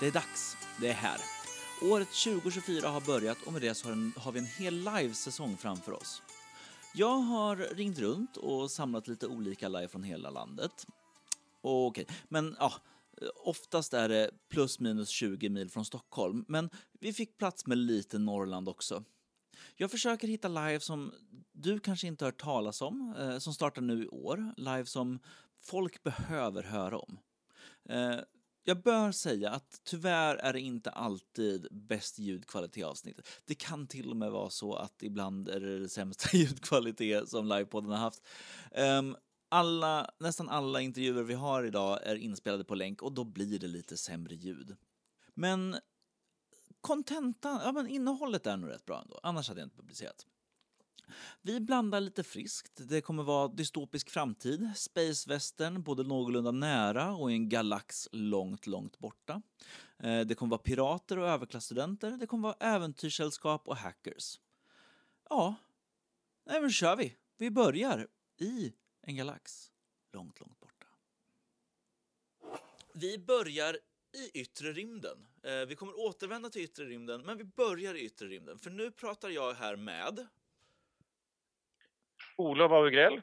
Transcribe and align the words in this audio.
Det 0.00 0.06
är 0.06 0.12
dags. 0.12 0.56
Det 0.80 0.88
är 0.88 0.94
här. 0.94 1.20
Året 1.82 2.08
2024 2.08 2.88
har 2.88 3.00
börjat 3.00 3.42
och 3.46 3.52
med 3.52 3.62
det 3.62 3.74
så 3.74 3.88
har, 3.88 3.92
en, 3.92 4.12
har 4.16 4.32
vi 4.32 4.38
en 4.38 4.46
hel 4.46 4.74
livesäsong 4.74 5.56
framför 5.56 5.92
oss. 5.92 6.22
Jag 6.94 7.18
har 7.18 7.56
ringt 7.56 7.98
runt 7.98 8.36
och 8.36 8.70
samlat 8.70 9.08
lite 9.08 9.26
olika 9.26 9.68
live 9.68 9.88
från 9.88 10.02
hela 10.02 10.30
landet. 10.30 10.86
Okej, 11.60 12.06
men 12.28 12.56
ja, 12.58 12.72
oftast 13.44 13.94
är 13.94 14.08
det 14.08 14.30
plus 14.48 14.80
minus 14.80 15.08
20 15.08 15.48
mil 15.48 15.70
från 15.70 15.84
Stockholm, 15.84 16.44
men 16.48 16.70
vi 17.00 17.12
fick 17.12 17.38
plats 17.38 17.66
med 17.66 17.78
lite 17.78 18.18
Norrland 18.18 18.68
också. 18.68 19.04
Jag 19.76 19.90
försöker 19.90 20.28
hitta 20.28 20.48
live 20.48 20.80
som 20.80 21.12
du 21.52 21.80
kanske 21.80 22.06
inte 22.06 22.24
hört 22.24 22.40
talas 22.40 22.82
om, 22.82 23.14
eh, 23.18 23.38
som 23.38 23.54
startar 23.54 23.82
nu 23.82 24.04
i 24.04 24.08
år. 24.08 24.54
Live 24.56 24.86
som 24.86 25.18
folk 25.60 26.02
behöver 26.02 26.62
höra 26.62 26.98
om. 26.98 27.18
Eh, 27.88 28.18
jag 28.68 28.82
bör 28.82 29.12
säga 29.12 29.50
att 29.50 29.80
tyvärr 29.84 30.36
är 30.36 30.52
det 30.52 30.60
inte 30.60 30.90
alltid 30.90 31.68
bäst 31.70 32.18
ljudkvalitet 32.18 32.78
i 32.78 32.82
avsnittet. 32.82 33.28
Det 33.44 33.54
kan 33.54 33.86
till 33.86 34.10
och 34.10 34.16
med 34.16 34.30
vara 34.30 34.50
så 34.50 34.74
att 34.74 35.02
ibland 35.02 35.48
är 35.48 35.60
det, 35.60 35.78
det 35.78 35.88
sämsta 35.88 36.28
ljudkvalitet 36.36 37.28
som 37.28 37.48
livepodden 37.48 37.90
har 37.90 37.98
haft. 37.98 38.26
Um, 38.76 39.16
alla, 39.48 40.10
nästan 40.20 40.48
alla 40.48 40.80
intervjuer 40.80 41.22
vi 41.22 41.34
har 41.34 41.64
idag 41.64 41.98
är 42.02 42.16
inspelade 42.16 42.64
på 42.64 42.74
länk 42.74 43.02
och 43.02 43.12
då 43.12 43.24
blir 43.24 43.58
det 43.58 43.68
lite 43.68 43.96
sämre 43.96 44.34
ljud. 44.34 44.76
Men 45.34 45.76
kontentan, 46.80 47.60
ja 47.64 47.72
men 47.72 47.88
innehållet 47.88 48.46
är 48.46 48.56
nog 48.56 48.70
rätt 48.70 48.84
bra 48.84 49.00
ändå, 49.00 49.20
annars 49.22 49.48
hade 49.48 49.60
jag 49.60 49.66
inte 49.66 49.76
publicerat. 49.76 50.26
Vi 51.42 51.60
blandar 51.60 52.00
lite 52.00 52.24
friskt. 52.24 52.88
Det 52.88 53.00
kommer 53.00 53.22
vara 53.22 53.48
dystopisk 53.48 54.10
framtid, 54.10 54.70
space 54.76 55.30
western, 55.30 55.82
både 55.82 56.02
någorlunda 56.02 56.50
nära 56.50 57.14
och 57.14 57.30
i 57.30 57.34
en 57.34 57.48
galax 57.48 58.08
långt, 58.12 58.66
långt 58.66 58.98
borta. 58.98 59.42
Eh, 59.98 60.20
det 60.20 60.34
kommer 60.34 60.50
vara 60.50 60.62
pirater 60.62 61.18
och 61.18 61.28
överklassstudenter. 61.28 62.10
Det 62.10 62.26
kommer 62.26 62.48
vara 62.48 62.56
äventyrssällskap 62.60 63.68
och 63.68 63.76
hackers. 63.76 64.40
Ja, 65.28 65.54
nej 66.46 66.60
men 66.60 66.70
kör 66.70 66.96
vi. 66.96 67.16
Vi 67.36 67.50
börjar 67.50 68.06
i 68.38 68.72
en 69.02 69.16
galax 69.16 69.70
långt, 70.12 70.40
långt 70.40 70.60
borta. 70.60 70.86
Vi 72.94 73.18
börjar 73.18 73.78
i 74.12 74.40
yttre 74.40 74.72
rymden. 74.72 75.26
Eh, 75.42 75.66
vi 75.68 75.76
kommer 75.76 75.98
återvända 75.98 76.50
till 76.50 76.62
yttre 76.62 76.84
rymden, 76.84 77.22
men 77.22 77.38
vi 77.38 77.44
börjar 77.44 77.94
i 77.94 78.00
yttre 78.00 78.26
rymden. 78.26 78.58
För 78.58 78.70
nu 78.70 78.90
pratar 78.90 79.28
jag 79.28 79.54
här 79.54 79.76
med 79.76 80.26
Olof 82.38 82.72
Augrell. 82.72 83.22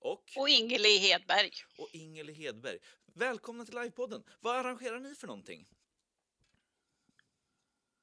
Och? 0.00 0.24
Och 0.36 0.48
Ingeli 0.48 0.98
Hedberg. 0.98 1.50
Och 1.78 1.88
Ingeli 1.92 2.32
Hedberg. 2.32 2.78
Välkomna 3.14 3.64
till 3.64 3.74
Livepodden. 3.74 4.22
Vad 4.40 4.56
arrangerar 4.56 5.00
ni 5.00 5.14
för 5.14 5.26
någonting? 5.26 5.66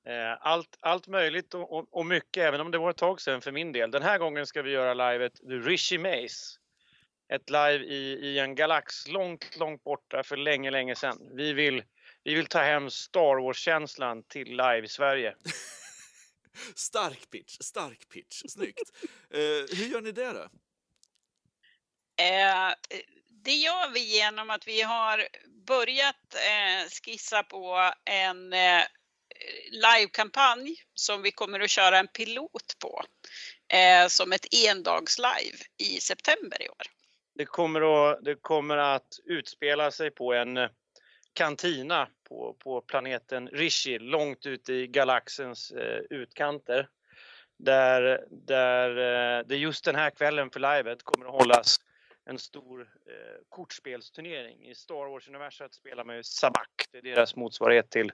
Eh, 0.07 0.37
allt, 0.39 0.77
allt 0.79 1.07
möjligt 1.07 1.53
och, 1.53 1.73
och, 1.73 1.87
och, 1.91 2.05
mycket, 2.05 2.43
även 2.43 2.61
om 2.61 2.71
det 2.71 2.77
var 2.77 2.89
ett 2.89 2.97
tag 2.97 3.21
sedan 3.21 3.41
för 3.41 3.51
min 3.51 3.71
del. 3.71 3.91
Den 3.91 4.03
här 4.03 4.17
gången 4.17 4.45
ska 4.45 4.61
vi 4.61 4.71
göra 4.71 5.11
livet 5.11 5.35
The 5.35 5.55
Rishi 5.55 5.97
Maze. 5.97 6.59
Ett 7.33 7.49
live 7.49 7.85
i, 7.85 8.19
i 8.21 8.39
en 8.39 8.55
galax 8.55 9.07
långt, 9.07 9.57
långt 9.57 9.83
borta 9.83 10.23
för 10.23 10.37
länge, 10.37 10.71
länge 10.71 10.95
sedan. 10.95 11.29
Vi 11.33 11.53
vill, 11.53 11.83
vi 12.23 12.35
vill 12.35 12.45
ta 12.45 12.59
hem 12.59 12.89
Star 12.89 13.41
Wars-känslan 13.41 14.23
till 14.23 14.49
live 14.49 14.83
i 14.83 14.87
Sverige. 14.87 15.35
stark 16.75 17.29
pitch, 17.29 17.57
stark 17.59 18.09
pitch. 18.09 18.41
Snyggt. 18.47 18.91
eh, 19.29 19.77
hur 19.77 19.85
gör 19.91 20.01
ni 20.01 20.11
det 20.11 20.33
då? 20.33 20.49
Eh, 22.23 22.73
det 23.43 23.53
gör 23.55 23.89
vi 23.93 23.99
genom 23.99 24.49
att 24.49 24.67
vi 24.67 24.81
har 24.81 25.27
börjat 25.67 26.35
eh, 26.35 26.89
skissa 26.89 27.43
på 27.43 27.91
en 28.05 28.53
eh, 28.53 28.83
livekampanj 29.71 30.75
som 30.93 31.21
vi 31.21 31.31
kommer 31.31 31.59
att 31.59 31.69
köra 31.69 31.97
en 31.99 32.07
pilot 32.07 32.79
på 32.79 33.03
eh, 33.73 34.07
som 34.07 34.31
ett 34.31 34.53
endagslive 34.53 35.57
i 35.77 35.99
september 36.01 36.61
i 36.61 36.69
år. 36.69 36.83
Det 37.35 37.45
kommer, 37.45 38.11
att, 38.11 38.23
det 38.23 38.35
kommer 38.35 38.77
att 38.77 39.19
utspela 39.25 39.91
sig 39.91 40.11
på 40.11 40.33
en 40.33 40.57
eh, 40.57 40.69
kantina 41.35 42.07
på, 42.23 42.55
på 42.59 42.81
planeten 42.81 43.47
Rishi, 43.47 43.99
långt 43.99 44.45
ute 44.45 44.73
i 44.73 44.87
galaxens 44.87 45.71
eh, 45.71 46.01
utkanter. 46.09 46.89
Där, 47.57 48.25
där 48.29 48.89
eh, 48.89 49.45
det 49.45 49.55
just 49.55 49.85
den 49.85 49.95
här 49.95 50.09
kvällen 50.09 50.49
för 50.49 50.59
livet 50.59 51.03
kommer 51.03 51.25
att 51.25 51.31
hållas 51.31 51.77
en 52.25 52.39
stor 52.39 52.81
eh, 52.81 53.41
kortspelsturnering. 53.49 54.65
I 54.69 54.75
Star 54.75 55.09
Wars-universet 55.09 55.73
spelar 55.73 56.03
man 56.03 56.15
ju 56.15 56.23
Sabak, 56.23 56.87
det 56.91 56.97
är 56.97 57.01
deras 57.01 57.35
motsvarighet 57.35 57.89
till, 57.89 58.11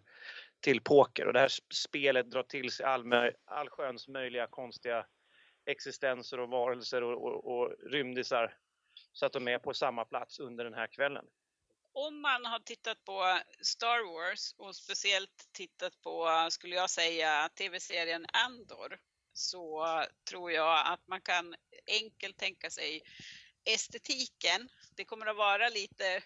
till 0.59 0.81
poker. 0.81 1.27
Och 1.27 1.33
det 1.33 1.39
här 1.39 1.51
spelet 1.73 2.31
drar 2.31 2.43
till 2.43 2.71
sig 2.71 2.85
all, 2.85 3.13
allsköns 3.45 4.07
möjliga 4.07 4.47
konstiga 4.47 5.05
existenser 5.65 6.39
och 6.39 6.49
varelser 6.49 7.03
och, 7.03 7.23
och, 7.23 7.57
och 7.57 7.75
rymdisar 7.91 8.55
så 9.13 9.25
att 9.25 9.33
de 9.33 9.47
är 9.47 9.59
på 9.59 9.73
samma 9.73 10.05
plats 10.05 10.39
under 10.39 10.63
den 10.63 10.73
här 10.73 10.87
kvällen 10.87 11.25
om 11.93 12.21
man 12.21 12.45
har 12.45 12.59
tittat 12.59 13.03
på 13.03 13.39
Star 13.61 14.13
Wars 14.13 14.53
och 14.57 14.75
speciellt 14.75 15.49
tittat 15.51 16.01
på, 16.01 16.47
skulle 16.49 16.75
jag 16.75 16.89
säga, 16.89 17.49
tv-serien 17.55 18.25
Andor 18.33 18.99
så 19.33 19.85
tror 20.29 20.51
jag 20.51 20.87
att 20.87 21.07
man 21.07 21.21
kan 21.21 21.55
enkelt 21.87 22.37
tänka 22.37 22.69
sig 22.69 23.01
estetiken. 23.65 24.69
Det 24.95 25.05
kommer 25.05 25.25
att 25.25 25.37
vara 25.37 25.69
lite 25.69 26.23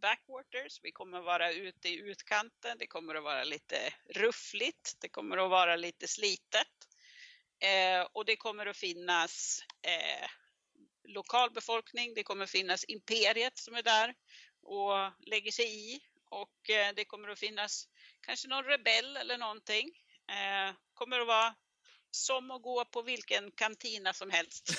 backwaters, 0.00 0.80
vi 0.82 0.92
kommer 0.92 1.18
att 1.18 1.24
vara 1.24 1.52
ute 1.52 1.88
i 1.88 1.96
utkanten, 1.96 2.78
det 2.78 2.86
kommer 2.86 3.14
att 3.14 3.22
vara 3.22 3.44
lite 3.44 3.94
ruffligt, 4.14 4.96
det 5.00 5.08
kommer 5.08 5.36
att 5.36 5.50
vara 5.50 5.76
lite 5.76 6.08
slitet 6.08 6.88
eh, 7.60 8.06
och 8.12 8.24
det 8.24 8.36
kommer 8.36 8.66
att 8.66 8.76
finnas 8.76 9.60
eh, 9.82 10.28
lokalbefolkning, 11.04 12.14
det 12.14 12.22
kommer 12.22 12.44
att 12.44 12.50
finnas 12.50 12.84
imperiet 12.88 13.58
som 13.58 13.74
är 13.74 13.82
där 13.82 14.14
och 14.68 15.12
lägger 15.26 15.52
sig 15.52 15.94
i 15.94 16.00
och 16.30 16.70
eh, 16.70 16.94
det 16.96 17.04
kommer 17.04 17.28
att 17.28 17.38
finnas 17.38 17.88
kanske 18.20 18.48
någon 18.48 18.64
rebell 18.64 19.16
eller 19.16 19.38
någonting. 19.38 19.90
Eh, 20.28 20.74
kommer 20.94 21.20
att 21.20 21.26
vara 21.26 21.54
som 22.10 22.50
att 22.50 22.62
gå 22.62 22.84
på 22.84 23.02
vilken 23.02 23.50
kantina 23.50 24.12
som 24.12 24.30
helst. 24.30 24.68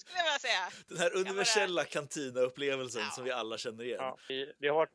Skulle 0.00 0.18
jag 0.18 0.24
vilja 0.24 0.38
säga. 0.40 0.70
Den 0.88 0.98
här 0.98 1.16
universella 1.16 1.84
kantina-upplevelsen 1.84 3.02
ja. 3.02 3.10
som 3.10 3.24
vi 3.24 3.30
alla 3.30 3.58
känner 3.58 3.84
igen. 3.84 3.98
Ja, 4.00 4.18
vi, 4.28 4.52
vi, 4.58 4.68
har, 4.68 4.88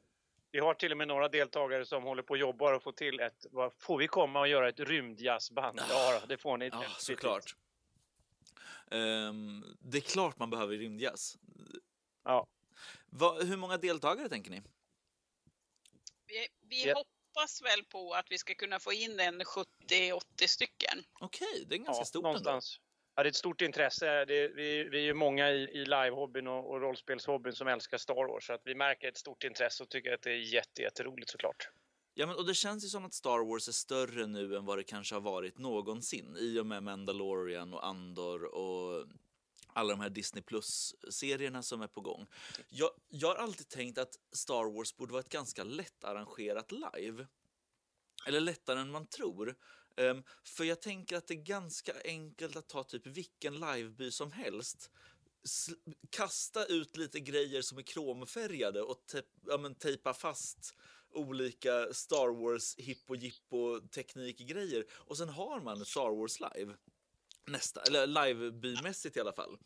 vi 0.52 0.60
har 0.60 0.74
till 0.74 0.92
och 0.92 0.98
med 0.98 1.08
några 1.08 1.30
deltagare 1.30 1.86
som 1.86 2.04
håller 2.04 2.24
på 2.24 2.32
och 2.32 2.38
jobbar 2.38 2.74
och 2.74 2.84
får 2.84 2.92
till 2.92 3.20
ett, 3.20 3.46
vad, 3.52 3.74
får 3.74 3.98
vi 3.98 4.08
komma 4.08 4.40
och 4.40 4.48
göra 4.48 4.70
ett 4.70 4.80
rymdjazzband? 4.80 5.82
Ja, 5.90 6.22
det 6.28 6.38
får 6.38 6.58
ni. 6.58 6.68
Ja, 6.68 6.84
såklart. 6.98 7.56
Um, 8.92 9.78
det 9.80 9.98
är 9.98 10.02
klart 10.02 10.40
man 10.40 10.50
behöver 10.50 10.78
rymdjazz. 10.78 11.38
Ja. 12.24 12.48
Va, 13.12 13.38
hur 13.42 13.58
många 13.58 13.78
deltagare 13.78 14.30
tänker 14.30 14.52
ni? 14.52 14.62
Vi, 16.28 16.48
vi 16.70 16.88
ja. 16.88 16.96
hoppas 16.96 17.62
väl 17.62 17.84
på 17.84 18.14
att 18.14 18.26
vi 18.30 18.38
ska 18.38 18.54
kunna 18.54 18.80
få 18.80 18.94
in 18.94 19.20
en 19.20 19.42
70-80 19.42 20.20
stycken. 20.48 21.04
Okej, 21.20 21.48
okay, 21.48 21.66
det 21.66 21.76
är 21.76 21.78
ganska 21.78 22.02
ja, 22.02 22.06
stort 22.06 22.24
någonstans. 22.24 22.78
ändå. 22.78 22.84
Ja, 23.16 23.24
det 23.24 23.28
är 23.28 23.30
ett 23.30 23.36
stort 23.36 23.62
intresse. 23.62 24.26
Det, 24.26 24.48
vi, 24.48 24.84
vi 24.84 24.98
är 24.98 25.04
ju 25.04 25.14
många 25.14 25.52
i, 25.52 25.64
i 25.64 25.86
livehobbyn 25.86 26.48
och, 26.48 26.72
och 26.72 26.82
rollspelshobbyn 26.82 27.54
som 27.54 27.68
älskar 27.68 27.98
Star 27.98 28.28
Wars. 28.34 28.46
Så 28.48 28.54
att 28.54 28.62
vi 28.66 28.76
märker 28.76 29.08
ett 29.08 29.18
stort 29.18 29.44
intresse 29.44 29.84
och 29.84 29.90
tycker 29.90 30.14
att 30.14 30.22
det 30.22 30.32
är 30.32 30.54
jätte, 30.54 30.82
jätteroligt 30.82 31.30
såklart. 31.30 31.70
Ja, 32.14 32.28
men, 32.28 32.36
och 32.36 32.46
det 32.46 32.54
känns 32.54 32.86
ju 32.86 32.88
som 32.88 33.06
att 33.06 33.14
Star 33.14 33.50
Wars 33.50 33.68
är 33.68 33.72
större 33.72 34.26
nu 34.26 34.56
än 34.56 34.66
vad 34.66 34.78
det 34.78 34.84
kanske 34.84 35.16
har 35.16 35.22
varit 35.22 35.58
någonsin 35.58 36.36
i 36.40 36.60
och 36.60 36.66
med 36.66 36.84
Mandalorian 36.84 37.74
och 37.74 37.88
Andor 37.88 38.44
och 38.44 39.06
alla 39.78 39.94
de 39.94 40.00
här 40.00 40.10
Disney 40.10 40.44
Plus-serierna 40.44 41.64
som 41.64 41.82
är 41.82 41.88
på 41.88 42.02
gång. 42.02 42.28
Jag, 42.70 42.90
jag 43.10 43.28
har 43.28 43.36
alltid 43.36 43.70
tänkt 43.70 43.98
att 43.98 44.20
Star 44.32 44.76
Wars 44.76 44.98
borde 44.98 45.12
vara 45.12 45.20
ett 45.20 45.30
ganska 45.30 45.64
lättarrangerat 45.64 46.72
live. 46.72 47.28
Eller 48.28 48.40
lättare 48.40 48.80
än 48.80 48.92
man 48.92 49.08
tror. 49.08 49.56
Um, 49.96 50.24
för 50.44 50.64
jag 50.64 50.82
tänker 50.82 51.18
att 51.18 51.28
det 51.28 51.34
är 51.34 51.44
ganska 51.44 51.94
enkelt 52.04 52.56
att 52.56 52.68
ta 52.68 52.84
typ 52.84 53.08
vilken 53.08 53.60
liveby 53.60 54.12
som 54.12 54.32
helst 54.32 54.92
kasta 56.10 56.66
ut 56.66 56.98
lite 56.98 57.20
grejer 57.20 57.62
som 57.62 57.78
är 57.78 57.82
kromfärgade 57.82 58.82
och 58.82 59.06
te 59.08 59.22
ja, 59.48 59.58
men, 59.58 59.76
tejpa 59.76 60.14
fast 60.14 60.76
olika 61.10 61.94
Star 61.94 62.42
Wars 62.42 62.76
hippo 62.78 63.16
jippo 63.16 63.80
teknikgrejer 63.80 64.86
och 64.92 65.18
sen 65.18 65.30
har 65.30 65.62
man 65.62 65.86
Star 65.86 66.16
Wars 66.16 66.40
live. 66.40 66.74
Nästa, 67.48 67.82
eller 67.82 68.08
livebymässigt 68.08 69.18
i 69.18 69.20
alla 69.20 69.34
fall. 69.34 69.58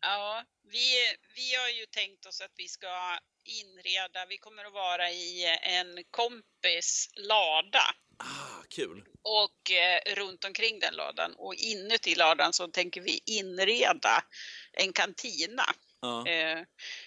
Ja, 0.00 0.44
vi, 0.62 1.16
vi 1.34 1.54
har 1.54 1.68
ju 1.68 1.86
tänkt 1.86 2.26
oss 2.26 2.40
att 2.40 2.52
vi 2.56 2.68
ska 2.68 3.18
inreda, 3.44 4.26
vi 4.28 4.38
kommer 4.38 4.64
att 4.64 4.72
vara 4.72 5.10
i 5.10 5.58
en 5.62 6.04
kompis 6.10 7.10
lada. 7.14 7.94
Ah, 8.16 8.62
kul! 8.68 9.04
Och 9.22 9.70
eh, 9.70 10.14
runt 10.14 10.44
omkring 10.44 10.78
den 10.78 10.94
ladan 10.94 11.34
och 11.36 11.54
inuti 11.54 12.14
ladan 12.14 12.52
så 12.52 12.68
tänker 12.68 13.00
vi 13.00 13.20
inreda 13.26 14.24
en 14.72 14.92
kantina. 14.92 15.64
Ja. 16.02 16.26
Eh, 16.26 16.64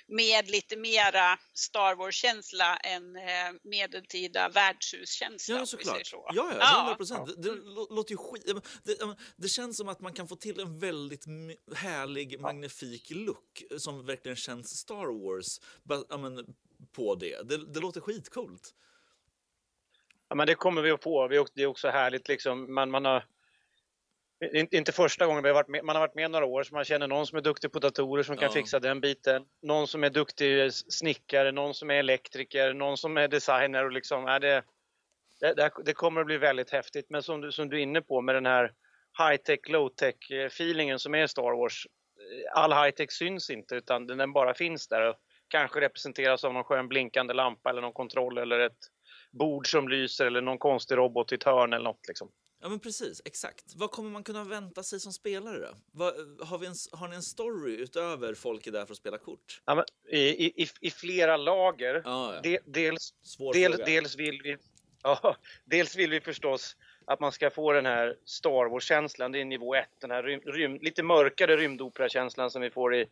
med 0.07 0.49
lite 0.49 0.77
mera 0.77 1.39
Star 1.53 1.95
Wars-känsla 1.95 2.77
än 2.77 3.15
eh, 3.15 3.23
medeltida 3.63 4.49
värdshuskänsla. 4.49 5.55
Ja, 5.55 5.65
såklart. 5.65 6.05
Så. 6.07 6.31
Ja, 6.33 6.53
ja, 6.59 6.79
100 6.79 6.95
procent. 6.95 7.29
Ja. 7.29 7.35
Det, 7.37 7.49
det, 7.49 7.95
låter 7.95 8.11
ju 8.11 8.17
skit... 8.17 8.63
Det, 8.83 9.15
det, 9.35 9.47
känns 9.47 9.77
som 9.77 9.87
att 9.87 9.99
man 9.99 10.13
kan 10.13 10.27
få 10.27 10.35
till 10.35 10.59
en 10.59 10.79
väldigt 10.79 11.25
härlig, 11.75 12.39
magnifik 12.39 13.09
look 13.09 13.63
som 13.77 14.05
verkligen 14.05 14.35
känns 14.35 14.77
Star 14.77 15.25
Wars 15.25 15.59
på 16.91 17.15
det. 17.15 17.49
Det, 17.49 17.73
det 17.73 17.79
låter 17.79 18.01
skitcoolt. 18.01 18.73
Ja, 20.29 20.35
men 20.35 20.47
det 20.47 20.55
kommer 20.55 20.81
vi 20.81 20.91
att 20.91 21.03
få. 21.03 21.27
Det 21.27 21.63
är 21.63 21.65
också 21.65 21.87
härligt 21.89 22.27
liksom. 22.27 22.73
Man, 22.73 22.91
man 22.91 23.05
har 23.05 23.25
inte 24.53 24.91
första 24.91 25.25
gången, 25.25 25.43
varit 25.43 25.67
med, 25.67 25.83
man 25.83 25.95
har 25.95 26.01
varit 26.01 26.15
med 26.15 26.31
några 26.31 26.45
år 26.45 26.63
så 26.63 26.75
man 26.75 26.85
känner 26.85 27.07
någon 27.07 27.27
som 27.27 27.37
är 27.37 27.41
duktig 27.41 27.71
på 27.71 27.79
datorer 27.79 28.23
som 28.23 28.37
kan 28.37 28.47
ja. 28.47 28.53
fixa 28.53 28.79
den 28.79 29.01
biten. 29.01 29.45
Någon 29.61 29.87
som 29.87 30.03
är 30.03 30.09
duktig 30.09 30.73
snickare, 30.73 31.51
någon 31.51 31.73
som 31.73 31.91
är 31.91 31.95
elektriker, 31.95 32.73
någon 32.73 32.97
som 32.97 33.17
är 33.17 33.27
designer 33.27 33.85
och 33.85 33.91
liksom, 33.91 34.25
är 34.25 34.39
det, 34.39 34.63
det, 35.39 35.71
det 35.85 35.93
kommer 35.93 36.21
att 36.21 36.27
bli 36.27 36.37
väldigt 36.37 36.71
häftigt. 36.71 37.05
Men 37.09 37.23
som 37.23 37.41
du, 37.41 37.51
som 37.51 37.69
du 37.69 37.77
är 37.77 37.81
inne 37.81 38.01
på 38.01 38.21
med 38.21 38.35
den 38.35 38.45
här 38.45 38.71
high-tech, 39.17 39.59
low-tech 39.67 40.45
feelingen 40.45 40.99
som 40.99 41.15
är 41.15 41.27
Star 41.27 41.57
Wars. 41.57 41.87
All 42.53 42.73
high-tech 42.73 43.11
syns 43.11 43.49
inte 43.49 43.75
utan 43.75 44.07
den 44.07 44.33
bara 44.33 44.53
finns 44.53 44.87
där 44.87 45.09
och 45.09 45.15
kanske 45.47 45.81
representeras 45.81 46.43
av 46.43 46.53
någon 46.53 46.63
skön 46.63 46.87
blinkande 46.87 47.33
lampa 47.33 47.69
eller 47.69 47.81
någon 47.81 47.93
kontroll 47.93 48.37
eller 48.37 48.59
ett 48.59 48.77
bord 49.31 49.71
som 49.71 49.89
lyser 49.89 50.25
eller 50.25 50.41
någon 50.41 50.57
konstig 50.57 50.97
robot 50.97 51.31
i 51.31 51.35
ett 51.35 51.43
hörn 51.43 51.73
eller 51.73 51.83
något 51.83 52.07
liksom. 52.07 52.31
Ja 52.65 52.69
men 52.69 52.79
precis, 52.79 53.21
exakt. 53.25 53.63
Vad 53.75 53.91
kommer 53.91 54.09
man 54.09 54.23
kunna 54.23 54.43
vänta 54.43 54.83
sig 54.83 54.99
som 54.99 55.13
spelare 55.13 55.59
då? 55.59 55.75
Vad, 55.91 56.13
har, 56.41 56.57
vi 56.57 56.67
en, 56.67 56.73
har 56.91 57.07
ni 57.07 57.15
en 57.15 57.21
story 57.21 57.75
utöver 57.75 58.33
folk 58.33 58.67
är 58.67 58.71
där 58.71 58.85
för 58.85 58.93
att 58.93 58.97
spela 58.97 59.17
kort? 59.17 59.61
Ja, 59.65 59.75
men, 59.75 59.85
i, 60.09 60.63
i, 60.63 60.67
I 60.81 60.91
flera 60.91 61.37
lager. 61.37 62.01
Ah, 62.05 62.33
ja. 62.33 62.41
De, 62.43 62.59
dels, 62.65 63.13
del, 63.53 63.71
dels, 63.71 64.15
vill 64.15 64.41
vi, 64.43 64.57
ja, 65.03 65.35
dels 65.65 65.95
vill 65.95 66.09
vi 66.09 66.21
förstås 66.21 66.75
att 67.05 67.19
man 67.19 67.31
ska 67.31 67.49
få 67.49 67.71
den 67.71 67.85
här 67.85 68.17
Star 68.25 68.69
Wars-känslan, 68.69 69.31
det 69.31 69.41
är 69.41 69.45
nivå 69.45 69.75
1, 69.75 69.87
den 70.01 70.11
här 70.11 70.23
rym, 70.23 70.41
rym, 70.41 70.79
lite 70.81 71.03
mörkare 71.03 71.57
rymdopera-känslan 71.57 72.51
som 72.51 72.61
vi 72.61 72.69
får 72.69 72.95
i, 72.95 73.07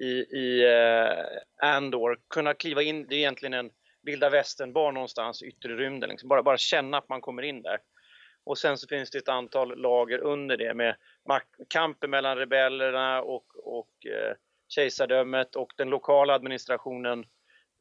i, 0.00 0.06
i 0.38 0.66
uh, 0.66 1.68
Andor. 1.68 2.18
Kunna 2.28 2.54
kliva 2.54 2.82
in, 2.82 3.06
det 3.06 3.14
är 3.14 3.18
egentligen 3.18 3.54
en 3.54 3.70
vilda 4.02 4.30
västern 4.30 4.72
bara 4.72 4.92
någonstans 4.92 5.42
yttre 5.42 5.76
rymden, 5.76 6.10
liksom. 6.10 6.28
bara, 6.28 6.42
bara 6.42 6.58
känna 6.58 6.98
att 6.98 7.08
man 7.08 7.20
kommer 7.20 7.42
in 7.42 7.62
där. 7.62 7.78
Och 8.48 8.58
sen 8.58 8.78
så 8.78 8.88
finns 8.88 9.10
det 9.10 9.18
ett 9.18 9.28
antal 9.28 9.78
lager 9.78 10.18
under 10.18 10.56
det 10.56 10.74
med 10.74 10.96
kampen 11.68 12.10
mellan 12.10 12.36
rebellerna 12.36 13.22
och, 13.22 13.44
och 13.64 14.06
eh, 14.06 14.36
kejsardömet 14.68 15.56
och 15.56 15.72
den 15.76 15.90
lokala 15.90 16.34
administrationen 16.34 17.24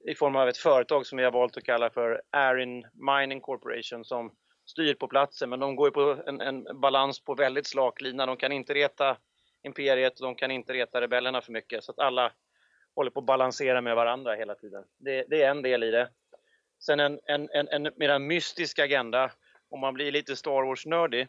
i 0.07 0.15
form 0.15 0.35
av 0.35 0.49
ett 0.49 0.57
företag 0.57 1.05
som 1.05 1.17
vi 1.17 1.23
har 1.23 1.31
valt 1.31 1.57
att 1.57 1.63
kalla 1.63 1.89
för 1.89 2.21
Arin 2.31 2.87
Mining 2.93 3.41
Corporation 3.41 4.05
som 4.05 4.31
styr 4.65 4.93
på 4.93 5.07
platsen. 5.07 5.49
Men 5.49 5.59
de 5.59 5.75
går 5.75 5.87
ju 5.87 5.91
på 5.91 6.23
en, 6.25 6.41
en 6.41 6.81
balans 6.81 7.23
på 7.23 7.35
väldigt 7.35 7.67
slak 7.67 8.01
lina. 8.01 8.25
De 8.25 8.37
kan 8.37 8.51
inte 8.51 8.73
reta 8.73 9.17
imperiet 9.63 10.19
och 10.19 10.25
de 10.25 10.35
kan 10.35 10.51
inte 10.51 10.73
reta 10.73 11.01
rebellerna 11.01 11.41
för 11.41 11.51
mycket. 11.51 11.83
Så 11.83 11.91
att 11.91 11.99
alla 11.99 12.31
håller 12.95 13.11
på 13.11 13.19
att 13.19 13.25
balansera 13.25 13.81
med 13.81 13.95
varandra 13.95 14.35
hela 14.35 14.55
tiden. 14.55 14.83
Det, 14.97 15.25
det 15.29 15.43
är 15.43 15.51
en 15.51 15.61
del 15.61 15.83
i 15.83 15.91
det. 15.91 16.09
Sen 16.79 16.99
en, 16.99 17.19
en, 17.25 17.49
en, 17.49 17.67
en 17.67 17.93
mer 17.95 18.19
mystisk 18.19 18.79
agenda 18.79 19.31
om 19.69 19.79
man 19.79 19.93
blir 19.93 20.11
lite 20.11 20.35
Star 20.35 20.63
Wars-nördig, 20.63 21.27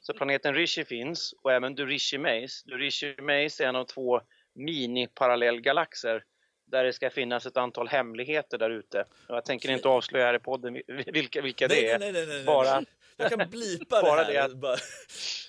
så 0.00 0.12
planeten 0.12 0.54
Rishi 0.54 0.84
finns 0.84 1.34
och 1.42 1.52
även 1.52 1.74
Durishi 1.74 2.18
Maze. 2.18 2.62
Durishi 2.64 3.16
Maze 3.20 3.64
är 3.64 3.68
en 3.68 3.76
av 3.76 3.84
två 3.84 4.20
mini-parallellgalaxer 4.54 6.24
där 6.66 6.84
det 6.84 6.92
ska 6.92 7.10
finnas 7.10 7.46
ett 7.46 7.56
antal 7.56 7.88
hemligheter 7.88 8.58
där 8.58 8.70
ute. 8.70 9.04
Jag 9.28 9.44
tänker 9.44 9.70
inte 9.70 9.88
avslöja 9.88 10.26
här 10.26 10.34
i 10.34 10.38
podden 10.38 10.82
vilka, 11.06 11.42
vilka 11.42 11.66
nej, 11.66 11.82
det 11.82 11.90
är. 11.90 11.98
Nej, 11.98 12.12
nej, 12.12 12.26
nej, 12.26 12.44
bara, 12.44 12.84
jag 13.16 13.30
kan 13.30 13.50
blipa 13.50 14.02
bara 14.02 14.24
det 14.24 14.40
här. 14.40 14.48
Det 14.48 14.72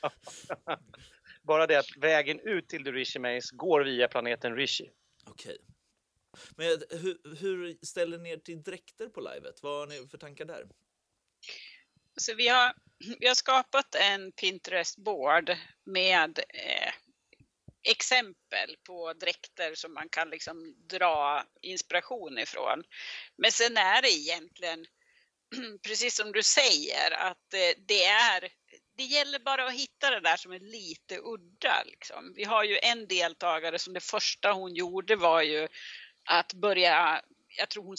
att, 0.01 0.79
bara 1.41 1.67
det 1.67 1.79
att 1.79 1.97
vägen 1.97 2.39
ut 2.39 2.67
till 2.67 2.83
Durishi 2.83 3.19
Maze 3.19 3.55
går 3.55 3.81
via 3.81 4.07
planeten 4.07 4.55
Rishi. 4.55 4.89
Okej. 5.25 5.57
Men 6.57 6.67
hur, 6.89 7.35
hur 7.39 7.85
ställer 7.85 8.17
ni 8.17 8.29
er 8.29 8.37
till 8.37 8.63
dräkter 8.63 9.07
på 9.09 9.21
livet? 9.21 9.55
Vad 9.61 9.79
har 9.79 9.87
ni 9.87 10.07
för 10.07 10.17
tankar 10.17 10.45
där? 10.45 10.65
Så 12.21 12.33
vi 12.33 12.47
har, 12.47 12.73
vi 13.19 13.27
har 13.27 13.35
skapat 13.35 13.95
en 13.95 14.31
Pinterest-board 14.31 15.57
med 15.85 16.39
eh, 16.39 16.93
exempel 17.83 18.77
på 18.83 19.13
dräkter 19.13 19.75
som 19.75 19.93
man 19.93 20.09
kan 20.09 20.29
liksom 20.29 20.75
dra 20.89 21.45
inspiration 21.61 22.37
ifrån. 22.37 22.83
Men 23.37 23.51
sen 23.51 23.77
är 23.77 24.01
det 24.01 24.11
egentligen, 24.11 24.85
precis 25.87 26.15
som 26.15 26.31
du 26.31 26.43
säger, 26.43 27.11
att 27.11 27.53
eh, 27.53 27.81
det 27.87 28.03
är 28.03 28.49
det 28.97 29.03
gäller 29.03 29.39
bara 29.39 29.65
att 29.65 29.73
hitta 29.73 30.09
det 30.09 30.19
där 30.19 30.37
som 30.37 30.51
är 30.51 30.59
lite 30.59 31.17
udda. 31.17 31.83
Liksom. 31.85 32.33
Vi 32.35 32.43
har 32.43 32.63
ju 32.63 32.77
en 32.77 33.07
deltagare 33.07 33.79
som 33.79 33.93
det 33.93 34.03
första 34.03 34.51
hon 34.51 34.75
gjorde 34.75 35.15
var 35.15 35.41
ju 35.41 35.67
att 36.25 36.53
börja, 36.53 37.21
jag 37.57 37.69
tror 37.69 37.83
hon 37.83 37.97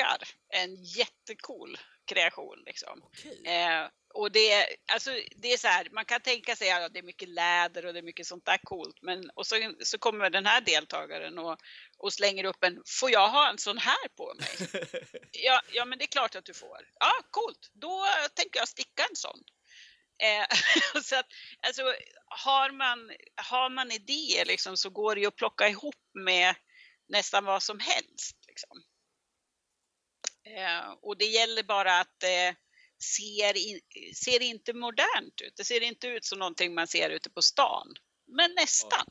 stickar 0.00 0.28
en 0.48 0.84
jättecool 0.84 1.78
kreation. 2.06 2.62
Liksom. 2.66 3.02
Okay. 3.02 3.54
Eh, 3.54 3.88
och 4.14 4.32
det, 4.32 4.66
alltså, 4.92 5.10
det 5.36 5.52
är 5.52 5.56
så 5.56 5.68
här, 5.68 5.88
man 5.92 6.04
kan 6.04 6.20
tänka 6.20 6.56
sig 6.56 6.70
att 6.70 6.92
det 6.92 6.98
är 6.98 7.02
mycket 7.02 7.28
läder 7.28 7.86
och 7.86 7.92
det 7.92 7.98
är 7.98 8.02
mycket 8.02 8.26
sånt 8.26 8.44
där 8.44 8.58
coolt. 8.62 8.98
Men, 9.02 9.30
och 9.34 9.46
så, 9.46 9.74
så 9.80 9.98
kommer 9.98 10.30
den 10.30 10.46
här 10.46 10.60
deltagaren 10.60 11.38
och, 11.38 11.58
och 11.98 12.12
slänger 12.12 12.44
upp 12.44 12.64
en, 12.64 12.82
får 13.00 13.10
jag 13.10 13.28
ha 13.28 13.50
en 13.50 13.58
sån 13.58 13.78
här 13.78 14.08
på 14.16 14.34
mig? 14.38 14.70
ja, 15.32 15.60
ja, 15.72 15.84
men 15.84 15.98
det 15.98 16.04
är 16.04 16.06
klart 16.06 16.36
att 16.36 16.44
du 16.44 16.54
får. 16.54 16.78
Ja, 17.00 17.12
coolt, 17.30 17.70
då 17.72 18.04
tänker 18.34 18.60
jag 18.60 18.68
sticka 18.68 19.02
en 19.10 19.16
sån. 19.16 19.38
Eh, 20.22 20.46
så 21.02 21.16
att, 21.16 21.26
alltså, 21.60 21.82
har, 22.26 22.70
man, 22.70 23.10
har 23.36 23.70
man 23.70 23.92
idéer 23.92 24.44
liksom, 24.44 24.76
så 24.76 24.90
går 24.90 25.14
det 25.14 25.20
ju 25.20 25.26
att 25.26 25.36
plocka 25.36 25.68
ihop 25.68 26.10
med 26.14 26.54
nästan 27.08 27.44
vad 27.44 27.62
som 27.62 27.78
helst. 27.78 28.36
Liksom. 28.48 28.82
Eh, 30.56 30.90
och 31.02 31.16
det 31.16 31.24
gäller 31.24 31.62
bara 31.62 32.00
att 32.00 32.14
det 32.18 32.46
eh, 32.46 32.54
ser, 33.16 33.56
in, 33.56 33.80
ser 34.14 34.42
inte 34.42 34.72
modernt 34.72 35.40
ut. 35.40 35.56
Det 35.56 35.64
ser 35.64 35.80
inte 35.80 36.06
ut 36.06 36.24
som 36.24 36.38
någonting 36.38 36.74
man 36.74 36.86
ser 36.86 37.10
ute 37.10 37.30
på 37.30 37.42
stan. 37.42 37.94
Men 38.26 38.54
nästan. 38.54 39.06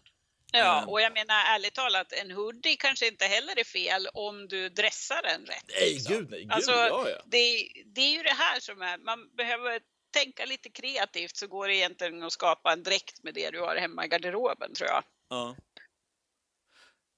Ja, 0.52 0.78
mm. 0.78 0.90
och 0.90 1.02
jag 1.02 1.14
menar 1.14 1.36
ärligt 1.56 1.74
talat, 1.74 2.12
en 2.12 2.32
hoodie 2.32 2.76
kanske 2.76 3.08
inte 3.08 3.26
heller 3.26 3.60
är 3.60 3.64
fel 3.64 4.08
om 4.14 4.48
du 4.48 4.70
dressar 4.70 5.22
den 5.24 5.46
rätt. 5.46 5.66
Nej, 5.68 5.94
liksom. 5.94 6.14
gud 6.16 6.30
nej. 6.30 6.42
Gud, 6.42 6.52
alltså, 6.52 6.72
ja, 6.72 7.10
ja. 7.10 7.22
Det, 7.26 7.72
det 7.86 8.02
är 8.02 8.12
ju 8.12 8.24
det 8.24 8.34
här 8.34 8.60
som 8.60 8.82
är, 8.82 8.98
man 8.98 9.36
behöver 9.36 9.80
tänka 10.12 10.46
lite 10.46 10.70
kreativt 10.70 11.38
så 11.38 11.48
går 11.48 11.68
det 11.68 11.76
egentligen 11.76 12.24
att 12.24 12.34
skapa 12.34 12.74
en 12.74 12.84
dräkt 12.84 13.24
med 13.24 13.34
det 13.34 13.52
du 13.52 13.60
har 13.60 13.76
hemma 13.76 14.06
i 14.06 14.08
garderoben 14.08 14.74
tror 14.74 14.90
jag. 14.90 15.04
Ja. 15.30 15.56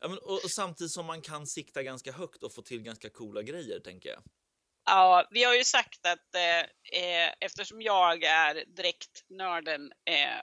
Ja, 0.02 0.08
men, 0.08 0.18
och, 0.18 0.34
och, 0.34 0.52
samtidigt 0.52 0.92
som 0.92 1.06
man 1.06 1.22
kan 1.22 1.48
sikta 1.48 1.84
ganska 1.84 2.12
högt 2.12 2.44
och 2.44 2.54
få 2.54 2.62
till 2.62 2.82
ganska 2.82 3.10
coola 3.10 3.42
grejer, 3.42 3.80
tänker 3.80 4.10
jag. 4.10 4.24
Ja, 4.86 5.28
vi 5.32 5.44
har 5.44 5.56
ju 5.56 5.64
sagt 5.64 6.06
att 6.06 6.36
eh, 6.36 6.60
eh 7.02 7.34
eftersom 7.40 7.82
jag 7.82 8.24
är 8.24 8.66
dräktnörden 8.76 9.92
eh, 10.06 10.42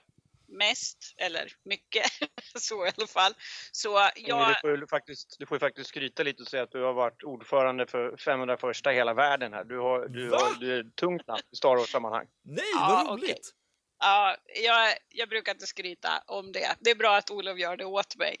mest, 0.57 1.13
eller 1.17 1.51
mycket, 1.63 2.05
så 2.59 2.85
i 2.85 2.91
alla 2.97 3.07
fall. 3.07 3.33
Så 3.71 4.09
jag... 4.15 4.47
Du 4.47 4.55
får, 4.61 4.77
ju 4.77 4.87
faktiskt, 4.87 5.35
du 5.39 5.45
får 5.45 5.55
ju 5.55 5.59
faktiskt 5.59 5.89
skryta 5.89 6.23
lite 6.23 6.43
och 6.43 6.47
säga 6.47 6.63
att 6.63 6.71
du 6.71 6.83
har 6.83 6.93
varit 6.93 7.23
ordförande 7.23 7.87
för 7.87 8.17
501 8.17 8.77
hela 8.85 9.13
världen 9.13 9.53
här. 9.53 9.63
Du, 9.63 9.77
har, 9.77 10.07
du, 10.07 10.29
har, 10.29 10.59
du 10.59 10.79
är 10.79 10.83
tungt 10.83 11.27
namn 11.27 11.41
i 11.51 11.55
Star 11.55 11.75
Wars-sammanhang. 11.75 12.27
Nej, 12.43 12.65
vad 12.79 13.05
ja, 13.05 13.11
roligt! 13.11 13.23
Okay. 13.23 13.58
Ja, 13.99 14.37
jag, 14.63 14.97
jag 15.09 15.29
brukar 15.29 15.51
inte 15.51 15.67
skryta 15.67 16.23
om 16.27 16.51
det. 16.51 16.75
Det 16.79 16.89
är 16.89 16.95
bra 16.95 17.17
att 17.17 17.31
Olof 17.31 17.59
gör 17.59 17.77
det 17.77 17.85
åt 17.85 18.15
mig. 18.15 18.37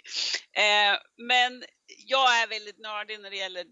Eh, 0.53 0.99
men 1.17 1.63
jag 1.97 2.41
är 2.41 2.47
väldigt 2.47 2.79
nördig 2.79 3.19
när 3.19 3.29
det 3.29 3.37
gäller 3.37 3.65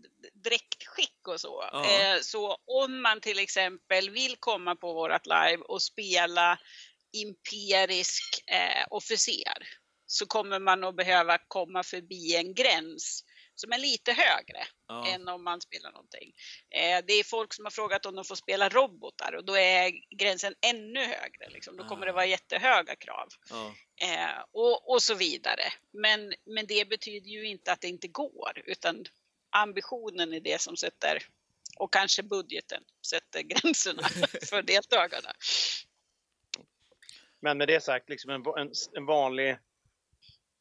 dräktskick 0.43 1.27
och 1.27 1.41
så. 1.41 1.61
Uh 1.61 1.69
-huh. 1.73 2.15
eh, 2.15 2.21
så 2.21 2.57
om 2.65 3.01
man 3.01 3.21
till 3.21 3.39
exempel 3.39 4.09
vill 4.09 4.35
komma 4.39 4.75
på 4.75 4.93
vårat 4.93 5.25
live 5.25 5.63
och 5.67 5.81
spela 5.81 6.59
imperisk 7.13 8.43
eh, 8.47 8.85
officer 8.89 9.67
så 10.05 10.25
kommer 10.25 10.59
man 10.59 10.83
att 10.83 10.95
behöva 10.95 11.37
komma 11.47 11.83
förbi 11.83 12.35
en 12.35 12.53
gräns 12.53 13.23
som 13.59 13.71
är 13.71 13.77
lite 13.77 14.13
högre 14.13 14.67
ja. 14.87 15.07
än 15.07 15.27
om 15.27 15.43
man 15.43 15.61
spelar 15.61 15.91
någonting. 15.91 16.33
Eh, 16.69 17.05
det 17.07 17.13
är 17.13 17.23
folk 17.23 17.53
som 17.53 17.65
har 17.65 17.71
frågat 17.71 18.05
om 18.05 18.15
de 18.15 18.25
får 18.25 18.35
spela 18.35 18.69
robotar 18.69 19.35
och 19.35 19.45
då 19.45 19.57
är 19.57 19.91
gränsen 20.15 20.55
ännu 20.61 20.99
högre. 20.99 21.49
Liksom. 21.49 21.77
Då 21.77 21.87
kommer 21.87 22.05
det 22.05 22.11
vara 22.11 22.25
jättehöga 22.25 22.95
krav. 22.95 23.27
Ja. 23.49 23.75
Eh, 24.01 24.43
och, 24.51 24.91
och 24.91 25.01
så 25.03 25.15
vidare. 25.15 25.63
Men, 25.93 26.33
men 26.45 26.65
det 26.67 26.89
betyder 26.89 27.29
ju 27.29 27.47
inte 27.47 27.71
att 27.71 27.81
det 27.81 27.87
inte 27.87 28.07
går 28.07 28.61
utan 28.65 29.05
ambitionen 29.49 30.33
är 30.33 30.39
det 30.39 30.61
som 30.61 30.77
sätter 30.77 31.23
och 31.79 31.93
kanske 31.93 32.23
budgeten 32.23 32.83
sätter 33.07 33.41
gränserna 33.41 34.03
för 34.49 34.61
deltagarna. 34.61 35.33
Men 37.39 37.57
med 37.57 37.67
det 37.67 37.83
sagt, 37.83 38.09
liksom 38.09 38.31
en, 38.31 38.43
en, 38.57 38.71
en 38.93 39.05
vanlig 39.05 39.57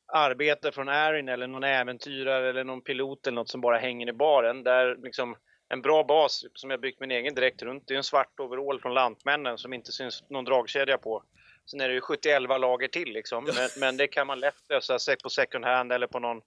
arbete 0.08 0.72
från 0.72 0.88
Arin 0.88 1.28
eller 1.28 1.46
någon 1.46 1.64
äventyrare 1.64 2.50
eller 2.50 2.64
någon 2.64 2.82
pilot 2.82 3.26
eller 3.26 3.34
något 3.34 3.48
som 3.48 3.60
bara 3.60 3.78
hänger 3.78 4.08
i 4.08 4.12
baren. 4.12 4.62
Där 4.62 4.96
liksom 5.02 5.36
en 5.68 5.82
bra 5.82 6.04
bas 6.04 6.44
som 6.54 6.70
jag 6.70 6.80
byggt 6.80 7.00
min 7.00 7.10
egen 7.10 7.34
direkt 7.34 7.62
runt. 7.62 7.84
Det 7.86 7.94
är 7.94 7.98
en 7.98 8.04
svart 8.04 8.40
overall 8.40 8.80
från 8.80 8.94
Lantmännen 8.94 9.58
som 9.58 9.72
inte 9.72 9.92
syns 9.92 10.24
någon 10.30 10.44
dragkedja 10.44 10.98
på. 10.98 11.22
Sen 11.70 11.80
är 11.80 11.88
det 11.88 11.94
ju 11.94 12.00
71 12.00 12.42
lager 12.42 12.88
till 12.88 13.12
liksom. 13.12 13.44
Men, 13.44 13.68
men, 13.80 13.96
det 13.96 14.06
kan 14.06 14.26
man 14.26 14.40
lätt 14.40 14.68
lösa 14.68 14.98
sig 14.98 15.16
på 15.22 15.30
second 15.30 15.64
hand 15.64 15.92
eller 15.92 16.06
på 16.06 16.18
någon, 16.18 16.40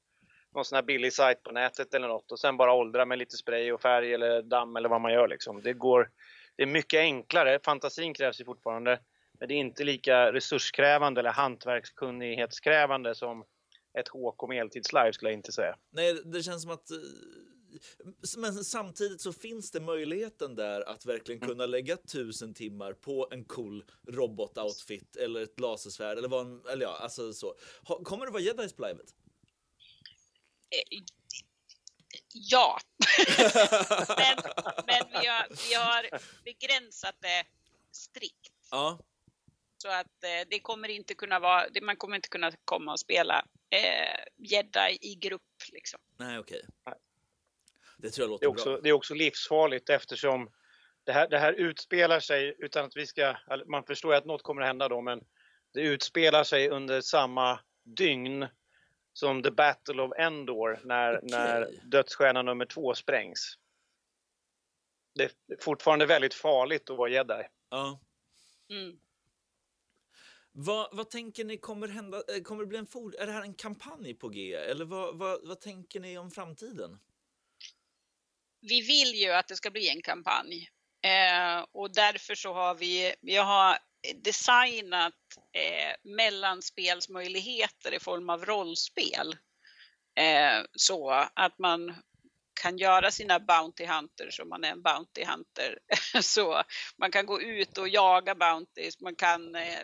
någon 0.56 0.66
sån 0.66 0.76
här 0.76 0.84
billig 0.84 1.14
sajt 1.14 1.44
på 1.44 1.52
nätet 1.52 1.94
eller 1.94 2.08
något 2.08 2.32
och 2.32 2.40
sen 2.40 2.58
bara 2.58 2.74
åldra 2.74 3.06
med 3.06 3.18
lite 3.18 3.38
spray 3.38 3.72
och 3.72 3.82
färg 3.82 4.14
eller 4.14 4.42
damm 4.42 4.76
eller 4.76 4.90
vad 4.90 5.02
man 5.02 5.14
gör 5.14 5.28
liksom. 5.28 5.62
Det 5.62 5.74
går, 5.74 6.10
det 6.56 6.64
är 6.64 6.68
mycket 6.68 7.00
enklare. 7.00 7.60
Fantasin 7.66 8.14
krävs 8.14 8.42
ju 8.42 8.46
fortfarande. 8.46 9.00
Men 9.40 9.48
det 9.48 9.54
är 9.54 9.58
inte 9.58 9.84
lika 9.84 10.34
resurskrävande 10.34 11.22
eller 11.22 11.32
hantverkskunnighetskrävande 11.32 13.16
som 13.16 13.44
ett 14.00 14.08
HK 14.08 14.48
med 14.48 14.62
eltidslive 14.62 15.14
skulle 15.14 15.32
jag 15.32 15.38
inte 15.38 15.52
säga. 15.52 15.76
Nej, 15.92 16.14
det 16.26 16.44
känns 16.44 16.62
som 16.62 16.72
att 16.72 16.92
eh, 16.92 16.98
men 18.38 18.54
samtidigt 18.54 19.22
så 19.22 19.34
finns 19.34 19.72
det 19.72 19.80
möjligheten 19.80 20.56
där 20.56 20.90
att 20.90 21.06
verkligen 21.06 21.42
kunna 21.42 21.66
lägga 21.66 21.98
tusen 21.98 22.54
timmar 22.54 22.94
på 22.94 23.28
en 23.32 23.46
cool 23.46 23.84
robot-outfit 24.08 25.18
eller 25.18 25.42
ett 25.42 25.60
lasersvärd 25.60 26.18
eller 26.18 26.30
vad 26.30 26.46
en, 26.46 26.66
eller 26.72 26.86
ja, 26.86 26.98
alltså 26.98 27.34
så. 27.34 27.56
Kommer 28.04 28.26
det 28.26 28.32
vara 28.32 28.42
jedis 28.42 28.74
på 28.74 28.88
livet? 28.88 29.08
Eh, 30.70 31.00
ja. 32.34 32.80
men, 34.08 34.38
men 34.88 35.22
vi, 35.22 35.28
har, 35.28 35.70
vi 35.70 35.74
har 35.74 36.20
begränsat 36.44 37.16
det 37.22 37.46
strikt. 37.92 38.54
Ja. 38.72 39.00
Så 39.82 39.88
att 39.88 40.24
eh, 40.24 40.48
det 40.50 40.60
kommer 40.60 40.90
inte 40.90 41.14
kunna 41.14 41.40
vara, 41.40 41.66
man 41.82 41.96
kommer 41.96 42.16
inte 42.16 42.30
kunna 42.30 42.52
komma 42.66 42.92
och 42.92 43.00
spela 43.00 43.46
eh, 43.70 44.26
gädda 44.38 44.90
i 44.92 45.18
grupp 45.22 45.42
liksom. 45.72 46.00
Nej, 46.18 46.40
okej. 46.40 46.62
Okay. 46.86 47.00
Det 47.98 48.10
tror 48.10 48.24
jag 48.24 48.30
låter 48.30 48.46
det 48.46 48.46
är 48.46 48.52
också, 48.52 48.70
bra. 48.70 48.82
Det 48.82 48.90
är 48.90 48.94
också 48.94 49.14
livsfarligt 49.14 49.90
eftersom 49.90 50.50
det 51.04 51.12
här, 51.12 51.30
det 51.30 51.40
här 51.40 51.54
utspelar 51.54 52.20
sig 52.20 52.56
utan 52.58 52.86
att 52.86 52.96
vi 52.96 53.08
ska, 53.08 53.36
man 53.66 53.84
förstår 53.84 54.14
ju 54.14 54.18
att 54.18 54.26
något 54.26 54.44
kommer 54.44 54.62
att 54.62 54.68
hända 54.68 54.88
då, 54.88 55.02
men 55.02 55.22
det 55.74 55.82
utspelar 55.82 56.44
sig 56.44 56.70
under 56.70 57.02
samma 57.02 57.60
dygn 57.84 58.48
som 59.14 59.44
The 59.44 59.52
Battle 59.52 60.02
of 60.02 60.12
Endor 60.18 60.80
när, 60.84 61.18
okay. 61.18 61.30
när 61.30 61.80
dödsstjärna 61.84 62.42
nummer 62.42 62.66
två 62.66 62.94
sprängs. 62.94 63.58
Det 65.16 65.24
är 65.24 65.32
fortfarande 65.62 66.06
väldigt 66.06 66.34
farligt 66.34 66.90
att 66.90 66.98
vara 66.98 67.10
jedi. 67.10 67.44
Ja. 67.70 68.00
Mm. 68.70 69.00
Vad, 70.52 70.96
vad 70.96 71.10
tänker 71.10 71.46
ni 71.46 71.58
kommer 71.58 71.88
hända? 71.88 72.18
Eh, 72.18 72.42
kommer 72.42 72.64
det 72.64 72.68
bli 72.68 72.78
en 72.78 72.88
for, 72.88 73.16
är 73.20 73.26
det 73.26 73.32
här 73.32 73.42
en 73.42 73.54
kampanj 73.54 74.14
på 74.14 74.30
G 74.30 74.54
eller 74.54 74.86
vad, 74.86 75.18
vad, 75.18 75.48
vad 75.48 75.62
tänker 75.62 76.00
ni 76.00 76.18
om 76.18 76.32
framtiden? 76.32 77.00
Vi 78.62 78.82
vill 78.82 79.16
ju 79.16 79.32
att 79.32 79.48
det 79.48 79.56
ska 79.56 79.72
bli 79.72 79.90
en 79.90 80.02
kampanj 80.02 80.70
eh, 81.02 81.66
och 81.72 81.94
därför 81.94 82.36
så 82.36 82.54
har 82.54 82.76
vi, 82.76 83.14
vi 83.22 83.36
har 83.36 83.78
designat 84.16 85.14
eh, 85.54 86.12
mellanspelsmöjligheter 86.12 87.94
i 87.94 88.00
form 88.00 88.30
av 88.30 88.46
rollspel. 88.46 89.36
Eh, 90.16 90.64
så 90.76 91.10
att 91.34 91.60
man 91.60 91.96
kan 92.62 92.78
göra 92.78 93.12
sina 93.12 93.40
Bounty 93.40 93.86
Hunters 93.86 94.40
om 94.40 94.50
man 94.50 94.64
är 94.64 94.72
en 94.72 94.82
Bounty 94.82 95.26
Hunter. 95.26 95.80
så 96.22 96.64
man 96.98 97.12
kan 97.12 97.26
gå 97.26 97.42
ut 97.42 97.78
och 97.78 97.90
jaga 97.90 98.36
Bounties, 98.36 99.00
man 99.02 99.16
kan 99.16 99.56
eh, 99.56 99.80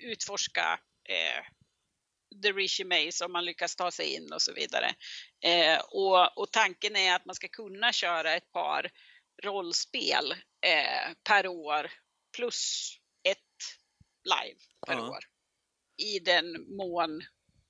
utforska 0.00 0.80
eh, 1.08 1.44
The 2.42 2.52
Rishi 2.52 2.84
Maze 2.84 3.24
om 3.24 3.32
man 3.32 3.44
lyckas 3.44 3.76
ta 3.76 3.90
sig 3.90 4.14
in 4.14 4.32
och 4.32 4.42
så 4.42 4.52
vidare. 4.52 4.94
Eh, 5.44 5.80
och, 5.90 6.38
och, 6.38 6.52
tanken 6.52 6.96
är 6.96 7.16
att 7.16 7.24
man 7.24 7.34
ska 7.34 7.48
kunna 7.48 7.92
köra 7.92 8.34
ett 8.34 8.52
par 8.52 8.90
rollspel 9.42 10.32
eh, 10.66 11.14
per 11.28 11.46
år 11.46 11.90
plus 12.36 12.92
ett 13.22 13.38
live 14.24 14.58
per 14.86 14.94
uh 14.94 15.00
-huh. 15.00 15.10
år. 15.10 15.24
I 15.96 16.18
den 16.18 16.76
mån 16.76 17.22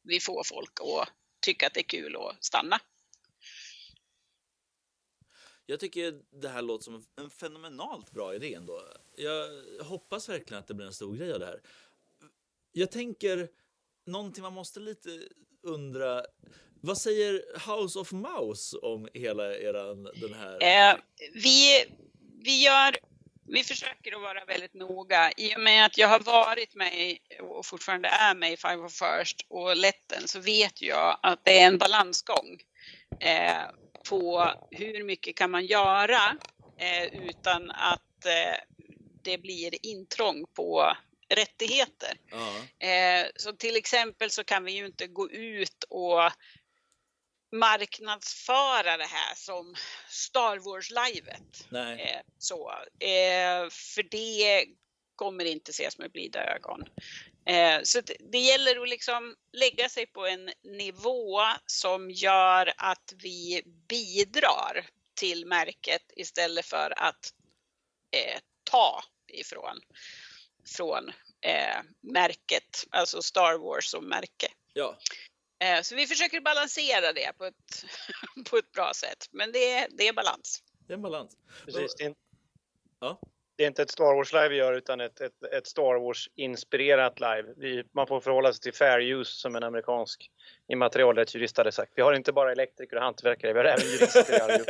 vi 0.02 0.20
får 0.20 0.44
folk 0.44 0.80
att 0.80 1.08
tycka 1.40 1.66
att 1.66 1.74
det 1.74 1.80
är 1.80 1.88
kul 1.88 2.16
att 2.16 2.44
stanna. 2.44 2.80
Jag 5.66 5.80
tycker 5.80 6.22
det 6.40 6.48
här 6.48 6.62
låter 6.62 6.84
som 6.84 7.04
en 7.16 7.30
fenomenalt 7.30 8.10
bra 8.10 8.34
idé 8.34 8.54
ändå. 8.54 8.82
Jag 9.16 9.48
hoppas 9.84 10.28
verkligen 10.28 10.58
att 10.58 10.66
det 10.66 10.74
blir 10.74 10.86
en 10.86 10.92
stor 10.92 11.16
grej 11.16 11.32
av 11.32 11.40
det 11.40 11.46
här. 11.46 11.60
Jag 12.72 12.90
tänker 12.90 13.48
någonting 14.06 14.42
man 14.42 14.52
måste 14.52 14.80
lite 14.80 15.10
undra. 15.62 16.22
Vad 16.80 16.98
säger 16.98 17.42
House 17.70 17.98
of 17.98 18.12
Mouse 18.12 18.76
om 18.76 19.08
hela 19.14 19.54
eran 19.56 20.02
den 20.02 20.34
här? 20.34 20.90
Eh, 20.90 20.96
vi, 21.34 21.84
vi 22.44 22.64
gör 22.64 22.96
vi 23.46 23.64
försöker 23.64 24.16
att 24.16 24.22
vara 24.22 24.44
väldigt 24.44 24.74
noga. 24.74 25.32
I 25.36 25.56
och 25.56 25.60
med 25.60 25.86
att 25.86 25.98
jag 25.98 26.08
har 26.08 26.20
varit 26.20 26.74
med 26.74 27.18
och 27.40 27.66
fortfarande 27.66 28.08
är 28.08 28.34
med 28.34 28.52
i 28.52 28.56
Five 28.56 28.76
of 28.76 28.92
First 28.92 29.46
och 29.48 29.76
Letten 29.76 30.28
så 30.28 30.40
vet 30.40 30.82
jag 30.82 31.18
att 31.22 31.44
det 31.44 31.60
är 31.60 31.66
en 31.66 31.78
balansgång 31.78 32.60
eh, 33.20 33.62
på 34.08 34.50
hur 34.70 35.04
mycket 35.04 35.36
kan 35.36 35.50
man 35.50 35.66
göra 35.66 36.36
eh, 36.78 37.28
utan 37.28 37.70
att 37.70 38.26
eh, 38.26 38.58
det 39.22 39.38
blir 39.38 39.86
intrång 39.86 40.44
på 40.56 40.96
rättigheter. 41.34 42.18
Eh, 42.78 43.26
så 43.36 43.52
till 43.52 43.76
exempel 43.76 44.30
så 44.30 44.44
kan 44.44 44.64
vi 44.64 44.72
ju 44.72 44.86
inte 44.86 45.06
gå 45.06 45.30
ut 45.30 45.84
och 45.88 46.32
marknadsföra 47.52 48.96
det 48.96 49.06
här 49.06 49.34
som 49.34 49.74
Star 50.08 50.58
Wars-livet. 50.58 51.66
Eh, 52.00 52.20
så, 52.38 52.70
eh, 52.98 53.70
för 53.70 54.02
det 54.02 54.66
kommer 55.16 55.44
inte 55.44 55.70
ses 55.70 55.98
med 55.98 56.12
blida 56.12 56.54
ögon. 56.54 56.84
Eh, 57.46 57.80
så 57.82 58.00
det, 58.00 58.16
det 58.32 58.38
gäller 58.38 58.82
att 58.82 58.88
liksom 58.88 59.36
lägga 59.52 59.88
sig 59.88 60.06
på 60.06 60.26
en 60.26 60.50
nivå 60.62 61.40
som 61.66 62.10
gör 62.10 62.72
att 62.76 63.12
vi 63.22 63.62
bidrar 63.88 64.86
till 65.14 65.46
märket 65.46 66.02
istället 66.16 66.66
för 66.66 66.94
att 66.96 67.32
eh, 68.10 68.40
ta 68.64 69.04
ifrån 69.28 69.80
från 70.66 71.08
eh, 71.40 71.82
märket, 72.00 72.84
alltså 72.90 73.22
Star 73.22 73.58
Wars 73.58 73.84
som 73.84 74.08
märke. 74.08 74.48
Ja. 74.72 74.98
Eh, 75.62 75.82
så 75.82 75.94
vi 75.94 76.06
försöker 76.06 76.40
balansera 76.40 77.12
det 77.12 77.32
på 77.38 77.44
ett, 77.44 77.84
på 78.50 78.56
ett 78.56 78.72
bra 78.72 78.92
sätt, 78.94 79.28
men 79.30 79.52
det 79.52 79.72
är, 79.72 79.88
det 79.90 80.08
är 80.08 80.12
balans. 80.12 80.62
Det 80.86 80.92
är 80.92 80.96
en 80.96 81.02
balans. 81.02 81.36
Precis. 81.64 81.94
Det 81.94 82.04
är, 82.04 82.14
ja. 83.00 83.20
det 83.56 83.62
är 83.62 83.66
inte 83.66 83.82
ett 83.82 83.90
Star 83.90 84.14
Wars-live 84.14 84.48
vi 84.48 84.56
gör, 84.56 84.72
utan 84.72 85.00
ett, 85.00 85.20
ett, 85.20 85.42
ett 85.42 85.66
Star 85.66 86.00
Wars-inspirerat 86.00 87.20
live. 87.20 87.54
Vi, 87.56 87.84
man 87.92 88.06
får 88.06 88.20
förhålla 88.20 88.52
sig 88.52 88.62
till 88.62 88.74
fair 88.74 89.00
use 89.00 89.32
som 89.32 89.56
en 89.56 89.62
amerikansk 89.62 90.30
immaterialrättsjurist 90.68 91.56
hade 91.56 91.72
sagt. 91.72 91.92
Vi 91.94 92.02
har 92.02 92.12
inte 92.12 92.32
bara 92.32 92.52
elektriker 92.52 92.96
och 92.96 93.02
hantverkare, 93.02 93.52
vi 93.52 93.58
har 93.58 93.64
även 93.64 93.86
jurister. 93.86 94.64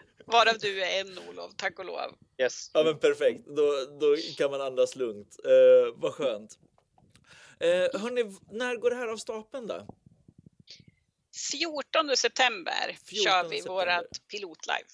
Varav 0.26 0.58
du 0.60 0.82
är 0.82 1.00
en 1.00 1.18
Olof, 1.18 1.52
tack 1.56 1.78
och 1.78 1.84
lov. 1.84 2.16
Yes. 2.38 2.70
Ja 2.74 2.84
men 2.84 2.98
perfekt, 2.98 3.46
då, 3.46 3.86
då 4.00 4.16
kan 4.36 4.50
man 4.50 4.60
andas 4.60 4.96
lugnt. 4.96 5.36
Eh, 5.44 5.94
vad 5.94 6.14
skönt. 6.14 6.58
Eh, 7.60 8.00
hörni, 8.00 8.36
när 8.50 8.76
går 8.76 8.90
det 8.90 8.96
här 8.96 9.08
av 9.08 9.16
stapeln 9.16 9.66
då? 9.66 9.86
14 11.50 12.16
september 12.16 12.98
14 13.04 13.24
kör 13.24 13.44
vi 13.48 13.56
september. 13.56 13.72
vårat 13.74 14.28
pilotlive. 14.30 14.88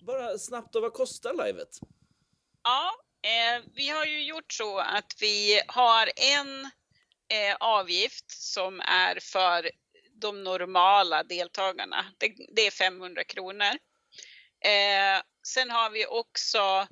Bara 0.00 0.38
snabbt 0.38 0.72
då, 0.72 0.80
vad 0.80 0.92
kostar 0.92 1.46
livet? 1.46 1.78
Ja, 2.62 2.92
eh, 3.22 3.62
vi 3.74 3.88
har 3.88 4.04
ju 4.04 4.22
gjort 4.22 4.52
så 4.52 4.78
att 4.78 5.14
vi 5.20 5.60
har 5.68 6.10
en 6.16 6.64
eh, 7.28 7.56
avgift 7.60 8.30
som 8.30 8.80
är 8.80 9.18
för 9.20 9.70
de 10.12 10.44
normala 10.44 11.22
deltagarna. 11.22 12.06
Det, 12.18 12.34
det 12.56 12.66
är 12.66 12.70
500 12.70 13.24
kronor. 13.24 13.78
Eh, 14.60 15.22
sen 15.46 15.70
har 15.70 15.90
vi 15.90 16.06
också 16.06 16.86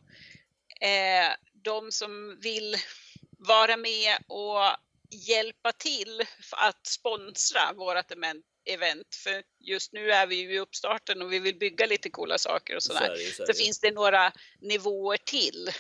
eh, 0.81 1.33
de 1.53 1.93
som 1.93 2.41
vill 2.41 2.77
vara 3.39 3.77
med 3.77 4.17
och 4.27 4.77
hjälpa 5.11 5.73
till 5.73 6.23
att 6.53 6.87
sponsra 6.87 7.73
vårt 7.73 8.13
event. 8.65 9.15
För 9.15 9.43
just 9.61 9.93
nu 9.93 10.11
är 10.11 10.27
vi 10.27 10.37
ju 10.37 10.55
i 10.55 10.59
uppstarten 10.59 11.23
och 11.23 11.33
vi 11.33 11.39
vill 11.39 11.59
bygga 11.59 11.87
lite 11.87 12.11
coola 12.11 12.39
saker 12.39 12.77
och 12.77 12.83
sådär. 12.83 13.17
Så, 13.37 13.47
så 13.47 13.55
finns 13.55 13.81
det 13.81 13.91
några 13.91 14.33
nivåer 14.61 15.17
till. 15.17 15.71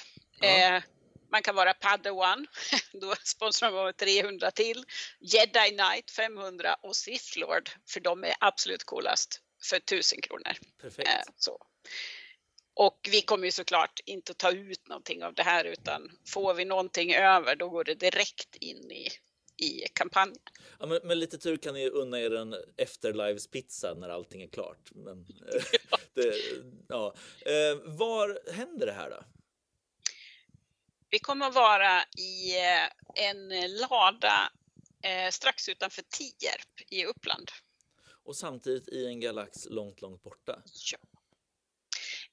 Ja. 0.40 0.48
Eh, 0.48 0.82
man 1.30 1.42
kan 1.42 1.54
vara 1.54 1.74
Padawan, 1.74 2.46
då 2.92 3.14
sponsrar 3.24 3.72
man 3.72 3.84
med 3.84 3.96
300 3.96 4.50
till. 4.50 4.84
Jedi 5.20 5.68
Knight 5.68 6.10
500 6.10 6.74
och 6.82 6.96
Sith 6.96 7.38
Lord, 7.38 7.70
för 7.88 8.00
de 8.00 8.24
är 8.24 8.34
absolut 8.40 8.84
coolast, 8.84 9.40
för 9.66 9.76
1000 9.76 10.20
kronor. 10.20 10.52
Perfekt. 10.80 11.08
Eh, 11.08 11.32
så. 11.36 11.58
Och 12.74 13.08
vi 13.10 13.22
kommer 13.22 13.44
ju 13.44 13.50
såklart 13.50 14.00
inte 14.04 14.34
ta 14.34 14.52
ut 14.52 14.88
någonting 14.88 15.24
av 15.24 15.34
det 15.34 15.42
här 15.42 15.64
utan 15.64 16.10
får 16.28 16.54
vi 16.54 16.64
någonting 16.64 17.14
över 17.14 17.56
då 17.56 17.68
går 17.68 17.84
det 17.84 17.94
direkt 17.94 18.56
in 18.60 18.90
i 18.90 19.08
i 19.56 19.86
kampanjen. 19.92 20.42
Ja, 20.78 20.86
men 20.86 21.00
med 21.04 21.18
lite 21.18 21.38
tur 21.38 21.56
kan 21.56 21.74
ni 21.74 21.88
unna 21.88 22.20
er 22.20 22.34
en 22.34 22.54
efterlives-pizza 22.76 23.94
när 23.94 24.08
allting 24.08 24.42
är 24.42 24.48
klart. 24.48 24.90
Men, 24.94 25.26
ja. 25.90 25.98
det, 26.14 26.34
ja. 26.88 27.14
Eh, 27.40 27.76
var 27.84 28.52
händer 28.52 28.86
det 28.86 28.92
här 28.92 29.10
då? 29.10 29.24
Vi 31.10 31.18
kommer 31.18 31.46
att 31.46 31.54
vara 31.54 32.02
i 32.18 32.58
eh, 32.58 33.28
en 33.28 33.48
lada 33.76 34.52
eh, 35.02 35.30
strax 35.30 35.68
utanför 35.68 36.02
Tierp 36.02 36.90
i 36.90 37.04
Uppland. 37.04 37.50
Och 38.26 38.36
samtidigt 38.36 38.88
i 38.88 39.06
en 39.06 39.20
galax 39.20 39.66
långt, 39.70 40.00
långt 40.00 40.22
borta. 40.22 40.62
Ja. 40.92 40.98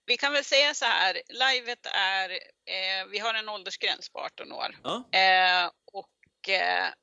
Vi 0.06 0.18
kan 0.18 0.34
väl 0.34 0.44
säga 0.44 0.74
så 0.74 0.86
här, 0.86 1.22
livet 1.30 1.86
är, 1.86 2.30
eh, 2.66 3.08
vi 3.12 3.20
har 3.20 3.34
en 3.34 3.50
åldersgräns 3.50 4.10
på 4.10 4.20
18 4.20 4.52
år. 4.52 4.80
Ja. 4.84 5.10
Eh, 5.12 5.72
och 5.92 6.50
eh, 6.50 6.94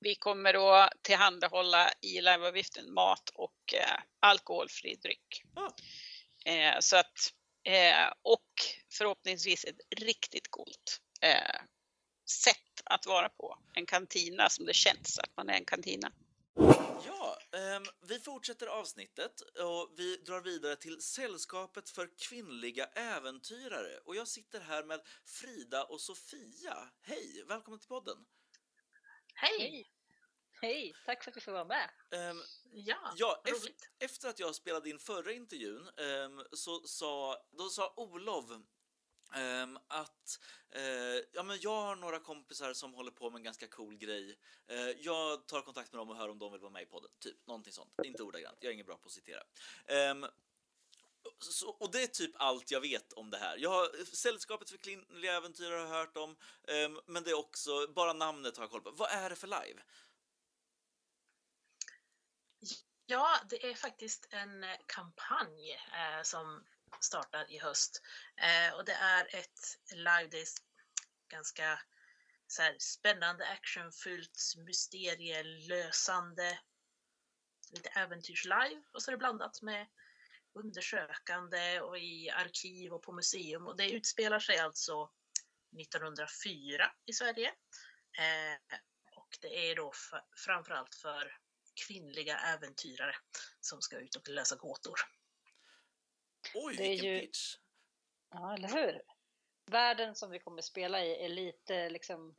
vi 0.00 0.14
kommer 0.14 0.82
att 0.84 0.92
tillhandahålla 1.02 1.92
i 2.00 2.20
liveavgiften 2.20 2.94
mat 2.94 3.28
och 3.34 3.74
eh, 3.74 4.02
alkoholfri 4.20 4.94
dryck. 4.94 5.42
Ja. 5.54 5.74
så 6.80 6.96
att, 6.96 7.32
och 8.22 8.50
förhoppningsvis 8.92 9.64
ett 9.64 10.00
riktigt 10.00 10.50
coolt 10.50 11.00
sätt 12.30 12.82
att 12.84 13.06
vara 13.06 13.28
på. 13.28 13.58
En 13.74 13.86
kantina 13.86 14.48
som 14.48 14.66
det 14.66 14.74
känns 14.74 15.18
att 15.18 15.36
man 15.36 15.48
är 15.48 15.54
en 15.54 15.64
kantina. 15.64 16.12
Um, 17.76 17.84
vi 18.00 18.18
fortsätter 18.18 18.66
avsnittet 18.66 19.40
och 19.40 19.92
vi 19.96 20.16
drar 20.16 20.40
vidare 20.40 20.76
till 20.76 21.02
Sällskapet 21.02 21.90
för 21.90 22.10
kvinnliga 22.18 22.86
äventyrare. 22.86 23.98
Och 24.04 24.16
jag 24.16 24.28
sitter 24.28 24.60
här 24.60 24.84
med 24.84 25.00
Frida 25.24 25.84
och 25.84 26.00
Sofia. 26.00 26.90
Hej, 27.02 27.44
välkomna 27.48 27.78
till 27.78 27.88
podden. 27.88 28.26
Hej! 29.34 29.90
Hej, 30.62 30.94
tack 31.06 31.24
för 31.24 31.30
att 31.30 31.36
vi 31.36 31.40
får 31.40 31.52
vara 31.52 31.64
med. 31.64 31.90
Um, 32.30 32.42
ja, 32.72 33.14
ja 33.16 33.42
efter, 33.44 33.72
efter, 33.98 34.28
att 34.28 34.38
jag 34.38 34.54
spelade 34.54 34.90
in 34.90 34.98
förra 34.98 35.32
intervjun 35.32 35.90
um, 35.96 36.44
så 36.52 36.80
sa, 36.86 37.36
då 37.50 37.68
sa 37.68 37.94
Olof 37.96 38.44
Um, 39.36 39.78
att 39.88 40.38
uh, 40.76 41.22
ja, 41.32 41.42
men 41.42 41.58
jag 41.60 41.82
har 41.82 41.96
några 41.96 42.20
kompisar 42.20 42.72
som 42.72 42.94
håller 42.94 43.10
på 43.10 43.30
med 43.30 43.38
en 43.38 43.42
ganska 43.42 43.68
cool 43.68 43.96
grej. 43.96 44.38
Uh, 44.70 44.90
jag 45.00 45.46
tar 45.46 45.62
kontakt 45.62 45.92
med 45.92 46.00
dem 46.00 46.10
och 46.10 46.16
hör 46.16 46.28
om 46.28 46.38
de 46.38 46.52
vill 46.52 46.60
vara 46.60 46.72
med 46.72 46.82
i 46.82 46.86
podden. 46.86 47.10
Typ 47.18 47.46
någonting 47.46 47.72
sånt. 47.72 47.94
Inte 48.04 48.22
ordagrant. 48.22 48.58
Jag 48.60 48.68
är 48.68 48.74
ingen 48.74 48.86
bra 48.86 48.96
på 48.96 49.06
att 49.06 49.12
citera. 49.12 49.42
Um, 50.10 50.26
så, 51.38 51.68
och 51.68 51.92
det 51.92 52.02
är 52.02 52.06
typ 52.06 52.32
allt 52.34 52.70
jag 52.70 52.80
vet 52.80 53.12
om 53.12 53.30
det 53.30 53.38
här. 53.38 53.56
Jag 53.56 53.70
har, 53.70 54.04
Sällskapet 54.04 54.70
för 54.70 54.78
kvinnliga 54.78 55.36
äventyr 55.36 55.70
har 55.70 55.78
jag 55.78 55.88
hört 55.88 56.16
om, 56.16 56.30
um, 56.86 57.00
men 57.06 57.22
det 57.22 57.30
är 57.30 57.38
också, 57.38 57.86
bara 57.94 58.12
namnet 58.12 58.56
har 58.56 58.64
jag 58.64 58.70
koll 58.70 58.82
på. 58.82 58.90
Vad 58.90 59.10
är 59.10 59.30
det 59.30 59.36
för 59.36 59.46
live? 59.46 59.82
Ja, 63.06 63.38
det 63.48 63.70
är 63.70 63.74
faktiskt 63.74 64.28
en 64.30 64.66
kampanj 64.86 65.70
eh, 65.72 66.22
som 66.22 66.64
startar 67.00 67.52
i 67.52 67.58
höst. 67.58 68.02
Eh, 68.36 68.74
och 68.74 68.84
det 68.84 68.92
är 68.92 69.34
ett 69.34 69.78
live, 69.92 70.28
det 70.30 70.40
är 70.40 70.46
ganska 71.28 71.80
så 72.46 72.62
här, 72.62 72.76
spännande, 72.78 73.48
actionfyllt, 73.48 74.54
mysterielösande, 74.66 76.58
lite 77.70 77.88
äventyrslive 77.88 78.82
och 78.92 79.02
så 79.02 79.10
är 79.10 79.12
det 79.12 79.18
blandat 79.18 79.62
med 79.62 79.86
undersökande 80.52 81.80
och 81.80 81.98
i 81.98 82.30
arkiv 82.30 82.92
och 82.92 83.02
på 83.02 83.12
museum 83.12 83.66
och 83.66 83.76
det 83.76 83.90
utspelar 83.90 84.38
sig 84.38 84.58
alltså 84.58 85.10
1904 85.80 86.92
i 87.06 87.12
Sverige. 87.12 87.48
Eh, 88.18 88.78
och 89.16 89.38
det 89.40 89.70
är 89.70 89.76
då 89.76 89.92
för, 89.94 90.24
framförallt 90.36 90.94
för 90.94 91.38
kvinnliga 91.86 92.38
äventyrare 92.38 93.16
som 93.60 93.80
ska 93.80 93.98
ut 93.98 94.16
och 94.16 94.28
lösa 94.28 94.56
gåtor. 94.56 95.00
Oj, 96.54 96.76
det 96.76 96.82
vilken 96.82 97.10
ju... 97.10 97.20
pitch! 97.20 97.56
Ja, 98.30 98.54
eller 98.54 98.68
hur? 98.68 99.02
Världen 99.66 100.14
som 100.14 100.30
vi 100.30 100.38
kommer 100.38 100.62
spela 100.62 101.04
i 101.04 101.24
är 101.24 101.28
lite, 101.28 101.90
liksom, 101.90 102.36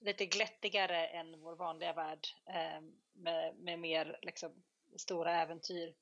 lite 0.00 0.26
glättigare 0.26 1.06
än 1.06 1.40
vår 1.40 1.56
vanliga 1.56 1.92
värld 1.92 2.26
eh, 2.46 2.80
med, 3.12 3.56
med 3.56 3.78
mer 3.78 4.18
liksom, 4.22 4.62
stora 4.96 5.42
äventyr. 5.42 5.94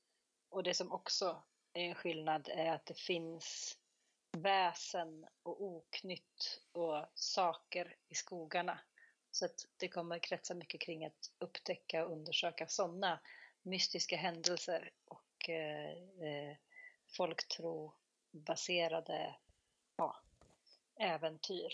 Och 0.48 0.62
det 0.62 0.74
som 0.74 0.92
också 0.92 1.42
är 1.72 1.82
en 1.82 1.94
skillnad 1.94 2.48
är 2.48 2.72
att 2.72 2.86
det 2.86 2.98
finns 2.98 3.78
väsen 4.32 5.26
och 5.42 5.62
oknytt 5.62 6.62
och 6.72 7.06
saker 7.14 7.96
i 8.08 8.14
skogarna. 8.14 8.80
Så 9.30 9.44
att 9.44 9.66
det 9.76 9.88
kommer 9.88 10.18
kretsa 10.18 10.54
mycket 10.54 10.80
kring 10.80 11.04
att 11.04 11.32
upptäcka 11.38 12.06
och 12.06 12.12
undersöka 12.12 12.66
sådana 12.66 13.20
mystiska 13.62 14.16
händelser 14.16 14.92
och 15.04 15.48
eh, 15.48 15.92
eh 15.92 16.56
folktro-baserade 17.18 19.36
ja, 19.96 20.22
äventyr 21.00 21.72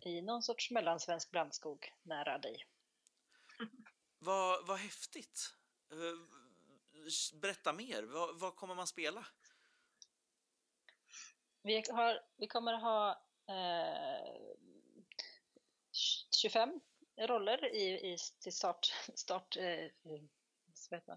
i 0.00 0.22
någon 0.22 0.42
sorts 0.42 0.70
mellansvensk 0.70 1.30
blandskog 1.30 1.92
nära 2.02 2.38
dig. 2.38 2.66
Vad, 4.18 4.66
vad 4.66 4.78
häftigt! 4.78 5.54
Eh, 5.90 5.96
berätta 7.40 7.72
mer, 7.72 8.02
vad, 8.02 8.40
vad 8.40 8.56
kommer 8.56 8.74
man 8.74 8.86
spela? 8.86 9.26
Vi, 11.62 11.84
har, 11.90 12.20
vi 12.36 12.46
kommer 12.46 12.74
ha 12.74 13.22
eh, 13.48 14.26
25 16.42 16.80
roller 17.16 17.74
i, 17.74 18.12
i 18.12 18.16
till 18.40 18.52
start, 18.52 18.86
start, 19.14 19.56
eh, 19.56 19.86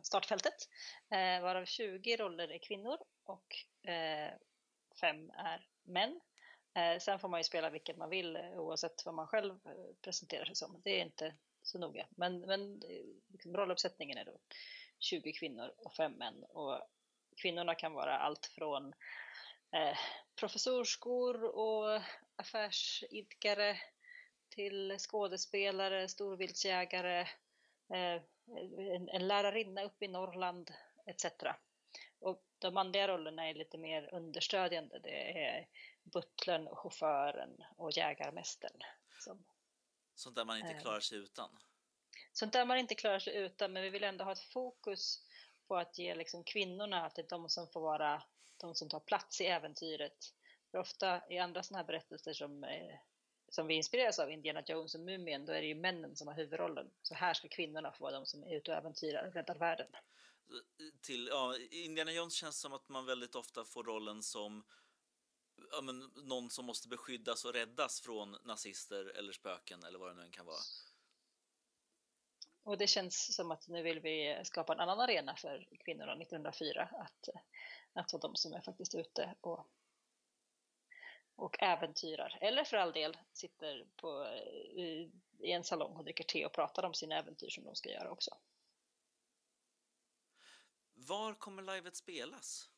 startfältet, 0.01 0.69
eh, 1.09 1.41
varav 1.41 1.65
20 1.65 2.17
roller 2.17 2.51
är 2.51 2.59
kvinnor 2.59 2.97
och 3.25 3.55
eh, 3.89 4.33
fem 5.01 5.29
är 5.29 5.67
män. 5.83 6.21
Eh, 6.73 6.99
sen 6.99 7.19
får 7.19 7.29
man 7.29 7.39
ju 7.39 7.43
spela 7.43 7.69
vilket 7.69 7.97
man 7.97 8.09
vill 8.09 8.35
eh, 8.35 8.59
oavsett 8.59 9.05
vad 9.05 9.15
man 9.15 9.27
själv 9.27 9.59
eh, 9.65 9.95
presenterar 10.01 10.45
sig 10.45 10.55
som. 10.55 10.81
Det 10.83 10.89
är 10.89 11.05
inte 11.05 11.33
så 11.61 11.79
noga. 11.79 12.07
Men, 12.09 12.39
men 12.39 12.81
eh, 12.83 13.05
liksom, 13.27 13.57
rolluppsättningen 13.57 14.17
är 14.17 14.25
då 14.25 14.37
20 14.99 15.33
kvinnor 15.33 15.73
och 15.77 15.95
fem 15.95 16.11
män. 16.11 16.43
Och 16.43 16.81
kvinnorna 17.41 17.75
kan 17.75 17.93
vara 17.93 18.17
allt 18.17 18.45
från 18.45 18.93
eh, 19.71 19.97
professorskor 20.35 21.43
och 21.43 22.01
affärsidkare 22.35 23.77
till 24.49 24.97
skådespelare, 24.99 26.07
storviltsjägare, 26.07 27.19
eh, 27.93 28.21
en, 28.95 29.09
en 29.09 29.27
lärarinna 29.27 29.83
uppe 29.83 30.05
i 30.05 30.07
Norrland 30.07 30.71
etc. 31.05 31.25
Och 32.19 32.43
de 32.65 32.73
manliga 32.73 33.07
rollerna 33.07 33.49
är 33.49 33.53
lite 33.53 33.77
mer 33.77 34.13
understödjande. 34.13 34.99
Det 34.99 35.43
är 35.45 35.67
butlern, 36.03 36.67
chauffören 36.75 37.63
och 37.77 37.91
jägarmästaren. 37.91 38.79
Som, 39.19 39.45
Sånt 40.15 40.35
där 40.35 40.45
man 40.45 40.57
inte 40.57 40.73
klarar 40.73 40.99
sig 40.99 41.17
utan? 41.17 41.49
Sånt 42.33 42.53
där 42.53 42.65
man 42.65 42.77
inte 42.77 42.95
klarar 42.95 43.19
sig 43.19 43.35
utan, 43.35 43.73
men 43.73 43.83
vi 43.83 43.89
vill 43.89 44.03
ändå 44.03 44.23
ha 44.23 44.31
ett 44.31 44.39
fokus 44.39 45.21
på 45.67 45.77
att 45.77 45.97
ge 45.97 46.15
liksom 46.15 46.43
kvinnorna, 46.43 47.05
att 47.05 47.15
det 47.15 47.21
är 47.21 47.29
de 47.29 47.49
som 47.49 47.67
får 47.67 47.81
vara 47.81 48.23
de 48.57 48.75
som 48.75 48.89
tar 48.89 48.99
plats 48.99 49.41
i 49.41 49.45
äventyret. 49.45 50.33
För 50.71 50.77
ofta 50.77 51.21
i 51.29 51.37
andra 51.37 51.63
sådana 51.63 51.79
här 51.79 51.87
berättelser 51.87 52.33
som, 52.33 52.63
eh, 52.63 52.95
som 53.49 53.67
vi 53.67 53.73
inspireras 53.73 54.19
av, 54.19 54.31
Indiana 54.31 54.63
Jones 54.65 54.95
och 54.95 55.01
Mumien, 55.01 55.45
då 55.45 55.53
är 55.53 55.61
det 55.61 55.67
ju 55.67 55.75
männen 55.75 56.15
som 56.15 56.27
har 56.27 56.35
huvudrollen. 56.35 56.91
Så 57.01 57.15
här 57.15 57.33
ska 57.33 57.47
kvinnorna 57.47 57.91
få 57.91 58.03
vara 58.03 58.13
de 58.13 58.25
som 58.25 58.43
är 58.43 58.55
ute 58.55 58.71
och 58.71 58.77
äventyrar 58.77 59.27
och 59.27 59.33
räddar 59.33 59.55
världen 59.55 59.87
till, 61.01 61.27
ja, 61.27 61.55
Indiana 61.71 62.11
Jones 62.11 62.33
känns 62.33 62.59
som 62.59 62.73
att 62.73 62.89
man 62.89 63.05
väldigt 63.05 63.35
ofta 63.35 63.65
får 63.65 63.83
rollen 63.83 64.23
som 64.23 64.63
ja, 65.71 65.81
men, 65.81 66.11
någon 66.15 66.49
som 66.49 66.65
måste 66.65 66.87
beskyddas 66.87 67.45
och 67.45 67.53
räddas 67.53 68.01
från 68.01 68.37
nazister 68.43 69.17
eller 69.17 69.33
spöken 69.33 69.83
eller 69.83 69.99
vad 69.99 70.09
det 70.09 70.13
nu 70.13 70.21
än 70.21 70.31
kan 70.31 70.45
vara. 70.45 70.61
Och 72.63 72.77
det 72.77 72.87
känns 72.87 73.35
som 73.35 73.51
att 73.51 73.67
nu 73.67 73.83
vill 73.83 73.99
vi 73.99 74.41
skapa 74.43 74.73
en 74.73 74.79
annan 74.79 74.99
arena 74.99 75.35
för 75.35 75.67
kvinnorna 75.85 76.11
1904 76.11 76.89
att, 76.91 77.29
att 77.93 78.13
vara 78.13 78.21
de 78.21 78.35
som 78.35 78.53
är 78.53 78.61
faktiskt 78.61 78.95
ute 78.95 79.35
och, 79.41 79.67
och 81.35 81.63
äventyrar. 81.63 82.37
Eller 82.41 82.63
för 82.63 82.77
all 82.77 82.91
del 82.91 83.17
sitter 83.33 83.87
på, 83.95 84.27
i, 84.75 85.11
i 85.39 85.51
en 85.51 85.63
salong 85.63 85.95
och 85.95 86.03
dricker 86.03 86.23
te 86.23 86.45
och 86.45 86.53
pratar 86.53 86.83
om 86.83 86.93
sina 86.93 87.17
äventyr 87.19 87.49
som 87.49 87.63
de 87.63 87.75
ska 87.75 87.89
göra 87.89 88.11
också. 88.11 88.37
Var 91.07 91.33
kommer 91.33 91.61
livet 91.75 91.95
spelas? 91.95 92.69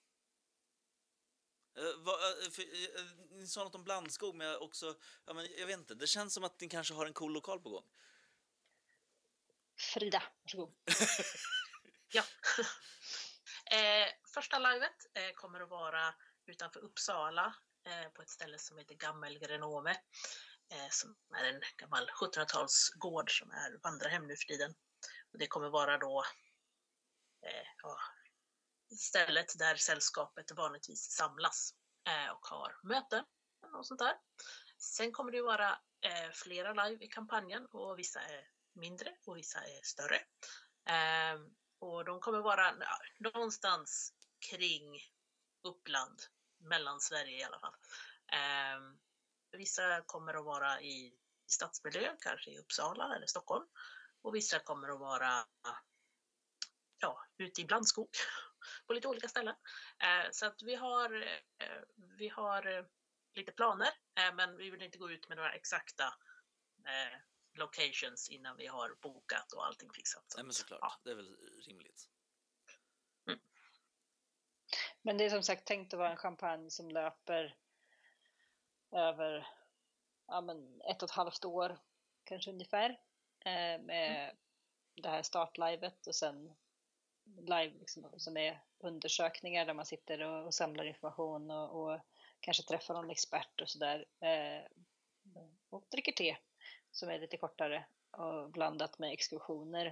Uh, 1.79 2.03
va, 2.03 2.11
uh, 2.11 2.49
för, 2.51 2.61
uh, 2.61 3.11
ni 3.31 3.47
sa 3.47 3.63
något 3.63 3.75
om 3.75 3.83
blandskog, 3.83 4.35
men 4.35 4.47
jag 4.47 4.61
också... 4.61 4.97
Ja, 5.25 5.33
men 5.33 5.47
jag 5.57 5.67
vet 5.67 5.77
inte, 5.77 5.95
det 5.95 6.07
känns 6.07 6.33
som 6.33 6.43
att 6.43 6.61
ni 6.61 6.69
kanske 6.69 6.93
har 6.93 7.05
en 7.05 7.13
cool 7.13 7.33
lokal 7.33 7.59
på 7.59 7.69
gång. 7.69 7.85
Frida, 9.77 10.23
varsågod. 10.43 10.73
ja. 12.13 12.23
eh, 13.77 14.07
första 14.33 14.59
livet 14.59 14.95
eh, 15.13 15.31
kommer 15.35 15.59
att 15.59 15.69
vara 15.69 16.15
utanför 16.45 16.79
Uppsala 16.79 17.55
eh, 17.85 18.09
på 18.11 18.21
ett 18.21 18.29
ställe 18.29 18.59
som 18.59 18.77
heter 18.77 18.95
Gammelgrenome. 18.95 19.91
eh, 20.71 20.89
som 20.91 21.15
är 21.35 21.43
en 21.43 21.61
gammal 21.77 22.09
1700-talsgård 22.09 23.39
som 23.39 23.51
är 23.51 23.79
vandrarhem 23.83 24.27
nu 24.27 24.35
för 24.35 24.45
tiden. 24.45 24.75
Och 25.31 25.37
det 25.37 25.47
kommer 25.47 25.69
vara 25.69 25.97
då 25.97 26.23
eh, 27.41 27.67
ja, 27.83 27.99
stället 28.95 29.59
där 29.59 29.75
sällskapet 29.75 30.51
vanligtvis 30.51 31.11
samlas 31.11 31.73
eh, 32.07 32.31
och 32.31 32.45
har 32.45 32.79
möten 32.83 33.23
och 33.73 33.87
sånt 33.87 33.99
där. 33.99 34.13
Sen 34.77 35.11
kommer 35.11 35.31
det 35.31 35.41
vara 35.41 35.69
eh, 36.01 36.31
flera 36.33 36.85
live 36.85 37.05
i 37.05 37.07
kampanjen 37.07 37.65
och 37.65 37.99
vissa 37.99 38.21
är 38.21 38.47
mindre 38.73 39.17
och 39.25 39.37
vissa 39.37 39.59
är 39.59 39.81
större. 39.83 40.15
Eh, 40.89 41.41
och 41.79 42.05
de 42.05 42.19
kommer 42.19 42.39
vara 42.39 42.75
ja, 42.79 42.99
någonstans 43.19 44.13
kring 44.49 44.99
Uppland, 45.63 46.21
mellan 46.57 46.99
Sverige 46.99 47.39
i 47.39 47.43
alla 47.43 47.59
fall. 47.59 47.75
Eh, 48.31 48.79
vissa 49.51 50.01
kommer 50.05 50.33
att 50.33 50.45
vara 50.45 50.81
i 50.81 51.13
stadsmiljö, 51.47 52.15
kanske 52.19 52.51
i 52.51 52.59
Uppsala 52.59 53.15
eller 53.15 53.27
Stockholm. 53.27 53.65
Och 54.21 54.35
vissa 54.35 54.59
kommer 54.59 54.89
att 54.89 54.99
vara 54.99 55.45
ja, 56.99 57.25
ute 57.37 57.61
i 57.61 57.65
blandskog 57.65 58.09
på 58.87 58.93
lite 58.93 59.07
olika 59.07 59.27
ställen. 59.27 59.55
Eh, 59.99 60.31
så 60.31 60.45
att 60.45 60.61
vi 60.61 60.75
har, 60.75 61.21
eh, 61.59 61.81
vi 62.17 62.29
har 62.29 62.67
eh, 62.67 62.85
lite 63.35 63.51
planer, 63.51 63.89
men 64.33 64.57
vi 64.57 64.69
vill 64.69 64.81
inte 64.81 64.97
gå 64.97 65.11
ut 65.11 65.29
med 65.29 65.37
några 65.37 65.53
exakta 65.53 66.13
locations 67.53 68.29
innan 68.29 68.57
vi 68.57 68.67
har 68.67 68.95
bokat 69.01 69.53
och 69.53 69.65
allting 69.65 69.89
fixat. 69.93 70.33
Nej, 70.35 70.43
men 70.43 70.53
såklart, 70.53 70.79
ja. 70.81 70.99
det 71.03 71.11
är 71.11 71.15
väl 71.15 71.37
rimligt. 71.67 72.09
Mm. 73.27 73.39
Men 75.01 75.17
det 75.17 75.25
är 75.25 75.29
som 75.29 75.43
sagt 75.43 75.65
tänkt 75.65 75.93
att 75.93 75.97
vara 75.97 76.11
en 76.11 76.17
champagne 76.17 76.71
som 76.71 76.89
löper 76.89 77.55
över 78.91 79.47
ja, 80.27 80.41
men 80.41 80.81
ett 80.81 81.03
och 81.03 81.09
ett 81.09 81.15
halvt 81.15 81.45
år, 81.45 81.79
kanske 82.23 82.51
ungefär, 82.51 82.89
eh, 83.39 83.81
med 83.81 84.23
mm. 84.23 84.35
det 84.95 85.09
här 85.09 85.23
startlivet 85.23 86.07
och 86.07 86.15
sen 86.15 86.55
live 87.37 87.73
liksom, 87.79 88.05
som 88.17 88.37
är 88.37 88.61
undersökningar 88.79 89.65
där 89.65 89.73
man 89.73 89.85
sitter 89.85 90.21
och, 90.21 90.45
och 90.45 90.53
samlar 90.53 90.85
information 90.85 91.51
och, 91.51 91.81
och, 91.83 91.99
kanske 92.39 92.63
träffar 92.63 92.93
någon 92.93 93.09
expert 93.09 93.61
och 93.61 93.69
sådär. 93.69 94.05
Eh, 94.19 94.65
och 95.69 95.85
dricker 95.91 96.11
te 96.11 96.37
som 96.91 97.09
är 97.09 97.19
lite 97.19 97.37
kortare 97.37 97.85
och 98.11 98.51
blandat 98.51 98.99
med 98.99 99.11
exkursioner 99.11 99.85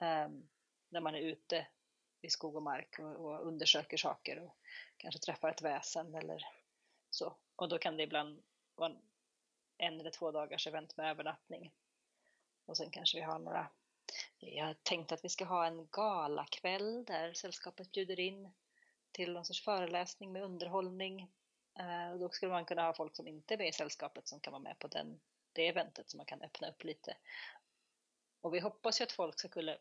eh, 0.00 0.28
där 0.88 1.00
man 1.00 1.14
är 1.14 1.20
ute 1.20 1.66
i 2.22 2.30
skog 2.30 2.56
och 2.56 2.62
mark 2.62 2.98
och, 2.98 3.16
och, 3.16 3.46
undersöker 3.46 3.96
saker 3.96 4.38
och 4.38 4.56
kanske 4.96 5.20
träffar 5.20 5.48
ett 5.48 5.62
väsen 5.62 6.14
eller 6.14 6.46
så. 7.10 7.36
Och 7.56 7.68
då 7.68 7.78
kan 7.78 7.96
det 7.96 8.02
ibland 8.02 8.42
vara 8.74 8.96
en 9.78 10.00
eller 10.00 10.10
två 10.10 10.30
dagars 10.30 10.66
event 10.66 10.96
med 10.96 11.10
övernattning. 11.10 11.72
Och 12.66 12.76
sen 12.76 12.90
kanske 12.90 13.18
vi 13.18 13.24
har 13.24 13.38
några 13.38 13.70
jag 14.38 14.82
tänkte 14.82 15.14
att 15.14 15.24
vi 15.24 15.28
ska 15.28 15.44
ha 15.44 15.66
en 15.66 15.88
galakväll 15.90 17.04
där 17.04 17.32
sällskapet 17.32 17.92
bjuder 17.92 18.20
in 18.20 18.52
till 19.12 19.32
någon 19.32 19.44
sorts 19.44 19.64
föreläsning 19.64 20.32
med 20.32 20.42
underhållning. 20.42 21.20
Eh, 21.78 22.18
då 22.18 22.28
skulle 22.28 22.52
man 22.52 22.64
kunna 22.64 22.82
ha 22.82 22.94
folk 22.94 23.16
som 23.16 23.28
inte 23.28 23.54
är 23.54 23.58
med 23.58 23.68
i 23.68 23.72
sällskapet 23.72 24.28
som 24.28 24.40
kan 24.40 24.52
vara 24.52 24.62
med 24.62 24.78
på 24.78 24.88
den, 24.88 25.20
det 25.52 25.68
eventet 25.68 26.10
så 26.10 26.16
man 26.16 26.26
kan 26.26 26.42
öppna 26.42 26.68
upp 26.68 26.84
lite. 26.84 27.16
Och 28.40 28.54
vi 28.54 28.60
hoppas 28.60 29.00
ju 29.00 29.04
att 29.04 29.12
folk 29.12 29.38
ska, 29.38 29.48
skulle, 29.48 29.78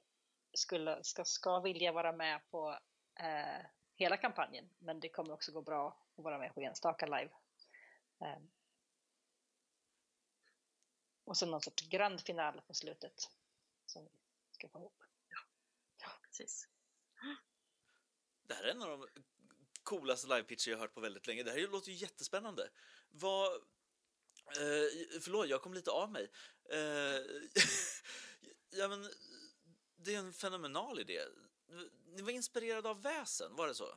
skulle, 0.53 1.03
ska, 1.03 1.25
ska 1.25 1.59
vilja 1.59 1.91
vara 1.91 2.11
med 2.11 2.41
på 2.51 2.79
eh, 3.19 3.65
hela 3.95 4.17
kampanjen 4.17 4.69
men 4.79 4.99
det 4.99 5.09
kommer 5.09 5.33
också 5.33 5.51
gå 5.51 5.61
bra 5.61 5.97
att 6.17 6.23
vara 6.23 6.37
med 6.37 6.53
på 6.53 6.61
enstaka 6.61 7.05
live. 7.05 7.31
Eh. 8.21 8.39
och 11.23 11.37
sen 11.37 11.51
någon 11.51 11.61
sorts 11.61 11.87
grand 11.89 12.21
final 12.21 12.61
på 12.61 12.73
slutet 12.73 13.29
som 13.85 14.03
vi 14.03 14.18
ska 14.60 14.69
få 14.69 14.80
ihop. 14.80 15.04
Ja, 15.30 15.39
ja 15.98 16.10
precis. 16.24 16.67
Det 18.48 18.54
här 18.54 18.63
är 18.63 18.72
en 18.72 18.82
av 18.82 18.89
de 18.89 19.08
coolaste 19.84 20.28
livepitcher 20.28 20.72
jag 20.72 20.78
hört 20.78 20.93
på 20.93 21.02
väldigt 21.02 21.28
länge. 21.28 21.43
Det 21.43 21.52
här 21.52 21.67
låter 21.67 21.91
ju 21.91 21.98
jättespännande. 21.98 22.69
Vad... 23.10 23.54
Eh, 24.48 25.19
förlåt, 25.22 25.50
jag 25.50 25.62
kom 25.62 25.74
lite 25.74 25.91
av 25.91 26.12
mig. 26.12 26.32
Eh, 26.72 27.22
ja, 28.80 28.88
men, 28.88 29.10
det 29.95 30.15
är 30.15 30.19
en 30.19 30.34
fenomenal 30.34 31.00
idé. 31.00 31.19
Ni 32.06 32.22
var 32.22 32.32
inspirerade 32.32 32.89
av 32.89 33.02
väsen, 33.02 33.56
var 33.56 33.67
det 33.67 33.76
så? 33.76 33.95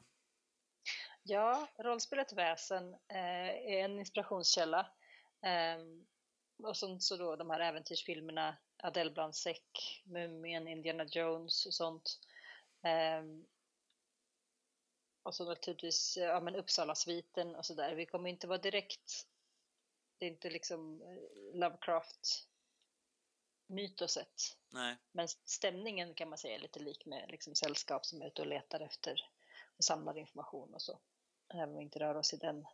Ja, 1.23 1.69
rollspelet 1.79 2.33
Väsen 2.33 2.95
eh, 2.95 3.49
är 3.49 3.85
en 3.85 3.99
inspirationskälla. 3.99 4.81
Eh, 5.43 5.79
och 6.69 6.77
sen 6.77 7.01
så 7.01 7.17
då 7.17 7.37
de 7.37 7.51
här 7.51 7.61
äventyrsfilmerna 7.61 8.57
Adele 8.85 9.11
Blanc-Sec, 9.11 10.03
Mumien, 10.05 10.69
Indiana 10.69 11.05
Jones 11.05 11.67
och 11.67 11.75
sånt. 11.75 12.21
Um, 13.21 13.47
och 15.23 15.35
så 15.35 15.45
naturligtvis 15.45 16.17
ja, 16.17 16.41
men 16.41 16.57
Uppsala-sviten 16.57 17.57
och 17.57 17.67
sådär. 17.67 17.95
Vi 17.95 18.07
kommer 18.07 18.31
inte 18.31 18.47
vara 18.47 18.59
direkt, 18.59 19.27
det 20.19 20.27
är 20.27 20.31
inte 20.31 20.51
liksom 20.51 21.03
eh, 21.03 21.59
Lovecraft 21.59 22.49
mytoset. 23.67 24.57
Nej. 24.71 24.97
Men 25.13 25.29
stämningen 25.29 26.15
kan 26.15 26.29
man 26.29 26.39
säga 26.39 26.55
är 26.55 26.59
lite 26.59 26.81
lik 26.81 27.07
med 27.07 27.31
liksom 27.31 27.55
sällskap 27.55 28.07
som 28.07 28.23
är 28.23 28.27
ute 28.27 28.43
och 28.43 28.49
letar 28.49 28.81
efter 28.81 29.31
och 29.77 29.85
samlar 29.85 30.19
information 30.19 30.75
och 30.75 30.83
så. 30.83 30.99
Även 31.55 31.69
om 31.69 31.77
vi 31.77 31.85
inte 31.85 31.99
rör 31.99 32.15
oss 32.15 32.35
i 32.35 32.37
den 32.37 32.67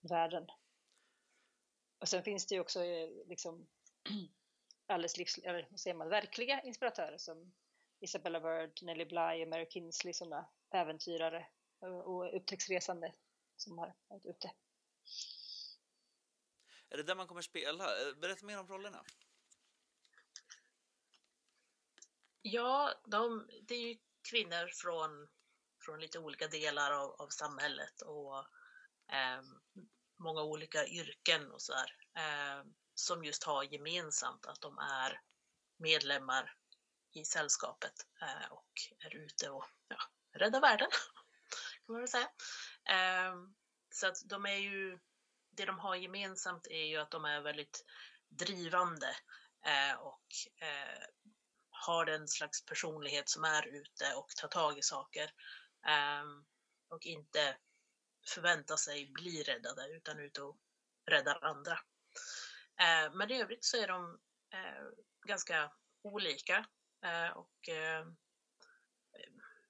världen. 0.00 0.46
Och 1.98 2.08
sen 2.08 2.22
finns 2.22 2.46
det 2.46 2.54
ju 2.54 2.60
också 2.60 2.84
eh, 2.84 3.10
liksom 3.26 3.66
alldeles 4.90 5.16
livs, 5.16 5.38
eller 5.38 5.76
säger 5.76 5.96
man, 5.96 6.08
verkliga 6.08 6.60
inspiratörer 6.62 7.18
som 7.18 7.52
Isabella 8.00 8.40
Bird, 8.40 8.82
Nelly 8.82 9.04
Bly 9.04 9.44
och 9.44 9.48
Mary 9.48 9.66
Kinsley, 9.70 10.14
sådana 10.14 10.48
äventyrare 10.70 11.46
och 12.04 12.36
upptäcktsresande 12.36 13.14
som 13.56 13.78
har 13.78 13.94
varit 14.08 14.26
ute. 14.26 14.52
Är 16.88 16.96
det 16.96 17.02
där 17.02 17.14
man 17.14 17.26
kommer 17.26 17.42
spela? 17.42 17.84
Eh, 17.84 18.14
berätta 18.14 18.46
mer 18.46 18.58
om 18.58 18.68
rollerna. 18.68 19.04
Ja, 22.42 22.94
de, 23.06 23.48
det 23.62 23.74
är 23.74 23.88
ju 23.88 23.98
kvinnor 24.30 24.70
från, 24.74 25.28
från 25.84 26.00
lite 26.00 26.18
olika 26.18 26.48
delar 26.48 26.90
av, 26.90 27.10
av 27.10 27.28
samhället 27.28 28.02
och 28.02 28.38
eh, 29.12 29.42
många 30.16 30.42
olika 30.42 30.86
yrken 30.86 31.50
och 31.50 31.62
sådär. 31.62 31.96
Eh, 32.16 32.64
som 33.00 33.24
just 33.24 33.44
har 33.44 33.62
gemensamt 33.62 34.46
att 34.46 34.60
de 34.60 34.78
är 34.78 35.20
medlemmar 35.78 36.54
i 37.12 37.24
sällskapet 37.24 37.94
eh, 38.22 38.52
och 38.52 38.70
är 38.98 39.16
ute 39.16 39.50
och 39.50 39.64
ja, 39.88 39.98
räddar 40.38 40.60
världen, 40.60 40.88
kan 41.86 41.92
man 41.92 42.00
väl 42.00 42.08
säga. 42.08 42.30
Ehm, 42.84 43.54
så 43.90 44.06
att 44.06 44.16
de 44.24 44.46
är 44.46 44.56
ju, 44.56 44.98
det 45.50 45.64
de 45.64 45.78
har 45.78 45.96
gemensamt 45.96 46.66
är 46.66 46.84
ju 46.84 46.96
att 46.96 47.10
de 47.10 47.24
är 47.24 47.40
väldigt 47.40 47.84
drivande 48.28 49.16
eh, 49.66 50.00
och 50.00 50.26
eh, 50.62 51.04
har 51.70 52.04
den 52.04 52.28
slags 52.28 52.64
personlighet 52.64 53.28
som 53.28 53.44
är 53.44 53.66
ute 53.66 54.14
och 54.14 54.28
tar 54.28 54.48
tag 54.48 54.78
i 54.78 54.82
saker 54.82 55.32
ehm, 55.86 56.44
och 56.88 57.06
inte 57.06 57.56
förväntar 58.34 58.76
sig 58.76 59.06
bli 59.06 59.42
räddade 59.42 59.88
utan 59.88 60.18
ute 60.18 60.42
och 60.42 60.58
räddar 61.06 61.44
andra. 61.44 61.78
Eh, 62.80 63.12
men 63.12 63.30
i 63.30 63.42
övrigt 63.42 63.64
så 63.64 63.76
är 63.76 63.88
de 63.88 64.20
eh, 64.52 64.84
ganska 65.26 65.72
olika 66.02 66.66
eh, 67.04 67.30
och 67.30 67.68
eh, 67.68 68.06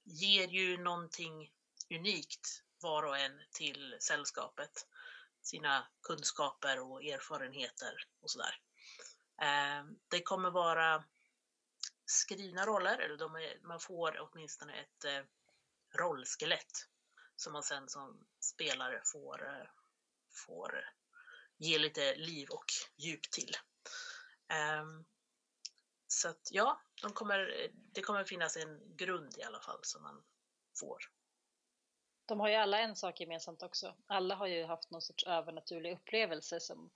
ger 0.04 0.48
ju 0.48 0.78
någonting 0.78 1.52
unikt 1.90 2.62
var 2.80 3.02
och 3.02 3.18
en 3.18 3.40
till 3.52 3.96
sällskapet. 4.00 4.86
Sina 5.42 5.86
kunskaper 6.02 6.80
och 6.80 7.04
erfarenheter 7.04 8.06
och 8.20 8.30
sådär. 8.30 8.60
Eh, 9.42 9.84
det 10.08 10.22
kommer 10.22 10.50
vara 10.50 11.04
skrivna 12.04 12.66
roller, 12.66 12.98
eller 12.98 13.38
är, 13.40 13.58
man 13.66 13.80
får 13.80 14.18
åtminstone 14.20 14.80
ett 14.80 15.04
eh, 15.04 15.22
rollskelett 15.98 16.86
som 17.36 17.52
man 17.52 17.62
sen 17.62 17.88
som 17.88 18.26
spelare 18.40 19.02
får, 19.04 19.70
får 20.32 20.84
ge 21.60 21.78
lite 21.78 22.14
liv 22.14 22.48
och 22.50 22.64
djup 22.96 23.30
till. 23.30 23.56
Um, 24.82 25.04
så 26.06 26.28
att 26.28 26.48
ja, 26.50 26.80
de 27.02 27.12
kommer, 27.12 27.70
det 27.72 28.00
kommer 28.00 28.24
finnas 28.24 28.56
en 28.56 28.96
grund 28.96 29.38
i 29.38 29.42
alla 29.42 29.60
fall 29.60 29.78
som 29.82 30.02
man 30.02 30.22
får. 30.80 30.98
De 32.26 32.40
har 32.40 32.48
ju 32.48 32.54
alla 32.54 32.78
en 32.78 32.96
sak 32.96 33.20
gemensamt 33.20 33.62
också. 33.62 33.94
Alla 34.06 34.34
har 34.34 34.46
ju 34.46 34.64
haft 34.64 34.90
någon 34.90 35.02
sorts 35.02 35.26
övernaturlig 35.26 35.92
upplevelse 35.92 36.60
som 36.60 36.90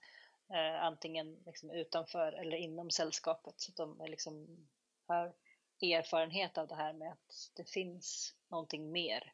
eh, 0.53 0.83
antingen 0.83 1.43
liksom 1.45 1.71
utanför 1.71 2.31
eller 2.31 2.57
inom 2.57 2.91
sällskapet. 2.91 3.53
Så 3.57 3.71
de 3.71 4.01
är 4.01 4.07
liksom, 4.07 4.67
har 5.07 5.35
erfarenhet 5.81 6.57
av 6.57 6.67
det 6.67 6.75
här 6.75 6.93
med 6.93 7.11
att 7.11 7.51
det 7.55 7.69
finns 7.69 8.35
någonting 8.47 8.91
mer 8.91 9.33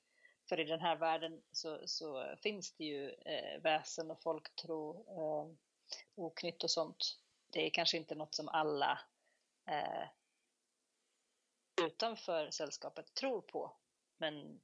för 0.51 0.59
i 0.59 0.63
den 0.63 0.79
här 0.79 0.95
världen 0.95 1.41
så, 1.51 1.87
så 1.87 2.35
finns 2.41 2.71
det 2.71 2.83
ju 2.83 3.09
eh, 3.09 3.61
väsen 3.61 4.11
och 4.11 4.21
folktro 4.21 5.05
eh, 5.07 5.57
oknytt 6.15 6.63
och 6.63 6.71
sånt. 6.71 7.19
Det 7.49 7.65
är 7.65 7.69
kanske 7.69 7.97
inte 7.97 8.15
något 8.15 8.35
som 8.35 8.49
alla 8.49 8.99
eh, 9.65 10.07
utanför 11.85 12.49
sällskapet 12.49 13.13
tror 13.13 13.41
på. 13.41 13.77
Men 14.17 14.61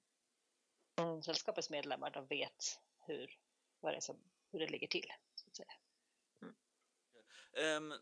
mm, 0.95 1.23
sällskapets 1.23 1.69
medlemmar 1.69 2.09
de 2.09 2.27
vet 2.27 2.79
hur, 2.99 3.37
vad 3.79 3.93
det, 3.93 3.97
är 3.97 4.01
som, 4.01 4.17
hur 4.51 4.59
det 4.59 4.67
ligger 4.67 4.87
till. 4.87 5.13
Så 5.35 5.47
att 5.47 5.55
säga. 5.55 5.73
Um, 7.77 7.93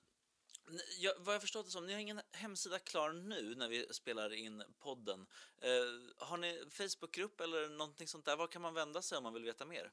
jag, 0.99 1.13
vad 1.17 1.35
jag 1.35 1.41
förstått 1.41 1.65
det 1.65 1.71
som, 1.71 1.85
ni 1.85 1.93
har 1.93 1.99
ingen 1.99 2.21
hemsida 2.31 2.79
klar 2.79 3.13
nu 3.13 3.55
när 3.55 3.67
vi 3.67 3.93
spelar 3.93 4.33
in 4.33 4.63
podden. 4.79 5.27
Eh, 5.61 6.25
har 6.27 6.37
ni 6.37 6.63
Facebookgrupp 6.71 7.41
eller 7.41 7.69
någonting 7.69 8.07
sånt 8.07 8.25
där? 8.25 8.35
Var 8.35 8.47
kan 8.47 8.61
man 8.61 8.73
vända 8.73 9.01
sig 9.01 9.17
om 9.17 9.23
man 9.23 9.33
vill 9.33 9.43
veta 9.43 9.65
mer? 9.65 9.91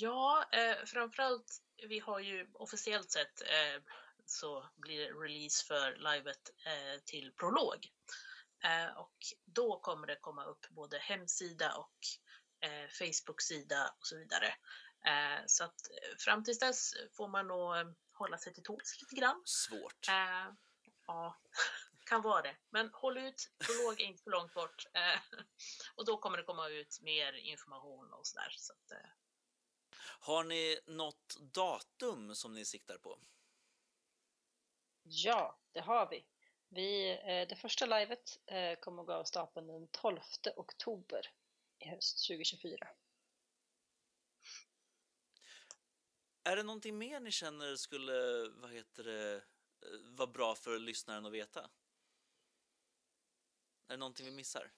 Ja, 0.00 0.44
eh, 0.52 0.84
framförallt, 0.84 1.62
vi 1.88 1.98
har 1.98 2.20
ju 2.20 2.46
officiellt 2.52 3.10
sett 3.10 3.40
eh, 3.40 3.82
så 4.26 4.70
blir 4.76 4.98
det 4.98 5.10
release 5.10 5.66
för 5.66 5.96
livet 5.96 6.50
eh, 6.66 7.00
till 7.04 7.32
prolog. 7.32 7.88
Eh, 8.64 8.98
och 8.98 9.16
då 9.44 9.80
kommer 9.80 10.06
det 10.06 10.16
komma 10.16 10.44
upp 10.44 10.68
både 10.70 10.98
hemsida 10.98 11.74
och 11.74 11.96
eh, 12.68 12.88
Facebook-sida 12.88 13.94
och 13.98 14.06
så 14.06 14.16
vidare. 14.16 14.46
Eh, 15.06 15.42
så 15.46 15.64
att 15.64 15.90
eh, 15.90 16.16
fram 16.18 16.44
tills 16.44 16.58
dess 16.58 16.92
får 17.12 17.28
man 17.28 17.46
nog 17.46 17.76
eh, 17.76 17.86
hålla 18.18 18.38
sig 18.38 18.54
till 18.54 18.62
tåls 18.62 18.98
lite 19.00 19.14
grann. 19.14 19.42
Svårt. 19.44 20.06
ja, 21.06 21.36
kan 22.04 22.22
vara 22.22 22.42
det. 22.42 22.56
Men 22.70 22.90
håll 22.92 23.18
ut, 23.18 23.50
prolog 23.58 24.00
är 24.00 24.04
inte 24.04 24.22
för 24.22 24.30
långt 24.30 24.54
bort. 24.54 24.86
och 25.94 26.04
då 26.04 26.16
kommer 26.16 26.38
det 26.38 26.44
komma 26.44 26.68
ut 26.68 27.00
mer 27.02 27.32
information 27.32 28.12
och 28.12 28.26
sådär. 28.26 28.54
Så 28.56 28.72
att, 28.72 28.92
har 30.20 30.44
ni 30.44 30.80
något 30.86 31.36
datum 31.40 32.34
som 32.34 32.54
ni 32.54 32.64
siktar 32.64 32.98
på? 32.98 33.18
Ja, 35.02 35.58
det 35.72 35.80
har 35.80 36.10
vi. 36.10 36.26
vi 36.68 37.18
det 37.48 37.56
första 37.56 37.86
livet 37.86 38.38
kommer 38.80 39.02
att 39.02 39.06
gå 39.06 39.12
av 39.12 39.24
stapeln 39.24 39.66
den 39.66 39.88
12 39.88 40.20
oktober 40.56 41.30
i 41.78 41.88
höst 41.88 42.26
2024. 42.28 42.88
Är 46.48 46.56
det 46.56 46.62
någonting 46.62 46.98
mer 46.98 47.20
ni 47.20 47.30
känner 47.30 47.76
skulle, 47.76 48.48
vad 48.48 48.72
heter 48.72 49.04
det, 49.04 49.34
eh, 49.34 49.42
vara 50.16 50.26
bra 50.26 50.54
för 50.54 50.78
lyssnaren 50.78 51.26
att 51.26 51.32
veta? 51.32 51.60
Är 53.88 53.92
det 53.92 53.96
någonting 53.96 54.26
vi 54.26 54.32
missar? 54.32 54.72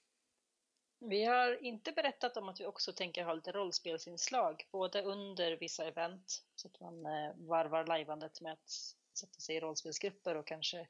Vi 0.99 1.25
har 1.25 1.65
inte 1.65 1.93
berättat 1.93 2.37
om 2.37 2.49
att 2.49 2.61
vi 2.61 2.67
också 2.67 2.93
tänker 2.93 3.25
ha 3.25 3.35
lite 3.35 3.53
rollspelsinslag, 3.53 4.69
både 4.71 5.03
under 5.03 5.53
vissa 5.53 5.85
event, 5.85 6.45
så 6.55 6.69
att 6.69 6.81
man 6.81 7.07
eh, 7.07 7.35
varvar 7.37 7.87
lajvandet 7.87 8.41
med 8.41 8.53
att 8.53 8.71
sätta 9.15 9.41
sig 9.41 9.57
i 9.57 9.61
rollspelsgrupper 9.61 10.35
och 10.37 10.47
kanske 10.47 10.89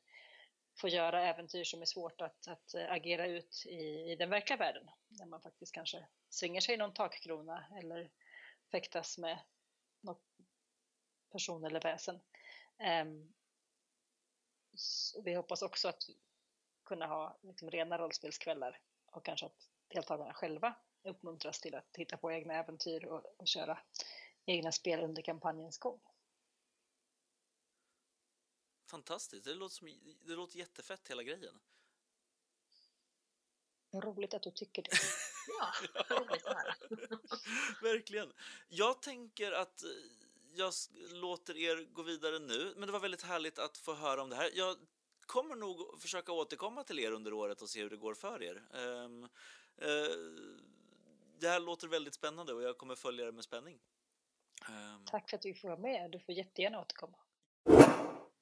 få 0.76 0.88
göra 0.88 1.28
äventyr 1.28 1.64
som 1.64 1.82
är 1.82 1.86
svårt 1.86 2.20
att, 2.20 2.48
att 2.48 2.74
eh, 2.74 2.92
agera 2.92 3.26
ut 3.26 3.64
i, 3.66 4.12
i 4.12 4.16
den 4.16 4.30
verkliga 4.30 4.56
världen. 4.56 4.90
Där 5.08 5.26
man 5.26 5.42
faktiskt 5.42 5.74
kanske 5.74 6.06
svingar 6.28 6.60
sig 6.60 6.74
i 6.74 6.78
någon 6.78 6.94
takkrona 6.94 7.64
eller 7.78 8.10
fäktas 8.70 9.18
med 9.18 9.38
något 10.00 10.29
person 11.30 11.64
eller 11.64 11.80
väsen. 11.80 12.20
Um, 13.02 13.32
vi 15.24 15.34
hoppas 15.34 15.62
också 15.62 15.88
att 15.88 16.02
kunna 16.84 17.06
ha 17.06 17.38
liksom, 17.42 17.70
rena 17.70 17.98
rollspelskvällar 17.98 18.80
och 19.06 19.24
kanske 19.24 19.46
att 19.46 19.68
deltagarna 19.88 20.34
själva 20.34 20.76
uppmuntras 21.02 21.60
till 21.60 21.74
att 21.74 21.96
hitta 21.96 22.16
på 22.16 22.32
egna 22.32 22.54
äventyr 22.54 23.04
och, 23.04 23.34
och 23.36 23.48
köra 23.48 23.78
egna 24.46 24.72
spel 24.72 25.00
under 25.00 25.22
kampanjens 25.22 25.78
gång. 25.78 26.00
Fantastiskt, 28.90 29.44
det 29.44 29.54
låter, 29.54 29.74
som, 29.74 29.88
det 30.26 30.32
låter 30.32 30.58
jättefett 30.58 31.10
hela 31.10 31.22
grejen. 31.22 31.60
Roligt 33.92 34.34
att 34.34 34.42
du 34.42 34.50
tycker 34.50 34.82
det. 34.82 34.90
ja, 35.58 36.16
roligt 36.16 36.46
att 36.46 36.56
höra. 36.56 36.74
Verkligen. 37.82 38.32
Jag 38.68 39.02
tänker 39.02 39.52
att 39.52 39.84
jag 40.54 40.72
låter 41.12 41.56
er 41.56 41.92
gå 41.92 42.02
vidare 42.02 42.38
nu, 42.38 42.74
men 42.76 42.86
det 42.86 42.92
var 42.92 43.00
väldigt 43.00 43.22
härligt 43.22 43.58
att 43.58 43.76
få 43.76 43.94
höra 43.94 44.22
om 44.22 44.30
det 44.30 44.36
här. 44.36 44.50
Jag 44.54 44.76
kommer 45.26 45.56
nog 45.56 46.00
försöka 46.00 46.32
återkomma 46.32 46.84
till 46.84 46.98
er 46.98 47.12
under 47.12 47.32
året 47.32 47.62
och 47.62 47.68
se 47.68 47.82
hur 47.82 47.90
det 47.90 47.96
går 47.96 48.14
för 48.14 48.42
er. 48.42 48.62
Um, 48.72 49.24
uh, 49.24 49.28
det 51.38 51.48
här 51.48 51.60
låter 51.60 51.88
väldigt 51.88 52.14
spännande 52.14 52.54
och 52.54 52.62
jag 52.62 52.78
kommer 52.78 52.94
följa 52.94 53.24
det 53.24 53.32
med 53.32 53.44
spänning. 53.44 53.78
Um, 54.68 55.04
Tack 55.04 55.30
för 55.30 55.36
att 55.36 55.42
du 55.42 55.54
får 55.54 55.68
vara 55.68 55.80
med. 55.80 56.10
Du 56.10 56.18
får 56.18 56.34
jättegärna 56.34 56.80
återkomma. 56.80 57.16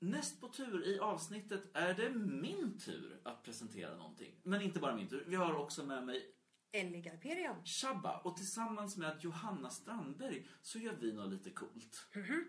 Näst 0.00 0.40
på 0.40 0.48
tur 0.48 0.86
i 0.86 0.98
avsnittet 0.98 1.62
är 1.74 1.94
det 1.94 2.10
min 2.10 2.78
tur 2.78 3.20
att 3.24 3.42
presentera 3.42 3.96
någonting. 3.96 4.40
Men 4.42 4.62
inte 4.62 4.78
bara 4.78 4.96
min 4.96 5.08
tur. 5.08 5.24
Vi 5.26 5.36
har 5.36 5.54
också 5.54 5.84
med 5.84 6.06
mig 6.06 6.34
Ellie 6.72 7.00
Garperian. 7.00 7.64
Shabba. 7.64 8.18
Och 8.18 8.36
tillsammans 8.36 8.96
med 8.96 9.18
Johanna 9.20 9.70
Strandberg 9.70 10.48
så 10.62 10.78
gör 10.78 10.96
vi 11.00 11.12
något 11.12 11.32
lite 11.32 11.50
coolt. 11.50 12.08
Mm 12.14 12.26
-hmm. 12.26 12.44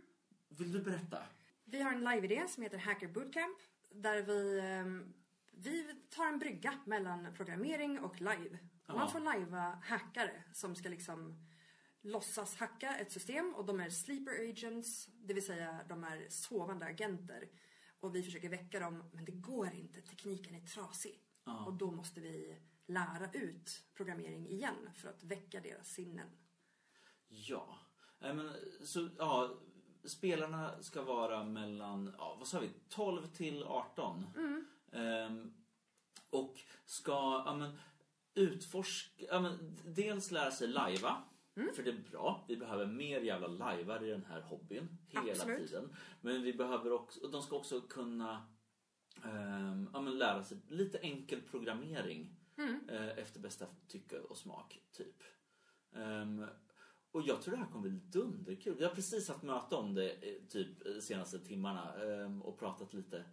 Vill 0.49 0.71
du 0.71 0.81
berätta? 0.81 1.23
Vi 1.65 1.81
har 1.81 1.91
en 1.91 2.03
live-idé 2.03 2.47
som 2.47 2.63
heter 2.63 2.77
Hacker 2.77 3.07
Bootcamp. 3.07 3.57
Där 3.91 4.21
vi, 4.21 4.59
ehm, 4.59 5.13
vi 5.51 5.95
tar 6.09 6.27
en 6.27 6.39
brygga 6.39 6.79
mellan 6.85 7.33
programmering 7.33 7.99
och 7.99 8.21
live. 8.21 8.59
Ja. 8.85 8.93
Man 8.93 9.11
får 9.11 9.19
lajva 9.19 9.81
hackare 9.83 10.43
som 10.53 10.75
ska 10.75 10.89
liksom 10.89 11.45
låtsas 12.01 12.55
hacka 12.55 12.97
ett 12.97 13.11
system 13.11 13.53
och 13.55 13.65
de 13.65 13.79
är 13.79 13.89
sleeper 13.89 14.49
agents, 14.49 15.07
det 15.07 15.33
vill 15.33 15.45
säga 15.45 15.79
de 15.89 16.03
är 16.03 16.29
sovande 16.29 16.85
agenter. 16.85 17.49
Och 17.99 18.15
vi 18.15 18.23
försöker 18.23 18.49
väcka 18.49 18.79
dem, 18.79 19.09
men 19.13 19.25
det 19.25 19.31
går 19.31 19.73
inte. 19.73 20.01
Tekniken 20.01 20.55
är 20.55 20.59
trasig. 20.59 21.19
Ja. 21.45 21.65
Och 21.65 21.73
då 21.73 21.91
måste 21.91 22.21
vi 22.21 22.57
lära 22.89 23.31
ut 23.31 23.83
programmering 23.93 24.47
igen 24.47 24.89
för 24.95 25.09
att 25.09 25.23
väcka 25.23 25.61
deras 25.61 25.93
sinnen. 25.93 26.27
Ja, 27.27 27.79
men 28.19 28.51
så 28.83 29.09
ja, 29.17 29.59
spelarna 30.03 30.83
ska 30.83 31.01
vara 31.01 31.43
mellan, 31.43 32.15
ja, 32.17 32.35
vad 32.39 32.47
sa 32.47 32.59
vi, 32.59 32.69
12 32.89 33.27
till 33.27 33.63
18. 33.63 34.25
Mm. 34.35 34.65
Ehm, 34.91 35.53
och 36.29 36.55
ska, 36.85 37.43
ja 37.45 37.55
men 37.55 37.77
utforska, 38.33 39.25
ja 39.29 39.39
men 39.39 39.77
dels 39.85 40.31
lära 40.31 40.51
sig 40.51 40.67
lajva. 40.67 41.23
Mm. 41.55 41.75
För 41.75 41.83
det 41.83 41.89
är 41.89 42.03
bra. 42.11 42.45
Vi 42.47 42.57
behöver 42.57 42.85
mer 42.85 43.21
jävla 43.21 43.47
lajvar 43.47 44.03
i 44.03 44.09
den 44.09 44.25
här 44.25 44.41
hobbyn 44.41 44.97
hela 45.07 45.31
Absolut. 45.31 45.67
tiden. 45.67 45.95
Men 46.21 46.41
vi 46.41 46.53
behöver 46.53 46.91
också, 46.91 47.27
de 47.27 47.41
ska 47.41 47.55
också 47.55 47.81
kunna 47.81 48.47
um, 49.23 49.89
ja, 49.93 49.99
lära 49.99 50.43
sig 50.43 50.57
lite 50.67 50.97
enkel 50.97 51.41
programmering 51.41 52.38
mm. 52.59 52.89
uh, 52.89 53.19
efter 53.19 53.39
bästa 53.39 53.65
tycke 53.87 54.19
och 54.19 54.37
smak, 54.37 54.81
typ. 54.91 55.23
Um, 55.91 56.45
och 57.11 57.21
jag 57.21 57.41
tror 57.41 57.51
det 57.51 57.59
här 57.59 57.71
kommer 57.71 57.89
bli 57.89 57.99
dunderkul. 57.99 58.75
Vi 58.75 58.83
har 58.83 58.95
precis 58.95 59.27
haft 59.27 59.43
möte 59.43 59.75
om 59.75 59.93
det 59.93 60.11
eh, 60.11 60.43
typ 60.49 60.83
de 60.83 61.01
senaste 61.01 61.39
timmarna 61.39 61.95
um, 61.95 62.41
och 62.41 62.59
pratat 62.59 62.93
lite. 62.93 63.25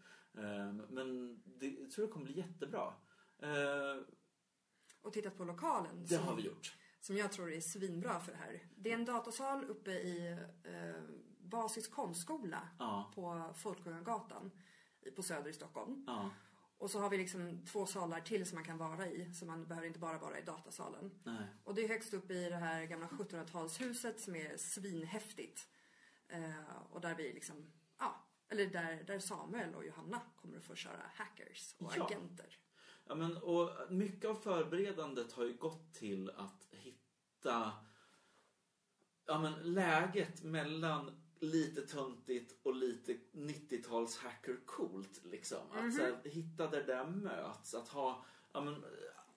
men 0.88 1.40
det, 1.44 1.68
jag 1.68 1.90
tror 1.90 2.06
det 2.06 2.12
kommer 2.12 2.26
bli 2.26 2.36
jättebra. 2.36 2.94
Uh, 3.42 4.02
och 5.02 5.12
tittat 5.12 5.36
på 5.36 5.44
lokalen. 5.44 6.06
Det 6.08 6.16
har 6.16 6.36
vi 6.36 6.42
gjort 6.42 6.76
som 7.06 7.16
jag 7.16 7.32
tror 7.32 7.52
är 7.52 7.60
svinbra 7.60 8.20
för 8.20 8.32
det 8.32 8.38
här. 8.38 8.62
Det 8.76 8.90
är 8.90 8.94
en 8.94 9.04
datasal 9.04 9.64
uppe 9.64 9.90
i 9.90 10.38
eh, 10.64 11.02
Basis 11.38 11.88
konstskola 11.88 12.68
ja. 12.78 13.12
på 13.14 13.54
Folkungagatan 13.54 14.50
på 15.16 15.22
Söder 15.22 15.50
i 15.50 15.52
Stockholm. 15.52 16.04
Ja. 16.06 16.30
Och 16.78 16.90
så 16.90 17.00
har 17.00 17.10
vi 17.10 17.18
liksom 17.18 17.64
två 17.66 17.86
salar 17.86 18.20
till 18.20 18.46
som 18.46 18.56
man 18.56 18.64
kan 18.64 18.78
vara 18.78 19.06
i. 19.06 19.34
Så 19.34 19.46
man 19.46 19.66
behöver 19.66 19.86
inte 19.86 19.98
bara 19.98 20.18
vara 20.18 20.38
i 20.38 20.42
datasalen. 20.42 21.10
Nej. 21.24 21.46
Och 21.64 21.74
det 21.74 21.84
är 21.84 21.88
högst 21.88 22.14
upp 22.14 22.30
i 22.30 22.48
det 22.48 22.56
här 22.56 22.84
gamla 22.84 23.06
1700-talshuset 23.06 24.18
som 24.18 24.36
är 24.36 24.56
svinhäftigt. 24.56 25.68
Eh, 26.28 26.76
och 26.90 27.00
där 27.00 27.14
vi 27.14 27.32
liksom, 27.32 27.72
ja, 27.98 28.26
eller 28.48 28.66
där, 28.66 29.04
där 29.06 29.18
Samuel 29.18 29.74
och 29.74 29.86
Johanna 29.86 30.20
kommer 30.36 30.58
att 30.58 30.64
få 30.64 30.74
köra 30.74 31.02
hackers 31.14 31.74
och 31.78 31.92
ja. 31.96 32.04
agenter. 32.04 32.58
Ja, 33.08 33.14
men, 33.14 33.36
och 33.36 33.70
mycket 33.90 34.30
av 34.30 34.34
förberedandet 34.34 35.32
har 35.32 35.44
ju 35.44 35.56
gått 35.56 35.94
till 35.94 36.30
att 36.30 36.68
hitta 36.70 37.72
ja, 39.26 39.38
men, 39.38 39.74
läget 39.74 40.42
mellan 40.42 41.25
lite 41.40 41.82
töntigt 41.82 42.54
och 42.62 42.74
lite 42.74 43.16
90-tals 43.32 44.18
hacker 44.18 44.56
coolt 44.66 45.20
liksom. 45.24 45.58
Mm 45.74 45.90
-hmm. 45.90 45.94
Att 45.94 46.24
här, 46.24 46.30
hitta 46.30 46.66
där 46.66 46.80
det 46.80 46.92
där 46.92 47.06
möts. 47.06 47.74
Att 47.74 47.88
ha, 47.88 48.24
ja, 48.52 48.60
men, 48.60 48.84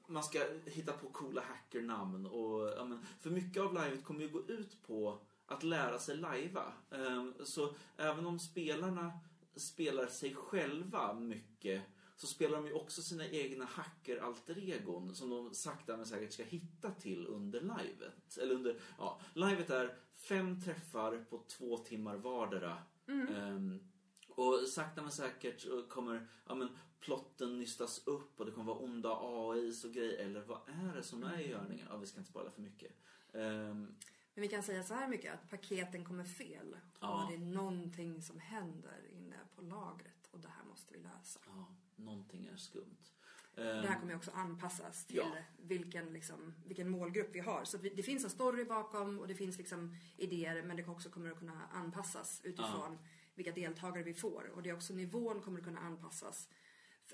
man 0.08 0.24
ska 0.24 0.40
hitta 0.66 0.94
på 0.94 1.10
coola 1.10 1.42
hackernamn 1.42 2.26
och 2.26 2.70
ja, 2.78 2.86
men, 2.86 3.06
för 3.20 3.30
mycket 3.30 3.64
av 3.64 3.74
livet 3.74 4.04
kommer 4.04 4.22
ju 4.22 4.30
gå 4.30 4.42
ut 4.48 4.84
på 4.88 5.20
att 5.46 5.64
lära 5.64 6.00
sig 6.00 6.18
lajva. 6.18 6.74
Um, 6.90 7.34
så 7.44 7.76
även 7.98 8.26
om 8.26 8.40
spelarna 8.40 9.20
spelar 9.56 10.08
sig 10.08 10.36
själva 10.36 11.14
mycket 11.14 11.84
så 12.20 12.28
spelar 12.28 12.58
de 12.58 12.68
ju 12.68 12.74
också 12.74 13.02
sina 13.02 13.28
egna 13.28 13.66
hacker-alter-egon 13.66 15.16
som 15.16 15.30
de 15.30 15.54
sakta 15.54 15.98
men 15.98 16.06
säkert 16.06 16.34
ska 16.34 16.44
hitta 16.44 16.92
till 16.92 17.28
under 17.28 17.62
livet. 17.62 18.38
Eller 18.38 18.56
under, 18.56 18.80
ja, 18.98 19.22
livet 19.34 19.70
är 19.70 19.98
fem 20.14 20.62
träffar 20.62 21.26
på 21.30 21.44
två 21.48 21.78
timmar 21.78 22.18
vardera. 22.18 22.78
Mm. 23.08 23.36
Um, 23.36 23.80
och 24.30 24.60
sakta 24.68 25.02
men 25.02 25.12
säkert 25.12 25.90
kommer 25.90 26.28
ja, 26.46 26.56
men, 26.56 26.70
plotten 27.00 27.58
nystas 27.58 28.08
upp 28.08 28.40
och 28.40 28.46
det 28.46 28.52
kommer 28.52 28.74
vara 28.74 28.84
onda 28.84 29.18
AIs 29.22 29.84
och 29.84 29.92
grejer. 29.92 30.26
Eller 30.26 30.42
vad 30.42 30.60
är 30.68 30.96
det 30.96 31.04
som 31.04 31.24
är 31.24 31.40
i 31.40 31.50
görningen? 31.50 31.88
Ja, 31.90 31.98
vi 31.98 32.08
ska 32.08 32.20
inte 32.20 32.32
spara 32.32 32.52
för 32.52 32.62
mycket. 32.62 32.92
Um, 33.32 33.96
men 34.34 34.42
vi 34.42 34.48
kan 34.48 34.64
säga 34.64 34.84
så 34.84 34.94
här 34.94 35.08
mycket 35.08 35.34
att 35.34 35.50
paketen 35.50 36.06
kommer 36.06 36.24
fel. 36.24 36.78
Ja. 37.00 37.24
Och 37.24 37.32
det 37.32 37.36
är 37.36 37.46
någonting 37.46 38.22
som 38.22 38.40
händer 38.40 39.08
inne 39.12 39.36
på 39.56 39.62
lagret 39.62 40.28
och 40.32 40.40
det 40.40 40.48
här 40.48 40.64
måste 40.64 40.94
vi 40.94 41.00
lösa. 41.00 41.40
Ja, 41.46 41.76
någonting 42.00 42.46
är 42.54 42.58
skumt. 42.58 43.12
Det 43.56 43.88
här 43.88 43.96
ehm, 43.96 44.00
kommer 44.00 44.16
också 44.16 44.32
anpassas 44.32 45.06
till 45.06 45.16
ja. 45.16 45.38
vilken, 45.58 46.14
liksom, 46.14 46.54
vilken 46.66 46.90
målgrupp 46.90 47.30
vi 47.32 47.40
har. 47.40 47.66
Så 47.66 47.78
det 47.78 48.04
finns 48.04 48.24
en 48.24 48.30
story 48.30 48.66
bakom 48.66 49.20
och 49.20 49.28
det 49.28 49.36
finns 49.36 49.58
liksom 49.58 49.96
idéer 50.18 50.64
men 50.64 50.78
det 50.78 50.88
också 50.88 51.10
kommer 51.10 51.32
att 51.32 51.40
kunna 51.40 51.68
anpassas 51.72 52.42
utifrån 52.44 52.92
ja. 52.92 53.08
vilka 53.36 53.52
deltagare 53.52 54.04
vi 54.04 54.14
får. 54.14 54.52
Och 54.56 54.64
det 54.64 54.70
är 54.70 54.74
också 54.74 54.94
nivån 54.94 55.42
kommer 55.42 55.60
att 55.60 55.66
kunna 55.66 55.80
anpassas. 55.80 56.50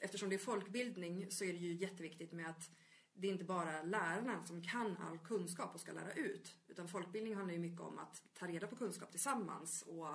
Eftersom 0.01 0.29
det 0.29 0.35
är 0.35 0.39
folkbildning 0.39 1.31
så 1.31 1.43
är 1.43 1.53
det 1.53 1.59
ju 1.59 1.73
jätteviktigt 1.73 2.31
med 2.31 2.49
att 2.49 2.69
det 3.13 3.27
är 3.27 3.31
inte 3.31 3.45
bara 3.45 3.83
lärarna 3.83 4.43
som 4.43 4.61
kan 4.61 4.97
all 4.97 5.17
kunskap 5.17 5.75
och 5.75 5.81
ska 5.81 5.91
lära 5.91 6.13
ut. 6.13 6.55
Utan 6.67 6.87
folkbildning 6.87 7.35
handlar 7.35 7.53
ju 7.53 7.59
mycket 7.59 7.81
om 7.81 7.99
att 7.99 8.23
ta 8.33 8.47
reda 8.47 8.67
på 8.67 8.75
kunskap 8.75 9.11
tillsammans 9.11 9.81
och 9.81 10.07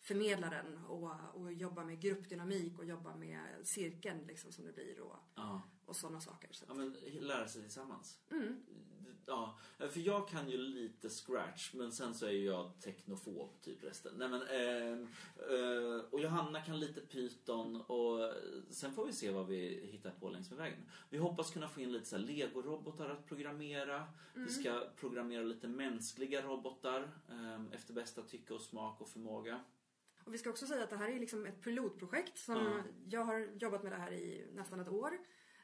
förmedla 0.00 0.50
den 0.50 0.84
och, 0.84 1.10
och 1.34 1.52
jobba 1.52 1.84
med 1.84 2.00
gruppdynamik 2.00 2.78
och 2.78 2.84
jobba 2.84 3.16
med 3.16 3.40
cirkeln 3.64 4.26
liksom 4.26 4.52
som 4.52 4.64
det 4.64 4.72
blir 4.72 5.00
och, 5.00 5.16
ja. 5.34 5.62
och 5.84 5.96
sådana 5.96 6.20
saker. 6.20 6.48
Så 6.52 6.64
ja, 6.68 6.74
men 6.74 6.96
lära 7.20 7.48
sig 7.48 7.62
tillsammans. 7.62 8.18
Mm. 8.30 8.62
Ja, 9.28 9.58
för 9.78 10.00
jag 10.00 10.28
kan 10.28 10.50
ju 10.50 10.58
lite 10.58 11.08
scratch 11.08 11.74
men 11.74 11.92
sen 11.92 12.14
så 12.14 12.26
är 12.26 12.30
ju 12.30 12.44
jag 12.44 12.80
teknofob 12.80 13.60
typ 13.60 13.84
resten. 13.84 14.14
Nej 14.16 14.28
men, 14.28 14.42
eh, 14.42 14.98
eh, 15.52 16.00
och 16.10 16.20
Johanna 16.20 16.60
kan 16.60 16.80
lite 16.80 17.00
Python 17.00 17.80
och 17.80 18.32
sen 18.70 18.92
får 18.92 19.06
vi 19.06 19.12
se 19.12 19.30
vad 19.30 19.46
vi 19.46 19.88
hittar 19.92 20.10
på 20.10 20.28
längs 20.28 20.50
med 20.50 20.58
vägen. 20.58 20.90
Vi 21.10 21.18
hoppas 21.18 21.50
kunna 21.50 21.68
få 21.68 21.80
in 21.80 21.92
lite 21.92 22.06
så 22.06 22.18
Lego-robotar 22.18 23.10
att 23.10 23.26
programmera. 23.26 23.96
Mm. 24.34 24.46
Vi 24.46 24.50
ska 24.50 24.88
programmera 24.96 25.42
lite 25.42 25.68
mänskliga 25.68 26.42
robotar 26.42 27.10
eh, 27.28 27.64
efter 27.72 27.94
bästa 27.94 28.22
tycke 28.22 28.54
och 28.54 28.62
smak 28.62 29.00
och 29.00 29.08
förmåga. 29.08 29.60
Och 30.28 30.34
vi 30.34 30.38
ska 30.38 30.50
också 30.50 30.66
säga 30.66 30.84
att 30.84 30.90
det 30.90 30.96
här 30.96 31.08
är 31.08 31.20
liksom 31.20 31.46
ett 31.46 31.62
pilotprojekt 31.62 32.38
som 32.38 32.56
mm. 32.56 32.82
jag 33.08 33.24
har 33.24 33.48
jobbat 33.60 33.82
med 33.82 33.92
det 33.92 33.96
här 33.96 34.12
i 34.12 34.46
nästan 34.52 34.80
ett 34.80 34.88
år. 34.88 35.18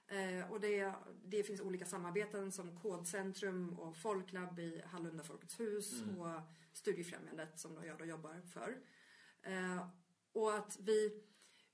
Eh, 0.07 0.53
och 0.53 0.61
det, 0.61 0.93
det, 1.25 1.43
finns 1.43 1.61
olika 1.61 1.87
samarbeten 1.87 2.53
som 2.53 2.81
Kodcentrum 2.81 3.79
och 3.79 3.97
Folklab 3.97 4.59
i 4.59 4.83
Hallunda 4.87 5.25
Folkets 5.25 5.61
hus 5.61 6.03
mm. 6.03 6.21
och 6.21 6.41
Studiefrämjandet 6.73 7.59
som 7.59 7.85
jag 7.85 7.99
då 7.99 8.05
jobbar 8.05 8.41
för. 8.53 8.79
Eh, 9.43 9.89
och 10.33 10.55
att 10.55 10.79
vi, 10.81 11.23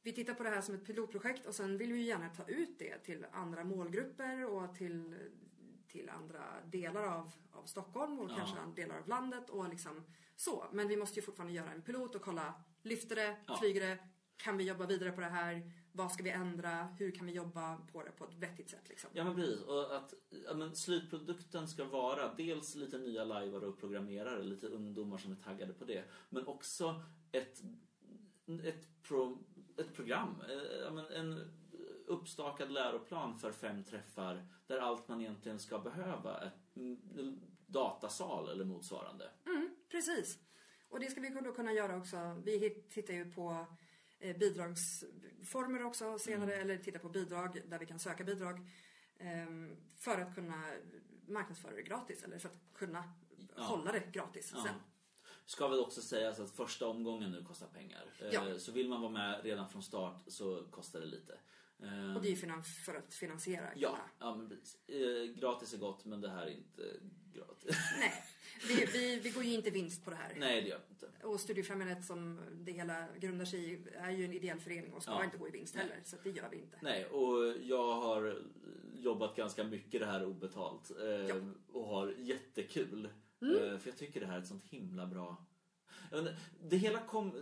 vi 0.02 0.12
tittar 0.12 0.34
på 0.34 0.42
det 0.42 0.50
här 0.50 0.60
som 0.60 0.74
ett 0.74 0.86
pilotprojekt 0.86 1.46
och 1.46 1.54
sen 1.54 1.78
vill 1.78 1.92
vi 1.92 2.02
gärna 2.02 2.28
ta 2.28 2.44
ut 2.44 2.78
det 2.78 2.98
till 2.98 3.26
andra 3.32 3.64
målgrupper 3.64 4.44
och 4.44 4.74
till, 4.74 5.14
till 5.92 6.10
andra 6.10 6.42
delar 6.66 7.02
av, 7.02 7.32
av 7.52 7.64
Stockholm 7.64 8.18
och 8.18 8.30
ja. 8.30 8.36
kanske 8.36 8.56
delar 8.82 8.98
av 8.98 9.08
landet 9.08 9.50
och 9.50 9.68
liksom 9.68 10.04
så. 10.36 10.64
Men 10.72 10.88
vi 10.88 10.96
måste 10.96 11.20
ju 11.20 11.22
fortfarande 11.22 11.54
göra 11.54 11.72
en 11.72 11.82
pilot 11.82 12.14
och 12.14 12.22
kolla, 12.22 12.54
lyfter 12.82 13.16
det, 13.16 13.36
ja. 13.46 13.56
flyger 13.56 13.80
det, 13.80 13.98
kan 14.36 14.56
vi 14.56 14.64
jobba 14.64 14.86
vidare 14.86 15.12
på 15.12 15.20
det 15.20 15.26
här? 15.26 15.72
Vad 15.92 16.12
ska 16.12 16.22
vi 16.22 16.30
ändra? 16.30 16.84
Hur 16.98 17.10
kan 17.10 17.26
vi 17.26 17.32
jobba 17.32 17.76
på 17.92 18.02
det 18.02 18.10
på 18.10 18.24
ett 18.24 18.34
vettigt 18.34 18.70
sätt? 18.70 18.88
Liksom? 18.88 19.10
Ja 19.12 19.24
men 19.24 19.34
precis. 19.34 19.60
Och 19.60 19.96
att 19.96 20.14
ja, 20.46 20.54
men 20.54 20.76
slutprodukten 20.76 21.68
ska 21.68 21.84
vara 21.84 22.34
dels 22.34 22.74
lite 22.74 22.98
nya 22.98 23.24
lajvare 23.24 23.66
och 23.66 23.80
programmerare, 23.80 24.42
lite 24.42 24.66
ungdomar 24.66 25.18
som 25.18 25.32
är 25.32 25.36
taggade 25.36 25.72
på 25.72 25.84
det. 25.84 26.04
Men 26.28 26.46
också 26.46 27.02
ett, 27.32 27.62
ett, 28.64 29.02
pro, 29.02 29.38
ett 29.76 29.94
program. 29.94 30.42
Eh, 30.48 30.80
ja, 30.84 30.90
men 30.90 31.06
en 31.06 31.59
uppstakad 32.10 32.70
läroplan 32.70 33.38
för 33.38 33.52
fem 33.52 33.84
träffar 33.84 34.46
där 34.66 34.78
allt 34.78 35.08
man 35.08 35.20
egentligen 35.20 35.58
ska 35.58 35.78
behöva, 35.78 36.40
ett 36.44 36.52
datasal 37.66 38.48
eller 38.48 38.64
motsvarande. 38.64 39.30
Mm, 39.46 39.76
precis. 39.90 40.38
Och 40.88 41.00
det 41.00 41.10
ska 41.10 41.20
vi 41.20 41.52
kunna 41.56 41.72
göra 41.72 41.96
också. 41.96 42.42
Vi 42.44 42.70
tittar 42.90 43.14
ju 43.14 43.32
på 43.32 43.66
Eh, 44.22 44.36
bidragsformer 44.36 45.84
också 45.84 46.18
senare 46.18 46.54
mm. 46.54 46.70
eller 46.70 46.82
titta 46.82 46.98
på 46.98 47.08
bidrag 47.08 47.62
där 47.68 47.78
vi 47.78 47.86
kan 47.86 47.98
söka 47.98 48.24
bidrag 48.24 48.66
ehm, 49.18 49.76
för 49.96 50.18
att 50.18 50.34
kunna 50.34 50.64
marknadsföra 51.28 51.72
det 51.72 51.82
gratis 51.82 52.22
eller 52.22 52.38
för 52.38 52.48
att 52.48 52.58
kunna 52.74 53.04
ja. 53.56 53.62
hålla 53.62 53.92
det 53.92 54.12
gratis 54.12 54.52
ja. 54.54 54.62
sen. 54.62 54.74
Ska 55.46 55.68
väl 55.68 55.80
också 55.80 56.02
sägas 56.02 56.40
att 56.40 56.50
första 56.50 56.86
omgången 56.86 57.30
nu 57.30 57.44
kostar 57.44 57.66
pengar. 57.66 58.04
Eh, 58.20 58.28
ja. 58.32 58.58
Så 58.58 58.72
vill 58.72 58.88
man 58.88 59.00
vara 59.00 59.12
med 59.12 59.44
redan 59.44 59.68
från 59.68 59.82
start 59.82 60.22
så 60.26 60.64
kostar 60.70 61.00
det 61.00 61.06
lite. 61.06 61.38
Ehm, 61.82 62.16
Och 62.16 62.22
det 62.22 62.28
är 62.28 62.30
ju 62.30 62.62
för 62.62 62.94
att 62.94 63.14
finansiera. 63.14 63.68
Ja, 63.76 63.98
ja 64.18 64.36
men 64.36 64.48
precis. 64.48 64.88
Eh, 64.88 65.40
gratis 65.40 65.74
är 65.74 65.78
gott 65.78 66.04
men 66.04 66.20
det 66.20 66.30
här 66.30 66.46
är 66.46 66.50
inte 66.50 66.82
gratis. 67.32 67.76
Nej, 67.98 68.24
vi, 68.68 68.86
vi, 68.92 69.20
vi 69.20 69.30
går 69.30 69.44
ju 69.44 69.54
inte 69.54 69.70
vinst 69.70 70.04
på 70.04 70.10
det 70.10 70.16
här. 70.16 70.34
Nej, 70.38 70.62
det 70.62 70.68
gör 70.68 70.80
vi 70.88 70.94
inte. 70.94 71.26
Och 71.26 71.40
Studiefrämjandet 71.40 72.04
som 72.04 72.40
det 72.52 72.72
hela 72.72 73.06
grundar 73.18 73.44
sig 73.44 73.72
i 73.72 73.82
är 73.94 74.10
ju 74.10 74.24
en 74.24 74.32
ideell 74.32 74.60
förening 74.60 74.92
och 74.92 75.02
ska 75.02 75.12
ja. 75.12 75.24
inte 75.24 75.38
gå 75.38 75.48
i 75.48 75.50
vinst 75.50 75.76
heller. 75.76 75.94
Nej. 75.94 76.02
Så 76.04 76.16
det 76.22 76.30
gör 76.30 76.48
vi 76.50 76.56
inte. 76.56 76.78
Nej, 76.82 77.06
och 77.06 77.54
jag 77.62 77.94
har 77.94 78.42
jobbat 78.94 79.36
ganska 79.36 79.64
mycket 79.64 80.00
det 80.00 80.06
här 80.06 80.24
obetalt. 80.24 80.90
Eh, 81.00 81.06
ja. 81.06 81.34
Och 81.72 81.86
har 81.86 82.14
jättekul. 82.18 83.08
Mm. 83.42 83.56
Eh, 83.56 83.78
för 83.78 83.90
jag 83.90 83.98
tycker 83.98 84.20
det 84.20 84.26
här 84.26 84.36
är 84.36 84.40
ett 84.40 84.46
sånt 84.46 84.64
himla 84.64 85.06
bra 85.06 85.46
det 86.68 86.76
hela 86.76 87.00
kom, 87.00 87.32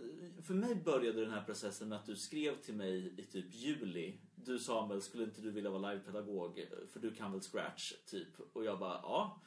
för 0.42 0.55
mig 0.55 0.74
började 0.74 1.20
den 1.20 1.31
här 1.31 1.44
processen 1.44 1.88
med 1.88 1.98
att 1.98 2.07
du 2.07 2.16
skrev 2.16 2.62
till 2.62 2.74
mig 2.74 3.20
i 3.20 3.22
typ 3.22 3.55
juli. 3.55 4.14
Du 4.44 4.59
Samuel, 4.59 5.03
skulle 5.03 5.24
inte 5.24 5.40
du 5.40 5.51
vilja 5.51 5.70
vara 5.70 5.92
livepedagog? 5.92 6.68
För 6.92 7.01
du 7.01 7.14
kan 7.14 7.33
väl 7.33 7.40
scratch, 7.40 7.92
typ. 8.07 8.40
Och 8.53 8.64
jag 8.64 8.79
bara, 8.79 9.01
ja. 9.03 9.42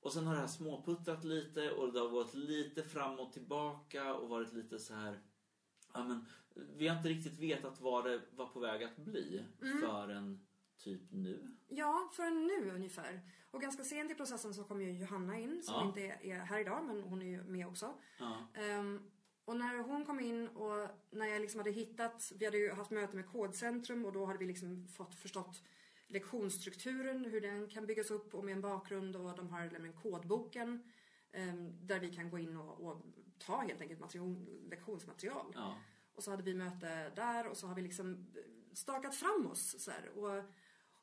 Och 0.00 0.12
sen 0.12 0.26
har 0.26 0.34
det 0.34 0.40
här 0.40 0.46
småputtrat 0.46 1.24
lite 1.24 1.70
och 1.70 1.92
det 1.92 2.00
har 2.00 2.08
varit 2.08 2.34
lite 2.34 2.82
fram 2.82 3.20
och 3.20 3.32
tillbaka 3.32 4.14
och 4.14 4.28
varit 4.28 4.52
lite 4.52 4.78
så 4.78 4.94
här... 4.94 5.20
Ja, 5.94 6.04
men, 6.04 6.26
vi 6.76 6.88
har 6.88 6.96
inte 6.96 7.08
riktigt 7.08 7.38
vetat 7.38 7.80
vad 7.80 8.04
det 8.04 8.20
var 8.30 8.46
på 8.46 8.60
väg 8.60 8.82
att 8.82 8.96
bli 8.96 9.44
mm. 9.62 9.80
förrän 9.80 10.46
typ 10.78 11.02
nu. 11.10 11.48
Ja, 11.68 12.10
förrän 12.12 12.46
nu 12.46 12.70
ungefär. 12.74 13.20
Och 13.50 13.60
ganska 13.60 13.84
sent 13.84 14.10
i 14.10 14.14
processen 14.14 14.54
så 14.54 14.64
kom 14.64 14.82
ju 14.82 14.92
Johanna 14.92 15.38
in 15.38 15.62
som 15.62 15.74
ja. 15.74 15.84
inte 15.86 16.00
är 16.00 16.38
här 16.38 16.60
idag 16.60 16.84
men 16.84 17.02
hon 17.02 17.22
är 17.22 17.26
ju 17.26 17.42
med 17.42 17.66
också. 17.66 17.94
Ja. 18.18 18.46
Um, 18.78 19.10
och 19.44 19.56
när 19.56 19.78
hon 19.78 20.04
kom 20.04 20.20
in 20.20 20.48
och 20.48 20.88
när 21.10 21.26
jag 21.26 21.40
liksom 21.40 21.60
hade 21.60 21.70
hittat, 21.70 22.32
vi 22.38 22.44
hade 22.44 22.58
ju 22.58 22.72
haft 22.72 22.90
möte 22.90 23.16
med 23.16 23.26
Kodcentrum 23.26 24.04
och 24.04 24.12
då 24.12 24.24
hade 24.24 24.38
vi 24.38 24.46
liksom 24.46 24.88
fått 24.88 25.14
förstått 25.14 25.62
lektionsstrukturen, 26.06 27.24
hur 27.24 27.40
den 27.40 27.68
kan 27.68 27.86
byggas 27.86 28.10
upp 28.10 28.34
och 28.34 28.44
med 28.44 28.52
en 28.52 28.60
bakgrund 28.60 29.16
och 29.16 29.36
de 29.36 29.48
har 29.48 29.60
en 29.60 29.92
kodboken 29.92 30.90
um, 31.34 31.86
där 31.86 32.00
vi 32.00 32.14
kan 32.14 32.30
gå 32.30 32.38
in 32.38 32.56
och, 32.56 32.80
och 32.80 33.02
ta 33.38 33.60
helt 33.60 33.80
enkelt 33.80 34.00
material, 34.00 34.46
lektionsmaterial. 34.70 35.52
Ja. 35.54 35.78
Och 36.14 36.24
så 36.24 36.30
hade 36.30 36.42
vi 36.42 36.54
möte 36.54 37.10
där 37.10 37.46
och 37.46 37.56
så 37.56 37.66
har 37.66 37.74
vi 37.74 37.82
liksom 37.82 38.26
stakat 38.72 39.14
fram 39.14 39.46
oss 39.46 39.84
så 39.84 39.90
här, 39.90 40.08
och, 40.08 40.44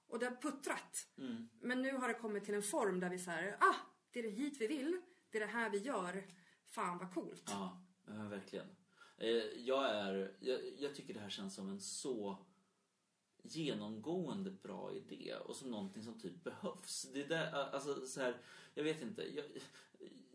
och 0.07 0.19
det 0.19 0.25
har 0.25 0.35
puttrat. 0.35 1.07
Mm. 1.17 1.49
Men 1.61 1.81
nu 1.81 1.91
har 1.91 2.07
det 2.07 2.13
kommit 2.13 2.45
till 2.45 2.55
en 2.55 2.63
form 2.63 2.99
där 2.99 3.09
vi 3.09 3.19
säger 3.19 3.57
ah, 3.59 3.75
det 4.11 4.19
är 4.19 4.23
det 4.23 4.29
hit 4.29 4.61
vi 4.61 4.67
vill, 4.67 5.01
det 5.29 5.37
är 5.37 5.41
det 5.41 5.51
här 5.51 5.69
vi 5.69 5.77
gör, 5.77 6.23
fan 6.65 6.97
vad 6.97 7.13
coolt. 7.13 7.43
Ja, 7.45 7.83
verkligen. 8.29 8.67
Eh, 9.17 9.43
jag, 9.65 9.89
är, 9.89 10.35
jag, 10.39 10.59
jag 10.79 10.95
tycker 10.95 11.13
det 11.13 11.19
här 11.19 11.29
känns 11.29 11.55
som 11.55 11.69
en 11.69 11.79
så 11.79 12.45
genomgående 13.43 14.51
bra 14.51 14.93
idé 14.93 15.35
och 15.35 15.55
som 15.55 15.71
någonting 15.71 16.03
som 16.03 16.19
typ 16.19 16.43
behövs. 16.43 17.11
Det 17.13 17.23
där, 17.23 17.51
alltså 17.51 18.07
så 18.07 18.21
här, 18.21 18.37
jag 18.73 18.83
vet 18.83 19.01
inte. 19.01 19.35
Jag, 19.35 19.45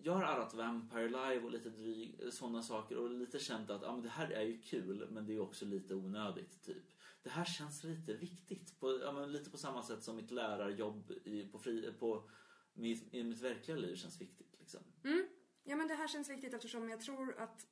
jag 0.02 0.12
har 0.12 0.22
arrat 0.22 0.54
Vampire 0.54 1.08
Live 1.08 1.40
och 1.40 1.50
lite 1.50 1.70
dryg, 1.70 2.20
sådana 2.30 2.62
saker 2.62 2.96
och 2.96 3.10
lite 3.10 3.38
känt 3.38 3.70
att 3.70 3.82
ja, 3.82 3.92
men 3.92 4.02
det 4.02 4.08
här 4.08 4.30
är 4.30 4.42
ju 4.42 4.62
kul 4.62 5.08
men 5.10 5.26
det 5.26 5.34
är 5.34 5.40
också 5.40 5.64
lite 5.64 5.94
onödigt 5.94 6.62
typ. 6.62 6.84
Det 7.22 7.30
här 7.30 7.44
känns 7.44 7.84
lite 7.84 8.14
viktigt, 8.14 8.80
på, 8.80 9.00
ja, 9.02 9.12
men 9.12 9.32
lite 9.32 9.50
på 9.50 9.56
samma 9.56 9.82
sätt 9.82 10.02
som 10.02 10.16
mitt 10.16 10.30
lärarjobb 10.30 11.12
i, 11.24 11.42
på, 11.42 11.58
fri, 11.58 11.92
på 11.98 12.30
mitt, 12.74 13.14
i 13.14 13.24
mitt 13.24 13.40
verkliga 13.40 13.76
liv 13.76 13.96
känns 13.96 14.20
viktigt. 14.20 14.56
Liksom. 14.58 14.80
Mm. 15.04 15.26
Ja 15.66 15.76
men 15.76 15.88
det 15.88 15.94
här 15.94 16.08
känns 16.08 16.30
viktigt 16.30 16.54
eftersom 16.54 16.88
jag 16.88 17.00
tror 17.00 17.34
att 17.38 17.66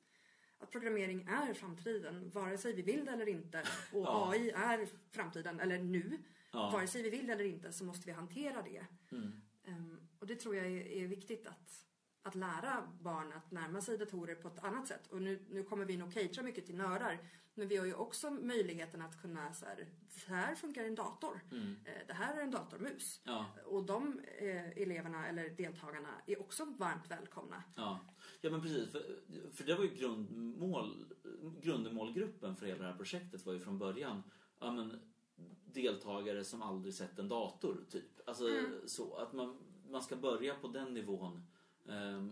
att 0.59 0.71
programmering 0.71 1.27
är 1.29 1.53
framtiden, 1.53 2.29
vare 2.29 2.57
sig 2.57 2.73
vi 2.73 2.81
vill 2.81 3.05
det 3.05 3.11
eller 3.11 3.29
inte. 3.29 3.63
Och 3.93 4.05
ja. 4.05 4.31
AI 4.31 4.49
är 4.49 4.87
framtiden, 5.11 5.59
eller 5.59 5.79
nu. 5.79 6.17
Ja. 6.51 6.69
Vare 6.69 6.87
sig 6.87 7.01
vi 7.01 7.09
vill 7.09 7.27
det 7.27 7.33
eller 7.33 7.45
inte 7.45 7.73
så 7.73 7.85
måste 7.85 8.07
vi 8.07 8.11
hantera 8.11 8.61
det. 8.61 8.85
Mm. 9.11 9.41
Um, 9.67 10.07
och 10.19 10.27
det 10.27 10.35
tror 10.35 10.55
jag 10.55 10.65
är, 10.65 10.87
är, 10.87 11.07
viktigt 11.07 11.47
att, 11.47 11.85
att 12.25 12.35
lära 12.35 12.87
barn 13.01 13.33
att 13.33 13.51
närma 13.51 13.81
sig 13.81 13.97
datorer 13.97 14.35
på 14.35 14.47
ett 14.47 14.63
annat 14.63 14.87
sätt. 14.87 15.07
Och 15.11 15.21
nu, 15.21 15.39
nu 15.49 15.63
kommer 15.63 15.85
vi 15.85 15.97
nog 15.97 16.13
catera 16.13 16.43
mycket 16.43 16.65
till 16.65 16.75
nördar. 16.75 17.19
Men 17.53 17.67
vi 17.67 17.77
har 17.77 17.85
ju 17.85 17.93
också 17.93 18.29
möjligheten 18.29 19.01
att 19.01 19.21
kunna 19.21 19.53
så 19.53 19.65
här, 19.65 19.87
så 20.09 20.33
här 20.33 20.55
funkar 20.55 20.83
en 20.83 20.95
dator. 20.95 21.41
Mm. 21.51 21.75
Eh, 21.85 22.07
det 22.07 22.13
här 22.13 22.37
är 22.37 22.41
en 22.41 22.51
datormus. 22.51 23.21
Ja. 23.23 23.45
Och 23.65 23.83
de 23.83 24.19
eh, 24.37 24.69
eleverna 24.69 25.27
eller 25.27 25.49
deltagarna 25.49 26.09
är 26.25 26.41
också 26.41 26.65
varmt 26.65 27.11
välkomna. 27.11 27.63
Ja, 27.75 27.99
ja 28.41 28.49
men 28.49 28.61
precis. 28.61 28.91
För, 28.91 29.01
för 29.51 29.63
det 29.63 29.75
var 29.75 29.83
ju 29.83 29.95
grundmål, 29.95 31.05
grundmålgruppen 31.61 32.55
för 32.55 32.65
hela 32.65 32.83
det 32.83 32.89
här 32.89 32.97
projektet 32.97 33.45
var 33.45 33.53
ju 33.53 33.59
från 33.59 33.77
början 33.77 34.23
ja, 34.59 34.71
men, 34.71 34.99
deltagare 35.65 36.43
som 36.43 36.61
aldrig 36.61 36.93
sett 36.93 37.19
en 37.19 37.29
dator 37.29 37.85
typ. 37.89 38.27
Alltså 38.29 38.47
mm. 38.47 38.71
så 38.85 39.15
att 39.15 39.33
man, 39.33 39.57
man 39.89 40.03
ska 40.03 40.15
börja 40.15 40.55
på 40.55 40.67
den 40.67 40.93
nivån 40.93 41.47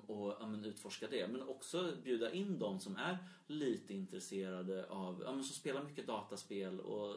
och 0.08 0.36
ja, 0.39 0.47
men, 0.47 0.66
utforska 0.66 1.08
det. 1.08 1.28
Men 1.28 1.41
också 1.49 1.95
bjuda 2.04 2.32
in 2.32 2.60
de 2.60 2.80
som 2.80 2.95
är 2.95 3.18
lite 3.47 3.93
intresserade 3.93 4.89
av, 4.89 5.22
ja, 5.26 5.32
men, 5.32 5.43
som 5.43 5.56
spelar 5.56 5.84
mycket 5.84 6.08
dataspel 6.08 6.80
och 6.80 7.16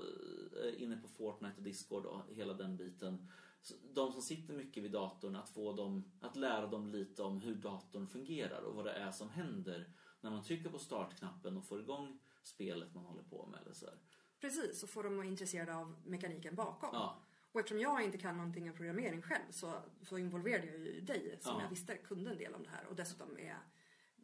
är 0.63 0.69
eh, 0.69 0.83
inne 0.83 0.97
på 0.97 1.09
Fortnite 1.09 1.55
och 1.57 1.63
Discord 1.63 2.07
och 2.07 2.21
hela 2.35 2.55
den 2.55 2.77
biten. 2.77 3.29
Så 3.63 3.75
de 3.95 4.13
som 4.13 4.23
sitter 4.23 4.55
mycket 4.55 4.83
vid 4.83 4.93
datorn, 4.93 5.37
att 5.37 5.49
få 5.49 5.73
dem, 5.73 6.13
att 6.21 6.37
lära 6.37 6.67
dem 6.67 6.89
lite 6.89 7.23
om 7.23 7.41
hur 7.41 7.55
datorn 7.55 8.07
fungerar 8.07 8.63
och 8.63 8.75
vad 8.75 8.85
det 8.85 8.93
är 8.93 9.11
som 9.11 9.31
händer 9.31 9.91
när 10.21 10.31
man 10.31 10.43
trycker 10.43 10.71
på 10.71 10.79
startknappen 10.79 11.57
och 11.57 11.65
får 11.65 11.81
igång 11.81 12.19
spelet 12.43 12.95
man 12.95 13.05
håller 13.05 13.23
på 13.23 13.47
med. 13.47 13.61
Eller 13.63 13.75
så 13.75 13.87
här. 13.87 13.95
Precis, 14.41 14.83
och 14.83 14.89
få 14.89 15.03
dem 15.03 15.23
intresserade 15.23 15.77
av 15.77 15.95
mekaniken 16.05 16.55
bakom. 16.55 16.91
Ja. 16.93 17.26
Och 17.57 17.61
eftersom 17.61 17.81
jag 17.81 18.03
inte 18.03 18.19
kan 18.19 18.37
någonting 18.37 18.71
om 18.71 18.77
programmering 18.77 19.23
själv 19.23 19.51
så, 19.51 19.73
så 20.03 20.19
involverade 20.19 20.67
jag 20.67 20.79
ju 20.79 21.01
dig 21.01 21.39
som 21.41 21.55
ja. 21.55 21.63
jag 21.63 21.71
visste 21.71 21.97
kunde 21.97 22.31
en 22.31 22.39
del 22.39 22.55
om 22.55 22.63
det 22.63 22.69
här 22.69 22.87
och 22.87 22.97
dessutom 22.97 23.39
är, 23.39 23.57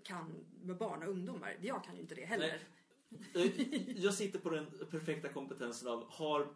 kan 0.03 0.47
med 0.63 0.77
barn 0.77 1.03
och 1.03 1.09
ungdomar. 1.09 1.57
Jag 1.61 1.85
kan 1.85 1.95
ju 1.95 2.01
inte 2.01 2.15
det 2.15 2.25
heller. 2.25 2.61
Nej. 3.35 3.95
Jag 3.97 4.15
sitter 4.15 4.39
på 4.39 4.51
den 4.51 4.67
perfekta 4.91 5.29
kompetensen 5.29 5.89
av 5.89 6.11
har, 6.11 6.49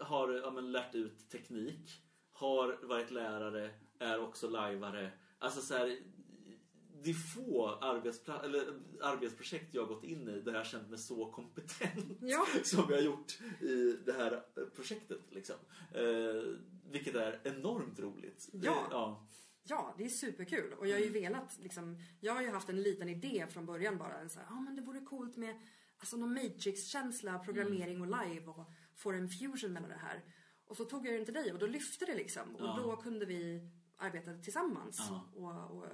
har 0.00 0.32
ja, 0.32 0.50
men, 0.50 0.72
lärt 0.72 0.94
ut 0.94 1.30
teknik, 1.30 2.02
har 2.32 2.78
varit 2.82 3.10
lärare, 3.10 3.70
är 3.98 4.20
också 4.20 4.48
lajvare. 4.48 5.10
Alltså 5.38 5.60
så 5.60 5.74
här, 5.74 5.98
det 7.02 7.10
är 7.10 7.14
få 7.14 7.78
arbetspla- 7.80 8.44
eller 8.44 8.66
arbetsprojekt 9.02 9.74
jag 9.74 9.82
har 9.82 9.88
gått 9.94 10.04
in 10.04 10.28
i 10.28 10.40
där 10.40 10.54
jag 10.54 10.66
känt 10.66 10.90
mig 10.90 10.98
så 10.98 11.26
kompetent 11.26 12.18
ja. 12.20 12.46
som 12.62 12.84
jag 12.88 12.96
har 12.96 13.02
gjort 13.02 13.40
i 13.60 13.96
det 14.06 14.12
här 14.12 14.42
projektet. 14.74 15.20
Liksom. 15.30 15.56
Eh, 15.94 16.42
vilket 16.90 17.14
är 17.14 17.40
enormt 17.44 18.00
roligt. 18.00 18.48
Ja. 18.52 18.86
ja. 18.90 19.26
Ja, 19.62 19.94
det 19.98 20.04
är 20.04 20.08
superkul. 20.08 20.72
Och 20.72 20.86
jag 20.86 20.94
har 20.94 21.00
ju 21.00 21.08
mm. 21.08 21.22
velat 21.22 21.58
liksom, 21.62 21.98
jag 22.20 22.34
har 22.34 22.42
ju 22.42 22.50
haft 22.50 22.68
en 22.68 22.82
liten 22.82 23.08
idé 23.08 23.46
från 23.50 23.66
början 23.66 23.98
bara. 23.98 24.18
En 24.18 24.30
så 24.30 24.38
här, 24.38 24.46
ah, 24.50 24.60
men 24.60 24.76
det 24.76 24.82
vore 24.82 25.00
coolt 25.00 25.36
med 25.36 25.54
alltså, 25.98 26.16
någon 26.16 26.34
Matrix-känsla, 26.34 27.38
programmering 27.38 27.96
mm. 27.96 28.12
och 28.12 28.24
live 28.24 28.46
och 28.46 28.70
få 28.94 29.12
en 29.12 29.28
fusion 29.28 29.72
mellan 29.72 29.88
det 29.90 29.96
här. 29.96 30.24
Och 30.66 30.76
så 30.76 30.84
tog 30.84 31.06
jag 31.06 31.14
den 31.14 31.24
till 31.24 31.34
dig 31.34 31.52
och 31.52 31.58
då 31.58 31.66
lyfte 31.66 32.04
det 32.04 32.14
liksom. 32.14 32.56
Och 32.56 32.66
ja. 32.66 32.78
då 32.82 32.96
kunde 32.96 33.26
vi 33.26 33.70
arbeta 33.96 34.34
tillsammans. 34.34 34.96
Ja. 34.98 35.30
Och, 35.34 35.76
och 35.76 35.86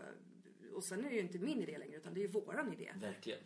och 0.77 0.85
sen 0.85 1.05
är 1.05 1.09
det 1.09 1.15
ju 1.15 1.21
inte 1.21 1.39
min 1.39 1.63
idé 1.63 1.79
längre 1.79 1.97
utan 1.97 2.15
det 2.15 2.21
är 2.21 2.23
ju 2.23 2.31
våran 2.31 2.73
idé. 2.73 2.93
Verkligen. 3.01 3.41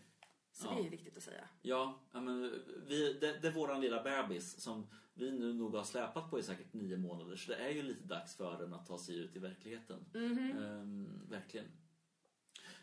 Så 0.52 0.66
ja. 0.66 0.74
det 0.74 0.80
är 0.80 0.84
ju 0.84 0.90
viktigt 0.90 1.16
att 1.16 1.22
säga. 1.22 1.48
Ja, 1.62 2.00
men 2.12 2.62
vi, 2.86 3.12
det, 3.12 3.38
det 3.42 3.48
är 3.48 3.52
våran 3.52 3.80
lilla 3.80 4.02
bebis 4.02 4.60
som 4.60 4.86
vi 5.14 5.30
nu 5.30 5.52
nog 5.52 5.74
har 5.74 5.84
släpat 5.84 6.30
på 6.30 6.38
i 6.38 6.42
säkert 6.42 6.72
nio 6.72 6.96
månader. 6.96 7.36
Så 7.36 7.50
det 7.50 7.56
är 7.56 7.70
ju 7.70 7.82
lite 7.82 8.04
dags 8.04 8.36
för 8.36 8.58
den 8.58 8.74
att 8.74 8.86
ta 8.86 8.98
sig 8.98 9.16
ut 9.18 9.36
i 9.36 9.38
verkligheten. 9.38 10.04
Mm 10.14 10.38
-hmm. 10.38 10.80
ehm, 10.80 11.28
verkligen. 11.28 11.66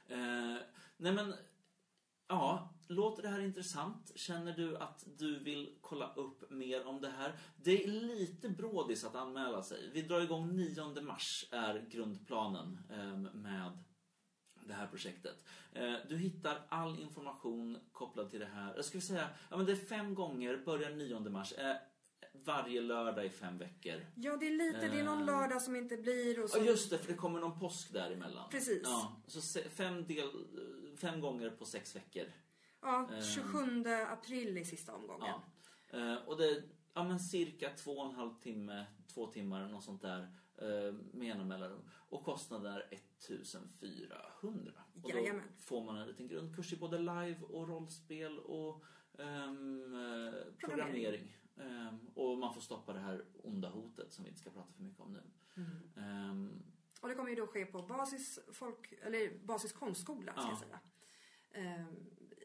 Ehm, 0.07 0.57
nej 0.97 1.13
men, 1.13 1.33
ja, 2.27 2.73
låter 2.87 3.23
det 3.23 3.29
här 3.29 3.39
intressant? 3.39 4.11
Känner 4.15 4.53
du 4.53 4.77
att 4.77 5.05
du 5.17 5.39
vill 5.39 5.77
kolla 5.81 6.13
upp 6.13 6.51
mer 6.51 6.85
om 6.85 7.01
det 7.01 7.09
här? 7.09 7.39
Det 7.63 7.83
är 7.83 7.87
lite 7.87 8.49
brådis 8.49 9.03
att 9.03 9.15
anmäla 9.15 9.63
sig. 9.63 9.89
Vi 9.93 10.01
drar 10.01 10.21
igång 10.21 10.55
9 10.55 11.01
mars 11.01 11.45
är 11.51 11.85
grundplanen 11.89 12.79
ehm, 12.91 13.21
med 13.23 13.83
det 14.67 14.73
här 14.73 14.87
projektet. 14.87 15.43
Eh, 15.73 15.93
du 16.09 16.17
hittar 16.17 16.65
all 16.69 16.99
information 16.99 17.79
kopplad 17.91 18.29
till 18.29 18.39
det 18.39 18.45
här. 18.45 18.73
Jag 18.75 18.85
skulle 18.85 19.01
säga, 19.01 19.29
ja 19.49 19.57
men 19.57 19.65
det 19.65 19.71
är 19.71 19.75
fem 19.75 20.15
gånger, 20.15 20.57
börjar 20.65 20.89
9 20.89 21.19
mars. 21.19 21.53
Eh, 21.53 21.75
varje 22.33 22.81
lördag 22.81 23.25
i 23.25 23.29
fem 23.29 23.57
veckor. 23.57 24.05
Ja, 24.15 24.37
det 24.37 24.47
är 24.47 24.51
lite, 24.51 24.87
det 24.87 24.99
är 24.99 25.03
någon 25.03 25.19
eh, 25.19 25.25
lördag 25.25 25.61
som 25.61 25.75
inte 25.75 25.97
blir 25.97 26.43
och 26.43 26.49
så. 26.49 26.57
Ja, 26.57 26.63
just 26.63 26.89
det, 26.89 26.97
för 26.97 27.11
det 27.11 27.17
kommer 27.17 27.39
någon 27.39 27.59
påsk 27.59 27.93
däremellan. 27.93 28.49
Precis. 28.49 28.81
Ja, 28.83 29.21
så 29.27 29.59
fem, 29.69 30.07
del, 30.07 30.29
fem 30.97 31.21
gånger 31.21 31.49
på 31.49 31.65
sex 31.65 31.95
veckor. 31.95 32.25
Ja, 32.81 33.09
27 33.35 33.83
april 34.07 34.57
i 34.57 34.65
sista 34.65 34.95
omgången. 34.95 35.33
Ja. 35.91 36.19
Och 36.25 36.37
det 36.37 36.49
är 36.49 36.63
ja, 36.93 37.03
men 37.03 37.19
cirka 37.19 37.69
två 37.69 37.91
och 37.91 38.09
en 38.09 38.15
halv 38.15 38.33
timme, 38.33 38.85
två 39.13 39.27
timmar, 39.27 39.67
något 39.67 39.83
sånt 39.83 40.01
där 40.01 40.33
med 41.13 41.27
jämna 41.27 41.45
mellanrum. 41.45 41.81
Och 42.09 42.23
kostnaden 42.23 42.73
är 42.73 42.83
1400. 43.19 44.71
Och 45.03 45.11
då 45.13 45.41
får 45.59 45.83
man 45.83 45.97
en 45.97 46.07
liten 46.07 46.27
grundkurs 46.27 46.73
i 46.73 46.77
både 46.77 46.97
live 46.97 47.39
och 47.41 47.67
rollspel 47.67 48.39
och 48.39 48.83
um, 49.13 50.53
programmering. 50.59 51.37
Um, 51.55 52.07
och 52.15 52.37
man 52.37 52.53
får 52.53 52.61
stoppa 52.61 52.93
det 52.93 52.99
här 52.99 53.25
onda 53.43 53.69
hotet 53.69 54.13
som 54.13 54.23
vi 54.23 54.29
inte 54.29 54.41
ska 54.41 54.49
prata 54.49 54.73
för 54.73 54.83
mycket 54.83 54.99
om 54.99 55.13
nu. 55.13 55.23
Mm. 55.55 56.29
Um, 56.29 56.63
och 57.01 57.09
det 57.09 57.15
kommer 57.15 57.29
ju 57.29 57.35
då 57.35 57.47
ske 57.47 57.65
på 57.65 57.81
basis, 57.81 58.39
folk, 58.53 58.93
eller 59.01 59.45
basis 59.45 59.73
konstskola, 59.73 60.31
ska 60.31 60.41
ja. 60.41 60.49
jag 60.49 60.59
säga. 60.59 60.79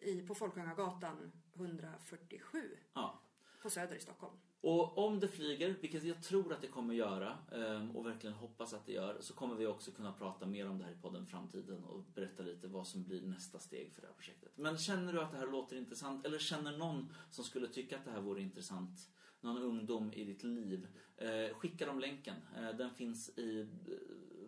I, 0.02 0.22
på 0.26 0.34
Folkungagatan 0.34 1.32
147 1.54 2.76
ja. 2.94 3.22
På 3.62 3.70
Söder 3.70 3.96
i 3.96 4.00
Stockholm. 4.00 4.34
Och 4.60 4.98
om 4.98 5.20
det 5.20 5.28
flyger, 5.28 5.76
vilket 5.80 6.04
jag 6.04 6.22
tror 6.22 6.52
att 6.52 6.60
det 6.60 6.66
kommer 6.66 6.94
göra 6.94 7.38
ehm, 7.52 7.96
och 7.96 8.06
verkligen 8.06 8.36
hoppas 8.36 8.74
att 8.74 8.86
det 8.86 8.92
gör, 8.92 9.20
så 9.20 9.34
kommer 9.34 9.54
vi 9.54 9.66
också 9.66 9.90
kunna 9.90 10.12
prata 10.12 10.46
mer 10.46 10.68
om 10.68 10.78
det 10.78 10.84
här 10.84 10.92
i 10.92 11.02
podden 11.02 11.26
framtiden 11.26 11.84
och 11.84 12.04
berätta 12.14 12.42
lite 12.42 12.68
vad 12.68 12.86
som 12.86 13.04
blir 13.04 13.22
nästa 13.22 13.58
steg 13.58 13.92
för 13.92 14.00
det 14.00 14.06
här 14.06 14.14
projektet. 14.14 14.52
Men 14.56 14.78
känner 14.78 15.12
du 15.12 15.20
att 15.20 15.30
det 15.30 15.38
här 15.38 15.46
låter 15.46 15.76
intressant 15.76 16.26
eller 16.26 16.38
känner 16.38 16.76
någon 16.78 17.12
som 17.30 17.44
skulle 17.44 17.68
tycka 17.68 17.98
att 17.98 18.04
det 18.04 18.10
här 18.10 18.20
vore 18.20 18.42
intressant, 18.42 19.10
någon 19.40 19.62
ungdom 19.62 20.12
i 20.12 20.24
ditt 20.24 20.42
liv, 20.42 20.88
eh, 21.16 21.54
skicka 21.54 21.86
dem 21.86 22.00
länken. 22.00 22.36
Eh, 22.56 22.76
den 22.76 22.94
finns 22.94 23.38
i 23.38 23.60
eh, 23.60 23.66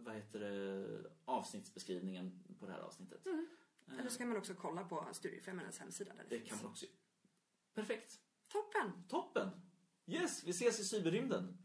vad 0.05 0.15
heter 0.15 0.41
det, 0.41 1.11
avsnittsbeskrivningen 1.25 2.45
på 2.61 2.67
det 2.67 2.73
här 2.73 2.81
avsnittet. 2.81 3.27
Mm. 3.27 3.47
Eller 3.99 4.11
så 4.11 4.19
kan 4.19 4.29
man 4.29 4.37
också 4.37 4.55
kolla 4.55 4.85
på 4.85 5.09
Studiefrämjandets 5.13 5.79
hemsida. 5.79 6.13
Där 6.15 6.25
det, 6.29 6.39
det 6.39 6.45
kan 6.45 6.59
man 6.59 6.67
också 6.67 6.87
Perfekt. 7.75 8.21
Toppen. 8.55 8.93
Toppen. 9.09 9.51
Yes, 10.07 10.45
vi 10.45 10.51
ses 10.51 10.81
i 10.81 10.85
cyberrymden. 10.85 11.59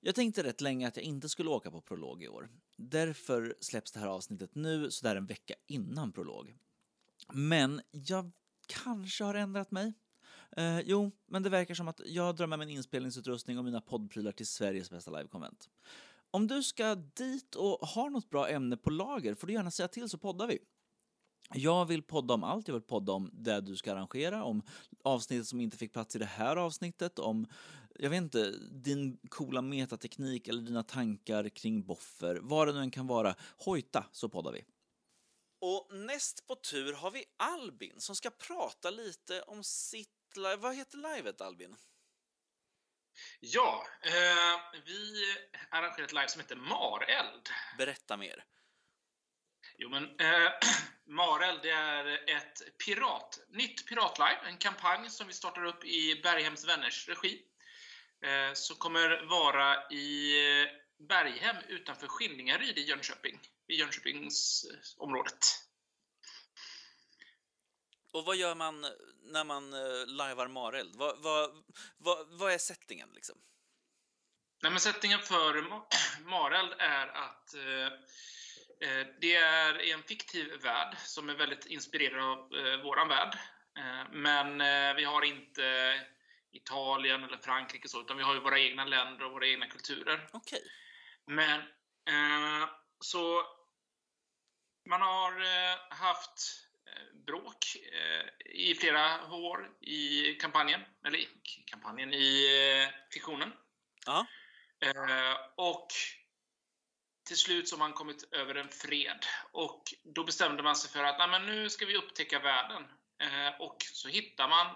Jag 0.00 0.14
tänkte 0.14 0.42
rätt 0.42 0.60
länge 0.60 0.88
att 0.88 0.96
jag 0.96 1.04
inte 1.04 1.28
skulle 1.28 1.50
åka 1.50 1.70
på 1.70 1.80
prolog 1.80 2.22
i 2.22 2.28
år. 2.28 2.48
Därför 2.76 3.56
släpps 3.60 3.92
det 3.92 4.00
här 4.00 4.06
avsnittet 4.06 4.54
nu, 4.54 4.90
sådär 4.90 5.16
en 5.16 5.26
vecka 5.26 5.54
innan 5.66 6.12
prolog. 6.12 6.56
Men 7.32 7.80
jag 7.90 8.32
kanske 8.66 9.24
har 9.24 9.34
ändrat 9.34 9.70
mig. 9.70 9.94
Eh, 10.56 10.80
jo, 10.80 11.10
men 11.26 11.42
det 11.42 11.50
verkar 11.50 11.74
som 11.74 11.88
att 11.88 12.00
jag 12.04 12.36
drar 12.36 12.46
med 12.46 12.58
min 12.58 12.68
inspelningsutrustning 12.68 13.58
och 13.58 13.64
mina 13.64 13.80
poddprylar 13.80 14.32
till 14.32 14.46
Sveriges 14.46 14.90
bästa 14.90 15.10
livekonvent. 15.10 15.68
Om 16.30 16.46
du 16.46 16.62
ska 16.62 16.94
dit 16.94 17.54
och 17.54 17.88
har 17.88 18.10
något 18.10 18.30
bra 18.30 18.48
ämne 18.48 18.76
på 18.76 18.90
lager 18.90 19.34
får 19.34 19.46
du 19.46 19.52
gärna 19.52 19.70
säga 19.70 19.88
till 19.88 20.08
så 20.08 20.18
poddar 20.18 20.46
vi. 20.46 20.58
Jag 21.54 21.86
vill 21.86 22.02
podda 22.02 22.34
om 22.34 22.44
allt. 22.44 22.68
Jag 22.68 22.74
vill 22.74 22.82
podda 22.82 23.12
om 23.12 23.30
det 23.32 23.60
du 23.60 23.76
ska 23.76 23.92
arrangera, 23.92 24.44
om 24.44 24.62
avsnittet 25.04 25.46
som 25.46 25.60
inte 25.60 25.76
fick 25.76 25.92
plats 25.92 26.16
i 26.16 26.18
det 26.18 26.24
här 26.24 26.56
avsnittet, 26.56 27.18
om 27.18 27.46
jag 27.98 28.10
vet 28.10 28.22
inte, 28.22 28.50
din 28.70 29.18
coola 29.28 29.62
metateknik 29.62 30.48
eller 30.48 30.62
dina 30.62 30.82
tankar 30.82 31.48
kring 31.48 31.86
boffer, 31.86 32.38
vad 32.42 32.68
det 32.68 32.72
nu 32.72 32.80
än 32.80 32.90
kan 32.90 33.06
vara. 33.06 33.34
Hojta 33.58 34.04
så 34.12 34.28
poddar 34.28 34.52
vi. 34.52 34.64
Och 35.60 35.88
näst 35.94 36.46
på 36.46 36.54
tur 36.54 36.92
har 36.92 37.10
vi 37.10 37.24
Albin 37.36 38.00
som 38.00 38.16
ska 38.16 38.30
prata 38.30 38.90
lite 38.90 39.42
om 39.42 39.64
sitt. 39.64 40.08
Vad 40.58 40.76
heter 40.76 41.16
livet 41.16 41.40
Albin? 41.40 41.76
Ja, 43.40 43.86
eh, 44.02 44.80
vi 44.86 45.24
arrangerar 45.70 46.04
ett 46.04 46.12
live 46.12 46.28
som 46.28 46.40
heter 46.40 46.56
Mareld. 46.56 47.48
Berätta 47.78 48.16
mer. 48.16 48.44
Jo, 49.78 49.88
men 49.88 50.04
eh, 50.04 50.50
Marel, 51.06 51.58
det 51.62 51.70
är 51.70 52.36
ett 52.36 52.78
pirat, 52.86 53.38
nytt 53.48 53.88
piratlive, 53.88 54.40
en 54.44 54.58
kampanj 54.58 55.10
som 55.10 55.26
vi 55.26 55.32
startar 55.32 55.64
upp 55.64 55.84
i 55.84 56.20
Berghems 56.22 56.68
vänners 56.68 57.08
regi. 57.08 57.42
Eh, 58.22 58.52
som 58.54 58.76
kommer 58.76 59.26
vara 59.26 59.90
i 59.90 60.32
Berghem 60.98 61.56
utanför 61.68 62.06
Skillingaryd 62.08 62.78
i 62.78 62.82
Jönköping, 62.82 63.40
i 63.68 63.74
Jönköpingsområdet. 63.74 65.66
Och 68.12 68.24
vad 68.24 68.36
gör 68.36 68.54
man 68.54 68.86
när 69.22 69.44
man 69.44 69.74
uh, 69.74 70.06
lajvar 70.06 70.48
Mareld? 70.48 70.96
Vad, 70.96 71.22
vad, 71.22 71.64
vad, 71.98 72.38
vad 72.38 72.52
är 72.52 72.58
settingen 72.58 73.08
liksom? 73.14 73.38
Nej, 74.62 74.72
men 74.72 74.80
sättningen 74.80 75.20
för 75.20 75.62
Mareld 76.24 76.72
är 76.78 77.06
att 77.06 77.35
eh, 77.54 77.86
eh, 78.88 79.06
det 79.20 79.36
är 79.36 79.92
en 79.92 80.02
fiktiv 80.02 80.62
värld 80.62 80.96
som 80.98 81.28
är 81.28 81.34
väldigt 81.34 81.66
inspirerad 81.66 82.24
av 82.24 82.66
eh, 82.66 82.82
våran 82.82 83.08
värld. 83.08 83.38
Eh, 83.78 84.12
men 84.12 84.60
eh, 84.60 84.94
vi 84.96 85.04
har 85.04 85.24
inte 85.24 86.00
Italien 86.52 87.24
eller 87.24 87.38
Frankrike 87.38 87.88
så, 87.88 88.00
utan 88.00 88.16
vi 88.16 88.22
har 88.22 88.34
ju 88.34 88.40
våra 88.40 88.60
egna 88.60 88.84
länder 88.84 89.24
och 89.24 89.32
våra 89.32 89.46
egna 89.46 89.66
kulturer. 89.66 90.28
Okej. 90.32 90.62
Men, 91.26 91.60
eh, 92.08 92.68
så 93.00 93.42
man 94.88 95.02
har 95.02 95.32
haft 95.94 96.62
bråk 97.26 97.76
i 98.44 98.74
flera 98.74 99.32
år 99.32 99.70
i 99.80 100.34
kampanjen, 100.34 100.80
eller 101.06 101.18
i 101.18 101.28
kampanjen, 101.66 102.14
i 102.14 102.48
fiktionen. 103.12 103.52
Ja. 104.06 104.26
Eh, 104.80 105.36
och 105.56 105.88
till 107.26 107.36
slut 107.36 107.68
så 107.68 107.76
har 107.76 107.78
man 107.78 107.92
kommit 107.92 108.28
över 108.32 108.54
en 108.54 108.68
fred. 108.68 109.26
Och 109.52 109.82
då 110.04 110.24
bestämde 110.24 110.62
man 110.62 110.76
sig 110.76 110.90
för 110.90 111.04
att 111.04 111.18
Nej, 111.18 111.28
men 111.28 111.46
nu 111.46 111.70
ska 111.70 111.86
vi 111.86 111.96
upptäcka 111.96 112.38
världen. 112.38 112.82
Eh, 113.22 113.60
och 113.60 113.76
så 113.80 114.08
hittar 114.08 114.48
man 114.48 114.66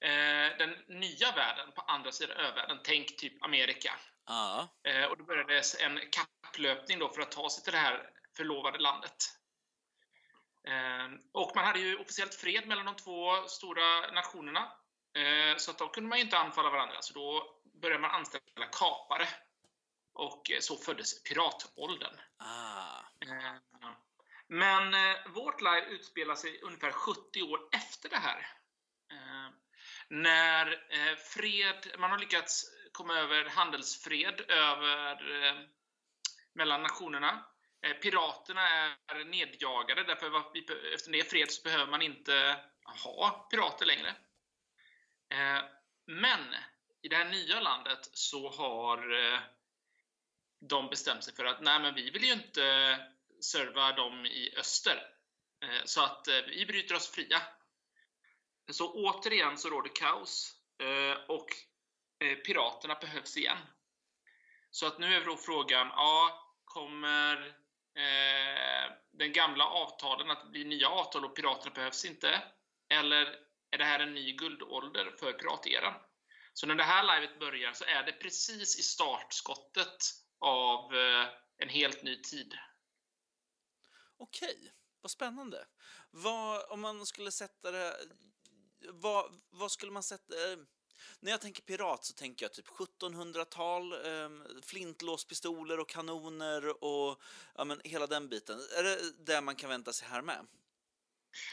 eh, 0.00 0.58
den 0.58 0.70
nya 0.88 1.32
världen 1.32 1.72
på 1.74 1.80
andra 1.80 2.12
sidan 2.12 2.36
övärlden. 2.36 2.78
Tänk 2.84 3.16
typ 3.16 3.44
Amerika. 3.44 3.92
Ja. 4.26 4.68
Eh, 4.84 5.04
och 5.04 5.16
då 5.16 5.24
började 5.24 5.62
en 5.80 6.00
kapplöpning 6.10 6.98
då 6.98 7.08
för 7.08 7.22
att 7.22 7.32
ta 7.32 7.50
sig 7.50 7.64
till 7.64 7.72
det 7.72 7.78
här 7.78 8.10
förlovade 8.36 8.78
landet. 8.78 9.16
Eh, 10.68 11.08
och 11.32 11.52
man 11.54 11.64
hade 11.64 11.80
ju 11.80 11.96
officiellt 11.96 12.34
fred 12.34 12.66
mellan 12.66 12.86
de 12.86 12.96
två 12.96 13.46
stora 13.46 14.12
nationerna. 14.12 14.72
Eh, 15.16 15.56
så 15.56 15.70
att 15.70 15.78
då 15.78 15.88
kunde 15.88 16.08
man 16.08 16.18
ju 16.18 16.24
inte 16.24 16.38
anfalla 16.38 16.70
varandra, 16.70 17.02
så 17.02 17.14
då 17.14 17.60
började 17.82 18.02
man 18.02 18.10
anställa 18.10 18.66
kapare. 18.72 19.28
Och 20.12 20.50
eh, 20.50 20.60
så 20.60 20.76
föddes 20.76 21.22
piratåldern. 21.22 22.20
Ah. 22.36 22.98
Eh, 23.20 23.54
Men 24.48 24.94
eh, 24.94 25.16
vårt 25.26 25.60
live 25.60 25.86
utspelar 25.86 26.34
sig 26.34 26.60
ungefär 26.62 26.92
70 26.92 27.42
år 27.42 27.60
efter 27.72 28.08
det 28.08 28.16
här. 28.16 28.56
När 30.08 30.76
fred, 31.16 31.94
man 31.98 32.10
har 32.10 32.18
lyckats 32.18 32.64
komma 32.92 33.18
över 33.18 33.44
handelsfred 33.44 34.40
över, 34.50 35.18
mellan 36.54 36.82
nationerna. 36.82 37.46
Piraterna 38.02 38.68
är 39.06 39.24
nedjagade, 39.24 40.04
därför 40.04 40.36
att 40.36 40.50
vi, 40.54 40.66
efter 40.94 41.12
det 41.12 41.30
fred 41.30 41.50
så 41.50 41.62
behöver 41.62 41.86
man 41.86 42.02
inte 42.02 42.64
ha 43.04 43.48
pirater 43.50 43.86
längre. 43.86 44.14
Men 46.06 46.54
i 47.02 47.08
det 47.08 47.16
här 47.16 47.30
nya 47.30 47.60
landet 47.60 48.10
så 48.12 48.50
har 48.50 48.98
de 50.60 50.88
bestämt 50.88 51.24
sig 51.24 51.34
för 51.34 51.44
att 51.44 51.60
nej, 51.60 51.80
men 51.80 51.94
vi 51.94 52.10
vill 52.10 52.24
ju 52.24 52.32
inte 52.32 52.64
eh, 52.64 52.98
serva 53.40 53.92
dem 53.92 54.26
i 54.26 54.54
öster. 54.56 55.02
Eh, 55.62 55.84
så 55.84 56.04
att 56.04 56.28
eh, 56.28 56.40
vi 56.48 56.66
bryter 56.66 56.94
oss 56.94 57.10
fria. 57.10 57.42
Så 58.72 58.92
återigen 58.92 59.58
så 59.58 59.70
råder 59.70 59.90
kaos 59.94 60.56
och 61.28 61.46
piraterna 62.46 62.94
behövs 62.94 63.36
igen. 63.36 63.58
Så 64.70 64.86
att 64.86 64.98
nu 64.98 65.14
är 65.14 65.24
då 65.24 65.36
frågan, 65.36 65.86
ja, 65.86 66.46
kommer 66.64 67.54
den 69.10 69.32
gamla 69.32 69.64
avtalen 69.64 70.30
att 70.30 70.50
bli 70.50 70.64
nya 70.64 70.88
avtal 70.88 71.24
och 71.24 71.36
piraterna 71.36 71.74
behövs 71.74 72.04
inte? 72.04 72.42
Eller 72.88 73.38
är 73.70 73.78
det 73.78 73.84
här 73.84 74.00
en 74.00 74.14
ny 74.14 74.32
guldålder 74.32 75.14
för 75.20 75.32
pirateran? 75.32 75.94
Så 76.52 76.66
när 76.66 76.74
det 76.74 76.84
här 76.84 77.20
livet 77.20 77.38
börjar 77.38 77.72
så 77.72 77.84
är 77.84 78.02
det 78.02 78.12
precis 78.12 78.78
i 78.78 78.82
startskottet 78.82 79.96
av 80.40 80.94
eh, 80.94 81.28
en 81.58 81.68
helt 81.68 82.02
ny 82.02 82.22
tid. 82.22 82.54
Okej, 84.16 84.72
vad 85.00 85.10
spännande. 85.10 85.66
Vad, 86.10 86.70
om 86.70 86.80
man 86.80 87.06
skulle 87.06 87.30
sätta 87.30 87.70
det... 87.70 87.96
Vad, 88.88 89.40
vad 89.50 89.72
skulle 89.72 89.92
man 89.92 90.02
sätta... 90.02 90.52
Eh, 90.52 90.58
när 91.20 91.30
jag 91.30 91.40
tänker 91.40 91.62
pirat 91.62 92.04
så 92.04 92.12
tänker 92.12 92.44
jag 92.44 92.52
typ 92.52 92.68
1700-tal, 92.68 93.92
eh, 93.92 94.30
flintlåspistoler 94.62 95.80
och 95.80 95.88
kanoner 95.88 96.84
och 96.84 97.22
ja, 97.56 97.64
men 97.64 97.80
hela 97.84 98.06
den 98.06 98.28
biten. 98.28 98.58
Är 98.78 98.82
det 98.82 99.24
det 99.26 99.40
man 99.40 99.56
kan 99.56 99.70
vänta 99.70 99.92
sig 99.92 100.08
här 100.08 100.22
med? 100.22 100.46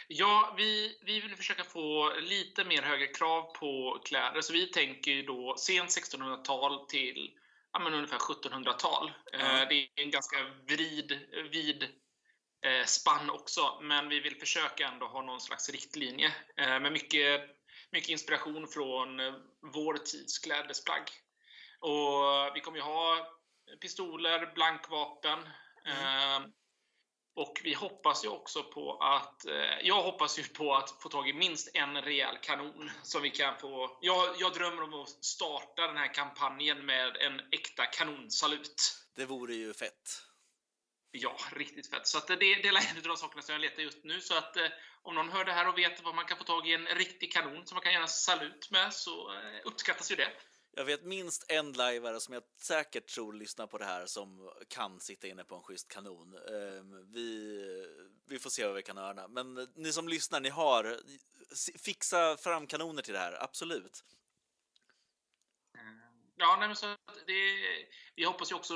Ja, 0.07 0.53
vi, 0.57 0.99
vi 1.01 1.19
vill 1.19 1.35
försöka 1.35 1.63
få 1.63 2.13
lite 2.19 2.65
mer 2.65 2.81
högre 2.81 3.07
krav 3.07 3.41
på 3.41 4.01
kläder, 4.05 4.41
så 4.41 4.53
vi 4.53 4.67
tänker 4.67 5.11
ju 5.11 5.23
då 5.23 5.55
sent 5.57 5.89
1600-tal 5.89 6.85
till 6.85 7.39
ja, 7.78 7.84
men 7.84 7.93
ungefär 7.93 8.17
1700-tal. 8.17 9.11
Ja. 9.32 9.39
Eh, 9.39 9.67
det 9.69 9.75
är 9.75 9.89
en 9.95 10.11
ganska 10.11 10.38
vid, 10.67 11.19
vid 11.51 11.84
eh, 12.65 12.86
spann 12.86 13.30
också, 13.30 13.80
men 13.82 14.09
vi 14.09 14.19
vill 14.19 14.39
försöka 14.39 14.88
ändå 14.88 15.07
ha 15.07 15.21
någon 15.21 15.41
slags 15.41 15.69
riktlinje 15.69 16.34
eh, 16.57 16.80
med 16.80 16.91
mycket, 16.91 17.41
mycket 17.91 18.09
inspiration 18.09 18.67
från 18.67 19.17
vår 19.73 19.93
tids 19.97 20.39
klädesplagg. 20.39 21.03
Och 21.80 22.55
vi 22.55 22.61
kommer 22.61 22.78
ju 22.78 22.84
ha 22.84 23.28
pistoler, 23.82 24.53
blankvapen, 24.55 25.39
eh, 25.86 26.39
och 27.38 27.61
vi 27.63 27.73
hoppas 27.73 28.25
ju 28.25 28.29
också 28.29 28.63
på 28.63 28.97
att, 28.97 29.45
eh, 29.45 29.79
jag 29.83 30.03
hoppas 30.03 30.39
ju 30.39 30.43
på 30.43 30.75
att 30.75 31.01
få 31.01 31.09
tag 31.09 31.29
i 31.29 31.33
minst 31.33 31.69
en 31.73 32.01
rejäl 32.01 32.38
kanon 32.41 32.91
som 33.03 33.21
vi 33.21 33.29
kan 33.29 33.57
få. 33.59 33.97
Jag, 34.01 34.35
jag 34.39 34.53
drömmer 34.53 34.83
om 34.83 34.93
att 34.93 35.25
starta 35.25 35.88
den 35.88 35.97
här 35.97 36.13
kampanjen 36.13 36.85
med 36.85 37.17
en 37.17 37.41
äkta 37.51 37.85
kanonsalut. 37.85 38.97
Det 39.15 39.25
vore 39.25 39.53
ju 39.53 39.73
fett. 39.73 40.21
Ja, 41.11 41.38
riktigt 41.51 41.89
fett. 41.89 42.07
Så 42.07 42.17
att 42.17 42.27
det, 42.27 42.35
det 42.35 42.67
är 42.67 42.91
en 42.91 42.97
av 42.97 43.03
de 43.03 43.17
sakerna 43.17 43.41
som 43.41 43.53
jag 43.53 43.61
letar 43.61 43.83
just 43.83 44.03
nu. 44.03 44.21
Så 44.21 44.38
att 44.38 44.57
eh, 44.57 44.67
om 45.01 45.15
någon 45.15 45.29
hör 45.29 45.45
det 45.45 45.53
här 45.53 45.67
och 45.67 45.77
vet 45.77 46.03
vad 46.03 46.15
man 46.15 46.25
kan 46.25 46.38
få 46.38 46.43
tag 46.43 46.67
i 46.69 46.73
en 46.73 46.85
riktig 46.85 47.31
kanon 47.31 47.65
som 47.65 47.75
man 47.75 47.83
kan 47.83 47.93
göra 47.93 48.03
en 48.03 48.09
salut 48.09 48.71
med 48.71 48.93
så 48.93 49.33
eh, 49.33 49.59
uppskattas 49.65 50.11
ju 50.11 50.15
det. 50.15 50.29
Jag 50.78 50.86
vet 50.86 51.03
minst 51.03 51.45
en 51.47 51.73
lajvare 51.73 52.19
som 52.19 52.34
jag 52.34 52.43
säkert 52.57 53.07
tror 53.07 53.34
lyssnar 53.34 53.67
på 53.67 53.78
det 53.78 53.86
här 53.86 54.05
som 54.05 54.49
kan 54.67 54.99
sitta 54.99 55.28
inne 55.28 55.43
på 55.43 55.55
en 55.55 55.61
schysst 55.61 55.88
kanon. 55.88 56.36
Ehm, 56.36 57.11
vi, 57.11 57.59
vi 58.25 58.39
får 58.39 58.49
se 58.49 58.65
vad 58.65 58.75
vi 58.75 58.84
kan 58.84 58.97
ordna. 58.97 59.28
Men 59.28 59.67
ni 59.75 59.91
som 59.91 60.07
lyssnar, 60.07 60.39
ni 60.39 60.49
har... 60.49 60.99
Fixa 61.78 62.38
fram 62.38 62.67
kanoner 62.67 63.01
till 63.01 63.13
det 63.13 63.19
här, 63.19 63.43
absolut. 63.43 64.03
Ja, 66.39 66.57
nej, 66.59 66.75
så 66.75 66.85
det, 67.27 67.55
vi 68.15 68.23
hoppas 68.25 68.51
ju 68.51 68.55
också, 68.55 68.75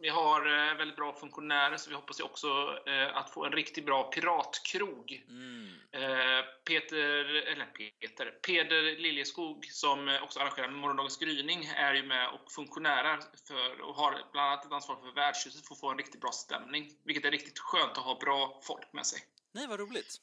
vi 0.00 0.08
har 0.08 0.46
eh, 0.46 0.76
väldigt 0.76 0.96
bra 0.96 1.12
funktionärer, 1.12 1.76
så 1.76 1.90
vi 1.90 1.96
hoppas 1.96 2.20
ju 2.20 2.24
också 2.24 2.48
eh, 2.86 3.16
att 3.16 3.30
få 3.30 3.44
en 3.44 3.52
riktigt 3.52 3.86
bra 3.86 4.02
piratkrog. 4.02 5.24
Mm. 5.28 5.68
Eh, 5.92 6.44
Peter, 6.64 7.24
eller 7.34 7.66
Peter, 8.00 8.30
Peder 8.30 8.82
Liljeskog 8.82 9.64
som 9.64 10.08
eh, 10.08 10.22
också 10.22 10.40
arrangerar 10.40 10.70
Morgondagens 10.70 11.18
gryning 11.18 11.64
är 11.64 11.94
ju 11.94 12.02
med 12.02 12.28
och 12.28 12.52
funktionärer 12.52 13.20
för, 13.48 13.80
och 13.80 13.94
har 13.94 14.28
bland 14.32 14.48
annat 14.48 14.66
ett 14.66 14.72
ansvar 14.72 14.96
för 14.96 15.14
värdshuset 15.14 15.66
för 15.66 15.74
att 15.74 15.80
få 15.80 15.90
en 15.90 15.98
riktigt 15.98 16.20
bra 16.20 16.32
stämning. 16.32 16.92
Vilket 17.04 17.24
är 17.24 17.30
riktigt 17.30 17.58
skönt 17.58 17.98
att 17.98 18.04
ha 18.04 18.18
bra 18.18 18.60
folk 18.62 18.92
med 18.92 19.06
sig. 19.06 19.20
Nej, 19.52 19.66
vad 19.66 19.80
roligt. 19.80 20.20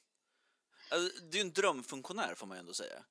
Alltså, 0.92 1.24
Det 1.24 1.38
är 1.38 1.44
ju 1.44 1.48
en 1.48 1.54
drömfunktionär 1.54 2.36
får 2.36 2.48
man 2.48 2.58
ju 2.58 2.60
ändå 2.60 2.74
säga. 2.74 3.04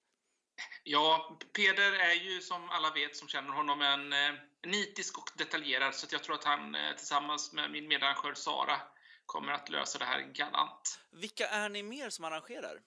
Ja, 0.85 1.39
Peder 1.53 1.93
är 1.93 2.15
ju 2.15 2.41
som 2.41 2.71
alla 2.71 2.91
vet 2.91 3.17
som 3.17 3.29
känner 3.29 3.53
honom 3.53 3.83
en 3.83 4.13
eh, 4.13 4.35
nitisk 4.67 5.19
och 5.19 5.31
detaljerad 5.35 5.95
så 5.95 6.07
jag 6.11 6.25
tror 6.25 6.35
att 6.35 6.45
han 6.45 6.75
eh, 6.75 6.97
tillsammans 6.97 7.53
med 7.53 7.71
min 7.71 7.89
medarrangör 7.89 8.35
Sara 8.35 8.81
kommer 9.27 9.53
att 9.53 9.69
lösa 9.69 9.99
det 9.99 10.05
här 10.05 10.21
galant. 10.21 11.01
Vilka 11.13 11.47
är 11.49 11.69
ni 11.69 11.83
mer 11.83 12.11
som 12.11 12.25
arrangerar? 12.25 12.81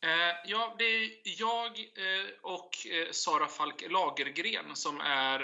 Eh, 0.00 0.36
ja, 0.44 0.74
det 0.78 0.84
är 0.84 1.10
jag 1.22 1.88
och 2.42 2.70
Sara 3.10 3.46
Falk 3.46 3.84
Lagergren 3.90 4.76
som 4.76 5.00
är 5.00 5.40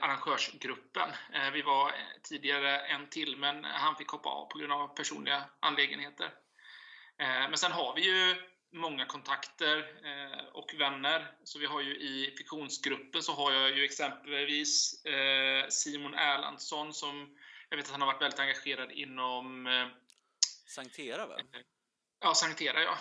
arrangörsgruppen. 0.00 1.08
Vi 1.52 1.62
var 1.62 1.92
tidigare 2.22 2.78
en 2.78 3.08
till, 3.08 3.36
men 3.36 3.64
han 3.64 3.96
fick 3.96 4.08
hoppa 4.08 4.28
av 4.28 4.46
på 4.46 4.58
grund 4.58 4.72
av 4.72 4.88
personliga 4.88 5.44
angelägenheter. 5.60 6.30
Men 7.18 7.58
sen 7.58 7.72
har 7.72 7.94
vi 7.94 8.02
ju 8.02 8.36
många 8.72 9.06
kontakter 9.06 9.78
eh, 10.04 10.44
och 10.52 10.74
vänner. 10.78 11.32
Så 11.44 11.58
vi 11.58 11.66
har 11.66 11.80
ju 11.80 11.96
i 11.96 12.34
fiktionsgruppen 12.38 13.22
så 13.22 13.32
har 13.32 13.52
jag 13.52 13.76
ju 13.76 13.84
exempelvis 13.84 15.04
eh, 15.04 15.68
Simon 15.68 16.14
Erlandsson 16.14 16.94
som 16.94 17.36
jag 17.68 17.76
vet 17.76 17.86
att 17.86 17.92
han 17.92 18.00
har 18.00 18.12
varit 18.12 18.22
väldigt 18.22 18.40
engagerad 18.40 18.92
inom 18.92 19.66
eh, 19.66 19.86
Sankt 20.66 20.98
Era, 20.98 21.26
va? 21.26 21.36
Ja, 22.20 22.34
Sanktera 22.34 22.82
ja. 22.82 22.98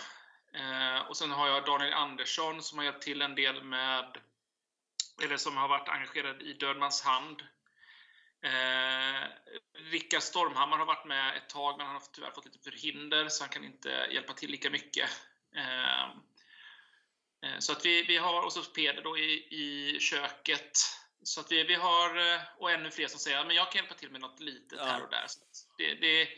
Och 1.09 1.17
sen 1.17 1.31
har 1.31 1.47
jag 1.47 1.65
Daniel 1.65 1.93
Andersson 1.93 2.63
som 2.63 2.77
har 2.77 2.85
hjälpt 2.85 3.01
till 3.01 3.21
en 3.21 3.35
del 3.35 3.63
med, 3.63 4.17
eller 5.23 5.37
som 5.37 5.57
har 5.57 5.67
varit 5.67 5.89
engagerad 5.89 6.41
i 6.41 6.53
Dödmans 6.53 7.01
hand. 7.01 7.41
Eh, 8.41 9.27
Rickard 9.73 10.21
Stormhammar 10.21 10.77
har 10.77 10.85
varit 10.85 11.05
med 11.05 11.37
ett 11.37 11.49
tag 11.49 11.77
men 11.77 11.85
han 11.85 11.95
har 11.95 12.03
tyvärr 12.13 12.31
fått 12.31 12.45
lite 12.45 12.59
förhinder 12.59 13.29
så 13.29 13.43
han 13.43 13.49
kan 13.49 13.63
inte 13.63 14.07
hjälpa 14.11 14.33
till 14.33 14.51
lika 14.51 14.69
mycket. 14.69 15.09
Eh, 15.55 16.09
Eh, 17.43 17.59
så 17.59 17.71
att 17.71 17.85
vi, 17.85 18.03
vi 18.03 18.17
har, 18.17 18.45
och 18.45 18.53
så 18.53 18.63
Peder 18.63 19.01
då 19.01 19.17
i, 19.17 19.47
i 19.49 19.99
köket. 19.99 20.77
Så 21.23 21.41
att 21.41 21.51
vi, 21.51 21.63
vi 21.63 21.75
har, 21.75 22.33
eh, 22.33 22.41
och 22.57 22.71
ännu 22.71 22.91
fler 22.91 23.07
som 23.07 23.19
säger 23.19 23.37
att 23.37 23.55
jag 23.55 23.71
kan 23.71 23.79
hjälpa 23.79 23.95
till 23.95 24.11
med 24.11 24.21
något 24.21 24.39
litet 24.39 24.79
ja. 24.79 24.85
här 24.85 25.03
och 25.03 25.09
där. 25.09 25.25
Så 25.27 25.39
det, 25.77 25.95
det, 25.95 26.29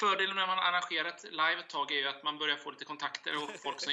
fördelen 0.00 0.36
när 0.36 0.46
man 0.46 0.58
arrangerar 0.58 1.08
ett 1.08 1.24
live 1.24 1.58
ett 1.58 1.68
tag 1.68 1.92
är 1.92 1.96
ju 1.96 2.08
att 2.08 2.22
man 2.22 2.38
börjar 2.38 2.56
få 2.56 2.70
lite 2.70 2.84
kontakter 2.84 3.42
och 3.42 3.50
folk 3.62 3.80
som... 3.80 3.92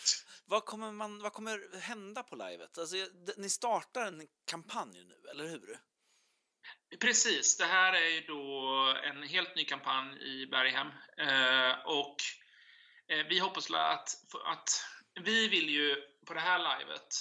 vad, 0.44 0.64
kommer 0.64 0.92
man, 0.92 1.22
vad 1.22 1.32
kommer 1.32 1.80
hända 1.80 2.22
på 2.22 2.36
livet? 2.36 2.78
Alltså, 2.78 2.96
ni 3.36 3.50
startar 3.50 4.06
en 4.06 4.26
kampanj 4.50 5.04
nu, 5.04 5.30
eller 5.30 5.44
hur? 5.44 5.78
Precis, 7.00 7.56
det 7.56 7.64
här 7.64 7.92
är 7.92 8.08
ju 8.08 8.20
då 8.20 8.96
en 9.04 9.22
helt 9.22 9.56
ny 9.56 9.64
kampanj 9.64 10.22
i 10.22 10.46
Berghem. 10.46 10.88
Eh, 11.16 11.72
och 11.84 12.16
vi 13.28 13.38
hoppas 13.38 13.70
att, 13.70 14.16
att 14.44 14.84
vi 15.14 15.48
vill 15.48 15.68
ju 15.68 15.96
på 16.26 16.34
det 16.34 16.40
här 16.40 16.78
livet 16.78 17.14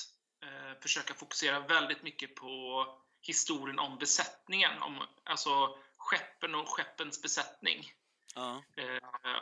eh, 0.44 0.82
försöka 0.82 1.14
fokusera 1.14 1.60
väldigt 1.60 2.04
mycket 2.04 2.36
på 2.36 2.86
historien 3.22 3.80
om 3.80 3.98
besättningen, 3.98 4.82
om, 4.82 5.08
alltså 5.24 5.78
skeppen 5.98 6.56
och 6.56 6.70
skeppens 6.70 7.22
besättning. 7.22 7.92
Ja. 8.36 8.64
Eh, 8.78 9.42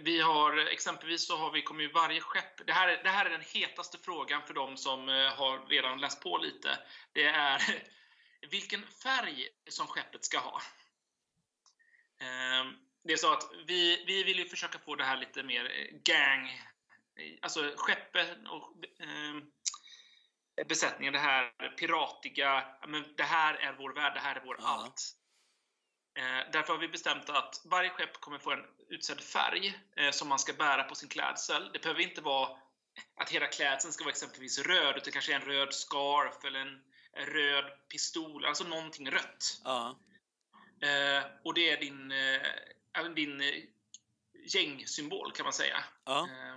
vi 0.00 0.20
har 0.20 0.56
exempelvis 0.56 1.26
så 1.26 1.36
har 1.36 1.50
vi 1.50 1.62
kommer 1.62 1.82
ju 1.82 1.92
varje 1.92 2.20
skepp, 2.20 2.66
det 2.66 2.72
här, 2.72 2.88
är, 2.88 3.02
det 3.02 3.10
här 3.10 3.26
är 3.26 3.30
den 3.30 3.44
hetaste 3.54 3.98
frågan 3.98 4.42
för 4.46 4.54
de 4.54 4.76
som 4.76 5.08
eh, 5.08 5.32
har 5.32 5.66
redan 5.66 6.00
läst 6.00 6.22
på 6.22 6.38
lite. 6.38 6.78
Det 7.12 7.24
är 7.24 7.62
vilken 8.50 8.86
färg 8.86 9.48
som 9.68 9.86
skeppet 9.86 10.24
ska 10.24 10.38
ha. 10.38 10.62
Ehm, 12.18 12.76
det 13.04 13.12
är 13.12 13.16
så 13.16 13.32
att 13.32 13.50
vi, 13.66 14.04
vi 14.06 14.22
vill 14.22 14.38
ju 14.38 14.48
försöka 14.48 14.78
få 14.78 14.94
det 14.94 15.04
här 15.04 15.16
lite 15.16 15.42
mer 15.42 15.90
gang, 16.04 16.60
alltså 17.42 17.72
skeppen 17.76 18.46
och 18.46 18.72
ehm, 19.00 19.42
besättningen, 20.68 21.12
det 21.12 21.18
här 21.18 21.76
piratiga, 21.78 22.64
men 22.88 23.04
det 23.16 23.22
här 23.22 23.54
är 23.54 23.72
vår 23.72 23.92
värld, 23.94 24.14
det 24.14 24.20
här 24.20 24.36
är 24.36 24.42
vår 24.44 24.56
ja. 24.60 24.66
allt. 24.66 25.14
Ehm, 26.18 26.52
därför 26.52 26.72
har 26.72 26.80
vi 26.80 26.88
bestämt 26.88 27.30
att 27.30 27.62
varje 27.64 27.90
skepp 27.90 28.20
kommer 28.20 28.38
få 28.38 28.52
en 28.52 28.64
utsedd 28.88 29.20
färg 29.20 29.78
eh, 29.96 30.10
som 30.10 30.28
man 30.28 30.38
ska 30.38 30.52
bära 30.52 30.82
på 30.82 30.94
sin 30.94 31.08
klädsel. 31.08 31.70
Det 31.72 31.82
behöver 31.82 32.00
inte 32.00 32.20
vara 32.20 32.58
att 33.16 33.30
hela 33.30 33.46
klädseln 33.46 33.92
ska 33.92 34.04
vara 34.04 34.12
exempelvis 34.12 34.58
röd, 34.58 34.96
utan 34.96 35.12
kanske 35.12 35.34
en 35.34 35.40
röd 35.40 35.74
scarf 35.74 36.44
eller 36.44 36.60
en 36.60 36.80
röd 37.26 37.64
pistol, 37.88 38.44
alltså 38.44 38.64
någonting 38.64 39.10
rött. 39.10 39.60
Ja. 39.64 39.98
Eh, 40.82 41.24
och 41.44 41.54
det 41.54 41.70
är 41.70 41.76
din, 41.76 42.12
eh, 42.12 42.42
din 43.14 43.40
eh, 43.40 43.54
gängsymbol 44.44 45.32
kan 45.32 45.44
man 45.44 45.52
säga. 45.52 45.84
Ja. 46.04 46.28
Eh, 46.30 46.54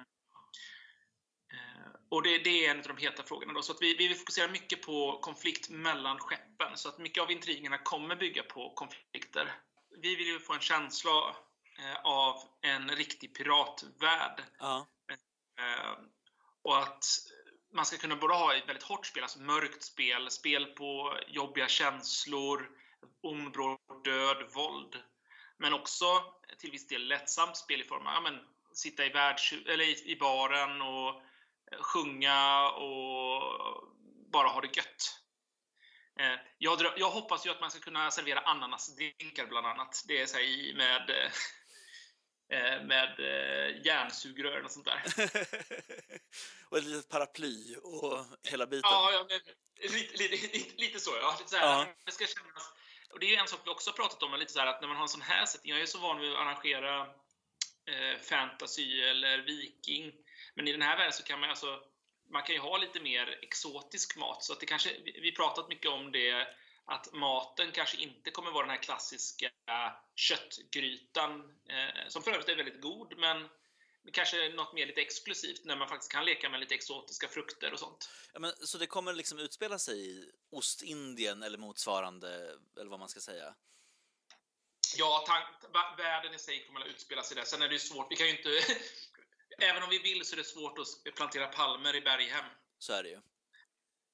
eh, 1.54 1.92
och 2.10 2.24
det, 2.24 2.38
det, 2.38 2.66
är 2.66 2.72
en 2.72 2.80
av 2.80 2.88
de 2.88 2.98
heta 2.98 3.24
frågorna. 3.24 3.54
Då. 3.54 3.62
Så 3.62 3.72
att 3.72 3.82
vi, 3.82 3.96
vi 3.98 4.16
fokusera 4.16 4.52
mycket 4.52 4.82
på 4.82 5.20
konflikt 5.20 5.70
mellan 5.70 6.20
skeppen. 6.20 6.78
Så 6.78 6.90
att 6.90 6.98
mycket 6.98 7.24
av 7.24 7.32
intrigerna 7.32 7.78
kommer 7.78 8.16
bygga 8.16 8.44
på 8.44 8.74
konflikter. 8.74 9.56
Vi 10.02 10.16
vill 10.16 10.28
ju 10.28 10.40
få 10.40 10.54
en 10.54 10.60
känsla 10.60 11.36
eh, 11.80 12.02
av 12.04 12.36
en 12.62 12.90
riktig 12.90 13.36
piratvärld. 13.36 14.44
Ja. 14.60 14.88
och 16.64 16.78
att 16.78 17.06
man 17.74 17.86
ska 17.86 17.98
kunna 17.98 18.16
både 18.16 18.34
ha 18.34 18.56
ett 18.56 18.70
väldigt 18.70 18.84
hårt 18.84 19.06
spel, 19.06 19.24
alltså 19.24 19.40
mörkt 19.40 19.84
spel, 19.84 20.32
spel 20.32 20.66
på 20.66 21.18
jobbiga 21.28 21.68
känslor, 21.68 22.70
ond, 23.22 23.52
bråd, 23.52 24.04
död, 24.04 24.52
våld. 24.54 25.04
Men 25.58 25.74
också 25.74 26.06
till 26.58 26.72
viss 26.72 26.88
del 26.88 27.08
lättsamt 27.08 27.58
spel 27.58 27.82
i 27.82 27.84
form 27.84 28.08
av 28.08 28.14
ja, 28.14 28.22
men, 28.22 28.40
sitta 28.74 29.06
i, 29.06 29.10
världs, 29.10 29.52
eller 29.52 29.84
i, 29.84 30.12
i 30.12 30.16
baren 30.16 30.82
och 30.82 31.10
eh, 31.72 31.82
sjunga 31.82 32.70
och 32.70 33.42
bara 34.32 34.48
ha 34.48 34.62
det 34.62 34.78
gött. 34.78 35.22
Eh, 36.20 36.40
jag, 36.58 36.82
jag, 36.98 37.10
hoppas 37.10 37.46
ju 37.46 37.50
att 37.50 37.62
man 37.62 37.72
ska 37.72 37.80
kunna 37.80 38.12
servera 38.12 38.40
ananasdrinkar 38.40 39.46
bland 39.46 39.68
annat. 39.68 40.04
Det 40.08 40.22
är 40.22 40.26
så 40.26 40.38
här, 40.38 40.76
med 40.76 41.10
eh, 41.10 41.32
Eh, 42.50 42.84
med 42.84 43.20
eh, 43.20 43.86
järnsugrör 43.86 44.64
och 44.64 44.72
sånt 44.72 44.86
där. 44.86 45.04
och 46.70 46.78
ett 46.78 46.84
litet 46.84 47.10
paraply 47.10 47.76
och 47.76 48.26
hela 48.44 48.68
biten. 48.68 48.90
Ja, 48.92 49.12
ja 49.12 49.38
lite, 49.90 50.18
lite, 50.18 50.82
lite, 50.82 51.00
så 51.00 51.12
ja. 51.22 51.36
Lite 51.40 51.50
så 51.50 51.58
här, 51.58 51.66
ja. 51.66 51.88
Det 52.06 52.12
ska 52.12 52.26
kännas, 52.26 52.74
och 53.14 53.20
det 53.20 53.36
är 53.36 53.40
en 53.40 53.48
sak 53.48 53.60
vi 53.66 53.70
också 53.70 53.90
har 53.90 53.96
pratat 53.96 54.24
om, 54.24 54.40
lite 54.40 54.54
så 54.54 54.60
här, 54.60 54.68
att 54.68 54.82
när 54.82 54.88
man 54.88 54.98
har 54.98 55.04
en 55.04 55.10
sån 55.10 55.22
här 55.22 55.46
setting, 55.46 55.72
jag 55.72 55.82
är 55.82 55.86
så 55.86 56.00
van 56.00 56.20
vid 56.20 56.32
att 56.32 56.40
arrangera 56.40 57.02
eh, 57.86 58.20
fantasy 58.30 59.02
eller 59.02 59.38
viking, 59.38 60.14
men 60.56 60.68
i 60.68 60.72
den 60.72 60.82
här 60.82 60.98
världen 60.98 61.14
så 61.14 61.24
kan 61.24 61.40
man 61.40 61.50
alltså 61.50 61.84
man 62.30 62.44
kan 62.44 62.56
ju 62.56 62.62
ha 62.62 62.78
lite 62.78 63.00
mer 63.00 63.40
exotisk 63.42 64.18
mat, 64.18 64.44
så 64.44 64.54
att 64.54 64.60
det 64.60 64.66
kanske, 64.66 64.90
vi 65.22 65.32
pratat 65.32 65.70
mycket 65.70 65.92
om 65.92 66.12
det 66.12 66.48
att 66.86 67.14
maten 67.14 67.72
kanske 67.72 67.98
inte 67.98 68.32
kommer 68.32 68.52
vara 68.52 68.66
den 68.66 68.76
här 68.76 68.84
klassiska 68.84 69.50
köttgrytan, 70.16 71.58
eh, 71.70 72.08
som 72.08 72.24
för 72.24 72.32
övrigt 72.32 72.50
är 72.50 72.56
väldigt 72.56 72.82
god, 72.82 73.18
men 73.18 73.50
kanske 74.12 74.50
något 74.50 74.74
mer 74.74 74.86
lite 74.86 75.02
exklusivt 75.02 75.66
när 75.66 75.76
man 75.76 75.90
faktiskt 75.90 76.12
kan 76.12 76.26
leka 76.26 76.50
med 76.50 76.60
lite 76.60 76.76
exotiska 76.76 77.28
frukter 77.28 77.74
och 77.74 77.80
sånt. 77.80 78.10
Ja, 78.34 78.40
men, 78.40 78.52
så 78.60 78.78
det 78.78 78.88
kommer 78.88 79.14
liksom 79.14 79.40
utspela 79.40 79.80
sig 79.80 80.10
i 80.10 80.32
Ostindien 80.52 81.44
eller 81.44 81.58
motsvarande, 81.58 82.58
eller 82.80 82.90
vad 82.90 83.00
man 83.00 83.10
ska 83.10 83.20
säga? 83.20 83.56
Ja, 84.98 85.26
världen 85.98 86.34
i 86.34 86.40
sig 86.40 86.66
kommer 86.66 86.82
att 86.82 86.88
utspela 86.88 87.24
sig 87.24 87.38
där. 87.38 87.44
Sen 87.44 87.62
är 87.62 87.68
det 87.68 87.74
ju 87.74 87.80
svårt, 87.80 88.12
vi 88.12 88.16
kan 88.16 88.28
ju 88.28 88.38
inte... 88.38 88.50
även 89.60 89.84
om 89.84 89.90
vi 89.90 90.00
vill 90.00 90.26
så 90.26 90.36
är 90.36 90.38
det 90.38 90.44
svårt 90.44 90.80
att 90.80 91.16
plantera 91.16 91.48
palmer 91.48 91.96
i 91.96 92.02
Berghem. 92.02 92.46
Så 92.80 92.94
är 92.94 93.04
det 93.04 93.10
ju. 93.10 93.22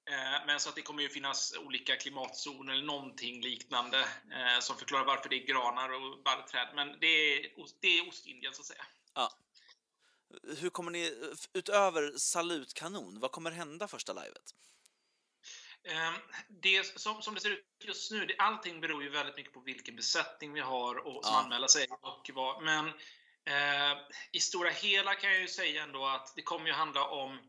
Eh, 0.09 0.45
men 0.45 0.59
så 0.59 0.69
att 0.69 0.75
det 0.75 0.81
kommer 0.81 1.03
ju 1.03 1.09
finnas 1.09 1.57
olika 1.57 1.95
klimatzoner 1.95 2.73
eller 2.73 2.85
någonting 2.85 3.41
liknande 3.41 3.99
eh, 4.31 4.59
som 4.59 4.77
förklarar 4.77 5.05
varför 5.05 5.29
det 5.29 5.35
är 5.35 5.47
granar 5.47 5.89
och 5.89 6.23
barrträd. 6.23 6.67
Men 6.75 6.99
det 6.99 7.07
är, 7.07 7.49
det 7.81 7.99
är 7.99 8.09
Ostindien 8.09 8.53
så 8.53 8.61
att 8.61 8.65
säga. 8.65 8.85
Hur 10.57 10.69
kommer 10.69 10.91
ni, 10.91 11.33
utöver 11.53 12.17
salutkanon, 12.17 13.19
vad 13.19 13.31
kommer 13.31 13.51
hända 13.51 13.87
första 13.87 14.13
livet? 14.13 14.55
Ehm, 15.83 16.13
det, 16.47 16.99
som, 16.99 17.21
som 17.21 17.35
det 17.35 17.41
ser 17.41 17.49
ut 17.49 17.65
just 17.83 18.11
nu, 18.11 18.25
det, 18.25 18.35
allting 18.37 18.81
beror 18.81 19.03
ju 19.03 19.09
väldigt 19.09 19.35
mycket 19.35 19.53
på 19.53 19.59
vilken 19.59 19.95
besättning 19.95 20.53
vi 20.53 20.59
har 20.59 20.95
och, 20.95 21.25
som 21.25 21.33
ja. 21.33 21.41
anmäler 21.43 21.67
sig. 21.67 21.87
Och 22.01 22.31
vad, 22.33 22.63
men 22.63 22.87
eh, 23.45 23.97
i 24.31 24.39
stora 24.39 24.69
hela 24.69 25.15
kan 25.15 25.31
jag 25.31 25.41
ju 25.41 25.47
säga 25.47 25.83
ändå 25.83 26.05
att 26.05 26.33
det 26.35 26.41
kommer 26.41 26.67
ju 26.67 26.73
handla 26.73 27.07
om 27.07 27.39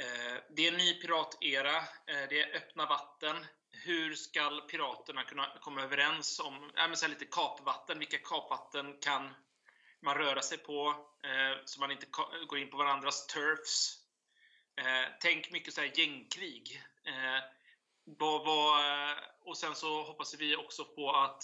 Eh, 0.00 0.36
det 0.50 0.66
är 0.66 0.72
en 0.72 0.78
ny 0.78 0.94
piratera, 0.94 1.76
eh, 1.76 2.28
det 2.28 2.40
är 2.40 2.56
öppna 2.56 2.86
vatten. 2.86 3.46
Hur 3.70 4.14
ska 4.14 4.60
piraterna 4.70 5.24
kunna 5.24 5.46
komma 5.60 5.82
överens 5.82 6.40
om 6.40 6.70
äh, 6.76 6.92
så 6.94 7.08
lite 7.08 7.24
kapvatten? 7.24 7.98
Vilka 7.98 8.18
kapvatten 8.18 8.96
kan 9.00 9.34
man 10.02 10.14
röra 10.14 10.42
sig 10.42 10.58
på 10.58 10.88
eh, 11.22 11.58
så 11.64 11.80
man 11.80 11.90
inte 11.90 12.06
går 12.48 12.58
in 12.58 12.70
på 12.70 12.76
varandras 12.76 13.26
turfs? 13.26 13.96
Tänk 15.20 15.50
mycket 15.50 15.74
så 15.74 15.80
här 15.80 15.98
gängkrig. 15.98 16.82
Och 19.40 19.58
sen 19.58 19.74
så 19.74 20.02
hoppas 20.02 20.34
vi 20.34 20.56
också 20.56 20.84
på 20.84 21.12
att 21.12 21.42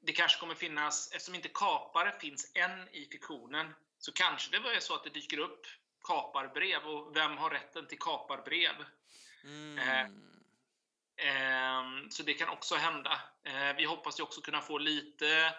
det 0.00 0.12
kanske 0.12 0.40
kommer 0.40 0.54
finnas, 0.54 1.12
eftersom 1.12 1.34
inte 1.34 1.48
kapare 1.48 2.12
finns 2.20 2.52
än 2.54 2.88
i 2.88 3.08
fiktionen, 3.12 3.74
så 3.98 4.12
kanske 4.12 4.58
det 4.58 4.76
är 4.76 4.80
så 4.80 4.94
att 4.94 5.04
det 5.04 5.10
dyker 5.10 5.38
upp 5.38 5.66
kaparbrev 6.04 6.82
och 6.82 7.16
vem 7.16 7.38
har 7.38 7.50
rätten 7.50 7.86
till 7.86 7.98
kaparbrev? 7.98 8.84
Mm. 9.44 9.78
Eh, 9.78 10.06
eh, 11.26 11.82
så 12.10 12.22
det 12.22 12.34
kan 12.34 12.48
också 12.48 12.74
hända. 12.74 13.20
Eh, 13.44 13.76
vi 13.76 13.84
hoppas 13.84 14.18
ju 14.18 14.22
också 14.22 14.40
kunna 14.40 14.60
få 14.60 14.78
lite, 14.78 15.54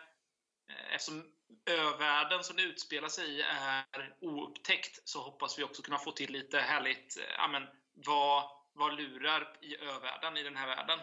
eh, 0.70 0.94
eftersom 0.94 1.34
övärlden 1.66 2.44
som 2.44 2.56
det 2.56 2.64
utspelar 2.64 3.10
sig 3.10 3.30
i 3.30 3.42
är 3.42 4.16
oupptäckt, 4.22 5.10
så 5.10 5.22
hoppas 5.22 5.60
vi 5.60 5.64
också 5.64 5.82
kunna 5.82 5.98
få 5.98 6.12
till 6.12 6.32
lite 6.32 6.60
härligt, 6.60 7.18
ja 7.38 7.48
men 7.48 7.68
vad, 7.94 8.50
vad 8.74 8.96
lurar 8.96 9.58
i 9.62 9.78
övärlden 9.78 10.38
i 10.38 10.44
den 10.44 10.56
här 10.56 10.68
världen? 10.68 11.00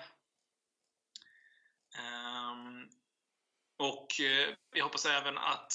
Um, 1.98 2.90
och 3.76 4.20
eh, 4.20 4.54
vi 4.72 4.80
hoppas 4.80 5.06
även 5.06 5.38
att 5.38 5.72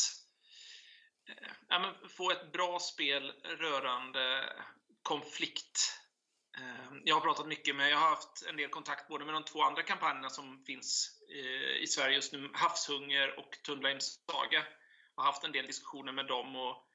eh, 1.30 1.51
ja, 1.69 1.95
få 2.09 2.32
ett 2.32 2.51
bra 2.51 2.80
spel 2.80 3.32
rörande 3.43 4.53
konflikt. 5.01 6.01
Eh, 6.58 6.97
jag 7.03 7.16
har 7.16 7.22
pratat 7.22 7.47
mycket 7.47 7.76
med, 7.76 7.91
jag 7.91 7.97
har 7.97 8.10
haft 8.10 8.45
en 8.49 8.58
del 8.58 8.70
kontakt 8.70 9.08
både 9.08 9.26
med 9.26 9.34
de 9.34 9.43
två 9.43 9.62
andra 9.62 9.84
kampanjerna 9.84 10.30
som 10.30 10.64
finns 10.66 11.20
eh, 11.30 11.84
i 11.84 11.88
Sverige 11.88 12.16
just 12.16 12.34
nu, 12.34 12.49
Havshunger 12.53 13.39
och 13.39 13.58
Tundleims 13.66 14.20
saga. 14.32 14.64
Jag 15.16 15.24
har 15.24 15.32
haft 15.32 15.43
en 15.43 15.51
del 15.51 15.68
diskussioner 15.68 16.12
med 16.12 16.28
dem 16.28 16.56
och 16.56 16.88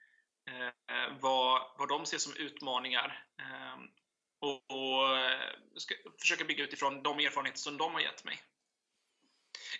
eh, 0.51 1.13
vad, 1.21 1.63
vad 1.79 1.89
de 1.89 2.07
ser 2.07 2.19
som 2.19 2.37
utmaningar. 2.37 3.27
Ehm, 3.39 3.89
och, 4.39 4.71
och 4.71 5.81
ska 5.81 5.95
försöka 6.21 6.45
bygga 6.45 6.65
utifrån 6.65 7.03
de 7.03 7.19
erfarenheter 7.19 7.59
som 7.59 7.77
de 7.77 7.95
har 7.95 8.01
gett 8.01 8.25
mig. 8.25 8.43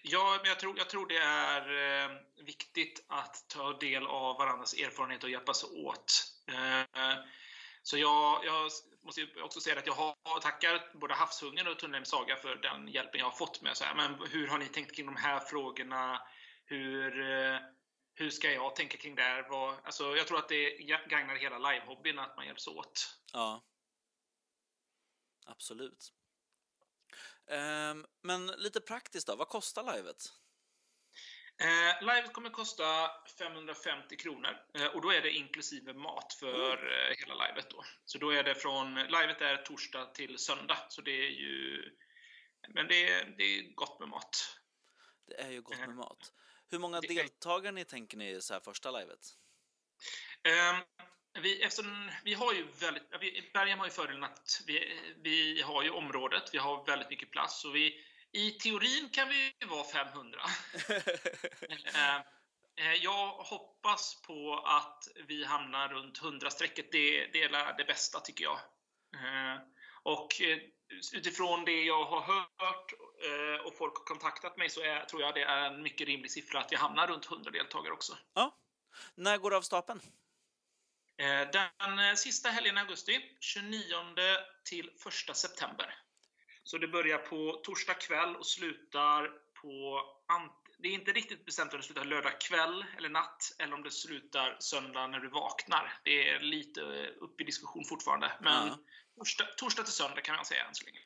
Ja, 0.03 0.39
men 0.41 0.49
jag 0.49 0.61
tror, 0.61 0.79
jag 0.79 0.91
tror 0.91 1.07
det 1.07 1.19
är 1.19 2.45
viktigt 2.45 3.05
att 3.09 3.49
ta 3.49 3.73
del 3.73 4.07
av 4.07 4.39
varandras 4.39 4.75
erfarenheter 4.75 5.27
och 5.27 5.31
hjälpas 5.31 5.65
åt. 5.65 6.25
Så 7.83 7.99
jag, 7.99 8.45
jag 8.45 8.71
måste 9.03 9.27
också 9.43 9.61
säga 9.61 9.79
att 9.79 9.87
jag 9.87 9.95
har, 9.95 10.41
tackar 10.41 10.99
både 11.01 11.15
Havshungern 11.15 11.67
och 11.67 11.79
Tunnelheim 11.79 12.05
Saga 12.05 12.37
för 12.37 12.57
den 12.57 12.89
hjälpen 12.89 13.19
jag 13.19 13.27
har 13.27 13.37
fått 13.37 13.63
med. 13.63 13.77
Så 13.77 13.85
här, 13.85 13.95
men 13.95 14.29
hur 14.29 14.49
har 14.49 14.59
ni 14.59 14.69
tänkt 14.69 14.97
kring 14.97 15.07
de 15.07 15.17
här 15.17 15.41
frågorna? 15.41 16.23
Hur, 16.65 17.21
eh, 17.21 17.61
hur 18.15 18.31
ska 18.31 18.53
jag 18.53 18.77
tänka 18.77 18.99
kring 18.99 19.15
det 19.15 19.23
här? 19.23 19.49
Vad, 19.51 19.75
alltså, 19.85 20.17
jag 20.17 20.27
tror 20.27 20.39
att 20.39 20.49
det 20.49 20.71
gagnar 21.09 21.37
hela 21.37 21.59
livehobbyn 21.59 22.19
att 22.19 22.37
man 22.37 22.47
hjälps 22.47 22.67
åt. 22.67 23.17
Ja. 23.33 23.65
Absolut. 25.47 26.13
Ehm, 27.47 28.07
men 28.23 28.47
lite 28.47 28.81
praktiskt 28.81 29.27
då, 29.27 29.37
vad 29.37 29.49
kostar 29.49 29.97
livet? 29.97 30.33
Eh, 31.61 32.07
livet 32.15 32.33
kommer 32.33 32.51
kosta 32.51 33.11
550 33.39 34.17
kronor 34.17 34.57
eh, 34.75 34.87
och 34.87 35.03
då 35.03 35.13
är 35.13 35.21
det 35.23 35.31
inklusive 35.31 35.93
mat 35.95 36.33
för 36.41 36.77
mm. 36.77 37.11
eh, 37.11 37.17
hela 37.19 37.47
livet. 37.47 37.71
Då. 37.71 37.85
Så 38.05 38.19
då 38.19 38.31
är 38.31 38.43
det 38.43 38.55
från, 38.55 38.95
livet 38.95 39.41
är 39.41 39.57
torsdag 39.57 40.07
till 40.07 40.39
söndag, 40.39 40.79
så 40.89 41.01
det 41.01 41.27
är 41.27 41.31
ju 41.31 41.83
men 42.69 42.89
det 42.89 43.11
är, 43.11 43.35
det 43.39 43.45
är 43.45 43.63
gott 43.75 44.01
med 44.01 44.09
mat. 44.09 44.59
Det 45.27 45.41
är 45.41 45.51
ju 45.51 45.63
gott 45.63 45.79
med 45.79 45.89
eh, 45.89 45.95
mat. 45.95 46.33
Hur 46.71 46.79
många 46.79 47.01
deltagare 47.01 47.73
ni 47.73 47.85
tänker 47.85 48.17
ni 48.17 48.31
i 48.31 48.41
så 48.41 48.53
här 48.53 48.61
första 48.61 48.91
livet? 48.91 49.21
Um, 50.45 50.83
vi, 51.43 51.63
eftersom, 51.63 52.11
vi 52.25 52.35
har 52.35 52.53
ju 52.53 52.67
väldigt, 52.81 53.03
vi, 53.21 53.51
Berghem 53.55 53.79
har 53.79 53.87
ju 53.87 53.93
fördelen 53.93 54.25
att 54.25 54.63
vi, 54.67 55.01
vi 55.17 55.63
har 55.63 55.83
ju 55.83 55.91
området, 55.91 56.43
vi 56.53 56.59
har 56.59 56.87
väldigt 56.87 57.11
mycket 57.11 57.31
plats. 57.31 57.61
Så 57.61 57.71
vi, 57.71 58.05
I 58.33 58.51
teorin 58.51 59.09
kan 59.13 59.29
vi 59.29 59.53
vara 59.67 59.85
500. 59.85 60.41
Eh, 61.95 62.17
eh, 62.87 62.95
jag 63.01 63.29
hoppas 63.29 64.23
på 64.23 64.55
att 64.67 65.05
vi 65.29 65.45
hamnar 65.45 65.89
runt 65.89 66.21
100-strecket. 66.21 66.93
Det, 66.93 67.27
det 67.27 67.43
är 67.43 67.77
det 67.79 67.85
bästa, 67.85 68.21
tycker 68.21 68.45
jag. 68.45 68.59
Eh, 69.15 69.61
och 70.03 70.29
utifrån 71.13 71.65
det 71.65 71.83
jag 71.83 72.05
har 72.05 72.21
hört 72.21 72.93
och 73.65 73.77
folk 73.77 73.97
har 73.97 74.05
kontaktat 74.05 74.57
mig 74.57 74.71
så 74.71 74.81
är, 74.83 75.05
tror 75.05 75.23
jag 75.23 75.35
det 75.35 75.43
är 75.43 75.71
en 75.71 75.83
mycket 75.83 76.07
rimlig 76.07 76.31
siffra 76.31 76.61
att 76.61 76.73
vi 76.73 76.77
hamnar 76.77 77.07
runt 77.07 77.27
100 77.27 77.51
deltagare 77.51 77.93
också. 77.93 78.19
Ja. 78.35 78.59
När 79.15 79.39
går 79.39 79.51
det 79.51 79.57
av 79.57 79.63
stapeln? 79.63 80.01
Den 81.53 82.17
sista 82.17 82.49
helgen 82.49 82.77
i 82.77 82.81
augusti, 82.81 83.37
29 83.41 83.95
till 84.65 84.91
1 85.29 85.37
september. 85.37 85.95
Så 86.63 86.79
det 86.79 86.89
börjar 86.89 87.19
på 87.19 87.61
torsdag 87.65 87.95
kväll 87.95 88.37
och 88.37 88.47
slutar 88.47 89.31
på... 89.63 90.03
Det 90.79 90.89
är 90.89 90.93
inte 90.93 91.13
riktigt 91.13 91.45
bestämt 91.45 91.73
om 91.73 91.81
det 91.81 91.87
slutar 91.87 92.05
lördag 92.05 92.41
kväll 92.41 92.85
eller 92.97 93.09
natt, 93.09 93.53
eller 93.59 93.75
om 93.75 93.83
det 93.83 93.91
slutar 93.91 94.57
söndag 94.61 95.07
när 95.07 95.21
du 95.21 95.29
vaknar. 95.29 96.01
Det 96.05 96.29
är 96.29 96.41
lite 96.41 96.81
upp 97.21 97.41
i 97.41 97.45
diskussion 97.45 97.85
fortfarande. 97.85 98.33
Men 98.41 98.69
ja. 98.69 98.79
torsdag, 99.17 99.45
torsdag 99.57 99.83
till 99.83 99.93
söndag 99.93 100.21
kan 100.21 100.37
man 100.37 100.45
säga 100.45 100.65
än 100.65 100.75
så 100.75 100.85
länge. 100.85 101.01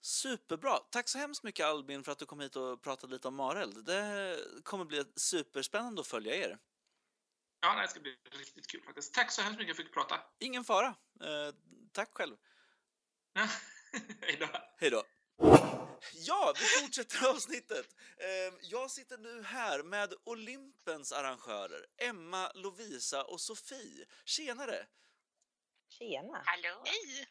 Superbra! 0.00 0.78
Tack 0.78 1.08
så 1.08 1.18
hemskt 1.18 1.42
mycket 1.42 1.66
Albin 1.66 2.04
för 2.04 2.12
att 2.12 2.18
du 2.18 2.26
kom 2.26 2.40
hit 2.40 2.56
och 2.56 2.82
pratade 2.82 3.12
lite 3.12 3.28
om 3.28 3.34
Mareld. 3.34 3.84
Det 3.84 4.38
kommer 4.62 4.84
bli 4.84 5.04
superspännande 5.16 6.00
att 6.00 6.06
följa 6.06 6.36
er. 6.36 6.58
Ja, 7.60 7.82
det 7.82 7.88
ska 7.88 8.00
bli 8.00 8.16
riktigt 8.30 8.66
kul 8.66 8.82
faktiskt. 8.82 9.14
Tack 9.14 9.32
så 9.32 9.42
hemskt 9.42 9.58
mycket 9.58 9.76
för 9.76 9.82
att 9.82 9.86
jag 9.86 9.94
fick 9.94 10.08
prata. 10.08 10.22
Ingen 10.38 10.64
fara. 10.64 10.86
Eh, 11.20 11.54
tack 11.92 12.10
själv. 12.12 12.36
Hej 14.20 14.36
då. 14.40 14.46
Hej 14.78 14.90
då. 14.90 15.02
Ja, 16.12 16.54
vi 16.58 16.82
fortsätter 16.82 17.30
avsnittet. 17.30 17.86
Eh, 18.16 18.54
jag 18.60 18.90
sitter 18.90 19.18
nu 19.18 19.42
här 19.42 19.82
med 19.82 20.14
Olympens 20.24 21.12
arrangörer, 21.12 21.86
Emma, 21.96 22.52
Lovisa 22.54 23.24
och 23.24 23.40
Sofie. 23.40 24.06
Tjenare! 24.24 24.86
Tjena! 25.88 26.42
Hallå! 26.44 26.82
Hej! 26.84 27.28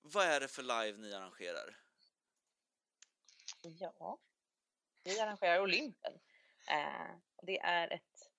Vad 0.00 0.26
är 0.26 0.40
det 0.40 0.48
för 0.48 0.62
live 0.62 0.98
ni 0.98 1.14
arrangerar? 1.14 1.76
Ja, 3.62 4.18
vi 5.04 5.20
arrangerar 5.20 5.60
Olympen. 5.60 6.12
Eh, 6.70 7.16
det 7.42 7.58
är 7.58 7.92
ett 7.92 8.30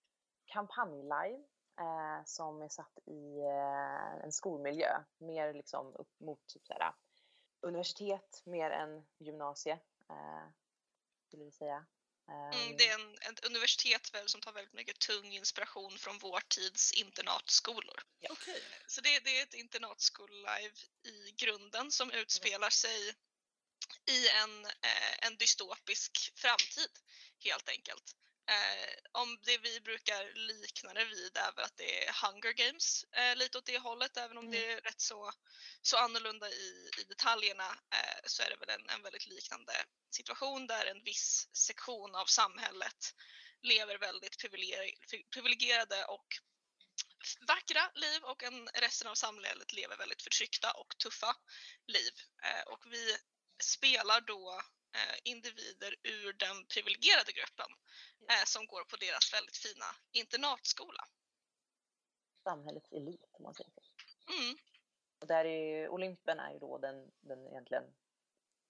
kampanjlive 0.45 1.43
eh, 1.79 2.25
som 2.25 2.61
är 2.61 2.69
satt 2.69 2.97
i 3.05 3.39
eh, 3.39 4.23
en 4.23 4.31
skolmiljö. 4.31 5.03
Mer 5.17 5.53
liksom 5.53 5.95
upp 5.95 6.19
mot 6.19 6.47
typ 6.47 6.65
såhär, 6.65 6.93
universitet 7.61 8.41
mer 8.45 8.71
än 8.71 9.05
gymnasie, 9.19 9.73
eh, 10.09 10.47
skulle 11.27 11.43
vi 11.43 11.51
säga. 11.51 11.85
Mm, 12.53 12.77
det 12.77 12.87
är 12.87 12.93
en, 12.93 13.17
ett 13.31 13.45
universitet 13.45 14.13
väl 14.13 14.27
som 14.27 14.41
tar 14.41 14.51
väldigt 14.51 14.73
mycket 14.73 14.99
tung 14.99 15.31
inspiration 15.31 15.97
från 15.97 16.17
vår 16.17 16.41
tids 16.47 16.91
internatskolor. 16.91 18.03
Ja. 18.19 18.31
Okay. 18.31 18.61
Så 18.87 19.01
det, 19.01 19.19
det 19.19 19.39
är 19.39 19.43
ett 19.43 19.53
internatskoll-live 19.53 20.73
i 21.03 21.31
grunden 21.31 21.91
som 21.91 22.11
utspelar 22.11 22.69
sig 22.69 23.09
i 24.05 24.29
en, 24.29 24.65
eh, 24.65 25.27
en 25.27 25.37
dystopisk 25.37 26.31
framtid 26.35 26.91
helt 27.39 27.69
enkelt. 27.69 28.15
Eh, 28.49 28.95
om 29.11 29.39
det 29.45 29.57
vi 29.57 29.81
brukar 29.81 30.33
likna 30.35 30.93
det 30.93 31.05
vid 31.05 31.37
är 31.37 31.51
väl 31.55 31.65
att 31.65 31.77
det 31.77 32.07
är 32.07 32.13
Hunger 32.23 32.53
Games 32.53 33.03
eh, 33.03 33.35
lite 33.35 33.57
åt 33.57 33.65
det 33.65 33.77
hållet 33.77 34.17
även 34.17 34.37
om 34.37 34.45
mm. 34.45 34.51
det 34.51 34.73
är 34.73 34.81
rätt 34.81 35.01
så, 35.01 35.31
så 35.81 35.97
annorlunda 35.97 36.49
i, 36.49 36.89
i 36.99 37.03
detaljerna 37.03 37.69
eh, 37.93 38.19
så 38.25 38.43
är 38.43 38.49
det 38.49 38.55
väl 38.55 38.69
en, 38.69 38.89
en 38.89 39.03
väldigt 39.03 39.27
liknande 39.27 39.73
situation 40.09 40.67
där 40.67 40.85
en 40.85 41.03
viss 41.03 41.49
sektion 41.53 42.15
av 42.15 42.25
samhället 42.25 43.13
lever 43.61 43.97
väldigt 43.97 44.37
privilegierade 45.33 46.05
och 46.05 46.27
vackra 47.47 47.91
liv 47.95 48.23
och 48.23 48.43
en, 48.43 48.67
resten 48.67 49.07
av 49.07 49.15
samhället 49.15 49.73
lever 49.73 49.97
väldigt 49.97 50.21
förtryckta 50.21 50.71
och 50.71 50.97
tuffa 51.03 51.35
liv. 51.87 52.13
Eh, 52.43 52.73
och 52.73 52.85
vi 52.85 53.17
spelar 53.63 54.21
då 54.21 54.61
individer 55.23 55.95
ur 56.03 56.33
den 56.33 56.65
privilegierade 56.65 57.31
gruppen 57.31 57.71
eh, 58.29 58.45
som 58.45 58.67
går 58.67 58.83
på 58.83 58.95
deras 58.95 59.33
väldigt 59.33 59.57
fina 59.57 59.85
internatskola. 60.11 61.03
Samhällets 62.43 62.91
elit 62.91 63.25
om 63.31 63.43
man 63.43 63.53
säger 63.53 63.71
så. 63.71 63.81
Mm. 64.33 64.57
Och 65.19 65.27
där 65.27 65.45
är 65.45 65.89
Olympen 65.89 66.39
är 66.39 66.53
ju 66.53 66.59
då 66.59 66.77
den, 66.77 67.11
den 67.21 67.47
egentligen 67.47 67.83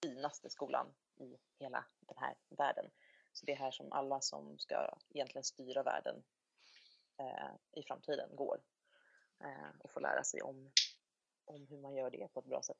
finaste 0.01 0.49
skolan 0.49 0.95
i 1.15 1.37
hela 1.59 1.85
den 1.99 2.17
här 2.17 2.35
världen. 2.49 2.91
Så 3.33 3.45
det 3.45 3.51
är 3.51 3.57
här 3.57 3.71
som 3.71 3.91
alla 3.91 4.21
som 4.21 4.59
ska 4.59 4.97
egentligen 5.09 5.43
styra 5.43 5.83
världen 5.83 6.23
eh, 7.17 7.79
i 7.79 7.83
framtiden 7.83 8.35
går 8.35 8.61
eh, 9.39 9.69
och 9.79 9.91
får 9.91 10.01
lära 10.01 10.23
sig 10.23 10.41
om, 10.41 10.71
om 11.45 11.67
hur 11.67 11.77
man 11.77 11.95
gör 11.95 12.09
det 12.09 12.27
på 12.33 12.39
ett 12.39 12.45
bra 12.45 12.61
sätt. 12.61 12.77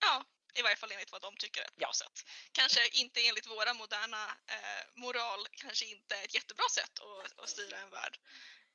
Ja, 0.00 0.24
i 0.54 0.62
varje 0.62 0.76
fall 0.76 0.92
enligt 0.92 1.12
vad 1.12 1.22
de 1.22 1.36
tycker 1.36 1.60
är 1.60 1.64
ett 1.64 1.76
bra 1.76 1.92
sätt. 1.94 2.24
Kanske 2.52 2.88
inte 2.88 3.26
enligt 3.26 3.46
våra 3.46 3.74
moderna 3.74 4.24
eh, 4.46 4.84
moral, 4.94 5.46
kanske 5.52 5.84
inte 5.84 6.16
ett 6.16 6.34
jättebra 6.34 6.64
sätt 6.74 7.00
att, 7.00 7.38
att 7.38 7.48
styra 7.48 7.78
en 7.78 7.90
värld. 7.90 8.18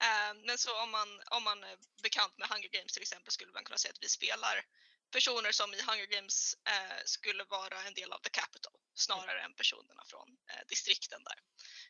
Eh, 0.02 0.34
men 0.46 0.58
så 0.58 0.82
om 0.84 0.92
man, 0.92 1.22
om 1.32 1.44
man 1.44 1.64
är 1.64 1.78
bekant 2.04 2.38
med 2.38 2.48
Hunger 2.48 2.70
Games 2.70 2.94
till 2.94 3.02
exempel 3.02 3.32
skulle 3.32 3.52
man 3.52 3.64
kunna 3.64 3.78
säga 3.78 3.92
att 3.92 4.04
vi 4.04 4.10
spelar 4.10 4.66
personer 5.12 5.52
som 5.52 5.74
i 5.74 5.82
Hunger 5.82 6.06
Games 6.06 6.56
eh, 6.68 7.02
skulle 7.06 7.44
vara 7.44 7.84
en 7.84 7.94
del 7.94 8.12
av 8.12 8.20
the 8.20 8.30
capital 8.30 8.74
snarare 8.94 9.42
än 9.42 9.54
personerna 9.54 10.04
från 10.06 10.38
eh, 10.50 10.68
distrikten 10.68 11.24
där. 11.24 11.40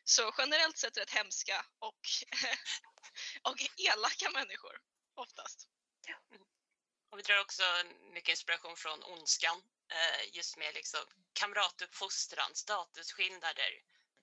Så 0.04 0.34
generellt 0.38 0.78
sett 0.78 0.96
rätt 0.96 1.10
hemska 1.10 1.66
och, 1.78 2.00
och 3.42 3.56
elaka 3.76 4.30
människor 4.30 4.80
oftast. 5.14 5.68
Och 7.10 7.18
vi 7.18 7.22
drar 7.22 7.40
också 7.40 7.62
mycket 8.12 8.28
inspiration 8.28 8.76
från 8.76 9.02
Ondskan 9.02 9.62
just 10.32 10.56
med 10.56 10.74
liksom 10.74 11.00
kamratuppfostran, 11.32 12.54
statusskillnader. 12.54 13.72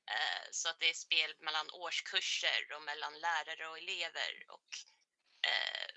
Eh, 0.09 0.47
så 0.51 0.69
att 0.69 0.79
det 0.79 0.89
är 0.89 0.93
spel 0.93 1.35
mellan 1.39 1.71
årskurser 1.71 2.73
och 2.75 2.81
mellan 2.81 3.19
lärare 3.19 3.67
och 3.67 3.77
elever 3.77 4.45
och 4.49 4.69
eh, 5.47 5.87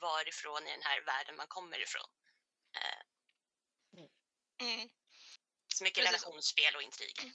varifrån 0.00 0.66
i 0.66 0.70
den 0.70 0.82
här 0.82 1.00
världen 1.00 1.36
man 1.36 1.46
kommer 1.46 1.80
ifrån. 1.80 2.10
Mm. 4.60 4.88
Så 5.74 5.84
mycket 5.84 6.04
relationsspel 6.04 6.76
och 6.76 6.82
intrig. 6.82 7.32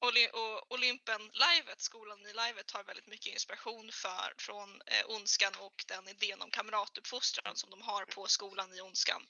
Och 0.00 0.72
Olympen-livet, 0.72 1.80
skolan 1.80 2.26
i 2.26 2.32
livet, 2.32 2.70
har 2.70 2.84
väldigt 2.84 3.06
mycket 3.06 3.32
inspiration 3.32 3.90
för, 3.92 4.34
från 4.38 4.82
eh, 4.86 5.04
Ondskan 5.06 5.52
och 5.58 5.84
den 5.88 6.08
idén 6.08 6.42
om 6.42 6.50
kamratuppfostran 6.50 7.56
som 7.56 7.70
de 7.70 7.82
har 7.82 8.04
på 8.04 8.26
skolan 8.26 8.74
i 8.74 8.80
Ondskan. 8.80 9.26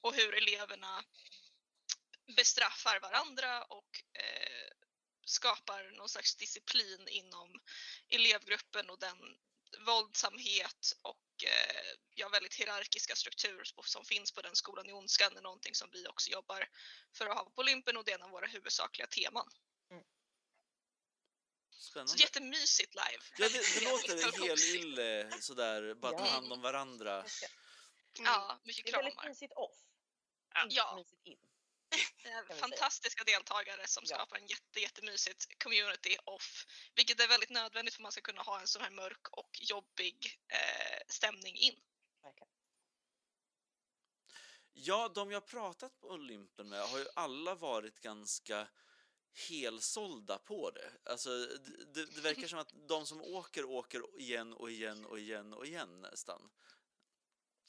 Och 0.00 0.14
hur 0.14 0.34
eleverna 0.34 1.04
bestraffar 2.36 3.00
varandra 3.00 3.64
och 3.64 3.90
eh, 4.12 4.68
skapar 5.24 5.96
någon 5.96 6.08
slags 6.08 6.36
disciplin 6.36 7.08
inom 7.08 7.60
elevgruppen 8.08 8.90
och 8.90 8.98
den 8.98 9.18
våldsamhet 9.86 10.92
och 11.02 11.44
eh, 11.44 11.96
ja, 12.14 12.28
väldigt 12.28 12.54
hierarkiska 12.54 13.16
strukturer 13.16 13.64
som 13.84 14.04
finns 14.04 14.32
på 14.32 14.42
den 14.42 14.56
skolan 14.56 14.88
i 14.88 14.92
Ondskan 14.92 15.36
är 15.36 15.42
någonting 15.42 15.74
som 15.74 15.88
vi 15.92 16.06
också 16.06 16.30
jobbar 16.30 16.68
för 17.16 17.26
att 17.26 17.36
ha 17.36 17.44
på 17.44 17.60
Olympen 17.60 17.96
och 17.96 18.04
det 18.04 18.10
är 18.10 18.18
en 18.18 18.22
av 18.22 18.30
våra 18.30 18.46
huvudsakliga 18.46 19.06
teman. 19.06 19.48
Spännande. 21.82 22.12
Så 22.12 22.16
jättemysigt 22.18 22.94
live. 22.94 23.22
Ja, 23.38 23.48
det, 23.48 23.80
det 23.80 23.84
låter 23.84 24.46
helt 24.46 24.64
ille 24.84 25.30
sådär, 25.40 25.94
bara 25.94 26.18
ta 26.18 26.24
hand 26.26 26.52
om 26.52 26.60
varandra. 26.62 27.14
Mm. 27.14 27.26
Ja, 28.24 28.60
mycket 28.64 28.84
Det 28.84 28.90
är 28.90 28.96
väldigt 28.96 29.14
kramar. 29.14 29.28
mysigt 29.28 29.52
off. 29.52 29.76
Inte 30.64 30.74
Ja. 30.76 30.96
mysigt 30.96 31.26
in. 31.26 31.38
Eh, 32.24 32.56
fantastiska 32.56 33.24
deltagare 33.24 33.86
som 33.86 34.04
Ja. 34.06 34.16
skapar 34.16 34.36
en 34.36 34.46
jätte, 34.46 34.80
jättemysigt 34.80 35.62
community 35.62 36.16
off. 36.24 36.64
Vilket 36.94 37.20
är 37.20 37.28
väldigt 37.28 37.50
nödvändigt 37.50 37.94
för 37.94 38.00
att 38.00 38.02
man 38.02 38.12
ska 38.12 38.20
kunna 38.20 38.42
ha 38.42 38.60
en 38.60 38.66
sån 38.66 38.82
här 38.82 38.90
mörk 38.90 39.28
och 39.28 39.50
jobbig 39.60 40.40
eh, 40.48 41.02
stämning 41.08 41.56
in. 41.56 41.80
Verkligen. 42.22 42.48
Ja, 44.72 45.08
de 45.08 45.30
jag 45.30 45.46
pratat 45.46 46.00
på 46.00 46.08
Olympen 46.08 46.68
med 46.68 46.80
har 46.82 46.98
ju 46.98 47.06
alla 47.14 47.54
varit 47.54 48.00
ganska 48.00 48.68
helsålda 49.34 50.38
på 50.38 50.70
det. 50.70 50.92
Alltså, 51.04 51.30
det, 51.94 52.14
det, 52.14 52.20
verkar 52.20 52.46
som 52.46 52.58
att 52.58 52.74
de 52.88 53.06
som 53.06 53.22
åker, 53.22 53.64
åker 53.64 54.20
igen 54.20 54.52
och 54.52 54.70
igen 54.70 55.04
och 55.04 55.18
igen 55.18 55.54
och 55.54 55.66
igen 55.66 56.00
nästan. 56.00 56.50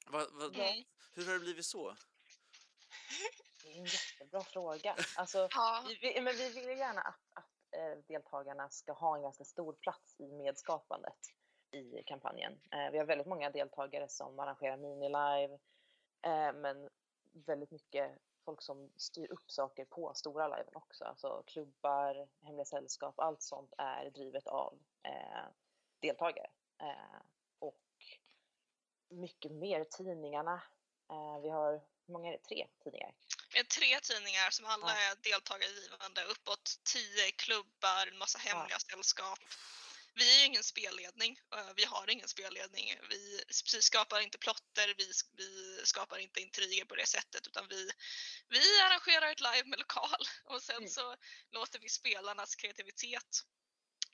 Va, 0.07 0.27
va, 0.31 0.45
Mm. 0.45 0.83
Hur 1.15 1.25
har 1.25 1.33
det 1.33 1.39
blivit 1.39 1.65
så? 1.65 1.95
Det 3.63 3.69
är 3.71 3.77
en 3.77 3.85
jättebra 3.85 4.43
fråga. 4.43 4.95
Alltså, 5.15 5.37
Ja. 5.51 5.85
vi, 5.87 5.97
vi, 6.01 6.21
men 6.21 6.35
vi 6.35 6.49
vill 6.49 6.65
ju 6.65 6.77
gärna 6.77 7.01
att, 7.01 7.19
att 7.33 7.79
eh, 7.79 8.03
deltagarna 8.07 8.69
ska 8.69 8.93
ha 8.93 9.15
en 9.15 9.21
ganska 9.21 9.43
stor 9.43 9.73
plats 9.73 10.19
i 10.19 10.31
medskapandet 10.31 11.19
i 11.71 12.03
kampanjen. 12.05 12.51
Eh, 12.71 12.91
vi 12.91 12.97
har 12.97 13.05
väldigt 13.05 13.27
många 13.27 13.49
deltagare 13.49 14.09
som 14.09 14.39
arrangerar 14.39 14.77
mini-live, 14.77 15.59
eh, 16.21 16.53
men 16.53 16.89
väldigt 17.33 17.71
mycket 17.71 18.17
folk 18.45 18.61
som 18.61 18.91
styr 18.97 19.31
upp 19.31 19.51
saker 19.51 19.85
på 19.85 20.13
stora 20.13 20.47
liven 20.47 20.75
också. 20.75 21.05
Alltså 21.05 21.43
klubbar, 21.47 22.27
hemliga 22.41 22.65
sällskap, 22.65 23.19
allt 23.19 23.41
sånt 23.41 23.73
är 23.77 24.09
drivet 24.09 24.47
av 24.47 24.79
eh, 25.03 25.45
deltagare. 25.99 26.49
Eh, 26.81 27.21
och 27.59 27.81
mycket 29.09 29.51
mer 29.51 29.83
tidningarna. 29.83 30.61
Eh, 31.09 31.39
vi 31.41 31.49
har, 31.49 31.71
hur 32.05 32.13
många 32.13 32.27
är 32.27 32.31
det? 32.31 32.43
Tre 32.43 32.67
tidningar. 32.83 33.13
Vi 33.53 33.59
har 33.59 33.65
tre 33.65 33.99
tidningar 33.99 34.49
som 34.49 34.65
alla 34.65 34.87
Ja. 34.87 35.11
är 35.11 35.15
deltagargivande. 35.31 36.23
Uppåt 36.23 36.79
tio 36.93 37.31
klubbar, 37.31 38.07
en 38.11 38.17
massa 38.17 38.39
hemliga 38.39 38.79
sällskap. 38.79 39.39
Vi 40.15 40.41
är 40.41 40.45
ingen 40.45 40.63
spelledning. 40.63 41.39
eh, 41.55 41.73
Vi 41.75 41.85
har 41.85 42.09
ingen 42.09 42.27
spelledning. 42.27 42.95
Vi, 43.09 43.43
skapar 43.81 44.21
inte 44.21 44.37
plotter, 44.37 44.93
vi, 44.97 45.11
vi 45.37 45.81
skapar 45.85 46.17
inte 46.17 46.41
intriger 46.41 46.85
på 46.85 46.95
det 46.95 47.05
sättet 47.07 47.47
utan 47.47 47.67
vi, 47.67 47.91
vi 48.49 48.81
arrangerar 48.81 49.31
ett 49.31 49.41
live 49.41 49.63
med 49.65 49.79
lokal 49.79 50.25
och 50.43 50.61
sen 50.63 50.77
Mm. 50.77 50.89
så 50.89 51.15
låter 51.51 51.79
vi 51.79 51.89
spelarnas 51.89 52.55
kreativitet 52.55 53.41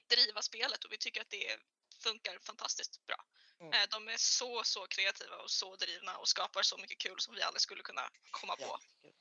driva 0.10 0.42
spelet 0.42 0.84
och 0.86 0.92
vi 0.92 0.98
tycker 0.98 1.22
att 1.22 1.30
det 1.30 1.58
funkar 2.04 2.40
fantastiskt 2.40 3.06
bra. 3.08 3.26
Mm. 3.60 3.74
Eh, 3.74 3.88
De 3.92 4.08
är 4.08 4.18
så, 4.18 4.64
så 4.64 4.88
kreativa 4.88 5.36
och 5.36 5.52
så 5.52 5.76
drivna 5.76 6.18
och 6.18 6.28
skapar 6.28 6.62
så 6.62 6.78
mycket 6.78 6.98
kul 6.98 7.20
som 7.20 7.36
vi 7.36 7.42
aldrig 7.42 7.62
skulle 7.62 7.84
kunna 7.84 8.10
komma 8.32 8.56
på. 8.56 8.62
Ja, 8.64 8.80
gud. 9.02 9.14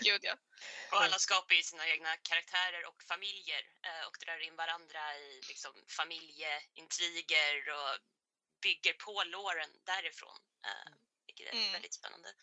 Gud 0.00 0.20
ja. 0.24 0.36
Och 0.92 1.02
alla 1.02 1.18
skapar 1.18 1.54
ju 1.54 1.62
sina 1.62 1.88
egna 1.88 2.16
karaktärer 2.16 2.86
och 2.88 3.02
familjer 3.02 3.62
eh, 3.82 4.06
och 4.06 4.16
drar 4.20 4.38
in 4.38 4.56
varandra 4.56 5.16
i 5.18 5.40
liksom, 5.48 5.72
familjeintriger 5.88 7.56
och 7.78 7.98
bygger 8.62 8.92
på 8.92 9.22
låren 9.24 9.70
därifrån. 9.84 10.38
Eh, 10.64 10.92
vilket 11.26 11.46
är 11.46 11.52
Mm. 11.52 11.72
väldigt 11.72 11.94
spännande. 11.94 12.34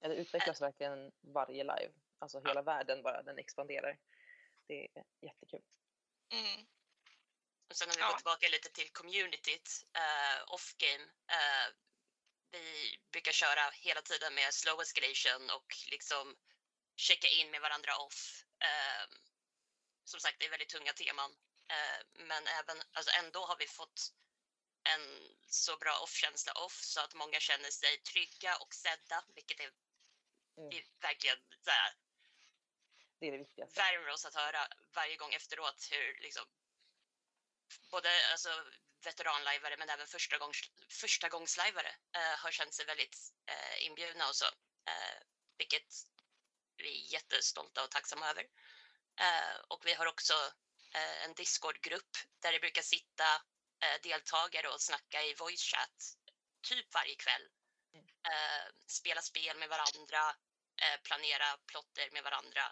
Ja, 0.00 0.08
det 0.08 0.14
utvecklas 0.14 0.60
verkligen 0.60 1.12
varje 1.20 1.64
live. 1.64 1.92
Alltså 2.18 2.40
hela 2.46 2.62
världen 2.62 3.02
bara, 3.02 3.22
den 3.22 3.38
expanderar. 3.38 3.98
Det 4.66 4.84
är 4.94 5.04
jättekul. 5.20 5.62
Mm. 6.32 6.66
Och 7.72 7.78
sen 7.78 7.88
om 7.90 7.94
vi 7.96 8.00
Ja. 8.02 8.08
går 8.08 8.16
tillbaka 8.16 8.48
lite 8.48 8.68
till 8.70 8.90
communityt, 8.92 9.68
eh, 9.94 10.42
off-game. 10.54 11.04
Eh, 11.36 11.66
vi 12.50 12.98
brukar 13.12 13.32
köra 13.32 13.70
hela 13.70 14.02
tiden 14.02 14.34
med 14.34 14.54
slow 14.54 14.80
escalation 14.82 15.50
och 15.50 15.66
liksom 15.90 16.36
checka 16.96 17.28
in 17.28 17.50
med 17.50 17.60
varandra 17.60 17.96
off. 17.96 18.44
Eh, 18.58 19.04
som 20.04 20.20
sagt, 20.20 20.38
det 20.38 20.44
är 20.46 20.50
väldigt 20.50 20.68
tunga 20.68 20.92
teman. 20.92 21.30
Eh, 21.68 22.00
men 22.14 22.46
även, 22.46 22.82
alltså 22.92 23.12
ändå 23.12 23.46
har 23.46 23.56
vi 23.56 23.66
fått 23.66 24.12
en 24.82 25.34
så 25.46 25.76
bra 25.76 25.98
off-känsla 25.98 26.52
off 26.52 26.80
så 26.84 27.00
att 27.00 27.14
många 27.14 27.40
känner 27.40 27.70
sig 27.70 27.98
trygga 27.98 28.56
och 28.56 28.74
sedda, 28.74 29.24
vilket 29.34 29.60
är, 29.60 29.70
Mm. 30.56 30.68
är 30.78 30.84
verkligen 31.00 31.38
så 31.64 31.70
här, 31.70 31.92
Det 33.18 33.26
är 33.26 33.32
det 33.32 33.38
viktigaste. 33.38 33.80
värmer 33.80 34.08
oss 34.08 34.24
att 34.24 34.34
höra 34.34 34.68
varje 34.94 35.16
gång 35.16 35.34
efteråt 35.34 35.88
hur 35.90 36.18
liksom 36.20 36.46
både 37.90 38.10
alltså, 38.32 38.64
veteranlajvare 39.04 39.76
men 39.76 39.90
även 39.90 40.06
första 40.06 40.38
gångs, 40.38 40.60
första 41.00 41.28
gångslajvare 41.28 41.94
eh, 42.16 42.38
har 42.38 42.50
känt 42.50 42.74
sig 42.74 42.86
väldigt 42.86 43.16
eh, 43.46 43.86
inbjudna 43.86 44.28
och 44.28 44.36
så. 44.36 44.44
Eh, 44.86 45.18
vilket 45.58 45.88
vi 46.76 47.06
är 47.06 47.12
jättestolta 47.12 47.84
och 47.84 47.90
tacksamma 47.90 48.30
över. 48.30 48.44
Eh, 49.20 49.56
och 49.68 49.86
vi 49.86 49.94
har 49.94 50.06
också 50.06 50.34
eh, 50.94 51.24
en 51.24 51.34
Discord-grupp 51.34 52.16
där 52.40 52.52
det 52.52 52.60
brukar 52.60 52.82
sitta 52.82 53.26
eh, 53.82 54.00
deltagare 54.02 54.68
och 54.68 54.82
snacka 54.82 55.22
i 55.22 55.34
voice 55.34 55.62
chat 55.62 56.16
typ 56.62 56.94
varje 56.94 57.14
kväll. 57.14 57.48
Mm. 57.94 58.06
Eh, 58.06 58.66
spela 58.86 59.22
spel 59.22 59.58
med 59.58 59.68
varandra, 59.68 60.36
eh, 60.82 61.00
planera 61.02 61.56
plotter 61.66 62.10
med 62.12 62.22
varandra. 62.22 62.64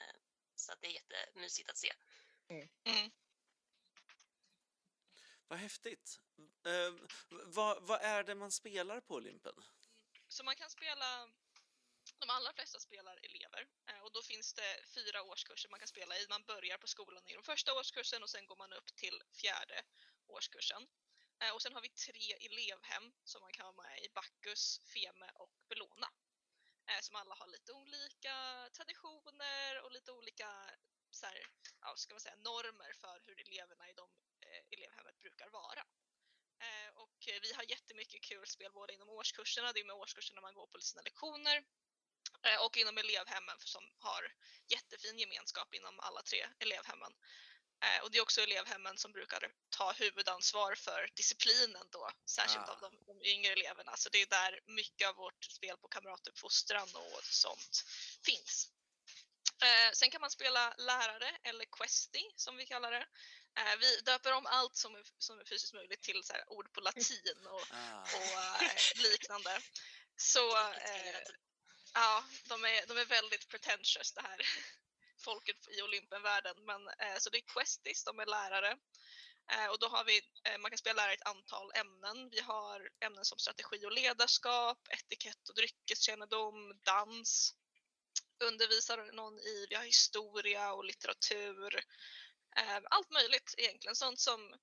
Eh, 0.00 0.16
så 0.54 0.72
att 0.72 0.80
det 0.80 0.86
är 0.86 0.92
jättemysigt 0.92 1.70
att 1.70 1.78
se. 1.78 1.92
Mm. 2.50 3.10
Vad 5.50 5.58
häftigt. 5.58 6.20
Eh, 6.66 6.92
vad, 7.56 7.82
vad 7.82 8.00
är 8.00 8.24
det 8.24 8.34
man 8.34 8.52
spelar 8.52 9.00
på 9.00 9.14
Olympen? 9.14 9.54
Så 10.28 10.44
man 10.44 10.56
kan 10.56 10.70
spela, 10.70 11.28
de 12.18 12.30
allra 12.30 12.52
flesta 12.52 12.78
spelar 12.80 13.16
elever 13.22 13.68
eh, 13.86 14.00
och 14.04 14.12
då 14.12 14.22
finns 14.22 14.54
det 14.54 14.70
fyra 14.94 15.22
årskurser 15.22 15.68
man 15.68 15.78
kan 15.78 15.88
spela 15.88 16.18
i. 16.18 16.26
Man 16.28 16.44
börjar 16.44 16.78
på 16.78 16.86
skolan 16.86 17.22
i 17.26 17.32
den 17.32 17.42
första 17.42 17.74
årskursen 17.74 18.22
och 18.22 18.30
sen 18.30 18.46
går 18.46 18.56
man 18.56 18.72
upp 18.72 18.96
till 18.96 19.22
fjärde 19.40 19.82
årskursen. 20.26 20.82
Eh, 21.42 21.54
Och 21.54 21.62
sen 21.62 21.72
har 21.74 21.82
vi 21.82 21.88
tre 21.88 22.32
elevhem 22.46 23.12
som 23.24 23.40
man 23.40 23.52
kan 23.52 23.66
vara 23.66 23.86
med 23.86 23.98
i, 24.04 24.08
Bacchus, 24.08 24.80
Feme 24.92 25.30
och 25.34 25.52
Bellona. 25.68 26.10
Eh, 26.88 27.00
som 27.00 27.16
alla 27.16 27.34
har 27.34 27.46
lite 27.46 27.72
olika 27.72 28.68
traditioner 28.76 29.82
och 29.82 29.92
lite 29.92 30.12
olika 30.12 30.70
så 31.10 31.26
här, 31.26 31.38
ja, 31.80 31.96
ska 31.96 32.14
man 32.14 32.20
säga, 32.20 32.36
normer 32.36 32.92
för 32.92 33.20
hur 33.26 33.40
eleverna 33.40 33.88
i 33.90 33.92
de 33.92 34.08
elevhemmet 34.70 35.18
brukar 35.18 35.50
vara. 35.50 35.80
Eh, 36.62 36.90
Och 36.94 37.28
eh, 37.28 37.40
vi 37.42 37.52
har 37.52 37.62
jättemycket 37.70 38.20
kul 38.22 38.46
spel 38.46 38.72
både 38.72 38.94
inom 38.94 39.08
årskurserna, 39.08 39.72
det 39.72 39.80
är 39.80 39.84
med 39.84 39.96
årskurserna 39.96 40.40
man 40.40 40.54
går 40.54 40.66
på 40.66 40.80
sina 40.80 41.02
lektioner, 41.02 41.64
eh, 42.46 42.64
och 42.64 42.76
inom 42.76 42.98
elevhemmen 42.98 43.56
som 43.58 43.84
har 43.98 44.34
jättefin 44.68 45.18
gemenskap 45.18 45.74
inom 45.74 46.00
alla 46.00 46.22
tre 46.22 46.46
elevhemmen. 46.58 47.12
Eh, 47.84 48.02
Och 48.02 48.10
det 48.10 48.18
är 48.18 48.22
också 48.22 48.40
elevhemmen 48.40 48.98
som 48.98 49.12
brukar 49.12 49.52
ta 49.68 49.92
huvudansvar 49.92 50.74
för 50.74 51.10
disciplinen 51.14 51.86
då, 51.90 52.10
särskilt 52.26 52.68
Ah. 52.68 52.72
av 52.72 52.80
de, 52.80 53.04
de 53.04 53.22
yngre 53.28 53.52
eleverna. 53.52 53.96
Så 53.96 54.08
det 54.08 54.18
är 54.22 54.26
där 54.26 54.60
mycket 54.66 55.08
av 55.08 55.14
vårt 55.16 55.44
spel 55.44 55.76
på 55.76 55.88
kamratuppfostran 55.88 56.88
och 56.94 57.24
sånt 57.24 57.84
finns. 58.24 58.68
Eh, 59.62 59.92
sen 59.92 60.10
kan 60.10 60.20
man 60.20 60.30
spela 60.30 60.74
lärare 60.78 61.38
eller 61.42 61.64
questy 61.64 62.30
som 62.36 62.56
vi 62.56 62.66
kallar 62.66 62.92
det. 62.92 63.06
Eh, 63.58 63.76
vi 63.80 64.00
döper 64.00 64.32
om 64.32 64.46
allt 64.46 64.76
som 64.76 64.94
är, 64.94 65.02
som 65.18 65.40
är 65.40 65.44
fysiskt 65.44 65.74
möjligt 65.74 66.02
till 66.02 66.24
så 66.24 66.32
här, 66.32 66.44
ord 66.52 66.72
på 66.72 66.80
latin 66.80 67.46
och, 67.46 67.66
Ah. 67.70 68.02
och 68.02 68.62
eh, 68.62 69.02
liknande. 69.02 69.60
Så 70.16 70.56
eh, 70.58 71.20
ja, 71.94 72.24
de 72.48 72.64
är, 72.64 72.86
de 72.86 72.98
är 72.98 73.04
väldigt 73.04 73.48
pretentious 73.48 74.12
det 74.12 74.22
här 74.22 74.40
folket 75.24 75.68
i 75.68 75.82
Olympenvärlden. 75.82 76.64
Men, 76.64 76.80
så 77.18 77.30
det 77.30 77.38
är 77.38 77.54
questies, 77.54 78.04
de 78.04 78.18
är 78.18 78.26
lärare. 78.26 78.76
Och 79.70 79.78
då 79.78 79.88
har 79.88 80.04
vi, 80.04 80.20
man 80.58 80.70
kan 80.70 80.78
spela 80.78 80.96
lärare 81.02 81.12
i 81.12 81.14
ett 81.14 81.26
antal 81.26 81.72
ämnen. 81.74 82.30
Vi 82.30 82.40
har 82.40 82.88
ämnen 83.00 83.24
som 83.24 83.38
strategi 83.38 83.86
och 83.86 83.92
ledarskap, 83.92 84.78
etikett 84.90 85.48
och 85.48 85.54
dryckeskännedom, 85.54 86.80
dans. 86.84 87.54
Undervisar 88.44 89.12
någon 89.12 89.38
i, 89.38 89.66
vi 89.70 89.74
har 89.74 89.84
historia 89.84 90.72
och 90.72 90.84
litteratur. 90.84 91.84
Eh, 92.56 92.80
allt 92.90 93.10
möjligt 93.10 93.54
egentligen, 93.58 93.96
sånt 93.96 94.20
som 94.20 94.54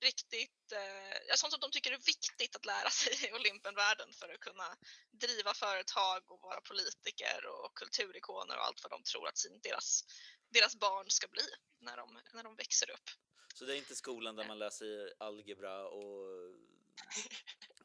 riktigt, 0.00 0.72
eh, 0.72 1.34
sånt 1.34 1.52
som 1.52 1.60
de 1.60 1.70
tycker 1.70 1.92
är 1.92 1.98
viktigt 1.98 2.56
att 2.56 2.64
lära 2.64 2.90
sig 3.00 3.28
i 3.28 3.32
Olympenvärlden 3.32 4.12
för 4.12 4.28
att 4.34 4.40
kunna 4.40 4.76
driva 5.10 5.54
företag 5.54 6.30
och 6.30 6.40
vara 6.42 6.60
politiker 6.60 7.46
och 7.46 7.76
kulturikoner 7.76 8.56
och 8.56 8.64
allt 8.64 8.82
vad 8.82 8.90
de 8.90 9.02
tror 9.02 9.28
att 9.28 9.38
sin, 9.38 9.60
deras, 9.62 10.04
deras 10.48 10.76
barn 10.76 11.10
ska 11.10 11.28
bli 11.28 11.48
när 11.80 11.96
de, 11.96 12.20
när 12.32 12.42
de 12.42 12.56
växer 12.56 12.90
upp. 12.90 13.10
Så 13.54 13.64
det 13.64 13.74
är 13.74 13.76
inte 13.76 13.96
skolan 13.96 14.36
där 14.36 14.44
man 14.44 14.58
läser 14.58 15.12
algebra 15.18 15.88
och... 15.88 16.26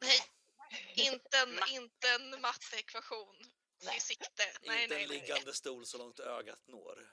Nej, 0.00 0.20
inte 0.94 1.38
en, 1.38 1.60
inte 1.70 2.08
en 2.08 2.40
matteekvation 2.40 3.36
i 3.96 4.00
sikte. 4.00 4.52
Nej, 4.62 4.82
inte 4.82 4.94
nej, 4.94 5.02
en 5.04 5.08
nej. 5.08 5.20
liggande 5.20 5.54
stol 5.54 5.86
så 5.86 5.98
långt 5.98 6.20
ögat 6.20 6.66
når. 6.66 7.12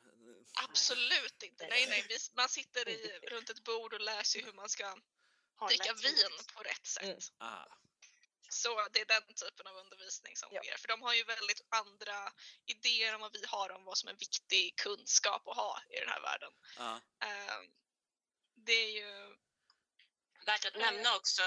Absolut 0.54 1.44
inte. 1.44 1.68
Nej, 1.68 1.88
nej. 1.88 2.18
Man 2.36 2.50
sitter 2.50 2.90
i, 2.90 3.20
runt 3.32 3.50
ett 3.50 3.64
bord 3.64 3.94
och 3.94 4.02
lär 4.02 4.24
sig 4.24 4.44
hur 4.44 4.54
man 4.54 4.70
ska 4.70 4.98
dricka 5.70 5.94
vin 5.94 6.38
på 6.54 6.64
rätt 6.64 6.86
sätt. 6.86 7.04
Mm. 7.04 7.20
Ah. 7.38 7.66
Så 8.50 8.88
det 8.92 9.02
är 9.02 9.06
den 9.06 9.34
typen 9.34 9.68
av 9.68 9.76
undervisning 9.78 10.36
som 10.36 10.50
sker. 10.50 10.78
För 10.78 10.88
de 10.88 11.02
har 11.02 11.14
ju 11.14 11.24
väldigt 11.24 11.62
andra 11.70 12.34
idéer 12.66 13.14
än 13.14 13.20
vad 13.20 13.34
vi 13.34 13.46
har 13.48 13.70
om 13.70 13.84
vad 13.84 13.98
som 13.98 14.10
är 14.10 14.14
viktig 14.14 14.76
kunskap 14.76 15.48
att 15.48 15.56
ha 15.56 15.82
i 15.90 16.00
den 16.00 16.10
här 16.10 16.22
världen. 16.22 16.52
Ah. 16.78 16.96
Uh, 16.96 17.70
det 18.56 18.74
är 18.74 18.92
ju... 18.92 19.38
Värt 20.46 20.66
att 20.66 20.76
nämna 20.76 21.16
också, 21.16 21.42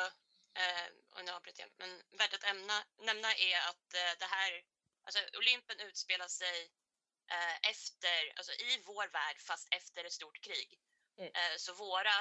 eh, 0.54 0.86
och 1.10 1.24
nu 1.24 1.30
avbryter 1.30 1.62
jag, 1.62 1.70
men 1.78 2.02
värt 2.18 2.34
att 2.34 2.44
ämna, 2.44 2.84
nämna 2.98 3.34
är 3.34 3.58
att 3.68 3.94
eh, 3.94 4.18
det 4.18 4.24
här, 4.24 4.62
alltså 5.04 5.38
Olympen 5.38 5.80
utspelar 5.80 6.28
sig 6.28 6.70
eh, 7.30 7.70
efter, 7.70 8.32
alltså 8.36 8.52
i 8.52 8.82
vår 8.86 9.08
värld 9.08 9.38
fast 9.40 9.68
efter 9.70 10.04
ett 10.04 10.12
stort 10.12 10.40
krig. 10.40 10.78
Mm. 11.18 11.32
Eh, 11.34 11.56
så 11.58 11.72
våra 11.74 12.16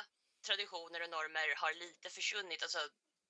traditioner 0.46 1.02
och 1.04 1.10
normer 1.10 1.56
har 1.56 1.74
lite 1.74 2.10
försvunnit. 2.10 2.64
Alltså 2.64 2.90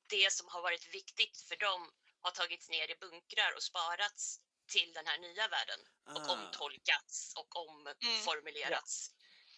det 0.10 0.34
som 0.34 0.48
har 0.48 0.62
varit 0.62 0.88
viktigt 0.94 1.42
för 1.48 1.56
dem 1.56 1.92
har 2.22 2.32
tagits 2.32 2.70
ner 2.70 2.92
i 2.92 2.96
bunkrar 2.96 3.52
och 3.56 3.64
sparats 3.64 4.40
till 4.68 4.94
den 4.94 5.08
här 5.08 5.18
nya 5.18 5.48
världen 5.48 5.80
ah. 6.06 6.14
och 6.16 6.30
omtolkats 6.30 7.34
och 7.36 7.56
omformulerats 7.56 9.12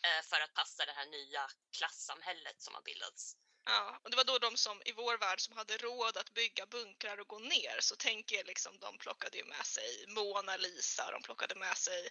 mm. 0.04 0.24
för 0.24 0.40
att 0.42 0.54
passa 0.54 0.86
det 0.86 0.92
här 0.92 1.06
nya 1.06 1.50
klassamhället 1.78 2.62
som 2.62 2.76
har 2.76 2.82
bildats. 2.82 3.36
Ja, 3.70 4.00
och 4.04 4.12
det 4.12 4.18
var 4.18 4.24
då 4.24 4.38
de 4.38 4.58
som 4.58 4.82
i 4.86 4.92
vår 4.92 5.18
värld 5.18 5.42
som 5.42 5.58
hade 5.58 5.78
råd 5.78 6.18
att 6.18 6.34
bygga 6.34 6.66
bunkrar 6.66 7.20
och 7.20 7.28
gå 7.28 7.40
ner. 7.40 7.78
Så 7.80 7.96
tänk 7.96 8.32
er 8.32 8.44
liksom, 8.44 8.80
de 8.80 8.98
plockade 8.98 9.38
ju 9.38 9.46
med 9.46 9.66
sig 9.66 10.06
Mona 10.08 10.58
Lisa, 10.58 11.12
de 11.12 11.22
plockade 11.22 11.56
med 11.56 11.78
sig 11.78 12.10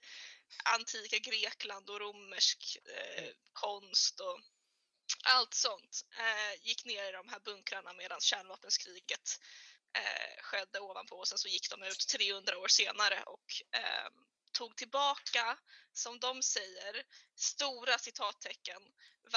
antika 0.64 1.18
Grekland 1.18 1.90
och 1.90 2.00
romersk 2.00 2.76
eh, 2.84 3.22
mm. 3.22 3.34
konst 3.52 4.20
och 4.20 4.40
allt 5.24 5.54
sånt 5.54 6.04
eh, 6.18 6.66
gick 6.66 6.84
ner 6.84 7.08
i 7.08 7.12
de 7.12 7.28
här 7.28 7.40
bunkrarna 7.40 7.92
medan 7.92 8.20
kärnvapenskriget 8.20 9.40
eh, 9.98 10.42
skedde 10.42 10.80
ovanpå 10.80 11.16
och 11.16 11.28
sen 11.28 11.38
så 11.38 11.48
gick 11.48 11.70
de 11.70 11.82
ut 11.82 12.08
300 12.08 12.58
år 12.58 12.68
senare 12.68 13.22
och 13.22 13.46
eh, 13.72 14.08
tog 14.58 14.76
tillbaka, 14.76 15.44
som 15.92 16.14
de 16.26 16.42
säger, 16.42 16.94
stora 17.34 17.98
citattecken, 17.98 18.82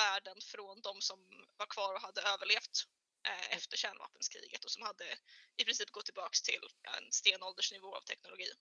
världen 0.01 0.37
från 0.51 0.81
de 0.81 1.01
som 1.01 1.19
var 1.57 1.65
kvar 1.65 1.93
och 1.93 2.01
hade 2.01 2.21
överlevt 2.21 2.75
eh, 3.29 3.57
efter 3.57 3.77
kärnvapenskriget 3.77 4.65
och 4.65 4.71
som 4.71 4.83
hade 4.83 5.05
i 5.57 5.63
princip 5.65 5.91
gått 5.91 6.05
tillbaks 6.05 6.41
till 6.41 6.65
en 6.97 7.11
stenåldersnivå 7.11 7.95
av 7.95 8.01
teknologi. 8.01 8.51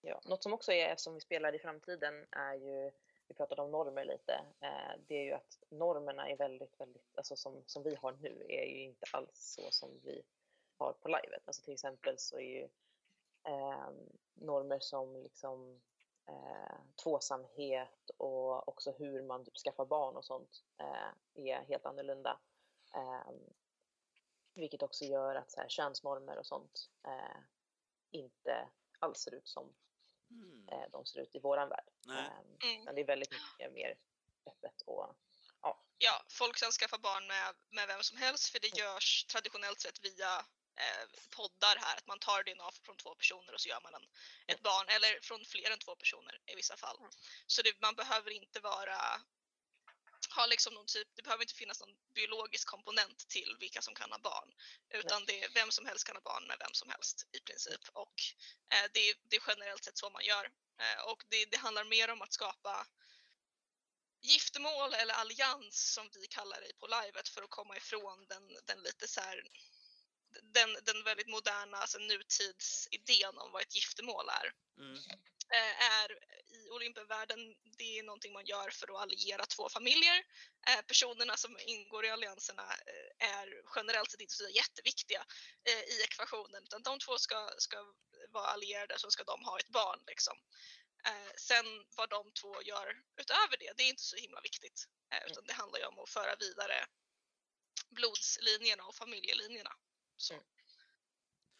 Ja, 0.00 0.20
något 0.24 0.42
som 0.42 0.52
också 0.52 0.72
är 0.72 0.96
som 0.96 1.14
vi 1.14 1.20
spelar 1.20 1.54
i 1.54 1.58
framtiden 1.58 2.26
är 2.30 2.54
ju 2.54 2.92
vi 3.28 3.34
pratade 3.34 3.62
om 3.62 3.70
normer 3.70 4.04
lite, 4.04 4.32
eh, 4.60 5.00
det 5.08 5.14
är 5.14 5.24
ju 5.24 5.32
att 5.32 5.58
normerna 5.68 6.28
är 6.28 6.36
väldigt, 6.36 6.80
väldigt, 6.80 7.16
alltså 7.16 7.36
som, 7.36 7.62
som 7.66 7.82
vi 7.82 7.94
har 7.94 8.12
nu 8.12 8.46
är 8.48 8.64
ju 8.64 8.82
inte 8.82 9.06
alls 9.10 9.58
så 9.58 9.70
som 9.70 10.00
vi 10.02 10.22
har 10.78 10.92
på 10.92 11.08
livet. 11.08 11.42
Alltså 11.44 11.62
till 11.62 11.74
exempel 11.74 12.18
så 12.18 12.36
är 12.36 12.60
ju 12.60 12.68
eh, 13.46 13.88
normer 14.34 14.80
som 14.80 15.16
liksom 15.16 15.80
eh, 16.28 16.78
tvåsamhet 17.02 18.10
och 18.16 18.68
också 18.68 18.92
hur 18.92 19.22
man 19.22 19.44
typ 19.44 19.56
skaffar 19.56 19.84
barn 19.84 20.16
och 20.16 20.24
sånt 20.24 20.64
eh, 20.78 21.44
är 21.46 21.64
helt 21.64 21.86
annorlunda. 21.86 22.38
Eh, 22.94 23.32
vilket 24.54 24.82
också 24.82 25.04
gör 25.04 25.34
att 25.34 25.50
så 25.50 25.60
här, 25.60 25.68
könsnormer 25.68 26.38
och 26.38 26.46
sånt 26.46 26.90
eh, 27.06 27.40
inte 28.10 28.68
alls 28.98 29.18
ser 29.18 29.34
ut 29.34 29.48
som 29.48 29.74
mm. 30.30 30.68
Eh, 30.68 30.90
de 30.92 31.06
ser 31.06 31.20
ut 31.20 31.34
i 31.34 31.38
våran 31.38 31.68
värld. 31.68 31.90
Ehm, 32.08 32.70
mm. 32.70 32.84
Men 32.84 32.94
det 32.94 33.00
är 33.00 33.06
väldigt 33.06 33.32
mycket 33.32 33.72
mer 33.72 33.98
öppet 34.46 34.82
och 34.86 35.16
ja. 35.62 35.82
Ja, 35.98 36.24
folk 36.28 36.56
kan 36.56 36.70
skaffa 36.70 36.98
barn 36.98 37.26
med, 37.26 37.54
med 37.70 37.88
vem 37.88 38.02
som 38.02 38.16
helst 38.18 38.48
för 38.48 38.60
det 38.60 38.76
görs 38.76 39.24
traditionellt 39.24 39.80
sett 39.80 40.04
via 40.04 40.46
poddar 41.30 41.76
här, 41.76 41.96
att 41.96 42.06
man 42.06 42.18
tar 42.18 42.42
DNA 42.42 42.70
från 42.84 42.96
två 42.96 43.14
personer 43.14 43.54
och 43.54 43.60
så 43.60 43.68
gör 43.68 43.80
man 43.80 43.94
en, 43.94 44.06
ett 44.46 44.62
barn, 44.62 44.88
eller 44.88 45.18
från 45.22 45.44
fler 45.44 45.70
än 45.70 45.78
två 45.78 45.96
personer 45.96 46.40
i 46.46 46.54
vissa 46.54 46.76
fall. 46.76 46.98
Så 47.46 47.62
det, 47.62 47.80
man 47.80 47.94
behöver 47.94 48.30
inte 48.30 48.60
vara 48.60 49.20
ha 50.36 50.46
liksom 50.46 50.74
någon 50.74 50.86
typ, 50.86 51.08
det 51.16 51.22
behöver 51.22 51.44
inte 51.44 51.54
finnas 51.54 51.80
någon 51.80 51.96
biologisk 52.14 52.68
komponent 52.68 53.28
till 53.28 53.56
vilka 53.60 53.82
som 53.82 53.94
kan 53.94 54.12
ha 54.12 54.18
barn. 54.18 54.52
Utan 54.90 55.24
det 55.24 55.44
är 55.44 55.48
vem 55.54 55.70
som 55.70 55.86
helst 55.86 56.06
kan 56.06 56.16
ha 56.16 56.22
barn 56.22 56.46
med 56.46 56.56
vem 56.58 56.74
som 56.74 56.88
helst 56.90 57.26
i 57.32 57.40
princip. 57.40 57.80
Och 57.92 58.14
eh, 58.74 58.90
det, 58.92 59.00
är, 59.10 59.14
det 59.28 59.36
är 59.36 59.42
generellt 59.48 59.84
sett 59.84 59.98
så 59.98 60.10
man 60.10 60.24
gör. 60.24 60.44
Eh, 60.80 61.00
och 61.10 61.24
det, 61.28 61.44
det 61.50 61.56
handlar 61.56 61.84
mer 61.84 62.10
om 62.10 62.22
att 62.22 62.32
skapa 62.32 62.86
giftermål 64.22 64.94
eller 64.94 65.14
allians 65.14 65.92
som 65.94 66.10
vi 66.12 66.26
kallar 66.26 66.60
det 66.60 66.78
på 66.78 66.86
livet 66.86 67.28
för 67.28 67.42
att 67.42 67.50
komma 67.50 67.76
ifrån 67.76 68.26
den, 68.28 68.42
den 68.64 68.82
lite 68.82 69.08
så 69.08 69.20
här, 69.20 69.42
den, 70.42 70.76
den 70.82 71.04
väldigt 71.04 71.28
moderna 71.28 71.76
alltså 71.76 71.98
nutidsidén 71.98 73.38
om 73.38 73.52
vad 73.52 73.62
ett 73.62 73.74
giftermål 73.74 74.28
är. 74.28 74.52
Mm. 74.78 74.98
Eh, 75.54 76.00
är 76.00 76.10
i 76.56 76.70
Olympenvärlden, 76.70 77.38
det 77.78 77.98
är 77.98 78.02
någonting 78.02 78.32
man 78.32 78.46
gör 78.46 78.70
för 78.70 78.94
att 78.94 79.02
alliera 79.02 79.46
två 79.46 79.68
familjer. 79.68 80.22
Eh, 80.68 80.82
personerna 80.82 81.36
som 81.36 81.58
ingår 81.66 82.04
i 82.04 82.10
allianserna 82.10 82.62
eh, 82.62 83.28
är 83.28 83.62
generellt 83.76 84.10
sett 84.10 84.20
inte 84.20 84.34
så 84.34 84.48
jätteviktiga 84.48 85.24
i 85.88 86.02
ekvationen 86.02 86.62
utan 86.62 86.82
de 86.82 86.98
två 86.98 87.18
ska, 87.18 87.50
ska 87.58 87.76
vara 88.28 88.46
allierade 88.46 88.98
så 88.98 89.10
ska 89.10 89.24
de 89.24 89.44
ha 89.44 89.58
ett 89.58 89.68
barn. 89.68 90.00
Liksom. 90.06 90.38
Sen 91.36 91.66
vad 91.96 92.10
de 92.10 92.32
två 92.32 92.62
gör 92.62 93.02
utöver 93.20 93.56
det, 93.58 93.72
det 93.76 93.82
är 93.82 93.88
inte 93.88 94.02
så 94.02 94.16
himla 94.16 94.40
viktigt. 94.40 94.84
Utan 95.26 95.46
det 95.46 95.52
handlar 95.52 95.78
ju 95.78 95.84
om 95.86 95.98
att 95.98 96.10
föra 96.10 96.36
vidare 96.36 96.86
blodslinjerna 97.90 98.84
och 98.84 98.94
familjelinjerna. 98.94 99.70
Mm. 100.30 100.42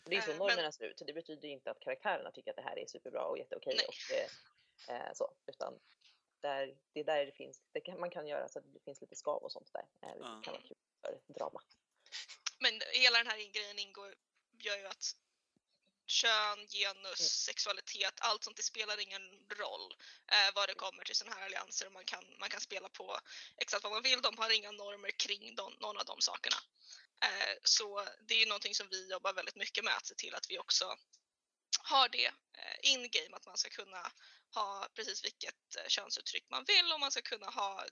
Det 0.05 0.17
är 0.17 0.21
så 0.21 0.35
normerna 0.35 0.63
men... 0.63 0.73
ser 0.73 0.85
ut. 0.85 1.03
Det 1.07 1.13
betyder 1.13 1.49
inte 1.49 1.71
att 1.71 1.81
karaktärerna 1.81 2.31
tycker 2.31 2.51
att 2.51 2.57
det 2.57 2.63
här 2.63 2.79
är 2.79 2.87
superbra 2.87 3.25
och 3.25 3.39
jätteokej. 3.39 3.79
Och, 3.89 4.15
eh, 4.91 5.13
så, 5.15 5.35
utan 5.47 5.81
där, 6.41 6.77
det 6.93 7.01
är 7.01 7.05
där 7.05 7.27
det 7.27 7.33
finns, 7.33 7.63
det 7.73 7.81
kan, 7.81 8.01
man 8.01 8.11
kan 8.11 8.27
göra 8.27 8.49
så 8.49 8.59
att 8.59 8.73
det 8.73 8.81
finns 8.81 9.01
lite 9.01 9.17
skav 9.17 9.43
och 9.43 9.53
sånt 9.53 9.73
där. 9.73 9.87
Eh, 10.03 10.15
det 10.15 10.45
kan 10.45 10.53
vara 10.53 10.63
kul 10.63 10.77
för 11.27 11.33
drama. 11.35 11.63
Men 12.59 12.73
hela 12.93 13.19
den 13.19 13.27
här 13.27 13.53
grejen 13.53 13.79
ingår, 13.79 14.15
gör 14.51 14.77
ju 14.77 14.87
att 14.87 15.17
kön, 16.07 16.67
genus, 16.69 17.21
mm. 17.21 17.29
sexualitet, 17.29 18.15
allt 18.21 18.45
sånt, 18.45 18.57
det 18.57 18.63
spelar 18.63 19.01
ingen 19.01 19.23
roll 19.51 19.95
eh, 20.33 20.55
vad 20.55 20.69
det 20.69 20.75
kommer 20.75 21.05
till 21.05 21.15
sådana 21.15 21.37
här 21.37 21.45
allianser. 21.45 21.91
Man 21.91 22.05
kan, 22.05 22.25
man 22.41 22.49
kan 22.49 22.61
spela 22.61 22.89
på 22.89 23.19
exakt 23.57 23.85
vad 23.85 23.93
man 23.93 24.03
vill. 24.03 24.23
De 24.23 24.39
har 24.39 24.51
inga 24.51 24.71
normer 24.71 25.11
kring 25.11 25.55
de, 25.55 25.73
någon 25.81 25.99
av 25.99 26.05
de 26.05 26.21
sakerna. 26.21 26.57
Eh, 27.25 27.55
så 27.65 28.07
det 28.29 28.35
är 28.35 28.39
ju 28.39 28.47
någonting 28.47 28.75
som 28.75 28.89
vi 28.91 29.11
jobbar 29.11 29.33
väldigt 29.33 29.57
mycket 29.57 29.85
med, 29.85 29.97
att 29.97 30.07
se 30.07 30.15
till 30.15 30.35
att 30.35 30.51
vi 30.51 30.59
också 30.59 30.97
har 31.81 32.09
det 32.09 32.27
eh, 32.27 32.93
in-game, 32.93 33.37
att 33.37 33.47
man 33.47 33.57
ska 33.57 33.71
kunna 33.71 34.13
ha 34.55 34.89
precis 34.95 35.25
vilket 35.25 35.77
eh, 35.77 35.89
könsuttryck 35.89 36.45
man 36.51 36.65
vill 36.65 36.93
och 36.93 37.01
man 37.01 37.13
ska 37.13 37.23
kunna 37.23 37.47
ha 37.47 37.85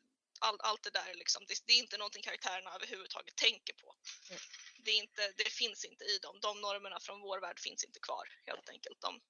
all, 0.46 0.58
allt 0.60 0.82
det 0.82 0.90
där. 0.90 1.14
Liksom. 1.14 1.44
Det, 1.48 1.54
det, 1.66 1.72
är 1.72 1.78
inte 1.78 1.98
någonting 1.98 2.22
karaktärerna 2.22 2.74
överhuvudtaget 2.74 3.36
tänker 3.36 3.74
på. 3.74 3.96
Mm. 4.30 4.42
Det, 4.84 4.90
är 4.90 4.98
inte, 5.04 5.32
det 5.36 5.50
finns 5.50 5.84
inte 5.84 6.04
i 6.04 6.18
dem. 6.18 6.40
De 6.40 6.60
normerna 6.60 7.00
från 7.00 7.20
vår 7.20 7.40
värld 7.40 7.60
finns 7.60 7.84
inte 7.84 8.00
kvar 8.00 8.26
helt 8.46 8.68
enkelt. 8.68 9.00
De, 9.00 9.20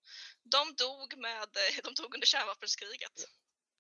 de 0.43 0.75
dog, 0.75 1.19
med, 1.19 1.49
de 1.85 1.95
dog 1.95 2.15
under 2.15 2.27
kärnvapenskriget. 2.27 3.17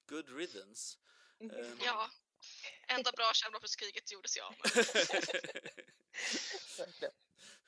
Good 0.09 0.29
riddance. 0.37 0.99
Mm. 1.41 1.79
Ja, 1.85 2.11
Enda 2.89 3.13
bra 3.13 3.33
kärnvapenkriget 3.35 4.13
gjordes 4.13 4.37
jag 4.37 4.55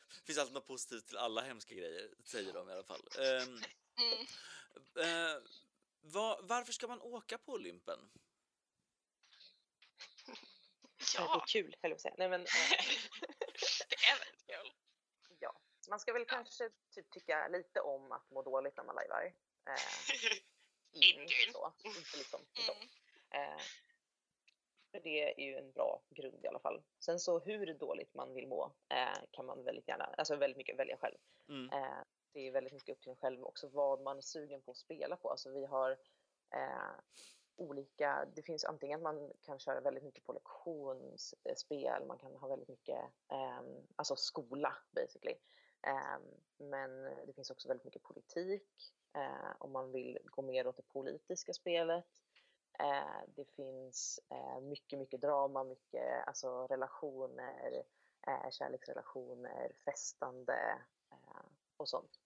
Det 0.09 0.27
finns 0.27 0.39
alltid 0.39 0.55
något 0.55 0.67
positivt 0.67 1.07
till 1.07 1.17
alla 1.17 1.41
hemska 1.41 1.75
grejer, 1.75 2.11
säger 2.25 2.53
de 2.53 2.71
i 2.71 2.73
alla 2.73 2.85
fall. 2.85 3.09
Um, 3.19 3.62
mm. 3.99 4.27
uh, 4.99 5.43
var, 6.01 6.41
varför 6.43 6.73
ska 6.73 6.87
man 6.87 7.01
åka 7.01 7.39
på 7.39 7.53
Olympen? 7.53 7.99
Ja. 11.17 11.33
Det 11.35 11.59
är 11.59 11.62
kul, 11.62 11.77
höll 11.83 11.91
jag 11.91 12.01
säga. 12.01 12.14
Nej, 12.19 12.29
men, 12.29 12.41
uh, 12.41 12.47
det 13.91 13.97
är 14.11 14.19
väldigt 14.19 14.47
kul. 14.47 14.73
Ja, 15.39 15.53
så 15.81 15.91
man 15.91 16.01
ska 16.01 16.12
väl 16.12 16.25
kanske 16.25 16.71
typ, 16.95 17.11
tycka 17.11 17.49
lite 17.49 17.81
om 17.81 18.12
att 18.12 18.31
må 18.31 18.43
dåligt 18.43 18.77
när 18.77 18.85
man 18.85 18.95
lajvar. 18.95 19.33
Uh, 19.69 21.03
inte 21.03 21.53
så. 21.53 21.75
Inte 21.85 22.17
liksom, 22.17 22.41
mm. 22.69 23.53
Uh, 23.53 23.62
för 24.97 25.03
det 25.03 25.43
är 25.43 25.45
ju 25.45 25.57
en 25.57 25.73
bra 25.73 26.03
grund 26.11 26.45
i 26.45 26.49
alla 26.49 26.59
fall. 26.59 26.83
Sen 27.01 27.19
så 27.19 27.39
hur 27.39 27.75
dåligt 27.75 28.14
man 28.14 28.35
vill 28.35 28.49
må 28.49 28.73
eh, 28.89 29.23
kan 29.31 29.47
man 29.47 29.64
väldigt 29.64 29.89
gärna, 29.89 30.05
alltså 30.05 30.37
väldigt 30.37 30.57
mycket 30.57 30.79
välja 30.79 30.97
själv. 30.97 31.17
Mm. 31.49 31.71
Eh, 31.73 32.03
det 32.33 32.47
är 32.47 32.53
väldigt 32.53 32.73
mycket 32.73 32.97
upp 32.97 33.01
till 33.01 33.11
en 33.11 33.17
själv 33.17 33.45
också 33.45 33.69
vad 33.69 34.01
man 34.01 34.17
är 34.17 34.23
sugen 34.23 34.62
på 34.62 34.71
att 34.71 34.77
spela 34.77 35.17
på. 35.17 35.31
Alltså 35.31 35.51
vi 35.51 35.67
har 35.67 35.91
eh, 36.55 36.95
olika, 37.57 38.27
det 38.35 38.43
finns 38.43 38.65
antingen 38.65 38.99
att 38.99 39.03
man 39.03 39.33
kan 39.43 39.59
köra 39.59 39.81
väldigt 39.81 40.05
mycket 40.05 40.25
på 40.25 40.33
lektionsspel, 40.33 42.05
man 42.07 42.19
kan 42.19 42.37
ha 42.37 42.49
väldigt 42.49 42.69
mycket, 42.69 43.01
ehm, 43.29 43.87
alltså 43.97 44.17
skola 44.17 44.77
basically. 44.91 45.35
Ehm, 45.83 46.23
men 46.57 47.03
det 47.27 47.33
finns 47.33 47.51
också 47.51 47.69
väldigt 47.69 47.85
mycket 47.85 48.03
politik, 48.03 48.95
eh, 49.15 49.53
om 49.59 49.73
man 49.73 49.93
vill 49.93 50.19
gå 50.25 50.43
mer 50.43 50.67
åt 50.67 50.77
det 50.77 50.89
politiska 50.89 51.53
spelet. 51.53 52.07
Eh, 52.79 53.21
det 53.37 53.45
finns 53.45 54.21
eh, 54.31 54.61
mycket, 54.61 54.99
mycket 54.99 55.21
drama, 55.21 55.65
mycket 55.65 56.27
alltså, 56.27 56.67
relationer, 56.67 57.83
kärleksrelationer, 58.51 59.73
festande 59.85 60.79
och 61.77 61.89
sånt. 61.89 62.21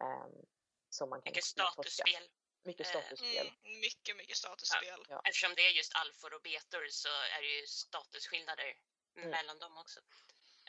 Ehm, 0.00 0.46
som 0.88 1.10
man 1.10 1.22
kan 1.22 1.30
mycket 1.30 1.44
statusspel. 1.44 2.28
Mycket 2.62 2.86
Eh, 2.86 2.90
statusspel. 2.90 3.46
Mm, 3.64 3.80
mycket, 3.80 4.16
mycket 4.16 4.36
statusspel. 4.36 5.04
Ja. 5.08 5.22
Eftersom 5.24 5.54
det 5.54 5.66
är 5.66 5.70
just 5.70 5.94
alfor 5.94 6.34
och 6.34 6.42
betor 6.42 6.88
så 6.90 7.08
är 7.08 7.40
det 7.42 7.48
ju 7.48 7.66
statusskillnader 7.66 8.74
Mm. 9.16 9.30
mellan 9.30 9.58
dem 9.58 9.76
också. 9.78 10.00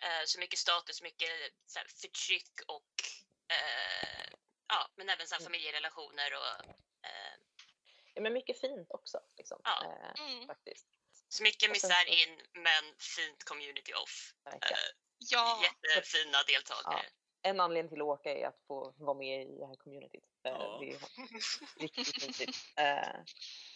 Eh, 0.01 0.23
Så 0.25 0.39
mycket 0.39 0.59
status, 0.59 1.01
mycket 1.01 1.29
så 1.65 1.79
här, 1.79 1.87
förtryck 1.87 2.59
och 2.67 2.93
eh, 3.53 4.29
ja, 4.67 4.89
men 4.95 5.09
även 5.09 5.27
så 5.27 5.35
här, 5.35 5.39
Mm. 5.41 5.45
familjerelationer 5.49 6.33
och 6.33 6.65
eh, 7.05 7.33
Ja, 8.13 8.21
men 8.21 8.33
mycket 8.33 8.61
fint 8.61 8.91
också. 8.91 9.21
Liksom. 9.37 9.61
Ja. 9.63 9.83
Eh, 10.15 10.21
Mm. 10.25 10.47
faktiskt. 10.47 10.87
så 11.27 11.43
mycket 11.43 11.71
misär 11.71 12.05
in 12.05 12.41
men 12.53 12.95
fint 12.99 13.43
community 13.43 13.93
off. 13.93 14.33
Eh, 14.45 14.77
Ja, 15.17 15.63
Jättefina 15.63 16.43
deltagare. 16.43 17.09
En 17.43 17.59
anledning 17.59 17.89
till 17.89 18.01
att 18.01 18.07
åka 18.07 18.33
är 18.33 18.47
att 18.47 18.59
få 18.67 18.93
vara 18.97 19.17
med 19.17 19.41
i 19.47 19.57
det 19.59 19.65
här 19.67 19.75
communityt. 19.75 20.23
Eh, 20.43 20.51
Ja. 20.51 20.79
Det 20.81 20.91
är 20.91 20.99
riktigt 21.81 22.27
mysigt. 22.27 22.57
Eh, 22.77 23.19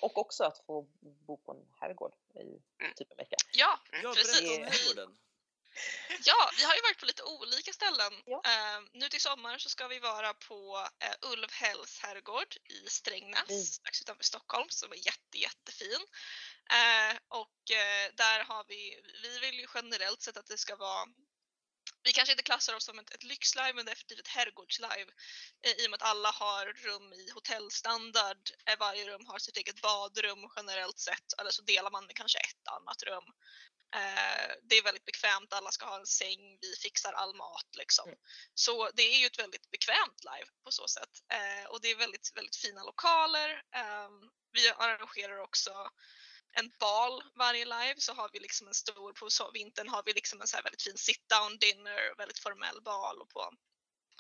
och 0.01 0.18
också 0.18 0.43
att 0.43 0.57
få 0.66 0.82
bo 1.28 1.38
på 1.38 1.51
en 1.51 1.66
herrgård 1.80 2.13
i 2.36 2.39
Mm. 2.84 2.93
typ 2.95 3.11
en 3.11 3.18
vecka. 3.18 3.36
ja, 3.53 3.80
Ja, 4.03 4.13
Precis. 4.13 4.57
om 4.57 4.63
herrgården. 4.63 5.18
ja, 6.26 6.49
vi 6.57 6.63
har 6.63 6.76
ju 6.76 6.82
varit 6.82 6.99
på 6.99 7.05
lite 7.05 7.24
olika 7.24 7.74
ställen. 7.74 8.13
Ja. 8.26 8.41
Eh, 8.45 8.82
nu 8.93 9.09
till 9.09 9.22
sommar 9.22 9.57
så 9.57 9.70
ska 9.70 9.88
vi 9.88 9.99
vara 9.99 10.34
på 10.34 10.88
eh, 10.99 11.32
Ulvhälls 11.32 11.99
herrgård 11.99 12.55
i 12.63 12.89
Strängnäs, 12.89 13.49
Mm. 13.49 13.63
strax 13.63 14.01
utanför 14.01 14.24
Stockholm, 14.24 14.68
som 14.70 14.91
är 14.91 14.95
jätte, 15.05 15.38
jättefin. 15.38 16.01
Eh, 16.72 17.18
och 17.28 17.72
eh, 17.72 18.11
där 18.13 18.43
har 18.43 18.66
vi, 18.68 19.01
vi 19.24 19.39
vill 19.39 19.59
ju 19.59 19.68
generellt 19.74 20.22
sett 20.22 20.38
att 20.38 20.47
det 20.47 20.57
ska 20.57 20.76
vara 20.76 21.05
vi 22.06 22.14
kanske 22.14 22.34
inte 22.34 22.43
klassar 22.43 22.76
oss 22.76 22.86
som 22.86 22.99
ett, 22.99 23.14
ett 23.16 23.24
lyxlive 23.24 23.74
men 23.74 23.86
definitivt 23.86 24.20
ett 24.20 24.28
herrgårdslive 24.28 25.12
eh, 25.66 25.72
i 25.72 25.86
och 25.86 25.91
med 25.91 26.01
att 26.01 26.10
alla 26.10 26.32
har 26.32 26.66
rum 26.66 27.14
i 27.14 27.32
hotellstandard. 27.32 28.43
Eh, 28.66 28.78
varje 28.80 29.08
rum 29.08 29.26
har 29.26 29.39
sitt 29.39 29.58
eget 29.58 29.82
badrum 29.82 30.39
generellt 30.56 30.99
sett 30.99 31.30
eller 31.39 31.51
så 31.51 31.62
delar 31.62 31.91
man 31.91 32.08
kanske 32.16 32.39
ett 32.39 32.68
annat 32.68 33.03
rum. 33.03 33.28
Eh, 33.95 34.51
det 34.64 34.76
är 34.76 34.84
väldigt 34.84 35.06
bekvämt, 35.06 35.53
alla 35.53 35.72
ska 35.72 35.86
ha 35.86 35.99
en 35.99 36.06
säng, 36.06 36.58
vi 36.62 36.76
fixar 36.84 37.14
all 37.14 37.36
mat 37.36 37.70
liksom. 37.78 38.08
Mm. 38.08 38.20
Så 38.53 38.89
det 38.93 39.03
är 39.03 39.20
ju 39.20 39.26
ett 39.26 39.39
väldigt 39.39 39.72
bekvämt 39.72 40.22
live 40.24 40.49
på 40.64 40.72
så 40.72 40.88
sätt. 40.88 41.14
Eh, 41.34 41.66
och 41.70 41.82
det 41.82 41.91
är 41.91 41.95
väldigt, 41.95 42.32
väldigt 42.36 42.56
fina 42.56 42.84
lokaler. 42.84 43.49
Eh, 43.76 44.10
vi 44.51 44.70
arrangerar 44.70 45.39
också 45.39 45.89
en 46.60 46.72
bal 46.80 47.24
varje 47.36 47.66
live 47.66 47.95
så 47.97 48.14
har 48.14 48.30
vi 48.34 48.39
liksom 48.39 48.68
en 48.68 48.74
stor, 48.74 49.14
på 49.14 49.51
vintern 49.53 49.89
har 49.89 50.03
vi 50.06 50.14
liksom 50.14 50.41
en 50.41 50.47
så 50.47 50.56
här 50.56 50.64
väldigt 50.64 50.82
fin 50.82 50.97
sit 50.97 51.30
down 51.30 51.58
dinner, 51.58 52.18
väldigt 52.18 52.39
formell 52.39 52.82
bal 52.82 53.22
och 53.22 53.30
på 53.30 53.51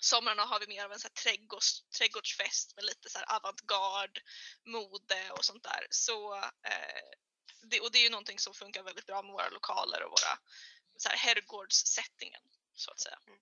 somrarna 0.01 0.45
har 0.45 0.59
vi 0.59 0.67
mer 0.67 0.85
av 0.85 0.91
en 0.91 0.99
så 0.99 1.07
här 1.07 1.13
trädgårds, 1.23 1.83
trädgårdsfest 1.97 2.75
med 2.75 2.85
lite 2.85 3.09
så 3.09 3.17
här 3.17 3.35
avantgarde, 3.35 4.21
mode 4.65 5.31
och 5.31 5.45
sånt 5.45 5.63
där. 5.63 5.87
Så, 5.89 6.35
eh, 6.35 7.09
det, 7.61 7.79
och 7.79 7.91
det 7.91 7.97
är 7.97 8.03
ju 8.03 8.09
någonting 8.09 8.39
som 8.39 8.53
funkar 8.53 8.83
väldigt 8.83 9.05
bra 9.05 9.21
med 9.21 9.31
våra 9.31 9.49
lokaler 9.49 10.03
och 10.03 10.11
våra 10.11 10.37
så 10.97 11.09
här 11.09 11.17
så 12.73 12.91
att 12.91 12.99
säga. 12.99 13.19
Mm. 13.27 13.39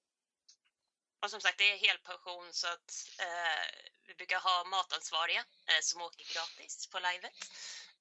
Och 1.23 1.29
som 1.31 1.41
sagt, 1.41 1.57
det 1.57 1.71
är 1.71 1.77
helpension 1.77 2.53
så 2.53 2.67
att 2.67 2.91
eh, 3.19 3.65
vi 4.07 4.13
brukar 4.13 4.39
ha 4.39 4.63
matansvariga 4.63 5.39
eh, 5.69 5.81
som 5.81 6.01
åker 6.01 6.25
gratis 6.33 6.87
på 6.87 6.99
livet. 6.99 7.33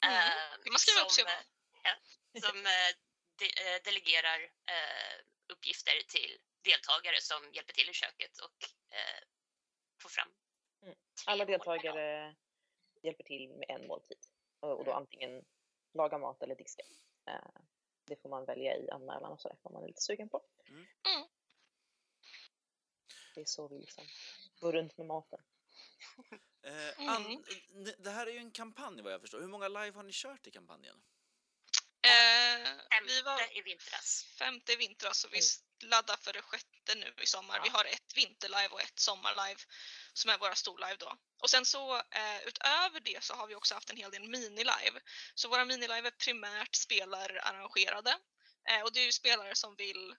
Mm. 0.01 0.15
Eh, 0.15 0.59
Det 0.65 0.71
måste 0.71 0.91
vi 0.91 0.97
som, 0.97 1.05
också 1.07 1.21
eh, 1.21 1.43
ja, 1.83 1.95
som 2.41 2.57
eh, 2.67 2.91
de, 3.39 3.45
eh, 3.47 3.83
delegerar 3.85 4.41
eh, 4.75 5.15
uppgifter 5.53 6.01
till 6.09 6.39
deltagare 6.63 7.21
som 7.21 7.53
hjälper 7.53 7.73
till 7.73 7.91
i 7.91 7.93
köket 7.93 8.39
och 8.39 8.59
eh, 8.97 9.21
får 10.03 10.09
fram 10.09 10.35
Mm. 10.83 10.95
Alla 11.27 11.45
deltagare 11.45 12.35
hjälper 13.03 13.25
till 13.25 13.49
med 13.49 13.71
en 13.71 13.87
måltid. 13.87 14.19
Och 14.61 14.71
och 14.79 14.85
då 14.85 14.91
Mm. 14.91 15.03
antingen 15.03 15.45
laga 15.95 16.19
mat 16.19 16.43
eller 16.43 16.55
diska. 16.55 16.83
Eh, 17.29 17.61
Det 18.05 18.17
får 18.23 18.29
man 18.29 18.45
välja 18.45 18.77
i 18.77 18.91
anmälan 18.91 19.33
och 19.33 19.41
sådär 19.41 19.57
om 19.63 19.73
man 19.73 19.83
är 19.83 19.87
lite 19.89 20.01
sugen 20.03 20.29
på. 20.29 20.45
Mm. 20.69 20.87
Mm. 21.07 21.29
Det 23.35 23.41
är 23.41 23.45
så 23.45 23.69
vi 23.69 23.79
liksom 23.79 24.05
går 24.61 24.73
runt 24.73 24.97
med 24.99 25.07
maten. 25.07 25.41
Eh, 26.65 27.09
an, 27.09 27.45
det 27.99 28.11
här 28.11 28.27
är 28.27 28.31
ju 28.33 28.39
en 28.39 28.51
kampanj 28.51 29.03
vad 29.03 29.13
jag 29.13 29.21
förstår. 29.21 29.41
Hur 29.41 29.49
många 29.49 29.69
live 29.69 29.93
har 29.97 30.03
ni 30.03 30.13
kört 30.15 30.47
i 30.47 30.51
kampanjen? 30.51 31.03
Eh, 32.05 32.71
vi 33.07 33.09
Femte 33.09 33.23
var 33.25 33.59
i 33.59 33.63
vintras. 33.63 34.25
femte 34.39 34.73
i 34.73 34.77
vintras 34.77 35.25
och 35.25 35.33
vi 35.33 35.39
Mm. 35.39 35.91
laddar 35.91 36.17
för 36.17 36.33
det 36.33 36.43
sjätte 36.43 36.95
nu 36.95 37.15
i 37.23 37.27
sommar. 37.27 37.61
Vi 37.63 37.69
Ja. 37.69 37.73
har 37.73 37.85
ett 37.85 38.17
vinterlive 38.17 38.69
och 38.69 38.81
ett 38.81 38.99
sommarlive 39.01 39.61
som 40.13 40.31
är 40.31 40.39
våra 40.39 40.55
storlive 40.55 40.97
då. 40.97 41.17
Och 41.39 41.51
sen 41.51 41.67
så 41.67 41.97
eh, 41.97 42.43
utöver 42.47 43.01
det 43.01 43.25
så 43.25 43.35
har 43.35 43.47
vi 43.47 43.55
också 43.55 43.75
haft 43.75 43.91
en 43.91 43.97
hel 43.97 44.11
del 44.11 44.29
minilive. 44.29 45.01
Så 45.35 45.49
våra 45.49 45.65
minilive 45.65 46.07
är 46.09 46.11
primärt 46.11 46.75
spelararrangerade. 46.75 48.19
Eh, 48.69 48.83
och 48.83 48.93
det 48.93 49.01
är 49.01 49.05
ju 49.05 49.13
spelare 49.13 49.55
som 49.55 49.77
vill 49.77 50.17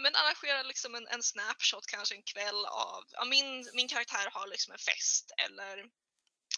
men 0.00 0.14
arrangera 0.14 0.62
liksom 0.62 0.94
en, 0.94 1.06
en 1.06 1.22
snapshot 1.22 1.86
kanske 1.86 2.14
en 2.14 2.22
kväll 2.22 2.64
av 2.66 3.04
ja, 3.12 3.24
min, 3.24 3.70
min 3.74 3.88
karaktär 3.88 4.30
har 4.32 4.46
liksom 4.46 4.72
en 4.72 4.78
fest 4.78 5.32
eller 5.38 5.84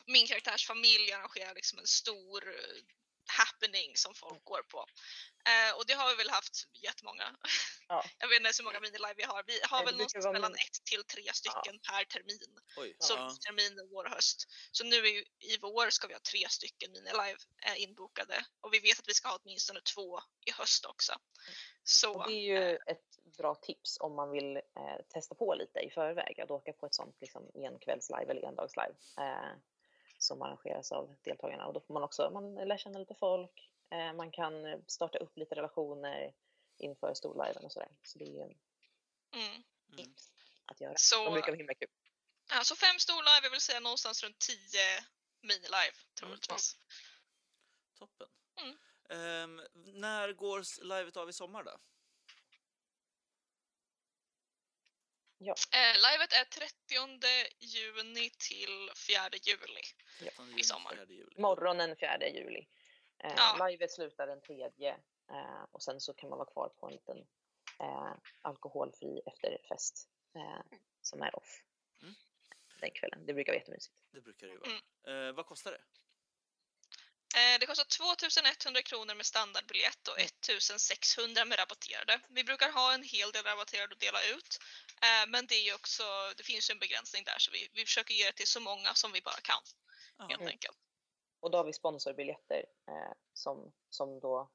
min 0.06 0.26
karaktärs 0.26 0.66
familj 0.66 1.12
arrangerar 1.12 1.54
liksom 1.54 1.78
en 1.78 1.86
stor 1.86 2.48
eh, 2.48 2.82
happening 3.28 3.96
som 3.96 4.14
folk 4.14 4.44
går 4.44 4.62
på. 4.62 4.86
Eh, 5.50 5.76
och 5.76 5.86
det 5.86 5.94
har 5.94 6.08
vi 6.10 6.16
väl 6.16 6.30
haft 6.30 6.56
jättemånga. 6.72 7.36
Ja. 7.88 8.04
Jag 8.18 8.28
vet 8.28 8.36
inte 8.36 8.50
hur 8.58 8.64
många 8.64 8.80
minilive 8.80 9.14
vi 9.16 9.22
har. 9.22 9.44
Vi 9.46 9.60
har 9.62 9.84
väl 9.84 9.94
någonstans 9.94 10.24
vara 10.24 10.32
mellan 10.32 10.54
ett 10.54 10.84
till 10.84 11.04
tre 11.04 11.32
stycken 11.32 11.78
per 11.88 12.04
termin. 12.04 12.52
Oj. 12.76 12.96
Så 12.98 13.14
Ja. 13.14 13.36
termin, 13.46 13.88
vår 13.90 14.04
och 14.04 14.10
höst. 14.10 14.38
Så 14.72 14.84
nu 14.84 14.96
i, 14.96 15.24
i 15.40 15.58
vår 15.62 15.90
ska 15.90 16.06
vi 16.06 16.14
ha 16.14 16.20
tre 16.20 16.48
stycken 16.48 16.92
minilive 16.92 17.38
eh, 17.66 17.82
inbokade. 17.82 18.44
Och 18.60 18.74
vi 18.74 18.78
vet 18.78 18.98
att 18.98 19.08
vi 19.08 19.14
ska 19.14 19.28
ha 19.28 19.38
åtminstone 19.42 19.80
två 19.94 20.20
i 20.46 20.50
höst 20.52 20.84
också. 20.84 21.12
Så 21.84 22.14
Och 22.14 22.28
det 22.28 22.34
är 22.34 22.46
ju 22.52 22.76
ett 22.76 23.08
bra 23.38 23.54
tips 23.54 23.96
om 24.00 24.14
man 24.16 24.30
vill 24.30 24.56
eh, 24.56 24.98
testa 25.08 25.34
på 25.34 25.54
lite 25.54 25.80
i 25.80 25.90
förväg. 25.90 26.40
Att 26.40 26.50
åka 26.50 26.72
på 26.72 26.86
ett 26.86 26.94
sånt 26.94 27.16
liksom, 27.20 27.50
enkvällslive 27.54 28.30
eller 28.30 28.48
endagslive 28.48 28.94
eh, 29.18 29.52
som 30.18 30.42
arrangeras 30.42 30.92
av 30.92 31.16
deltagarna. 31.22 31.66
Och 31.66 31.72
då 31.72 31.80
får 31.80 31.94
man 31.94 32.02
också 32.02 32.30
man 32.30 32.54
lär 32.54 32.78
känna 32.78 32.98
lite 32.98 33.14
folk. 33.14 33.70
Eh, 33.90 34.12
man 34.12 34.30
kan 34.30 34.66
eh, 34.66 34.78
starta 34.86 35.18
upp 35.18 35.36
lite 35.36 35.54
relationer 35.54 36.32
inför 36.78 37.14
storliven 37.14 37.64
och 37.64 37.72
sådär. 37.72 37.88
Så 38.02 38.18
det 38.18 38.24
är 38.24 38.32
ju 38.32 38.40
en 38.40 38.58
mm. 39.34 39.62
tips 39.96 40.32
att 40.64 40.80
göra. 40.80 40.94
Så- 40.96 41.24
De 41.24 41.32
brukar 41.32 41.52
vara 41.52 41.56
himla 41.56 41.74
kul. 41.74 41.88
Ja, 42.50 42.64
så 42.64 42.76
fem 42.76 42.98
storlive, 42.98 43.40
jag 43.42 43.50
vill 43.50 43.60
säga 43.60 43.80
någonstans 43.80 44.22
runt 44.22 44.38
tio 44.38 45.04
minilive 45.40 45.96
troligtvis. 46.14 46.76
Toppen. 47.98 48.28
Mm. 48.60 48.76
Ehm, 49.08 49.62
när 49.74 50.32
går 50.32 50.84
livet 50.84 51.16
av 51.16 51.28
i 51.28 51.32
sommar 51.32 51.62
då? 51.62 51.78
Eh, 55.40 55.94
livet 56.12 56.32
är 56.32 56.44
30 56.44 56.74
juni 57.58 58.30
till 58.30 58.90
4 59.08 59.20
juli. 59.42 59.82
Från 60.32 60.58
I 60.58 60.64
sommar. 60.64 60.90
4 60.94 61.04
juli. 61.08 61.40
Morgonen 61.40 61.96
4 61.96 62.28
juli. 62.28 62.68
Eh, 63.18 63.32
Ja. 63.36 63.66
Livet 63.68 63.92
slutar 63.92 64.26
den 64.26 64.40
tredje 64.40 64.90
eh, 65.30 65.62
och 65.72 65.82
sen 65.82 66.00
så 66.00 66.14
kan 66.14 66.28
man 66.30 66.38
vara 66.38 66.50
kvar 66.52 66.68
på 66.68 66.86
en 66.86 66.92
liten 66.92 67.18
eh, 67.80 68.12
alkoholfri 68.42 69.20
efterfest 69.26 70.08
eh, 70.34 70.78
som 71.02 71.22
är 71.22 71.36
off 71.36 71.62
Mm. 72.02 72.14
den 72.80 72.90
kvällen. 72.90 73.26
Det 73.26 73.34
brukar 73.34 73.52
vara 73.52 73.58
jättemysigt. 73.60 73.94
Det 74.12 74.20
brukar 74.20 74.46
det 74.46 74.52
ju 74.52 74.58
vara. 74.58 75.26
Eh, 75.28 75.32
vad 75.34 75.46
kostar 75.46 75.70
det? 75.72 75.80
Eh, 77.38 77.54
det 77.60 77.66
kostar 77.66 77.84
2100 77.84 78.82
kronor 78.82 79.14
med 79.14 79.26
standardbiljett 79.26 80.08
och 80.08 80.18
1600 80.20 81.44
med 81.44 81.58
rabatterade. 81.58 82.20
Vi 82.28 82.44
brukar 82.44 82.72
ha 82.72 82.86
en 82.94 83.02
hel 83.02 83.30
del 83.32 83.44
rabatterade 83.44 83.92
att 83.94 84.00
dela 84.00 84.20
ut. 84.34 84.50
Eh, 85.06 85.24
men 85.32 85.46
det 85.46 85.54
är 85.54 85.64
ju 85.68 85.74
också, 85.74 86.02
det 86.36 86.42
finns 86.42 86.70
ju 86.70 86.72
en 86.72 86.78
begränsning 86.78 87.24
där 87.24 87.38
så 87.38 87.50
vi, 87.50 87.68
vi 87.72 87.84
försöker 87.84 88.14
ge 88.14 88.24
det 88.26 88.32
till 88.32 88.46
så 88.56 88.60
många 88.60 88.94
som 88.94 89.12
vi 89.12 89.20
bara 89.20 89.40
kan. 89.50 89.62
Ja. 90.18 90.24
Helt 90.32 90.42
enkelt. 90.54 90.78
Och 91.40 91.50
då 91.50 91.58
har 91.58 91.64
vi 91.64 91.72
sponsorbiljetter 91.72 92.64
eh, 92.88 93.12
som, 93.32 93.72
som 93.90 94.20
då 94.20 94.50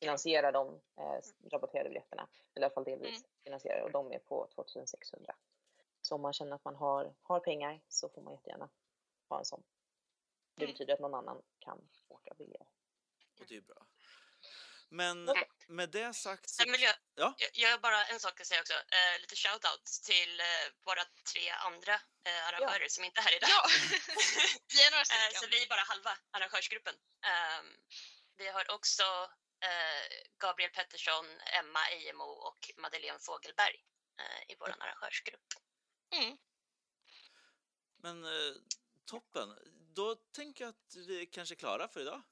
finansierar 0.00 0.52
de 0.52 0.80
eh, 1.00 1.20
rabatterade 1.52 1.88
biljetterna. 1.88 2.28
Eller 2.54 2.62
i 2.62 2.68
alla 2.68 2.74
fall 2.74 2.84
delvis 2.84 3.08
Mm. 3.08 3.22
finansierar 3.44 3.80
och 3.80 3.90
de 3.90 4.12
är 4.12 4.18
på 4.18 4.48
2600. 4.54 5.36
Så 6.02 6.14
om 6.14 6.20
man 6.22 6.32
känner 6.32 6.56
att 6.56 6.64
man 6.64 6.76
har, 6.76 7.14
har 7.22 7.40
pengar 7.40 7.80
så 7.88 8.08
får 8.08 8.22
man 8.22 8.32
jättegärna 8.34 8.68
ha 9.28 9.38
en 9.38 9.44
sån. 9.44 9.62
Det 10.56 10.64
Mm. 10.64 10.72
betyder 10.74 10.94
att 10.94 11.00
någon 11.00 11.14
annan 11.14 11.42
kan 11.66 11.78
åka 12.08 12.34
billigare. 12.34 12.68
Och 13.38 13.46
det 13.48 13.56
är 13.56 13.60
bra. 13.60 13.86
Men 14.88 15.16
med 15.66 15.88
det 15.90 16.14
sagt... 16.14 16.50
Så... 16.50 16.68
Miljö... 16.68 16.92
Ja? 17.14 17.34
Jag, 17.38 17.50
jag 17.52 17.70
har 17.70 17.78
bara 17.78 18.04
en 18.04 18.20
sak 18.20 18.40
att 18.40 18.46
säga 18.46 18.60
också. 18.60 18.74
Eh, 18.74 19.20
lite 19.20 19.36
shoutouts 19.36 20.00
till 20.00 20.40
eh, 20.40 20.66
våra 20.84 21.04
tre 21.32 21.50
andra 21.50 21.94
eh, 22.28 22.46
arrangörer 22.48 22.88
ja. 22.88 22.88
som 22.88 23.04
inte 23.04 23.20
är 23.20 23.24
här 23.24 23.36
idag. 23.36 23.50
Ja, 23.50 23.62
vi 24.74 24.78
är 24.86 24.90
några 24.90 25.04
stycken. 25.04 25.40
så 25.40 25.46
vi 25.46 25.62
är 25.62 25.68
bara 25.68 25.84
halva 25.92 26.12
arrangörsgruppen. 26.30 26.94
Ehm, 27.30 27.68
vi 28.36 28.48
har 28.48 28.70
också 28.70 29.04
Gabriel 30.38 30.70
Pettersson, 30.70 31.26
Emma 31.60 31.88
Ejemo 31.88 32.24
och 32.24 32.70
Madeleine 32.76 33.18
Fogelberg 33.18 33.76
i 34.48 34.54
vår 34.58 34.74
arrangörsgrupp. 34.80 35.48
Mm. 36.12 36.36
Men 38.02 38.24
toppen. 39.06 39.48
Då 39.96 40.14
tänker 40.14 40.64
jag 40.64 40.68
att 40.68 40.96
vi 40.96 41.26
kanske 41.26 41.54
är 41.54 41.56
klara 41.56 41.88
för 41.88 42.00
idag. 42.00 42.22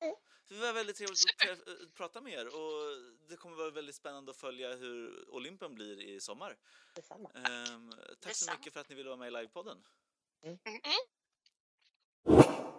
Mm. 0.00 0.14
Det 0.48 0.54
var 0.54 0.72
väldigt 0.72 0.96
trevligt 0.96 1.24
att 1.50 1.68
eh, 1.68 1.74
prata 1.94 2.20
med 2.20 2.32
er 2.32 2.46
och 2.46 2.96
det 3.28 3.36
kommer 3.36 3.56
vara 3.56 3.70
väldigt 3.70 3.94
spännande 3.94 4.30
att 4.30 4.36
följa 4.36 4.76
hur 4.76 5.30
Olympen 5.30 5.74
blir 5.74 6.00
i 6.00 6.20
sommar. 6.20 6.58
Detsamma. 6.94 7.30
Um, 7.34 7.90
tack 7.90 8.18
Detsamma. 8.20 8.52
så 8.52 8.58
mycket 8.58 8.72
för 8.72 8.80
att 8.80 8.88
ni 8.88 8.94
ville 8.94 9.08
vara 9.08 9.18
med 9.18 9.28
i 9.28 9.30
livepodden. 9.30 9.84
Mm. 10.42 10.58
Mm. 10.64 10.80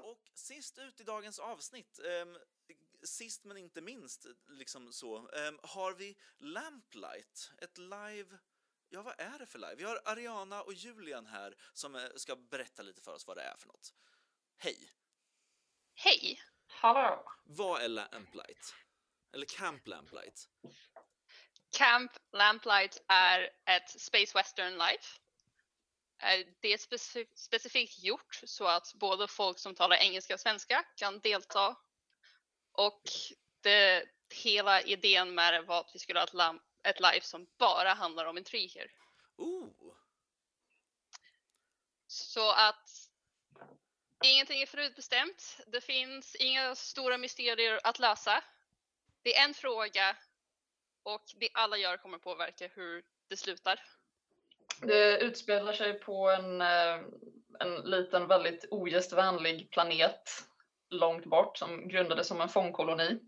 Och 0.03 0.31
sist 0.33 0.77
ut 0.77 1.01
i 1.01 1.03
dagens 1.03 1.39
avsnitt, 1.39 1.99
um, 2.23 2.37
sist 3.03 3.43
men 3.43 3.57
inte 3.57 3.81
minst, 3.81 4.25
liksom 4.47 4.93
så, 4.93 5.17
um, 5.17 5.59
har 5.63 5.93
vi 5.93 6.17
Lamplight, 6.37 7.51
ett 7.57 7.77
live 7.77 8.37
Ja, 8.93 9.01
vad 9.01 9.13
är 9.17 9.39
det 9.39 9.45
för 9.45 9.59
live? 9.59 9.75
Vi 9.75 9.83
har 9.83 10.01
Ariana 10.05 10.61
och 10.61 10.73
Julian 10.73 11.25
här 11.25 11.55
som 11.73 11.95
eh, 11.95 12.01
ska 12.15 12.35
berätta 12.35 12.83
lite 12.83 13.01
för 13.01 13.13
oss 13.13 13.27
vad 13.27 13.37
det 13.37 13.43
är 13.43 13.55
för 13.57 13.67
något. 13.67 13.93
Hej! 14.63 14.93
Hej! 15.95 16.41
Hallå! 16.67 17.25
Vad 17.43 17.81
är 17.81 17.87
Lamplight? 17.87 18.75
Eller 19.33 19.45
Camp 19.45 19.87
Lamplight? 19.87 20.49
Camp 21.77 22.11
Lamplight 22.31 23.03
är 23.07 23.49
ett 23.65 24.01
Space 24.01 24.37
Western 24.37 24.77
Life. 24.77 25.19
Eh, 26.17 26.47
det 26.59 26.73
är 26.73 26.77
specifikt 27.35 28.03
gjort 28.03 28.39
så 28.43 28.67
att 28.67 28.93
både 28.93 29.27
folk 29.27 29.59
som 29.59 29.75
talar 29.75 29.95
engelska 29.95 30.33
och 30.33 30.39
svenska 30.39 30.85
kan 30.95 31.19
delta. 31.19 31.77
Och 32.71 33.01
det, 33.61 34.05
hela 34.43 34.81
idén 34.81 35.35
med 35.35 35.53
det 35.53 35.61
var 35.61 35.79
att 35.79 35.91
vi 35.93 35.99
skulle 35.99 36.19
ha 36.19 36.25
ett, 36.25 36.61
ett 36.83 36.99
live 36.99 37.21
som 37.21 37.47
bara 37.57 37.93
handlar 37.93 38.25
om 38.25 38.37
intriger. 38.37 38.91
Ooh. 39.37 39.95
Så 42.07 42.51
att 42.51 42.82
ingenting 44.29 44.61
är 44.61 44.65
förutbestämt. 44.65 45.59
Det 45.67 45.81
finns 45.81 46.35
inga 46.35 46.75
stora 46.75 47.17
mysterier 47.17 47.79
att 47.83 47.99
lösa. 47.99 48.43
Det 49.23 49.35
är 49.37 49.45
en 49.47 49.53
fråga 49.53 50.15
och 51.03 51.23
det 51.35 51.49
alla 51.53 51.77
gör 51.77 51.97
kommer 51.97 52.17
påverka 52.17 52.67
hur 52.67 53.03
det 53.29 53.37
slutar. 53.37 53.79
Det 54.81 55.19
utspelar 55.19 55.73
sig 55.73 55.99
på 55.99 56.29
en, 56.29 56.61
eh, 56.61 56.99
en 57.59 57.75
liten 57.75 58.27
väldigt 58.27 58.65
ogästvänlig 58.71 59.71
planet 59.71 60.29
långt 60.89 61.25
bort 61.25 61.57
som 61.57 61.87
grundades 61.87 62.27
som 62.27 62.41
en 62.41 62.49
fångkoloni. 62.49 63.19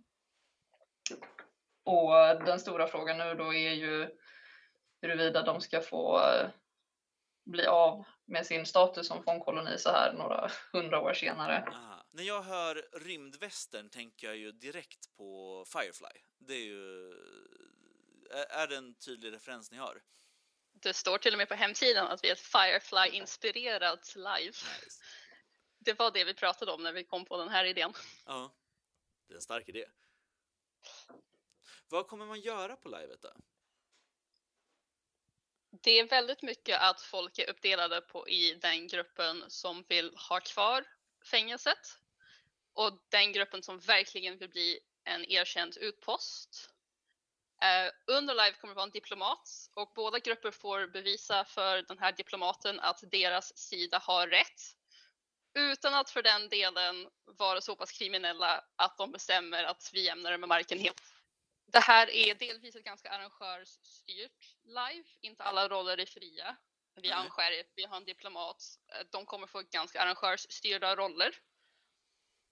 Och 1.83 2.45
den 2.45 2.59
stora 2.59 2.87
frågan 2.87 3.17
nu 3.17 3.35
då 3.35 3.53
är 3.53 3.71
ju 3.71 4.09
huruvida 5.01 5.41
de 5.41 5.61
ska 5.61 5.81
få 5.81 6.19
eh, 6.19 6.49
bli 7.45 7.65
av 7.65 8.05
med 8.25 8.45
sin 8.45 8.65
status 8.65 9.07
som 9.07 9.23
fångkoloni 9.23 9.77
så 9.77 9.89
här 9.89 10.13
några 10.13 10.51
hundra 10.71 11.01
år 11.01 11.13
senare. 11.13 11.67
Ah. 11.73 12.03
När 12.11 12.23
jag 12.23 12.41
hör 12.41 12.87
rymdvästern 12.91 13.89
tänker 13.89 14.27
jag 14.27 14.37
ju 14.37 14.51
direkt 14.51 15.15
på 15.17 15.65
Firefly. 15.67 16.21
Det 16.37 16.53
är 16.53 16.65
ju... 16.65 17.11
Är 18.49 18.67
det 18.67 18.75
en 18.75 18.95
tydlig 18.95 19.33
referens 19.33 19.71
ni 19.71 19.77
har? 19.77 20.01
Det 20.73 20.93
står 20.93 21.17
till 21.17 21.33
och 21.33 21.37
med 21.37 21.49
på 21.49 21.55
hemsidan 21.55 22.07
att 22.07 22.23
vi 22.23 22.27
är 22.27 22.33
ett 22.33 22.39
Firefly-inspirerat 22.39 24.15
live. 24.15 24.45
Nice. 24.45 25.03
Det 25.79 25.99
var 25.99 26.11
det 26.11 26.23
vi 26.23 26.33
pratade 26.33 26.71
om 26.71 26.83
när 26.83 26.93
vi 26.93 27.03
kom 27.03 27.25
på 27.25 27.37
den 27.37 27.49
här 27.49 27.65
idén. 27.65 27.93
Ja, 28.25 28.55
det 29.27 29.33
är 29.33 29.35
en 29.35 29.41
stark 29.41 29.69
idé. 29.69 29.85
Vad 31.89 32.07
kommer 32.07 32.25
man 32.25 32.41
göra 32.41 32.75
på 32.75 32.89
livet 32.89 33.21
då? 33.21 33.29
Det 35.81 35.99
är 35.99 36.07
väldigt 36.07 36.41
mycket 36.41 36.81
att 36.81 37.01
folk 37.01 37.39
är 37.39 37.49
uppdelade 37.49 38.01
på 38.01 38.29
i 38.29 38.53
den 38.53 38.87
gruppen 38.87 39.43
som 39.47 39.85
vill 39.89 40.15
ha 40.29 40.39
kvar 40.39 40.85
fängelset 41.25 41.97
och 42.73 43.05
den 43.09 43.31
gruppen 43.31 43.63
som 43.63 43.79
verkligen 43.79 44.37
vill 44.37 44.49
bli 44.49 44.79
en 45.03 45.25
erkänd 45.25 45.77
utpost. 45.77 46.69
Uh, 47.63 48.15
under 48.17 48.33
live 48.33 48.53
kommer 48.53 48.73
det 48.73 48.75
vara 48.75 48.83
en 48.85 48.91
diplomat 48.91 49.49
och 49.73 49.91
båda 49.95 50.19
grupper 50.19 50.51
får 50.51 50.87
bevisa 50.87 51.45
för 51.45 51.81
den 51.81 51.99
här 51.99 52.11
diplomaten 52.11 52.79
att 52.79 53.03
deras 53.11 53.57
sida 53.57 53.97
har 54.03 54.27
rätt 54.27 54.75
utan 55.55 55.93
att 55.93 56.09
för 56.09 56.23
den 56.23 56.49
delen 56.49 57.07
vara 57.25 57.61
så 57.61 57.75
pass 57.75 57.91
kriminella 57.91 58.63
att 58.75 58.97
de 58.97 59.11
bestämmer 59.11 59.63
att 59.63 59.89
vi 59.93 60.05
jämnar 60.05 60.31
det 60.31 60.37
med 60.37 60.49
marken 60.49 60.79
helt. 60.79 61.14
Det 61.67 61.79
här 61.79 62.09
är 62.09 62.35
delvis 62.35 62.75
ett 62.75 62.83
ganska 62.83 63.09
arrangörsstyrt 63.09 64.55
live, 64.63 65.03
inte 65.21 65.43
alla 65.43 65.69
roller 65.69 65.97
är 65.99 66.05
fria. 66.05 66.55
Vi 67.01 67.07
Mm. 67.07 67.19
arrangerar, 67.19 67.63
vi 67.75 67.85
har 67.85 67.97
en 67.97 68.05
diplomat, 68.05 68.63
eh, 68.93 69.05
de 69.11 69.25
kommer 69.25 69.47
få 69.47 69.61
ganska 69.61 70.01
arrangörsstyrda 70.01 70.95
roller. 70.95 71.35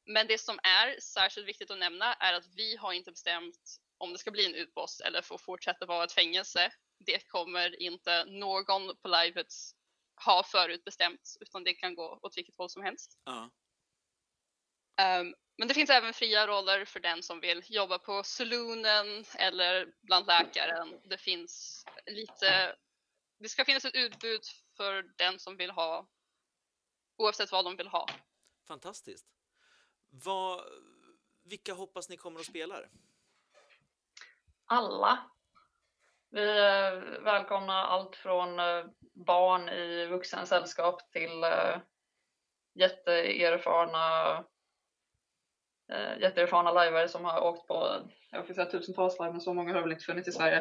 Men 0.05 0.27
det 0.27 0.37
som 0.37 0.59
är 0.63 0.99
särskilt 0.99 1.47
viktigt 1.47 1.71
att 1.71 1.77
nämna 1.79 2.13
är 2.13 2.33
att 2.33 2.47
vi 2.55 2.75
har 2.77 2.93
inte 2.93 3.11
bestämt 3.11 3.75
om 3.97 4.11
det 4.13 4.19
ska 4.19 4.31
bli 4.31 4.45
en 4.45 4.55
utpost 4.55 5.01
eller 5.01 5.21
får 5.21 5.37
fortsätta 5.37 5.85
vara 5.85 6.03
ett 6.03 6.11
fängelse. 6.13 6.73
Det 6.99 7.27
kommer 7.27 7.81
inte 7.81 8.25
någon 8.25 8.97
på 8.97 9.07
livet 9.07 9.53
ha 10.25 10.43
förutbestämt 10.43 11.35
utan 11.39 11.63
det 11.63 11.73
kan 11.73 11.95
gå 11.95 12.19
åt 12.21 12.37
vilket 12.37 12.55
håll 12.57 12.69
som 12.69 12.83
helst. 12.83 13.19
Ja. 13.25 13.51
Um, 15.01 15.35
men 15.57 15.67
det 15.67 15.73
finns 15.73 15.89
även 15.89 16.13
fria 16.13 16.47
roller 16.47 16.85
för 16.85 16.99
den 16.99 17.23
som 17.23 17.39
vill 17.39 17.63
jobba 17.65 17.99
på 17.99 18.23
saloonen 18.23 19.25
eller 19.35 19.93
bland 20.01 20.27
läkaren. 20.27 20.99
Det 21.03 21.17
finns 21.17 21.85
lite, 22.05 22.75
det 23.39 23.49
ska 23.49 23.65
finnas 23.65 23.85
ett 23.85 23.95
utbud 23.95 24.41
för 24.77 25.03
den 25.17 25.39
som 25.39 25.57
vill 25.57 25.71
ha, 25.71 26.07
oavsett 27.17 27.51
vad 27.51 27.65
de 27.65 27.75
vill 27.75 27.87
ha. 27.87 28.07
Fantastiskt. 28.67 29.25
Vad, 30.09 30.61
vilka 31.43 31.73
hoppas 31.73 32.09
ni 32.09 32.17
kommer 32.17 32.39
att 32.39 32.45
spela? 32.45 32.79
Alla. 34.65 35.31
Vi 36.29 36.59
eh, 36.59 37.23
välkomnar 37.23 37.83
allt 37.83 38.15
från 38.15 38.59
eh, 38.59 38.85
barn 39.13 39.69
i 39.69 40.05
vuxensällskap 40.05 41.11
till 41.11 41.43
eh, 41.43 41.77
jätteerfarna 42.73 44.43
eh, 45.93 46.19
jätteerfarna 46.21 46.71
lajvare 46.71 47.07
som 47.07 47.25
har 47.25 47.41
åkt 47.41 47.67
på, 47.67 48.01
jag 48.31 48.47
får 48.47 48.53
säga 48.53 48.65
tusentals 48.65 49.19
live, 49.19 49.31
men 49.31 49.41
så 49.41 49.53
många 49.53 49.73
har 49.73 49.81
väl 49.81 49.91
inte 49.91 50.03
funnits 50.03 50.27
i 50.27 50.31
Sverige. 50.31 50.57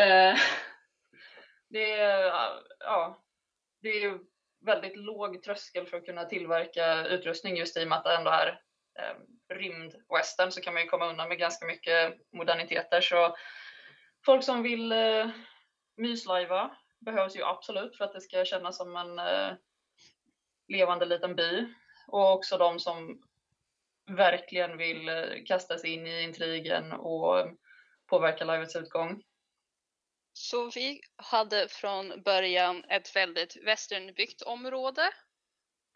Eh, 0.00 0.38
det, 1.70 1.92
är, 1.92 2.26
eh, 2.26 2.60
ja, 2.78 3.22
det 3.82 3.88
är 3.88 4.18
väldigt 4.64 4.96
låg 4.96 5.42
tröskel 5.42 5.86
för 5.86 5.96
att 5.96 6.06
kunna 6.06 6.24
tillverka 6.24 7.06
utrustning 7.06 7.56
just 7.56 7.76
i 7.76 7.84
och 7.84 7.88
med 7.88 7.98
att 7.98 8.04
det 8.04 8.16
ändå 8.16 8.30
är 8.30 8.60
eh, 8.98 9.16
rymdwestern 9.54 10.50
så 10.50 10.60
kan 10.60 10.74
man 10.74 10.82
ju 10.82 10.88
komma 10.88 11.10
undan 11.10 11.28
med 11.28 11.38
ganska 11.38 11.66
mycket 11.66 12.14
moderniteter. 12.32 13.00
Så 13.00 13.36
folk 14.26 14.44
som 14.44 14.62
vill 14.62 14.92
eh, 14.92 15.30
myslajva 15.96 16.76
behövs 17.00 17.36
ju 17.36 17.42
absolut 17.44 17.96
för 17.96 18.04
att 18.04 18.12
det 18.12 18.20
ska 18.20 18.44
kännas 18.44 18.76
som 18.76 18.96
en 18.96 19.18
eh, 19.18 19.54
levande 20.68 21.06
liten 21.06 21.36
by. 21.36 21.74
Och 22.06 22.32
också 22.32 22.58
de 22.58 22.80
som 22.80 23.22
verkligen 24.16 24.76
vill 24.76 25.08
eh, 25.08 25.44
kasta 25.46 25.78
sig 25.78 25.90
in 25.90 26.06
i 26.06 26.22
intrigen 26.22 26.92
och 26.92 27.50
påverka 28.06 28.44
livets 28.44 28.76
utgång. 28.76 29.22
Så 30.32 30.70
vi 30.70 31.00
hade 31.16 31.68
från 31.68 32.22
början 32.22 32.84
ett 32.84 33.16
väldigt 33.16 33.56
westernbyggt 33.56 34.42
område. 34.42 35.02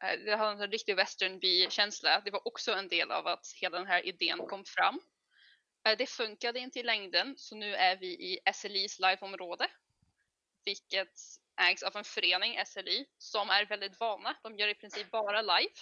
Eh, 0.02 0.18
det 0.24 0.36
hade 0.36 0.64
en 0.64 0.70
riktig 0.70 0.96
westernby-känsla. 0.96 2.22
Det 2.24 2.30
var 2.30 2.48
också 2.48 2.72
en 2.72 2.88
del 2.88 3.10
av 3.10 3.26
att 3.26 3.46
hela 3.60 3.78
den 3.78 3.86
här 3.86 4.06
idén 4.06 4.38
kom 4.38 4.64
fram. 4.64 5.00
Eh, 5.88 5.96
det 5.98 6.06
funkade 6.06 6.58
inte 6.58 6.80
i 6.80 6.82
längden, 6.82 7.34
så 7.36 7.56
nu 7.56 7.74
är 7.74 7.96
vi 7.96 8.06
i 8.06 8.38
SLIs 8.54 8.98
liveområde. 8.98 9.68
Vilket 10.64 11.12
ägs 11.60 11.82
av 11.82 11.96
en 11.96 12.04
förening, 12.04 12.60
SLI, 12.66 13.06
som 13.18 13.50
är 13.50 13.66
väldigt 13.66 14.00
vana. 14.00 14.36
De 14.42 14.56
gör 14.56 14.68
i 14.68 14.74
princip 14.74 15.10
bara 15.10 15.42
live. 15.42 15.74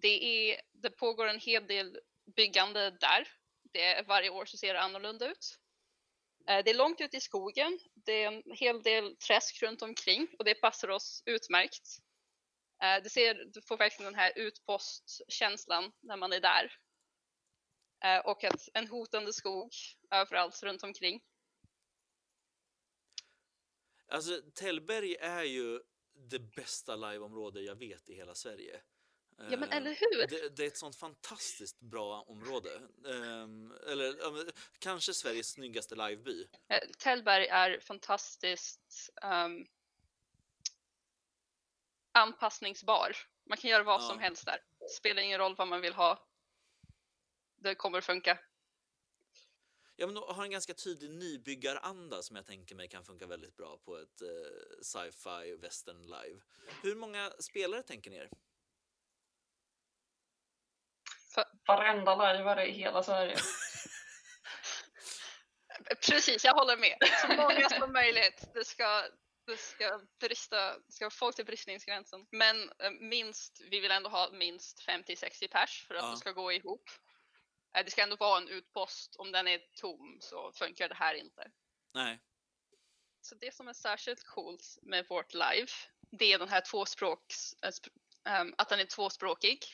Det, 0.00 0.24
är, 0.24 0.60
det 0.72 0.90
pågår 0.90 1.28
en 1.28 1.40
hel 1.40 1.66
del 1.66 1.98
byggande 2.36 2.90
där. 2.90 3.28
Det 3.72 3.84
är, 3.84 4.04
varje 4.04 4.30
år 4.30 4.44
så 4.44 4.56
ser 4.56 4.74
det 4.74 4.80
annorlunda 4.80 5.30
ut. 5.30 5.58
Eh, 6.48 6.64
det 6.64 6.70
är 6.70 6.74
långt 6.74 7.00
ute 7.00 7.16
i 7.16 7.20
skogen. 7.20 7.78
Det 7.94 8.12
är 8.12 8.28
en 8.28 8.42
hel 8.52 8.82
del 8.82 9.16
träsk 9.16 9.62
runt 9.62 9.82
omkring 9.82 10.28
och 10.38 10.44
det 10.44 10.54
passar 10.54 10.88
oss 10.90 11.22
utmärkt. 11.26 11.98
Eh, 12.82 13.02
det 13.02 13.10
ser, 13.10 13.44
du 13.44 13.62
får 13.62 13.76
verkligen 13.76 14.12
den 14.12 14.20
här 14.20 14.32
utpostkänslan 14.36 15.92
när 16.00 16.16
man 16.16 16.32
är 16.32 16.40
där. 16.40 16.72
Eh, 18.04 18.18
och 18.18 18.44
att 18.44 18.68
en 18.74 18.88
hotande 18.88 19.32
skog 19.32 19.72
överallt 20.10 20.62
runt 20.62 20.82
omkring. 20.82 21.20
Alltså, 24.08 24.42
Tällberg 24.54 25.16
är 25.16 25.42
ju 25.42 25.80
det 26.14 26.38
bästa 26.38 26.96
liveområde 26.96 27.60
jag 27.60 27.76
vet 27.76 28.08
i 28.08 28.14
hela 28.14 28.34
Sverige. 28.34 28.80
Ja 29.38 29.56
men 29.56 29.68
Eh, 29.70 29.76
eller 29.76 29.90
hur? 29.94 30.26
Det, 30.26 30.56
det 30.56 30.62
är 30.62 30.66
ett 30.66 30.76
sånt 30.76 30.96
fantastiskt 30.96 31.80
bra 31.80 32.22
område. 32.22 32.80
Ehm, 33.06 33.72
eller 33.86 34.52
kanske 34.78 35.14
Sveriges 35.14 35.48
snyggaste 35.50 35.94
liveby. 35.94 36.46
Eh, 36.68 36.78
Tällberg 36.98 37.46
är 37.46 37.80
fantastiskt 37.80 39.10
ehm, 39.22 39.66
anpassningsbar. 42.12 43.16
Man 43.44 43.58
kan 43.58 43.70
göra 43.70 43.82
vad 43.82 44.00
Ja. 44.02 44.08
som 44.08 44.18
helst 44.18 44.44
där. 44.46 44.62
Spelar 44.96 45.22
ingen 45.22 45.38
roll 45.38 45.54
vad 45.56 45.68
man 45.68 45.80
vill 45.80 45.94
ha. 45.94 46.28
Det 47.56 47.74
kommer 47.74 48.00
funka. 48.00 48.38
Ja, 49.96 50.06
men 50.06 50.16
har 50.16 50.44
en 50.44 50.50
ganska 50.50 50.74
tydlig 50.74 51.10
nybyggaranda 51.10 52.22
som 52.22 52.36
jag 52.36 52.46
tänker 52.46 52.74
mig 52.74 52.88
kan 52.88 53.04
funka 53.04 53.26
väldigt 53.26 53.56
bra 53.56 53.78
på 53.84 53.96
ett 53.96 54.22
eh, 54.22 54.82
sci-fi 54.82 55.56
western 55.56 56.06
live. 56.06 56.40
Hur 56.82 56.94
många 56.94 57.30
spelare 57.38 57.82
tänker 57.82 58.10
ni 58.10 58.16
er? 58.16 58.30
Varenda 61.66 62.14
lajvare 62.14 62.66
i 62.66 62.72
hela 62.72 63.02
Sverige. 63.02 63.36
Precis, 66.06 66.44
jag 66.44 66.54
håller 66.54 66.76
med. 66.76 66.96
Så 67.20 67.28
många 67.42 67.68
som 67.68 67.92
möjligt. 67.92 68.44
Det 68.54 68.64
ska, 68.64 69.04
det 69.46 69.56
ska, 69.56 70.00
brista, 70.20 70.78
det 70.78 70.92
ska 70.92 71.04
vara 71.04 71.10
folk 71.10 71.36
till 71.36 71.44
bristningsgränsen. 71.46 72.26
Men 72.30 72.62
eh, 72.78 72.90
minst, 72.90 73.60
vi 73.70 73.80
vill 73.80 73.90
ändå 73.90 74.10
ha 74.10 74.30
minst 74.32 74.86
50-60 74.88 75.48
pers 75.48 75.84
för 75.88 75.94
att 75.94 76.02
Ja. 76.04 76.10
det 76.10 76.16
ska 76.16 76.32
gå 76.32 76.52
ihop. 76.52 76.90
Eh, 77.76 77.84
Det 77.84 77.90
ska 77.90 78.02
ändå 78.02 78.16
vara 78.16 78.38
en 78.38 78.48
utpost. 78.48 79.16
Om 79.16 79.32
den 79.32 79.48
är 79.48 79.60
tom 79.80 80.18
så 80.20 80.52
funkar 80.52 80.88
det 80.88 80.94
här 80.94 81.14
inte. 81.14 81.50
Nej. 81.94 82.18
Så 83.20 83.34
det 83.34 83.54
som 83.54 83.68
är 83.68 83.72
särskilt 83.72 84.24
coolt 84.24 84.78
med 84.82 85.06
vårt 85.08 85.34
live, 85.34 85.66
det 86.10 86.32
är 86.32 86.38
den 86.38 86.48
här 86.48 86.60
tvåspråks, 86.60 87.54
sp- 87.62 87.88
ehm, 88.28 88.54
att 88.58 88.68
den 88.68 88.80
är 88.80 88.84
tvåspråkig. 88.84 89.64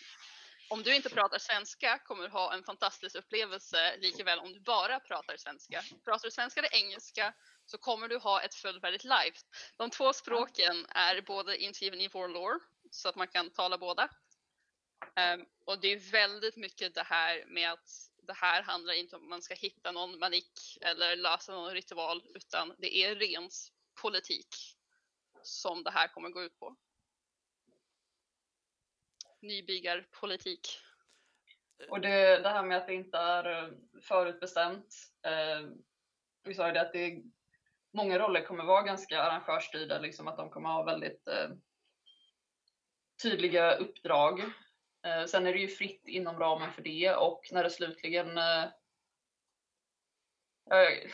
Om 0.75 0.83
du 0.83 0.97
inte 0.97 1.11
pratar 1.11 1.39
svenska 1.39 1.99
kommer 1.99 2.23
du 2.23 2.29
ha 2.29 2.55
en 2.55 2.65
fantastisk 2.65 3.17
upplevelse 3.17 3.97
likaväl 3.97 4.39
om 4.39 4.53
du 4.53 4.61
bara 4.61 5.01
pratar 5.01 5.37
svenska. 5.37 5.83
Pratar 6.05 6.29
du 6.29 6.31
svenska 6.31 6.61
eller 6.61 6.75
engelska 6.75 7.35
så 7.67 7.79
kommer 7.79 8.09
du 8.09 8.19
ha 8.19 8.43
ett 8.43 8.55
fullvärdigt 8.55 9.05
live. 9.05 9.33
De 9.77 9.91
två 9.91 10.13
språken 10.13 10.87
är 10.89 11.23
både 11.23 11.57
inskriven 11.63 12.01
i 12.01 12.09
vår 12.09 12.29
lore 12.29 12.59
så 12.91 13.09
att 13.09 13.17
man 13.17 13.29
kan 13.29 13.51
tala 13.51 13.79
båda. 13.79 14.09
Ehm, 15.17 15.45
och 15.65 15.81
det 15.81 15.89
är 15.89 16.13
väldigt 16.13 16.57
mycket 16.57 16.95
det 16.95 17.03
här 17.03 17.45
med 17.47 17.73
att 17.73 17.89
det 18.23 18.35
här 18.35 18.63
handlar 18.63 18.95
inte 18.95 19.17
om 19.17 19.23
att 19.23 19.29
man 19.29 19.43
ska 19.43 19.55
hitta 19.55 19.93
någon 19.93 20.19
manik 20.19 20.79
eller 20.81 21.17
lösa 21.17 21.53
någon 21.53 21.75
ritual 21.75 22.23
utan 22.35 22.75
det 22.79 22.97
är 22.97 23.15
ren 23.15 23.51
politik 24.03 24.55
som 25.43 25.83
det 25.83 25.91
här 25.91 26.09
kommer 26.09 26.29
gå 26.29 26.43
ut 26.43 26.59
på. 26.59 26.77
Nybyggarpolitik. 29.45 30.69
Och 31.89 32.01
det, 32.01 32.39
det 32.39 32.49
här 32.49 32.63
med 32.63 32.79
att 32.79 32.87
det 32.87 32.95
inte 32.95 33.19
är 33.19 33.63
eh, 33.63 33.69
förutbestämt. 34.03 34.95
Eh, 35.23 35.69
vi 36.45 36.55
sa 36.55 36.67
ju 36.67 36.73
det 36.73 36.81
att 36.81 36.93
det 36.93 37.23
många 37.93 38.19
roller 38.19 38.45
kommer 38.45 38.65
vara 38.65 38.83
ganska 38.83 39.23
arrangörsstyrda, 39.23 39.99
liksom 39.99 40.29
att 40.29 40.37
de 40.37 40.51
kommer 40.51 40.69
ha 40.69 40.83
väldigt 40.83 41.29
eh, 41.29 41.51
tydliga 43.23 43.75
uppdrag. 43.77 44.41
Eh, 45.07 45.25
sen 45.27 45.47
är 45.47 45.53
det 45.53 45.59
ju 45.59 45.69
fritt 45.69 46.09
inom 46.09 46.39
ramen 46.39 46.73
för 46.73 46.83
det 46.83 47.15
och 47.15 47.49
när 47.53 47.65
det 47.65 47.71
slutligen 47.71 48.39
eh, 48.39 48.65
jag, 50.65 51.13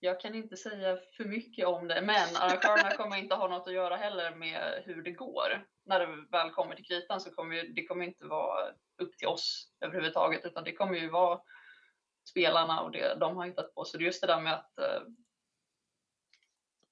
jag 0.00 0.20
kan 0.20 0.34
inte 0.34 0.56
säga 0.56 0.98
för 1.16 1.24
mycket 1.24 1.66
om 1.66 1.88
det, 1.88 2.02
men 2.02 2.36
arrangörerna 2.36 2.96
kommer 2.96 3.16
inte 3.16 3.34
ha 3.34 3.48
något 3.48 3.66
att 3.66 3.74
göra 3.74 3.96
heller 3.96 4.34
med 4.34 4.82
hur 4.84 5.02
det 5.02 5.12
går. 5.12 5.66
När 5.84 6.00
det 6.00 6.26
väl 6.30 6.50
kommer 6.50 6.74
till 6.74 6.84
kritan 6.84 7.20
så 7.20 7.30
kommer 7.30 7.56
ju, 7.56 7.72
det 7.72 7.86
kommer 7.86 8.04
inte 8.04 8.24
vara 8.24 8.70
upp 8.98 9.18
till 9.18 9.28
oss 9.28 9.72
överhuvudtaget, 9.80 10.44
utan 10.44 10.64
det 10.64 10.72
kommer 10.72 10.94
ju 10.94 11.10
vara 11.10 11.40
spelarna 12.30 12.80
och 12.80 12.90
det 12.90 13.14
de 13.20 13.36
har 13.36 13.46
hittat 13.46 13.74
på. 13.74 13.84
Så 13.84 13.96
det 13.96 14.02
är 14.02 14.06
just 14.06 14.20
det 14.20 14.26
där 14.26 14.40
med 14.40 14.54
att 14.54 14.78
eh, 14.78 15.02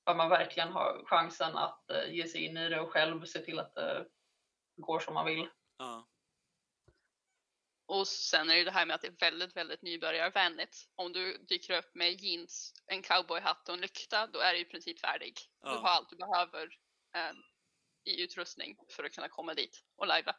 att 0.05 0.17
man 0.17 0.29
verkligen 0.29 0.73
har 0.73 1.03
chansen 1.05 1.57
att 1.57 1.91
eh, 1.91 2.15
ge 2.15 2.29
sig 2.29 2.45
in 2.45 2.57
i 2.57 2.69
det 2.69 2.81
och 2.81 2.91
själv 2.91 3.25
se 3.25 3.39
till 3.39 3.59
att 3.59 3.77
eh, 3.77 4.03
det 4.77 4.83
går 4.83 5.01
som 5.01 5.15
man 5.15 5.27
vill. 5.27 5.49
Ja. 5.79 6.09
Och 7.89 8.09
sen 8.09 8.51
är 8.51 8.57
det 8.57 8.65
det 8.65 8.71
här 8.71 8.87
med 8.87 8.95
att 8.95 9.01
det 9.01 9.07
är 9.09 9.17
väldigt, 9.21 9.57
väldigt 9.57 9.83
nybörjarvänligt. 9.83 10.77
Om 10.95 11.13
du 11.13 11.39
dyker 11.49 11.79
upp 11.79 11.95
med 11.95 12.21
jeans, 12.21 12.73
en 12.87 13.03
cowboyhatt 13.03 13.69
och 13.69 13.75
en 13.75 13.81
lykta, 13.81 14.27
då 14.27 14.39
är 14.39 14.55
du 14.55 14.61
i 14.61 14.65
princip 14.65 15.01
färdig. 15.01 15.35
Du 15.63 15.69
Ja. 15.69 15.71
har 15.79 15.89
allt 15.89 16.11
du 16.11 16.17
behöver 16.17 16.63
eh, 17.17 17.33
i 18.05 18.23
utrustning 18.23 18.77
för 18.89 19.05
att 19.05 19.13
kunna 19.13 19.29
komma 19.29 19.55
dit 19.55 19.85
och 19.97 20.07
livea. 20.07 20.37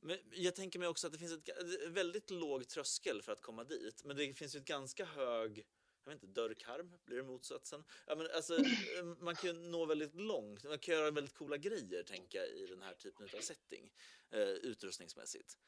Men 0.00 0.18
jag 0.32 0.54
tänker 0.56 0.78
mig 0.78 0.88
också 0.88 1.06
att 1.06 1.12
det 1.12 1.18
finns 1.18 1.32
ett 1.32 1.48
väldigt 1.88 2.30
låg 2.30 2.68
tröskel 2.68 3.22
för 3.22 3.32
att 3.32 3.42
komma 3.42 3.64
dit, 3.64 4.04
men 4.04 4.16
det 4.16 4.34
finns 4.34 4.54
ju 4.54 4.58
ett 4.58 4.64
ganska 4.64 5.04
hög 5.04 5.66
jag 6.04 6.12
vet 6.12 6.22
inte, 6.22 6.40
dörrkarm, 6.40 6.92
blir 7.04 7.16
det 7.16 7.22
motsatsen? 7.22 7.84
Ja, 8.06 8.14
men 8.14 8.26
alltså, 8.34 8.56
eh, 8.56 9.04
man 9.04 9.36
kan 9.36 9.50
ju 9.50 9.52
nå 9.52 9.86
väldigt 9.86 10.14
långt, 10.14 10.64
man 10.64 10.78
kan 10.78 10.94
göra 10.94 11.10
väldigt 11.10 11.34
coola 11.34 11.56
grejer, 11.56 12.02
tänker 12.02 12.38
jag, 12.38 12.48
i 12.48 12.66
den 12.66 12.82
här 12.82 12.94
typen 12.94 13.28
av 13.36 13.40
setting, 13.40 13.92
eh, 14.30 14.40
utrustningsmässigt. 14.40 15.58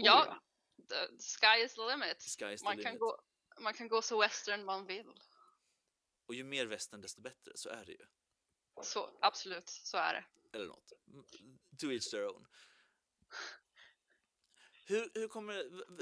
Ja, 0.00 0.42
the 0.88 1.18
sky 1.18 1.64
is 1.64 1.74
the 1.74 1.80
limit. 1.80 2.22
Sky 2.22 2.52
is 2.52 2.60
the 2.60 2.64
man, 2.64 2.76
kan 2.76 2.84
limit. 2.84 3.00
gå, 3.00 3.22
man 3.60 3.74
kan 3.74 3.88
gå 3.88 4.02
så 4.02 4.20
western 4.20 4.64
man 4.64 4.86
vill. 4.86 5.20
Och 6.26 6.34
ju 6.34 6.44
mer 6.44 6.66
västern, 6.66 7.00
desto 7.00 7.20
bättre, 7.20 7.52
så 7.54 7.68
är 7.68 7.84
det 7.84 7.92
ju. 7.92 8.06
Så 8.82 9.18
absolut, 9.20 9.68
så 9.68 9.96
är 9.96 10.14
det. 10.14 10.24
Eller 10.56 10.66
något. 10.66 10.92
To 11.80 11.86
each 11.92 12.10
their 12.10 12.26
own. 12.26 12.46
Hur, 14.86 15.10
hur, 15.14 15.28
kommer, 15.28 15.54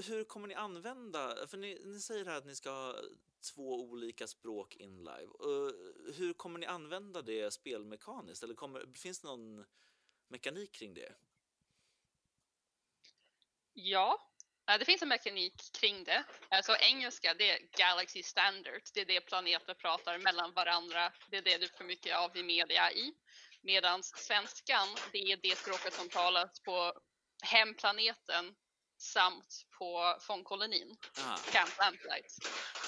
hur 0.02 0.24
kommer 0.24 0.48
ni 0.48 0.55
använda, 0.55 1.47
för 1.47 1.56
ni, 1.56 1.82
ni 1.85 2.01
säger 2.01 2.24
här 2.24 2.36
att 2.36 2.47
ni 2.47 2.55
ska 2.55 2.70
ha 2.70 3.01
två 3.55 3.81
olika 3.81 4.27
språk 4.27 4.77
in 4.77 4.98
live. 4.98 5.32
Uh, 5.44 5.70
hur 6.14 6.32
kommer 6.32 6.59
ni 6.59 6.66
använda 6.66 7.23
det 7.23 7.51
spelmekaniskt? 7.51 8.43
Eller 8.43 8.55
kommer, 8.55 8.86
finns 8.94 9.20
det 9.20 9.27
någon 9.27 9.64
mekanik 10.28 10.73
kring 10.73 10.94
det? 10.94 11.14
Ja, 13.78 14.18
eh, 14.70 14.78
det 14.78 14.84
finns 14.84 15.02
en 15.02 15.08
mekanik 15.08 15.54
kring 15.80 16.04
det. 16.04 16.24
Så 16.62 16.76
engelska, 16.76 17.34
det 17.34 17.50
är 17.50 17.58
Galaxy 17.78 18.22
Standard. 18.22 18.82
Det 18.94 19.00
är 19.00 19.04
det 19.04 19.20
planeter 19.20 19.74
pratar 19.74 20.18
mellan 20.18 20.52
varandra. 20.52 21.12
Det 21.30 21.36
är 21.36 21.42
det 21.42 21.58
du 21.58 21.68
får 21.68 21.84
mycket 21.84 22.16
av 22.16 22.36
i 22.36 22.42
media 22.42 22.92
i. 22.92 23.12
Medan 23.62 24.02
svenskan, 24.02 24.88
det 25.12 25.18
är 25.18 25.36
det 25.36 25.58
språket 25.58 25.94
som 25.94 26.08
talas 26.08 26.60
på 26.60 26.92
hemplaneten 27.42 28.54
samt 28.98 29.66
på 29.78 30.16
fångkolonin, 30.20 30.97
Ah, 31.18 31.36
Camp 31.52 31.78
Lamplight. 31.78 32.32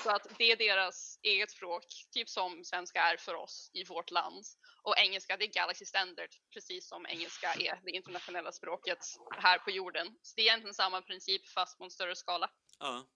Så 0.03 0.11
att 0.11 0.27
det 0.39 0.53
är 0.53 0.57
deras 0.57 1.19
eget 1.23 1.51
språk, 1.51 1.85
typ 2.13 2.29
som 2.29 2.65
svenska 2.65 3.03
är 3.03 3.17
för 3.17 3.35
oss 3.35 3.71
i 3.75 3.85
vårt 3.85 4.11
land. 4.11 4.45
Och 4.83 4.99
engelska, 4.99 5.37
det 5.37 5.45
är 5.45 5.53
Galaxy 5.53 5.85
Standard, 5.85 6.31
precis 6.53 6.89
som 6.89 7.07
engelska 7.07 7.53
är 7.55 7.81
det 7.85 7.91
internationella 7.91 8.53
språket 8.53 8.99
här 9.37 9.59
på 9.59 9.71
jorden. 9.71 10.07
Så 10.23 10.33
det 10.37 10.43
är 10.43 10.47
egentligen 10.47 10.75
samma 10.75 11.03
princip 11.03 11.49
fast 11.49 11.79
på 11.79 11.85
en 11.85 11.91
större 11.91 12.17
skala. 12.17 12.51
ja. 12.79 13.07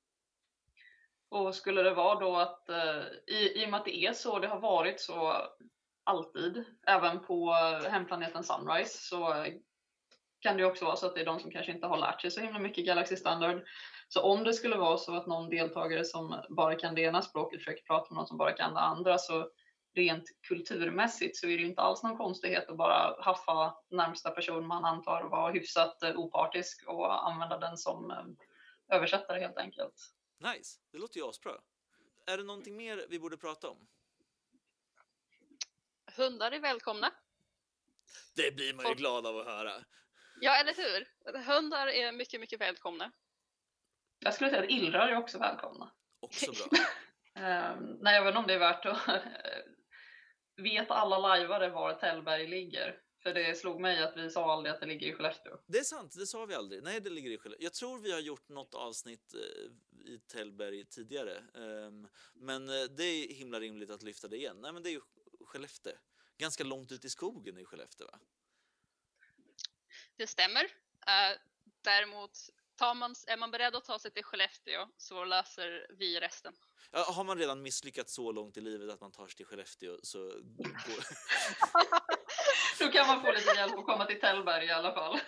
Och 1.29 1.55
skulle 1.55 1.83
det 1.83 1.95
vara 1.95 2.21
då 2.21 2.37
att, 2.37 2.69
eh, 2.69 3.03
i, 3.27 3.63
i 3.63 3.67
och 3.67 3.71
med 3.71 3.79
att 3.81 3.85
det 3.85 3.97
är 3.97 4.13
så, 4.13 4.39
det 4.39 4.49
har 4.49 4.61
varit 4.61 5.01
så 5.01 5.47
alltid, 6.05 6.65
även 6.87 7.21
på 7.27 7.51
eh, 7.51 7.91
hemplaneten 7.91 8.45
Sunrise, 8.45 8.99
så 8.99 9.47
kan 10.43 10.57
det 10.57 10.65
också 10.65 10.85
vara 10.85 10.97
så 10.97 11.07
att 11.07 11.15
det 11.15 11.21
är 11.21 11.25
de 11.25 11.41
som 11.41 11.51
kanske 11.51 11.73
inte 11.73 11.87
har 11.87 11.97
lärt 11.97 12.21
sig 12.21 12.31
så 12.31 12.41
himla 12.41 12.59
mycket 12.59 12.87
Galaxy 12.87 13.17
Standard. 13.17 13.63
Så 14.09 14.23
om 14.23 14.45
det 14.45 14.55
skulle 14.55 14.77
vara 14.77 14.99
så 14.99 15.17
att 15.17 15.27
någon 15.27 15.51
deltagare 15.51 16.05
som 16.05 16.45
bara 16.49 16.75
kan 16.75 16.95
det 16.95 17.01
ena 17.01 17.23
språket 17.23 17.61
försöker 17.61 17.83
prata 17.83 18.07
med 18.11 18.17
någon 18.17 18.27
som 18.27 18.37
bara 18.37 18.53
kan 18.53 18.75
det 18.75 18.81
andra, 18.81 19.19
så 19.19 19.51
rent 19.95 20.25
kulturmässigt 20.49 21.37
så 21.37 21.47
är 21.47 21.51
det 21.51 21.63
ju 21.63 21.69
inte 21.69 21.83
alls 21.83 22.03
någon 22.03 22.17
konstighet 22.17 22.69
att 22.69 22.77
bara 22.77 23.17
haffa 23.23 23.75
närmsta 23.91 24.31
person 24.31 24.67
man 24.67 24.85
antar 24.85 25.23
vara 25.23 25.53
hyfsat 25.53 26.03
eh, 26.03 26.17
opartisk 26.17 26.85
och 26.87 27.29
använda 27.31 27.59
den 27.59 27.77
som 27.77 28.11
eh, 28.11 28.97
översättare 28.97 29.41
helt 29.41 29.59
enkelt. 29.59 29.95
Nice, 30.39 30.79
det 30.93 30.99
låter 30.99 31.21
ju 31.21 31.29
asbra. 31.29 31.53
Är 32.27 32.37
det 32.37 32.45
någonting 32.45 32.77
mer 32.77 33.07
vi 33.09 33.19
borde 33.19 33.37
prata 33.37 33.69
om? 33.69 33.89
Hundar 36.17 36.53
är 36.53 36.61
välkomna. 36.61 37.11
Det 38.37 38.55
blir 38.55 38.75
man 38.75 38.89
ju 38.89 38.95
glad 38.95 39.27
av 39.27 39.39
att 39.39 39.47
höra. 39.47 39.73
Ja, 40.45 40.57
eller 40.57 40.75
hur? 40.75 41.09
Hundar 41.45 41.87
är 41.87 42.13
mycket, 42.13 42.41
mycket 42.41 42.61
välkomna. 42.61 43.13
Jag 44.19 44.35
skulle 44.35 44.51
säga 44.51 44.63
att 44.63 44.71
illrar 44.71 45.09
är 45.09 45.17
också 45.17 45.39
välkomna. 45.39 45.93
Också 46.21 46.53
bra. 46.53 46.67
Um, 47.75 47.99
nej, 48.01 48.15
jag 48.15 48.25
vet 48.25 48.31
inte 48.31 48.39
om 48.39 48.47
det 48.47 48.55
är 48.55 48.59
värt 48.59 48.87
att... 48.87 49.23
vet 50.57 50.91
alla 50.91 51.19
lajvare 51.19 51.71
var 51.71 51.95
Tällberg 51.95 52.47
ligger? 52.47 53.01
För 53.23 53.35
det 53.35 53.59
slog 53.59 53.81
mig 53.81 54.03
att 54.03 54.17
vi 54.17 54.31
sa 54.31 54.53
aldrig 54.53 54.75
att 54.75 54.81
det 54.81 54.87
ligger 54.87 55.07
i 55.07 55.13
Skellefteå. 55.13 55.59
Det 55.67 55.79
är 55.79 55.85
sant, 55.85 56.15
det 56.19 56.27
sa 56.27 56.47
vi 56.47 56.55
aldrig. 56.55 56.83
Nej, 56.83 57.01
det 57.01 57.11
ligger 57.11 57.31
i 57.31 57.39
Skellefteå. 57.39 57.65
Jag 57.65 57.75
tror 57.75 57.99
vi 57.99 58.13
har 58.13 58.21
gjort 58.21 58.49
något 58.49 58.75
avsnitt 58.75 59.35
eh, 59.35 60.11
i 60.13 60.19
Tällberg 60.19 60.85
tidigare. 60.85 61.45
Um, 61.55 62.09
men 62.35 62.69
eh, 62.69 62.85
det 62.97 63.05
är 63.05 63.35
himla 63.35 63.61
rimligt 63.61 63.91
att 63.91 64.03
lyfta 64.03 64.29
det 64.29 64.37
igen. 64.37 64.57
Nej, 64.61 64.73
men 64.73 64.83
det 64.83 64.89
är 64.89 64.93
ju 64.93 65.01
Skellefteå. 65.41 65.93
Ganska 66.39 66.65
långt 66.65 66.93
ut 66.93 67.05
i 67.05 67.11
skogen 67.11 67.59
i 67.59 67.65
Skellefteå, 67.65 68.07
va? 68.07 68.19
Det 70.17 70.27
stämmer. 70.27 70.65
Uh, 70.65 71.39
däremot 71.83 72.51
tar 72.77 72.95
man, 72.95 73.15
är 73.27 73.37
man 73.37 73.51
beredd 73.51 73.77
att 73.77 73.85
ta 73.85 73.99
sig 73.99 74.11
till 74.11 74.25
Skellefteå 74.25 74.89
så 74.97 75.25
löser 75.25 75.87
vi 75.99 76.21
resten. 76.21 76.53
Ja, 76.91 77.03
har 77.03 77.25
man 77.25 77.39
redan 77.39 77.63
misslyckats 77.63 78.15
så 78.15 78.33
långt 78.33 78.57
i 78.57 78.61
livet 78.61 78.91
att 78.91 79.01
man 79.01 79.13
tar 79.13 79.27
sig 79.27 79.37
till 79.37 79.47
Skellefteå 79.47 79.99
så 80.03 80.19
går... 80.19 80.67
Då 82.79 82.89
kan 82.89 83.07
man 83.07 83.23
få 83.23 83.33
lite 83.33 83.57
hjälp 83.57 83.79
att 83.79 83.87
komma 83.87 84.05
till 84.07 84.21
Tällberg 84.21 84.67
i 84.67 84.71
alla 84.71 84.95
fall. 84.95 85.21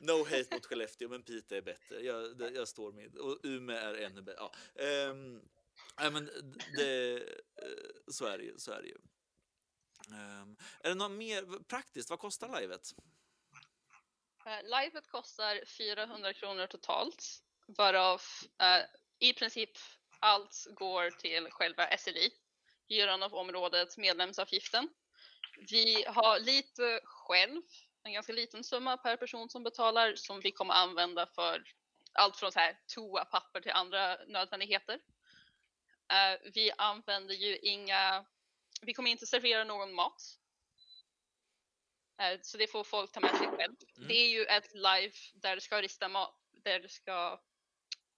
No 0.00 0.24
hate 0.24 0.46
mot 0.50 0.66
Skellefteå, 0.66 1.08
men 1.08 1.22
Piteå 1.22 1.58
är 1.58 1.62
bättre. 1.62 2.00
Jag, 2.00 2.38
det, 2.38 2.50
jag 2.50 2.68
står 2.68 2.92
med. 2.92 3.16
Och 3.16 3.40
Umeå 3.42 3.76
är 3.76 3.94
ännu 3.94 4.22
bättre. 4.22 4.40
Ja. 4.74 5.10
Um, 5.10 5.48
ja, 5.96 6.10
men 6.10 6.30
det, 6.76 7.22
så 8.08 8.26
är 8.26 8.38
det 8.38 8.44
ju. 8.44 8.58
Så 8.58 8.72
är, 8.72 8.82
det 8.82 8.88
ju. 8.88 8.98
Um, 10.08 10.56
är 10.80 10.88
det 10.88 10.94
något 10.94 11.12
mer 11.12 11.64
praktiskt? 11.64 12.10
Vad 12.10 12.18
kostar 12.18 12.60
livet? 12.60 12.94
Eh, 14.46 14.62
livet 14.62 15.08
kostar 15.10 15.60
400 15.78 16.32
kronor 16.32 16.66
totalt, 16.66 17.24
varav 17.66 18.22
eh, 18.62 18.84
i 19.18 19.32
princip 19.32 19.70
allt 20.20 20.66
går 20.70 21.10
till 21.10 21.48
själva 21.50 21.98
SLI, 21.98 22.30
hyran 22.88 23.22
av 23.22 23.34
området, 23.34 23.96
medlemsavgiften. 23.96 24.88
Vi 25.70 26.04
har 26.08 26.38
lite 26.38 27.00
själv, 27.04 27.62
en 28.02 28.12
ganska 28.12 28.32
liten 28.32 28.64
summa 28.64 28.96
per 28.96 29.16
person 29.16 29.48
som 29.48 29.62
betalar 29.62 30.14
som 30.14 30.40
vi 30.40 30.52
kommer 30.52 30.74
använda 30.74 31.26
för 31.26 31.64
allt 32.12 32.36
från 32.36 32.52
så 32.52 32.58
här 32.58 32.78
toapapper 32.86 33.60
till 33.60 33.72
andra 33.72 34.16
nödvändigheter. 34.26 35.00
Eh, 36.12 36.50
vi 36.54 36.72
använder 36.78 37.34
ju 37.34 37.56
inga, 37.58 38.24
vi 38.82 38.94
kommer 38.94 39.10
inte 39.10 39.26
servera 39.26 39.64
någon 39.64 39.94
mat. 39.94 40.38
Uh, 42.22 42.40
så 42.42 42.58
det 42.58 42.66
får 42.66 42.84
folk 42.84 43.12
ta 43.12 43.20
med 43.20 43.36
sig 43.36 43.46
själv. 43.46 43.74
Mm. 43.96 44.08
Det 44.08 44.14
är 44.14 44.28
ju 44.28 44.44
ett 44.44 44.74
live 44.74 45.12
där 45.34 45.54
det 45.54 45.60
ska 45.60 45.82
rista 45.82 46.08
mat, 46.08 46.34
där 46.52 46.80
det 46.80 46.88
ska, 46.88 47.40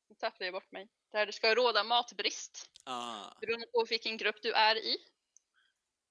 nu 0.09 0.14
tappade 0.14 0.44
jag 0.44 0.55
bort 0.55 0.73
mig, 0.73 0.89
där 1.12 1.27
det 1.27 1.32
ska 1.32 1.55
råda 1.55 1.85
matbrist. 1.85 2.70
Ah. 2.85 3.31
Beroende 3.40 3.66
på 3.66 3.85
vilken 3.89 4.16
grupp 4.16 4.43
du 4.43 4.52
är 4.52 4.77
i. 4.77 4.97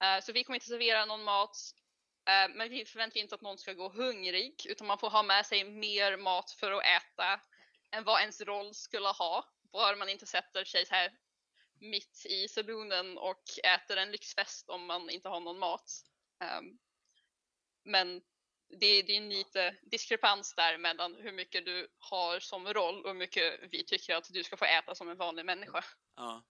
Uh, 0.04 0.20
så 0.22 0.32
vi 0.32 0.44
kommer 0.44 0.56
inte 0.56 0.66
servera 0.66 1.04
någon 1.04 1.24
mat, 1.24 1.56
uh, 2.28 2.56
men 2.56 2.70
vi 2.70 2.84
förväntar 2.84 3.20
inte 3.20 3.34
att 3.34 3.40
någon 3.40 3.58
ska 3.58 3.72
gå 3.72 3.88
hungrig, 3.88 4.66
utan 4.66 4.86
man 4.86 4.98
får 4.98 5.10
ha 5.10 5.22
med 5.22 5.46
sig 5.46 5.64
mer 5.64 6.16
mat 6.16 6.50
för 6.50 6.72
att 6.72 6.84
äta 6.84 7.40
än 7.90 8.04
vad 8.04 8.20
ens 8.20 8.40
roll 8.40 8.74
skulle 8.74 9.08
ha. 9.08 9.44
Bara 9.72 9.96
man 9.96 10.08
inte 10.08 10.26
sätter 10.26 10.64
sig 10.64 10.86
så 10.86 10.94
här 10.94 11.12
mitt 11.80 12.26
i 12.26 12.48
saloonen 12.48 13.18
och 13.18 13.42
äter 13.64 13.96
en 13.96 14.10
lyxfest 14.10 14.68
om 14.70 14.86
man 14.86 15.10
inte 15.10 15.28
har 15.28 15.40
någon 15.40 15.58
mat. 15.58 15.92
Um, 16.58 16.78
men 17.86 18.22
det, 18.68 19.02
det 19.02 19.12
är 19.12 19.16
en 19.16 19.28
lite 19.28 19.76
diskrepans 19.82 20.54
där 20.54 20.78
mellan 20.78 21.14
hur 21.14 21.32
mycket 21.32 21.64
du 21.64 21.88
har 21.98 22.40
som 22.40 22.74
roll 22.74 23.02
och 23.04 23.10
hur 23.10 23.18
mycket 23.18 23.60
vi 23.70 23.84
tycker 23.84 24.16
att 24.16 24.28
du 24.32 24.44
ska 24.44 24.56
få 24.56 24.64
äta 24.64 24.94
som 24.94 25.08
en 25.08 25.16
vanlig 25.16 25.44
människa. 25.44 25.84
Ja. 26.16 26.44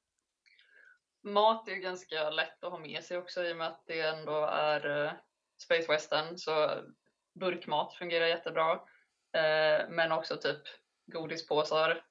Mat 1.23 1.69
är 1.69 1.73
ju 1.73 1.81
ganska 1.81 2.31
lätt 2.31 2.65
att 2.65 2.71
ha 2.71 2.79
med 2.79 3.05
sig 3.05 3.19
också 3.19 3.45
i 3.45 3.53
och 3.53 3.57
med 3.57 3.67
att 3.67 3.87
det 3.87 4.01
ändå 4.01 4.45
är 4.45 4.87
uh, 4.87 5.13
Space 5.63 5.93
Western 5.93 6.39
så 6.39 6.83
burkmat 7.41 7.95
fungerar 7.95 8.27
jättebra. 8.27 8.75
Uh, 8.75 9.89
men 9.89 10.13
också 10.13 10.37
typ 10.37 10.63
godispåsar. 11.07 12.07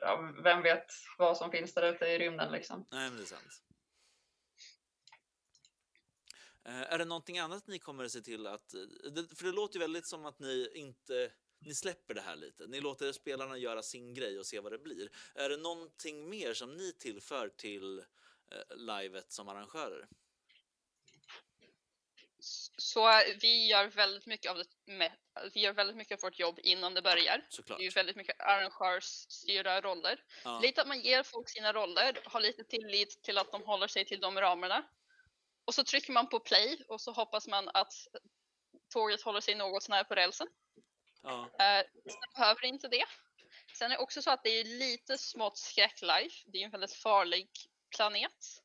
Ja, 0.00 0.32
vem 0.42 0.62
vet 0.62 0.86
vad 1.18 1.36
som 1.36 1.50
finns 1.50 1.74
där 1.74 1.82
ute 1.82 2.06
i 2.06 2.18
rymden 2.18 2.52
liksom. 2.52 2.86
Nej, 2.90 3.08
men 3.08 3.16
det 3.16 3.22
är 3.22 3.26
sant. 3.26 3.71
Uh, 6.68 6.92
är 6.92 6.98
det 6.98 7.04
någonting 7.04 7.38
annat 7.38 7.66
ni 7.66 7.78
kommer 7.78 8.04
att 8.04 8.12
se 8.12 8.20
till 8.20 8.46
att... 8.46 8.74
För 9.36 9.44
det 9.44 9.52
låter 9.52 9.74
ju 9.74 9.80
väldigt 9.80 10.06
som 10.06 10.26
att 10.26 10.38
ni 10.38 10.68
inte 10.74 11.32
ni 11.64 11.74
släpper 11.74 12.14
det 12.14 12.20
här 12.20 12.36
lite. 12.36 12.66
Ni 12.66 12.80
låter 12.80 13.12
spelarna 13.12 13.58
göra 13.58 13.82
sin 13.82 14.14
grej 14.14 14.38
och 14.38 14.46
se 14.46 14.60
vad 14.60 14.72
det 14.72 14.78
blir. 14.78 15.10
Är 15.34 15.48
det 15.48 15.56
någonting 15.56 16.28
mer 16.28 16.54
som 16.54 16.76
ni 16.76 16.92
tillför 16.92 17.48
till 17.48 17.98
eh, 17.98 18.76
livet 18.76 19.32
som 19.32 19.48
arrangörer? 19.48 20.08
Så 22.78 23.22
vi 23.40 23.66
gör 23.66 23.86
väldigt 23.86 24.26
mycket 24.26 24.50
av 24.50 24.56
det 24.56 24.92
med, 24.92 25.12
vi 25.54 25.60
gör 25.60 25.72
väldigt 25.72 25.96
mycket 25.96 26.14
av 26.14 26.20
vårt 26.20 26.38
jobb 26.38 26.58
innan 26.62 26.94
det 26.94 27.02
börjar. 27.02 27.46
Såklart. 27.48 27.78
Det 27.78 27.86
är 27.86 27.90
väldigt 27.90 28.16
mycket 28.16 28.40
arrangörsstyrda 28.40 29.80
roller. 29.80 30.24
Ja. 30.44 30.60
Lite 30.60 30.82
att 30.82 30.88
man 30.88 31.00
ger 31.00 31.22
folk 31.22 31.48
sina 31.48 31.72
roller, 31.72 32.20
har 32.24 32.40
lite 32.40 32.64
tillit 32.64 33.22
till 33.22 33.38
att 33.38 33.52
de 33.52 33.62
håller 33.62 33.86
sig 33.86 34.04
till 34.04 34.20
de 34.20 34.40
ramarna. 34.40 34.84
Och 35.64 35.74
så 35.74 35.84
trycker 35.84 36.12
man 36.12 36.28
på 36.28 36.40
play 36.40 36.84
och 36.88 37.00
så 37.00 37.12
hoppas 37.12 37.48
man 37.48 37.68
att 37.68 37.92
tåget 38.92 39.22
håller 39.22 39.40
sig 39.40 39.54
något 39.54 39.82
sånär 39.82 40.04
på 40.04 40.14
rälsen. 40.14 40.48
Ja. 41.22 41.50
Eh, 41.58 41.86
behöver 42.36 42.64
inte 42.64 42.88
det. 42.88 43.04
Sen 43.78 43.92
är 43.92 43.96
det 43.96 44.02
också 44.02 44.22
så 44.22 44.30
att 44.30 44.44
det 44.44 44.50
är 44.50 44.64
lite 44.64 45.18
smått 45.18 45.58
skräcklife. 45.58 46.44
Det 46.46 46.58
är 46.58 46.64
en 46.64 46.70
väldigt 46.70 46.94
farlig 46.94 47.50
planet. 47.96 48.62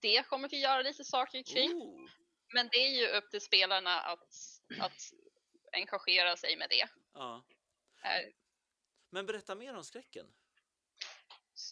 Det 0.00 0.26
kommer 0.26 0.48
vi 0.48 0.60
göra 0.60 0.82
lite 0.82 1.04
saker 1.04 1.42
kring. 1.42 1.72
Ooh. 1.72 2.10
Men 2.54 2.68
det 2.72 2.76
är 2.76 3.00
ju 3.00 3.08
upp 3.08 3.30
till 3.30 3.40
spelarna 3.40 4.00
att, 4.00 4.28
att 4.80 5.12
engagera 5.72 6.36
sig 6.36 6.56
med 6.56 6.68
det. 6.70 6.88
Ja. 7.14 7.44
Eh, 8.04 8.32
Men 9.10 9.26
berätta 9.26 9.54
mer 9.54 9.76
om 9.76 9.84
skräcken. 9.84 10.26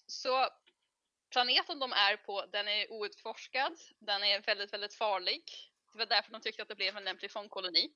Så 0.07 0.49
planeten 1.31 1.79
de 1.79 1.93
är 1.93 2.17
på, 2.17 2.47
den 2.47 2.69
är 2.69 2.93
outforskad. 2.93 3.79
Den 3.99 4.25
är 4.25 4.41
väldigt, 4.41 4.73
väldigt 4.73 4.95
farlig. 4.95 5.43
Det 5.93 5.99
var 5.99 6.07
därför 6.07 6.33
de 6.33 6.41
tyckte 6.41 6.63
att 6.63 6.69
det 6.69 6.77
blev 6.77 6.97
en 6.97 7.05
lämplig 7.05 7.31
fångkoloni. 7.31 7.91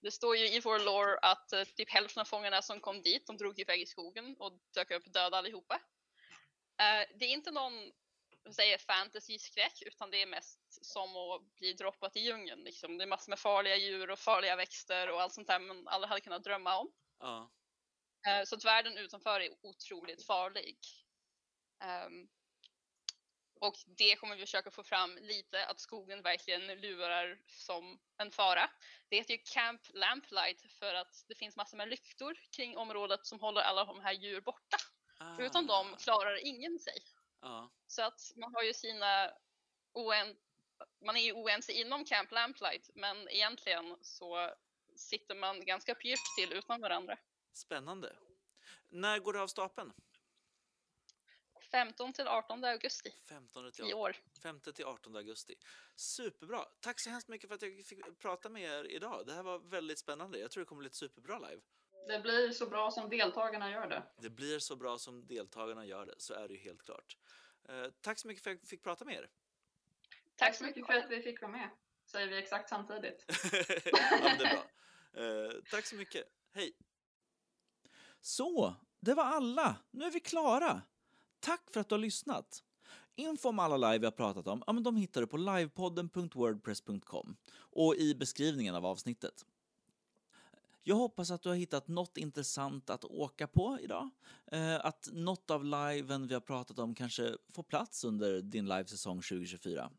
Det 0.00 0.10
står 0.10 0.36
ju 0.36 0.48
i 0.48 0.60
vår 0.60 0.78
lore 0.78 1.18
att 1.18 1.52
uh, 1.54 1.64
typ 1.64 1.90
hälften 1.90 2.20
av 2.20 2.24
fångarna 2.24 2.62
som 2.62 2.80
kom 2.80 3.02
dit, 3.02 3.26
de 3.26 3.36
drog 3.36 3.58
iväg 3.58 3.80
i 3.80 3.86
skogen 3.86 4.36
och 4.38 4.60
dök 4.74 4.90
upp 4.90 5.12
döda 5.12 5.36
allihopa. 5.36 5.74
Uh, 5.74 7.16
det 7.18 7.24
är 7.24 7.28
inte 7.28 7.50
någon 7.50 7.92
säger 8.54 8.78
fantasy-skräck 8.78 9.82
utan 9.86 10.10
det 10.10 10.22
är 10.22 10.26
mest 10.26 10.84
som 10.84 11.16
att 11.16 11.54
bli 11.54 11.72
droppat 11.72 12.16
i 12.16 12.20
djungeln. 12.20 12.64
Liksom. 12.64 12.98
Det 12.98 13.04
är 13.04 13.06
massor 13.06 13.30
med 13.30 13.38
farliga 13.38 13.76
djur 13.76 14.10
och 14.10 14.18
farliga 14.18 14.56
växter 14.56 15.10
och 15.10 15.22
allt 15.22 15.32
sånt 15.32 15.46
där 15.46 15.58
man 15.58 15.88
aldrig 15.88 16.08
hade 16.08 16.20
kunnat 16.20 16.44
drömma 16.44 16.78
om. 16.78 16.92
Uh, 18.28 18.44
så 18.44 18.56
att 18.56 18.64
världen 18.64 18.98
utanför 18.98 19.40
är 19.40 19.50
otroligt 19.62 20.26
farlig. 20.26 20.78
Um, 22.06 22.28
och 23.60 23.74
det 23.86 24.16
kommer 24.16 24.36
vi 24.36 24.40
försöka 24.40 24.70
få 24.70 24.82
fram 24.82 25.18
lite, 25.20 25.66
att 25.66 25.80
skogen 25.80 26.22
verkligen 26.22 26.66
lurar 26.66 27.38
som 27.46 28.00
en 28.18 28.30
fara. 28.30 28.70
Det 29.08 29.16
heter 29.16 29.32
ju 29.32 29.38
Camp 29.38 29.80
Lamplight 29.94 30.72
för 30.72 30.94
att 30.94 31.24
det 31.28 31.34
finns 31.34 31.56
massor 31.56 31.76
med 31.76 31.88
lyktor 31.88 32.38
kring 32.56 32.76
området 32.76 33.26
som 33.26 33.40
håller 33.40 33.60
alla 33.60 33.84
de 33.84 34.00
här 34.00 34.12
djur 34.12 34.40
borta. 34.40 34.76
Ah. 35.18 35.42
Utan 35.42 35.66
dem 35.66 35.96
klarar 35.98 36.46
ingen 36.46 36.78
sig. 36.78 36.98
Ah. 37.40 37.68
Så 37.86 38.02
att 38.02 38.32
man 38.36 38.54
har 38.54 38.62
ju 38.62 38.74
sina 38.74 39.30
oen 39.92 40.36
man 41.04 41.16
är 41.16 41.20
ju 41.20 41.32
oense 41.32 41.72
inom 41.72 42.04
Camp 42.04 42.30
Lamplight 42.30 42.90
men 42.94 43.28
egentligen 43.28 43.96
så 44.00 44.50
sitter 44.96 45.34
man 45.34 45.64
ganska 45.64 45.94
pyrt 45.94 46.36
till 46.38 46.52
utan 46.52 46.80
varandra. 46.80 47.18
Spännande. 47.52 48.16
När 48.88 49.18
går 49.18 49.32
det 49.32 49.42
av 49.42 49.46
stapeln? 49.46 49.92
15 51.76 52.12
till 52.12 52.28
18 52.28 52.64
augusti 52.64 53.10
15 53.28 53.72
till, 53.72 53.90
i 53.90 53.94
år. 53.94 54.16
5 54.42 54.60
till 54.60 54.84
18 54.84 55.16
augusti. 55.16 55.54
Superbra. 55.96 56.64
Tack 56.80 57.00
så 57.00 57.10
hemskt 57.10 57.28
mycket 57.28 57.48
för 57.48 57.54
att 57.54 57.62
jag 57.62 57.84
fick 57.84 58.18
prata 58.18 58.48
med 58.48 58.62
er 58.62 58.84
idag. 58.84 59.26
Det 59.26 59.32
här 59.32 59.42
var 59.42 59.58
väldigt 59.58 59.98
spännande. 59.98 60.38
Jag 60.38 60.50
tror 60.50 60.60
det 60.64 60.68
kommer 60.68 60.78
bli 60.78 60.86
ett 60.86 60.94
superbra 60.94 61.38
live. 61.38 61.62
Det 62.06 62.20
blir 62.20 62.50
så 62.50 62.66
bra 62.66 62.90
som 62.90 63.08
deltagarna 63.08 63.70
gör 63.70 63.88
det. 63.88 64.02
Det 64.16 64.30
blir 64.30 64.58
så 64.58 64.76
bra 64.76 64.98
som 64.98 65.26
deltagarna 65.26 65.86
gör 65.86 66.06
det, 66.06 66.14
så 66.18 66.34
är 66.34 66.48
det 66.48 66.54
ju 66.54 66.60
helt 66.60 66.82
klart. 66.82 67.16
Eh, 67.68 67.86
tack 68.00 68.18
så 68.18 68.28
mycket 68.28 68.44
för 68.44 68.50
att 68.50 68.58
jag 68.60 68.68
fick 68.68 68.82
prata 68.82 69.04
med 69.04 69.14
er. 69.14 69.30
Tack 70.36 70.54
så 70.54 70.64
mycket 70.64 70.86
för 70.86 70.94
att 70.94 71.10
vi 71.10 71.22
fick 71.22 71.42
vara 71.42 71.52
med. 71.52 71.70
Säger 72.06 72.28
vi 72.28 72.38
exakt 72.38 72.68
samtidigt. 72.68 73.24
ja, 73.92 74.36
det 74.38 74.44
är 74.44 74.54
bra. 74.54 74.64
Eh, 75.22 75.52
tack 75.70 75.86
så 75.86 75.96
mycket. 75.96 76.24
Hej. 76.52 76.76
Så, 78.20 78.74
det 79.00 79.14
var 79.14 79.24
alla. 79.24 79.76
Nu 79.90 80.04
är 80.04 80.10
vi 80.10 80.20
klara. 80.20 80.82
Tack 81.46 81.70
för 81.70 81.80
att 81.80 81.88
du 81.88 81.94
har 81.94 82.00
lyssnat! 82.00 82.62
Info 83.14 83.48
om 83.48 83.58
alla 83.58 83.76
live 83.76 83.98
vi 83.98 84.06
har 84.06 84.12
pratat 84.12 84.46
om, 84.46 84.62
ja, 84.66 84.72
men 84.72 84.82
de 84.82 84.96
hittar 84.96 85.20
du 85.20 85.26
på 85.26 85.36
livepodden.wordpress.com 85.36 87.36
och 87.56 87.96
i 87.96 88.14
beskrivningen 88.14 88.74
av 88.74 88.86
avsnittet. 88.86 89.46
Jag 90.82 90.96
hoppas 90.96 91.30
att 91.30 91.42
du 91.42 91.48
har 91.48 91.56
hittat 91.56 91.88
något 91.88 92.16
intressant 92.16 92.90
att 92.90 93.04
åka 93.04 93.46
på 93.46 93.78
idag. 93.80 94.10
Eh, 94.46 94.86
att 94.86 95.08
något 95.12 95.50
av 95.50 95.64
liven 95.64 96.26
vi 96.26 96.34
har 96.34 96.40
pratat 96.40 96.78
om 96.78 96.94
kanske 96.94 97.36
får 97.52 97.62
plats 97.62 98.04
under 98.04 98.42
din 98.42 98.68
livesäsong 98.68 99.16
2024. 99.16 99.90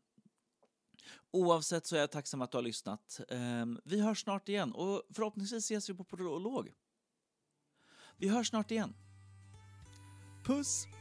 Oavsett 1.30 1.86
så 1.86 1.96
är 1.96 2.00
jag 2.00 2.10
tacksam 2.10 2.42
att 2.42 2.50
du 2.50 2.58
har 2.58 2.62
lyssnat. 2.62 3.20
Ehm, 3.28 3.80
vi 3.84 4.00
hörs 4.00 4.20
snart 4.20 4.48
igen 4.48 4.72
och 4.72 5.02
förhoppningsvis 5.14 5.64
ses 5.64 5.90
vi 5.90 5.94
på 5.94 6.04
prolog. 6.04 6.74
Vi 8.16 8.28
hörs 8.28 8.48
snart 8.48 8.70
igen. 8.70 8.94
Puss! 10.44 10.97